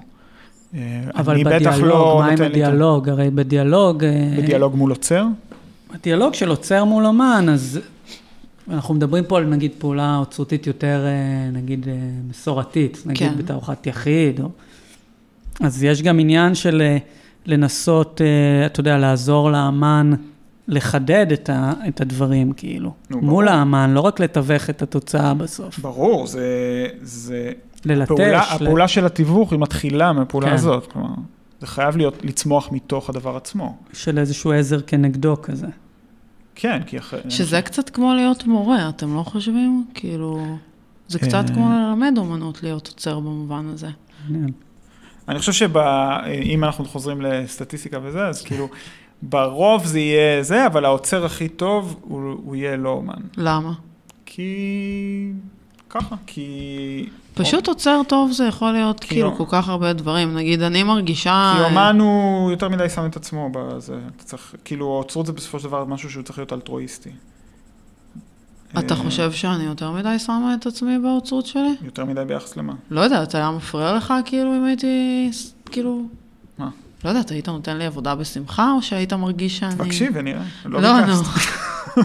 אה, 0.74 0.80
אבל 1.16 1.44
בדיאלוג, 1.44 1.86
לא 1.86 2.18
מה 2.20 2.28
עם 2.28 2.42
הדיאלוג? 2.42 3.10
הרי 3.10 3.30
בדיאלוג... 3.30 4.04
אה, 4.04 4.34
בדיאלוג 4.38 4.76
מול 4.76 4.90
עוצר? 4.90 5.26
הדיאלוג 5.94 6.34
של 6.34 6.50
עוצר 6.50 6.84
מול 6.84 7.06
אומן, 7.06 7.46
אז 7.54 7.80
אנחנו 8.70 8.94
מדברים 8.94 9.24
פה 9.24 9.38
על 9.38 9.46
נגיד 9.46 9.72
פעולה 9.78 10.18
אוצרותית 10.18 10.68
יותר, 10.68 11.06
אה, 11.06 11.52
נגיד, 11.52 11.88
אה, 11.88 11.94
מסורתית, 12.30 13.04
נגיד 13.06 13.30
כן. 13.30 13.38
בתערוכת 13.38 13.88
יחיד, 13.88 14.40
או... 14.40 14.50
אז 15.62 15.84
יש 15.84 16.02
גם 16.02 16.20
עניין 16.20 16.56
של 16.56 16.82
אה, 16.82 16.98
לנסות, 17.46 18.22
אתה 18.66 18.80
יודע, 18.80 18.98
לעזור 18.98 19.52
לאמן 19.52 20.14
לחדד 20.68 21.32
את, 21.32 21.50
ה, 21.50 21.74
את 21.88 22.02
הדברים, 22.02 22.54
כאילו, 22.54 22.94
נו, 23.10 23.22
מול 23.22 23.46
ברור. 23.46 23.58
האמן, 23.58 23.94
לא 23.94 24.02
רק 24.02 24.20
לתווך 24.20 24.70
את 24.70 24.82
התוצאה 24.82 25.34
בסוף, 25.34 25.80
ברור, 25.80 26.28
זה... 26.28 26.48
זה... 27.02 27.52
ללטש. 27.86 28.12
הפעולה, 28.12 28.32
ל- 28.32 28.56
הפעולה 28.56 28.88
של 28.88 29.06
התיווך 29.06 29.52
היא 29.52 29.60
מתחילה 29.60 30.14
מהפעולה 30.14 30.48
כן. 30.48 30.54
הזאת, 30.54 30.92
כלומר, 30.92 31.10
זה 31.62 31.68
חייב 31.68 31.98
להיות, 31.98 32.26
לצמוח 32.26 32.72
מתוך 32.72 33.10
הדבר 33.10 33.36
עצמו. 33.38 33.78
של 33.94 34.18
איזשהו 34.18 34.52
עזר 34.52 34.82
כנגדו 34.82 35.42
כזה. 35.42 35.68
כן, 36.60 36.84
כי 36.86 36.98
אחרי... 36.98 37.20
שזה 37.30 37.62
קצת 37.62 37.90
כמו 37.90 38.14
להיות 38.14 38.46
מורה, 38.46 38.90
אתם 38.90 39.16
לא 39.16 39.24
חושבים? 39.24 39.86
כאילו, 39.94 40.58
זה 41.08 41.20
קצת 41.20 41.46
אה. 41.50 41.56
כמו 41.56 41.70
ללמד 41.70 42.14
אומנות 42.18 42.64
להיות 42.64 42.88
עוצר 42.88 43.20
במובן 43.20 43.66
הזה. 43.74 43.88
אני 45.28 45.40
חושב 45.40 45.52
שאם 45.52 46.64
אנחנו 46.64 46.86
חוזרים 46.86 47.22
לסטטיסטיקה 47.22 48.00
וזה, 48.04 48.28
אז 48.28 48.42
כאילו, 48.42 48.70
ברוב 49.22 49.86
זה 49.86 50.00
יהיה 50.00 50.44
זה, 50.44 50.66
אבל 50.66 50.86
העוצר 50.86 51.26
הכי 51.26 51.50
טוב 51.50 52.00
הוא, 52.02 52.36
הוא 52.44 52.56
יהיה 52.56 52.78
לא 52.78 52.90
אומן. 52.90 53.22
למה? 53.38 53.74
כי... 54.26 55.32
ככה, 55.90 56.16
כי... 56.28 57.10
פשוט 57.38 57.68
עוצר 57.68 58.02
טוב 58.08 58.32
זה 58.32 58.46
יכול 58.46 58.72
להיות 58.72 59.00
כאילו 59.00 59.30
לא- 59.30 59.36
כל 59.38 59.44
כך 59.50 59.70
הרבה 59.70 59.94
דברים. 59.94 60.36
נגיד, 60.36 60.62
אני 60.62 60.84
מרגישה... 60.84 61.54
כי 61.58 61.64
אומן 61.64 61.98
הוא 62.00 62.52
יותר 62.52 62.70
מדי 62.70 62.90
שם 62.90 63.06
את 63.06 63.16
עצמו 63.16 63.50
בזה. 63.52 64.00
אתה 64.16 64.24
צריך, 64.24 64.56
כאילו, 64.66 64.86
אוצרות 64.86 65.26
זה 65.26 65.34
בסופו 65.34 65.60
של 65.60 65.68
דבר 65.68 65.86
משהו 65.86 66.10
שהוא 66.10 66.24
צריך 66.24 66.40
להיות 66.40 66.54
אלטרואיסטי. 66.54 67.10
אתה 68.80 68.94
אה, 68.94 69.00
חושב 69.00 69.32
שאני 69.32 69.64
יותר 69.64 69.92
מדי 69.92 70.20
שמה 70.20 70.56
את 70.60 70.66
עצמי 70.66 71.00
באוצרות 71.00 71.46
שלי? 71.46 71.76
יותר 71.82 72.06
מדי 72.06 72.22
ביחס 72.28 72.58
למה? 72.58 72.74
לא 72.90 73.02
יודעת, 73.02 73.36
היה 73.36 73.52
מפריע 73.52 73.94
לך 73.94 74.14
כאילו 74.26 74.56
אם 74.56 74.64
הייתי, 74.64 75.30
כאילו... 75.66 76.02
מה? 76.58 76.70
לא 77.04 77.10
יודעת, 77.10 77.30
היית 77.30 77.50
נותן 77.50 77.78
לי 77.78 77.86
עבודה 77.86 78.16
בשמחה, 78.16 78.72
או 78.72 78.82
שהיית 78.82 79.14
מרגיש 79.14 79.60
שאני... 79.60 79.76
תקשיב 79.76 80.12
ונראה, 80.16 80.42
לא 80.66 80.82
לא, 80.82 81.06
נו. 81.06 81.14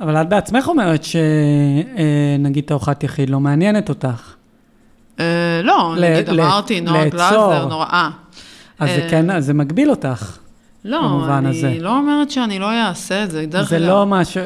אבל 0.00 0.20
את 0.20 0.28
בעצמך 0.28 0.68
אומרת 0.68 1.04
שנגיד 1.04 2.64
תערוכת 2.64 3.04
יחיד 3.04 3.30
לא 3.30 3.40
מעניינת 3.40 3.88
אותך. 3.88 4.34
אה, 5.20 5.60
לא, 5.64 5.94
נגיד 6.00 6.30
אמרתי, 6.30 6.80
נועה. 6.80 7.08
גלאזר, 7.08 7.66
נורא... 7.66 7.84
אה. 7.84 8.10
אז 8.78 8.90
זה 8.90 9.02
אה, 9.02 9.10
כן, 9.10 9.30
אז 9.30 9.46
זה 9.46 9.54
מגביל 9.54 9.90
אותך. 9.90 10.38
לא, 10.84 11.38
אני 11.38 11.48
הזה. 11.48 11.76
לא 11.80 11.96
אומרת 11.98 12.30
שאני 12.30 12.58
לא 12.58 12.72
אעשה 12.72 13.24
את 13.24 13.30
זה, 13.30 13.46
דרך 13.46 13.68
זה 13.68 13.76
אגב. 13.76 13.86
לא 13.86 14.06
מה 14.06 14.24
ש... 14.24 14.36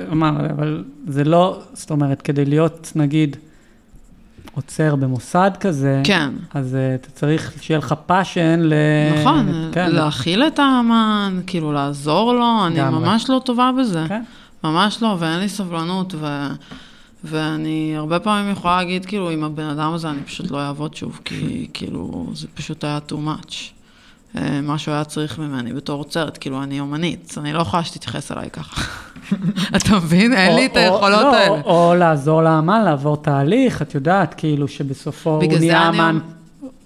אבל 0.51 0.85
זה 1.07 1.25
לא, 1.25 1.59
זאת 1.73 1.91
אומרת, 1.91 2.23
כדי 2.23 2.45
להיות, 2.45 2.93
נגיד, 2.97 3.37
אוצר 4.55 4.97
במוסד 4.97 5.51
כזה, 5.61 6.01
כן, 6.05 6.31
אז 6.55 6.75
אה, 6.75 6.95
אתה 6.95 7.11
צריך 7.11 7.53
שיהיה 7.61 7.79
לך 7.79 7.95
passion 8.07 8.61
ל... 8.61 8.75
נכון, 9.21 9.71
כן, 9.73 9.91
להכיל 9.91 10.43
את 10.43 10.59
האמן, 10.59 11.41
כאילו 11.47 11.73
לעזור 11.73 12.33
לו, 12.33 12.67
אני. 12.67 12.81
ממש 12.83 13.31
לא 13.31 13.41
טובה 13.45 13.71
בזה. 13.81 14.05
כן. 14.09 14.23
ממש 14.65 15.03
לא, 15.03 15.17
ואין 15.19 15.39
לי 15.41 15.49
סבלנות, 15.49 16.15
ו... 16.15 16.27
ואני 17.25 17.95
הרבה 17.97 18.19
פעמים 18.19 18.53
יכולה 18.53 18.77
להגיד, 18.77 19.07
כאילו, 19.07 19.31
עם 19.31 19.45
הבן 19.45 19.67
אדם 19.67 19.93
הזה 19.93 20.11
אני 20.11 20.23
פשוט 20.23 20.51
לא 20.51 20.61
אעבוד 20.61 20.95
שוב, 20.95 21.21
כי 21.25 21.69
כאילו, 21.73 22.31
זה 22.35 22.47
פשוט 22.55 22.85
היה 22.85 22.99
too 23.09 23.15
much. 23.15 23.55
אה, 24.37 24.61
מה 24.61 24.79
שהוא 24.79 24.95
היה 24.95 25.05
צריך 25.05 25.39
ממני 25.39 25.73
בתור 25.73 25.99
עוצרת, 25.99 26.39
כאילו, 26.39 26.63
אני 26.63 26.81
אומנית, 26.81 27.35
אני 27.37 27.53
לא 27.53 27.61
יכולה 27.61 27.85
שתתייחס 27.85 28.33
אליי 28.33 28.51
ככה. 28.51 28.83
אתה 29.77 29.97
מבין? 29.97 30.33
אין 30.33 30.57
לי 30.57 30.67
את 30.67 30.77
היכולות 30.77 31.23
לא, 31.23 31.37
האלה. 31.37 31.63
או, 31.65 31.95
לעזור 31.95 32.43
לאמן 32.43 32.85
לעבור 32.85 33.17
תהליך, 33.17 33.83
את 33.83 33.95
יודעת, 33.95 34.35
כאילו 34.35 34.69
שבסופו 34.69 35.31
הוא 35.31 35.59
נהיה 35.59 35.89
אמן. 35.89 36.19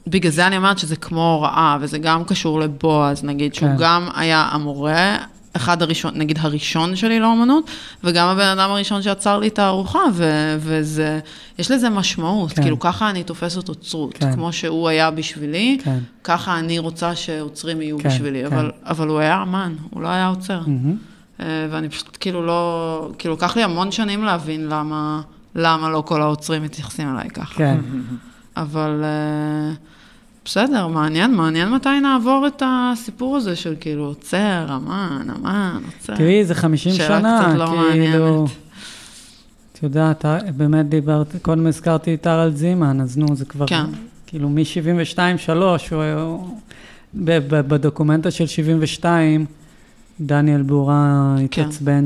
בגלל 0.06 0.32
זה 0.32 0.46
אני 0.46 0.56
אומרת 0.56 0.78
שזה 0.78 0.96
כמו 0.96 1.32
הוראה, 1.32 1.76
וזה 1.80 1.98
גם 1.98 2.24
קשור 2.24 2.60
לבועז, 2.60 3.24
נגיד, 3.24 3.54
שהוא 3.54 3.68
כן. 3.68 3.76
גם 3.78 4.08
היה 4.14 4.48
המורה, 4.52 5.16
אחד 5.56 5.82
הראשון, 5.82 6.12
נגיד 6.14 6.38
הראשון 6.40 6.96
שלי 6.96 7.20
לאומנות, 7.20 7.70
וגם 8.04 8.28
הבן 8.28 8.58
אדם 8.58 8.70
הראשון 8.70 9.02
שעצר 9.02 9.38
לי 9.38 9.48
את 9.48 9.58
הארוחה, 9.58 10.00
ו- 10.12 10.56
וזה, 10.58 11.20
יש 11.58 11.70
לזה 11.70 11.90
משמעות, 11.90 12.52
כן. 12.52 12.62
כאילו 12.62 12.80
ככה 12.80 13.10
אני 13.10 13.24
תופסת 13.24 13.68
אוצרות, 13.68 14.14
כן. 14.14 14.32
כמו 14.32 14.52
שהוא 14.52 14.88
היה 14.88 15.10
בשבילי, 15.10 15.78
כן. 15.84 15.98
ככה 16.24 16.58
אני 16.58 16.78
רוצה 16.78 17.14
שאוצרים 17.14 17.82
יהיו 17.82 17.98
כן, 17.98 18.08
בשבילי, 18.08 18.40
כן. 18.40 18.46
אבל, 18.56 18.70
אבל 18.84 19.08
הוא 19.08 19.18
היה 19.18 19.42
אמן, 19.42 19.74
הוא 19.90 20.02
לא 20.02 20.08
היה 20.08 20.28
עוצר. 20.28 20.60
אה, 21.40 21.66
ואני 21.70 21.88
פשוט 21.88 22.16
כאילו 22.20 22.46
לא, 22.46 23.10
כאילו 23.18 23.34
לקח 23.34 23.56
לי 23.56 23.62
המון 23.62 23.92
שנים 23.92 24.24
להבין 24.24 24.68
למה, 24.68 25.20
למה 25.54 25.88
לא 25.88 26.02
כל 26.06 26.22
העוצרים 26.22 26.62
מתייחסים 26.62 27.14
אליי 27.14 27.30
ככה. 27.30 27.54
כן. 27.54 27.80
אבל 28.56 29.04
אה, 29.04 29.74
בסדר, 30.46 30.86
מעניין, 30.86 31.34
מעניין 31.34 31.68
מתי 31.68 32.00
נעבור 32.02 32.46
את 32.46 32.62
הסיפור 32.66 33.36
הזה 33.36 33.56
של 33.56 33.74
כאילו 33.80 34.04
עוצר, 34.04 34.66
אמן, 34.76 35.26
אמן, 35.36 35.80
עוצר. 35.86 36.16
תראי, 36.16 36.44
זה 36.44 36.54
50 36.54 36.92
שאלה 36.92 37.18
שנה, 37.20 37.44
קצת 37.48 37.58
לא 37.58 37.66
כאילו... 37.66 37.80
מעניינת. 37.82 38.50
את 39.72 39.82
יודעת, 39.82 40.24
באמת 40.56 40.88
דיברת, 40.88 41.34
קודם 41.42 41.66
הזכרתי 41.66 42.14
את 42.14 42.26
הרלד 42.26 42.56
זימן, 42.56 43.00
אז 43.00 43.18
נו, 43.18 43.36
זה 43.36 43.44
כבר... 43.44 43.66
כן. 43.66 43.84
כאילו, 44.26 44.48
מ-72-3, 44.48 45.18
הוא... 45.90 46.04
הוא- 46.14 46.58
ב- 47.14 47.38
ב- 47.54 47.68
בדוקומנטה 47.68 48.30
של 48.30 48.46
72, 48.46 49.46
דניאל 50.20 50.62
בורה 50.62 51.34
כן. 51.50 51.62
התעצבן 51.62 52.04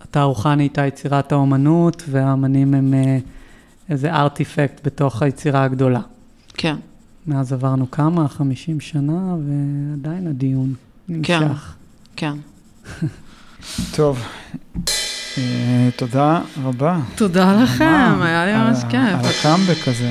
שהתערוכה 0.00 0.54
נהייתה 0.54 0.86
יצירת 0.86 1.32
האומנות, 1.32 2.02
והאמנים 2.08 2.74
הם 2.74 2.94
אה, 2.94 3.18
איזה 3.88 4.12
ארטיפקט 4.12 4.86
בתוך 4.86 5.22
היצירה 5.22 5.64
הגדולה. 5.64 6.00
כן, 6.62 6.76
מאז 7.26 7.52
עברנו 7.52 7.90
כמה? 7.90 8.28
50 8.28 8.80
שנה, 8.80 9.34
ועדיין 9.34 10.26
הדיון 10.26 10.74
כן. 11.22 11.40
נמשך. 11.42 11.74
כן. 12.16 12.32
טוב, 13.96 14.22
אה, 15.38 15.88
תודה 15.96 16.40
רבה. 16.62 16.98
תודה 17.14 17.62
לכם, 17.62 18.18
היה 18.22 18.46
לי 18.46 18.52
ממש 18.52 18.78
כיף. 18.90 19.24
על 19.24 19.30
הקאמבק 19.30 19.88
הזה. 19.88 20.10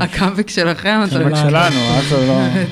הקאמבק 0.00 0.50
שלכם, 0.50 1.00
אתה 1.04 1.16
הקאמבק 1.16 1.36
שלנו, 1.36 1.76
את 1.98 2.12
עוד 2.12 2.24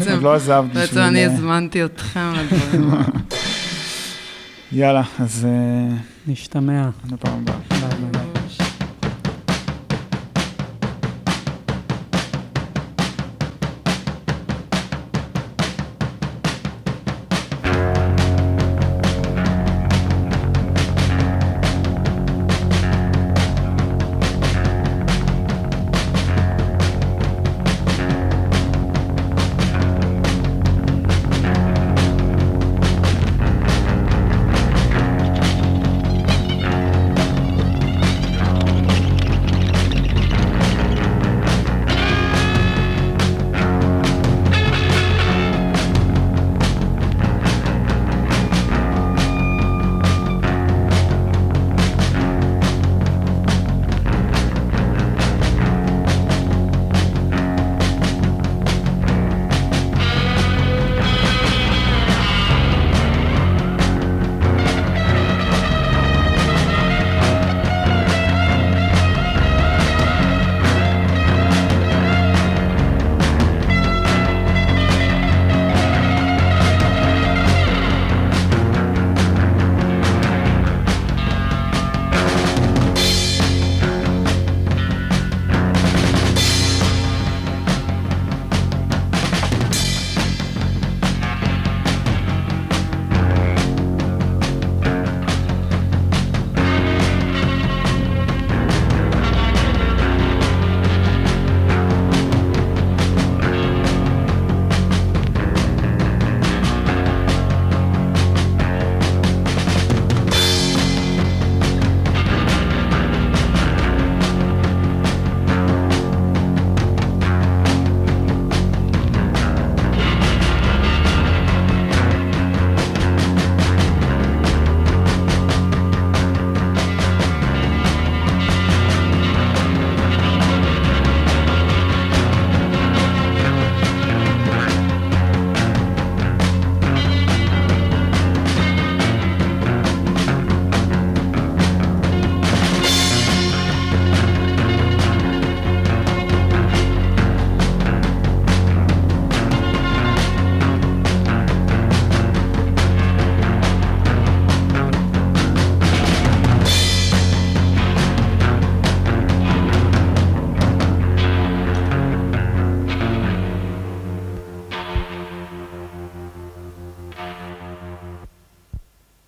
לא- 0.08 0.22
לא 0.22 0.34
עזבת 0.34 0.70
בשביל... 0.70 0.86
בעצם 0.86 0.98
אני 1.00 1.26
אה, 1.26 1.32
הזמנתי 1.32 1.84
אתכם 1.84 2.32
לדברים. 2.34 2.90
יאללה, 4.72 5.02
אז 5.18 5.46
אה, 5.50 5.96
נשתמע. 6.26 6.88
עד 7.04 7.12
הפעם 7.12 7.42
הבאה. 7.42 8.07